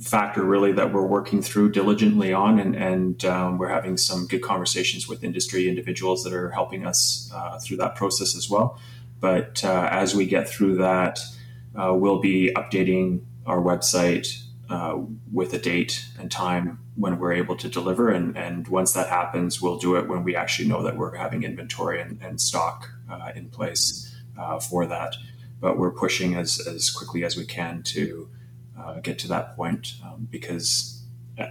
factor 0.00 0.44
really 0.44 0.72
that 0.72 0.92
we're 0.92 1.06
working 1.06 1.42
through 1.42 1.72
diligently 1.72 2.32
on 2.32 2.60
and, 2.60 2.76
and 2.76 3.24
um, 3.24 3.58
we're 3.58 3.68
having 3.68 3.96
some 3.96 4.26
good 4.28 4.42
conversations 4.42 5.08
with 5.08 5.24
industry 5.24 5.68
individuals 5.68 6.22
that 6.22 6.32
are 6.32 6.50
helping 6.50 6.86
us 6.86 7.30
uh, 7.34 7.58
through 7.58 7.76
that 7.76 7.96
process 7.96 8.36
as 8.36 8.48
well 8.48 8.78
but 9.20 9.64
uh, 9.64 9.88
as 9.90 10.14
we 10.14 10.26
get 10.26 10.48
through 10.48 10.76
that 10.76 11.18
uh, 11.76 11.94
we'll 11.94 12.20
be 12.20 12.52
updating 12.54 13.22
our 13.46 13.60
website 13.60 14.42
uh, 14.68 14.98
with 15.32 15.54
a 15.54 15.58
date 15.58 16.06
and 16.18 16.30
time 16.30 16.80
when 16.96 17.18
we're 17.18 17.32
able 17.32 17.56
to 17.56 17.68
deliver. 17.68 18.08
And, 18.10 18.36
and 18.36 18.66
once 18.68 18.92
that 18.94 19.08
happens, 19.08 19.60
we'll 19.60 19.78
do 19.78 19.96
it 19.96 20.08
when 20.08 20.24
we 20.24 20.34
actually 20.34 20.68
know 20.68 20.82
that 20.82 20.96
we're 20.96 21.14
having 21.14 21.42
inventory 21.42 22.00
and, 22.00 22.20
and 22.20 22.40
stock 22.40 22.90
uh, 23.10 23.30
in 23.34 23.48
place 23.50 24.14
uh, 24.38 24.58
for 24.58 24.86
that. 24.86 25.14
But 25.60 25.78
we're 25.78 25.92
pushing 25.92 26.34
as, 26.34 26.66
as 26.66 26.90
quickly 26.90 27.24
as 27.24 27.36
we 27.36 27.44
can 27.44 27.82
to 27.84 28.28
uh, 28.78 29.00
get 29.00 29.18
to 29.20 29.28
that 29.28 29.56
point 29.56 29.94
um, 30.04 30.26
because 30.30 31.02
uh, 31.38 31.46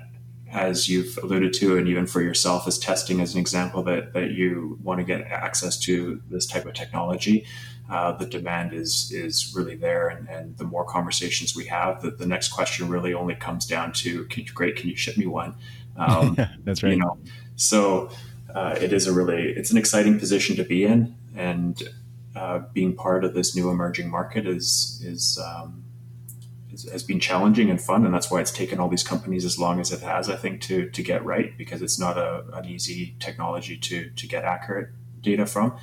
as 0.52 0.90
you've 0.90 1.18
alluded 1.24 1.54
to, 1.54 1.78
and 1.78 1.88
even 1.88 2.06
for 2.06 2.22
yourself 2.22 2.68
as 2.68 2.78
testing 2.78 3.22
as 3.22 3.34
an 3.34 3.40
example 3.40 3.84
that, 3.84 4.14
that 4.14 4.32
you 4.32 4.78
want 4.84 5.00
to 5.00 5.06
get 5.06 5.22
access 5.22 5.80
to 5.80 6.22
this 6.30 6.46
type 6.46 6.66
of 6.66 6.74
technology, 6.74 7.46
uh, 7.90 8.12
the 8.14 8.26
demand 8.26 8.74
is 8.74 9.12
is 9.14 9.54
really 9.56 9.76
there, 9.76 10.08
and, 10.08 10.28
and 10.28 10.58
the 10.58 10.64
more 10.64 10.84
conversations 10.84 11.56
we 11.56 11.66
have, 11.66 12.02
the, 12.02 12.12
the 12.12 12.26
next 12.26 12.50
question 12.50 12.90
really 12.90 13.14
only 13.14 13.36
comes 13.36 13.66
down 13.66 13.94
to, 13.94 14.26
can 14.26 14.44
you, 14.44 14.52
"Great, 14.54 14.76
can 14.76 14.90
you 14.90 14.96
ship 14.96 15.18
me 15.18 15.26
one?" 15.26 15.56
Um, 15.98 16.36
That's 16.66 16.84
right. 16.84 16.92
You 16.92 16.98
know, 17.00 17.18
so 17.56 18.10
uh, 18.54 18.76
it 18.82 18.92
is 18.92 19.08
a 19.08 19.14
really 19.14 19.44
it's 19.44 19.72
an 19.72 19.78
exciting 19.78 20.20
position 20.20 20.58
to 20.58 20.64
be 20.66 20.84
in, 20.84 21.16
and 21.38 21.82
uh, 22.36 22.64
being 22.74 22.94
part 22.94 23.24
of 23.24 23.34
this 23.34 23.56
new 23.56 23.70
emerging 23.70 24.10
market 24.10 24.46
is 24.46 25.02
is, 25.06 25.40
um, 25.40 25.86
is 26.74 26.90
has 26.92 27.02
been 27.02 27.22
challenging 27.22 27.70
and 27.70 27.80
fun, 27.80 28.04
and 28.06 28.14
that's 28.14 28.30
why 28.30 28.42
it's 28.42 28.52
taken 28.52 28.78
all 28.78 28.90
these 28.90 29.04
companies 29.04 29.46
as 29.46 29.58
long 29.58 29.80
as 29.80 29.94
it 29.94 30.02
has, 30.02 30.30
I 30.30 30.36
think, 30.36 30.60
to 30.64 30.90
to 30.90 31.02
get 31.02 31.24
right 31.24 31.58
because 31.58 31.82
it's 31.82 31.98
not 31.98 32.18
a, 32.18 32.44
an 32.52 32.66
easy 32.66 33.16
technology 33.20 33.78
to 33.78 34.10
to 34.10 34.28
get 34.28 34.44
accurate 34.44 34.90
data 35.22 35.46
from. 35.46 35.78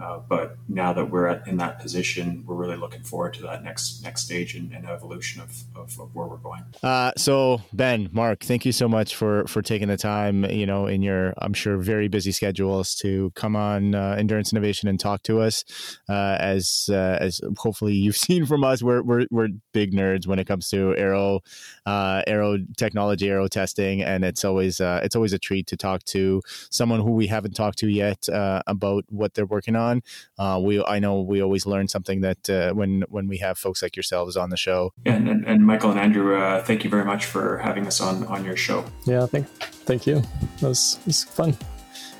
Uh, 0.00 0.18
but 0.28 0.56
now 0.68 0.92
that 0.92 1.08
we're 1.08 1.28
at, 1.28 1.46
in 1.46 1.56
that 1.56 1.78
position, 1.78 2.42
we're 2.46 2.56
really 2.56 2.76
looking 2.76 3.02
forward 3.02 3.32
to 3.32 3.42
that 3.42 3.62
next 3.62 4.02
next 4.02 4.22
stage 4.22 4.56
and, 4.56 4.72
and 4.72 4.88
evolution 4.88 5.40
of, 5.40 5.50
of, 5.76 5.98
of, 6.00 6.14
where 6.14 6.26
we're 6.26 6.36
going. 6.36 6.64
Uh, 6.82 7.12
so 7.16 7.60
Ben, 7.72 8.08
Mark, 8.12 8.42
thank 8.42 8.66
you 8.66 8.72
so 8.72 8.88
much 8.88 9.14
for 9.14 9.46
for 9.46 9.62
taking 9.62 9.86
the 9.86 9.96
time, 9.96 10.44
you 10.46 10.66
know, 10.66 10.86
in 10.88 11.00
your 11.02 11.32
I'm 11.38 11.54
sure 11.54 11.76
very 11.76 12.08
busy 12.08 12.32
schedules 12.32 12.96
to 12.96 13.30
come 13.36 13.54
on 13.54 13.94
uh, 13.94 14.16
Endurance 14.18 14.52
Innovation 14.52 14.88
and 14.88 14.98
talk 14.98 15.22
to 15.24 15.40
us. 15.40 15.64
Uh, 16.08 16.36
as 16.40 16.88
uh, 16.90 17.18
as 17.20 17.40
hopefully 17.56 17.94
you've 17.94 18.16
seen 18.28 18.46
from 18.46 18.64
us, 18.64 18.82
we're 18.82 19.02
we're, 19.02 19.26
we're 19.30 19.48
big 19.72 19.92
nerds 19.92 20.26
when 20.26 20.40
it 20.40 20.46
comes 20.46 20.68
to 20.70 20.96
aero 20.96 21.40
aero 21.86 22.58
technology, 22.76 23.28
aero 23.28 23.46
testing, 23.46 24.02
and 24.02 24.24
it's 24.24 24.44
always 24.44 24.80
it's 24.80 25.14
always 25.14 25.32
a 25.32 25.38
treat 25.38 25.68
to 25.68 25.76
talk 25.76 26.02
to 26.04 26.42
someone 26.70 27.00
who 27.00 27.12
we 27.12 27.28
haven't 27.28 27.54
talked 27.54 27.78
to 27.78 27.88
yet 27.88 28.26
about 28.66 29.04
what 29.08 29.34
they're 29.34 29.46
working 29.46 29.76
on 29.76 29.83
on. 29.88 30.02
Uh, 30.42 30.58
we 30.66 30.82
I 30.84 30.98
know 31.04 31.14
we 31.32 31.42
always 31.46 31.64
learn 31.66 31.86
something 31.88 32.18
that 32.22 32.42
uh, 32.50 32.72
when 32.78 33.04
when 33.14 33.26
we 33.32 33.38
have 33.46 33.56
folks 33.58 33.80
like 33.84 33.94
yourselves 33.98 34.36
on 34.36 34.48
the 34.50 34.60
show. 34.66 34.80
Yeah, 35.06 35.16
and, 35.16 35.44
and 35.50 35.58
Michael 35.70 35.90
and 35.90 36.00
Andrew, 36.00 36.28
uh, 36.36 36.62
thank 36.68 36.84
you 36.84 36.90
very 36.90 37.06
much 37.12 37.22
for 37.32 37.58
having 37.58 37.86
us 37.86 38.00
on 38.00 38.26
on 38.34 38.44
your 38.44 38.56
show. 38.56 38.84
Yeah, 39.06 39.26
thank 39.26 39.46
thank 39.88 40.02
you. 40.06 40.16
It 40.60 40.62
was, 40.62 40.98
it 41.02 41.06
was 41.06 41.24
fun. 41.24 41.56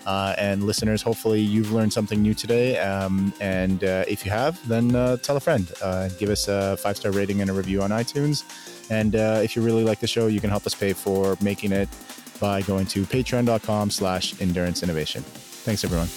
Uh, 0.06 0.34
and 0.36 0.64
listeners, 0.64 1.02
hopefully 1.02 1.40
you've 1.40 1.72
learned 1.72 1.92
something 1.92 2.20
new 2.20 2.34
today. 2.34 2.78
Um, 2.78 3.32
and 3.40 3.82
uh, 3.82 4.04
if 4.06 4.24
you 4.24 4.30
have, 4.30 4.60
then 4.68 4.94
uh, 4.94 5.16
tell 5.16 5.36
a 5.36 5.40
friend. 5.40 5.70
Uh, 5.82 6.08
give 6.18 6.30
us 6.30 6.48
a 6.48 6.76
five 6.76 6.96
star 6.96 7.12
rating 7.12 7.40
and 7.40 7.50
a 7.50 7.52
review 7.52 7.82
on 7.82 7.90
iTunes. 7.90 8.44
And 8.90 9.16
uh, 9.16 9.40
if 9.42 9.56
you 9.56 9.62
really 9.62 9.84
like 9.84 10.00
the 10.00 10.06
show, 10.06 10.26
you 10.26 10.40
can 10.40 10.50
help 10.50 10.66
us 10.66 10.74
pay 10.74 10.92
for 10.92 11.36
making 11.40 11.72
it 11.72 11.88
by 12.38 12.60
going 12.62 12.86
to 12.86 13.04
patreon.com 13.04 13.90
slash 13.90 14.38
endurance 14.40 14.82
innovation. 14.82 15.22
Thanks, 15.64 15.84
everyone. 15.84 16.08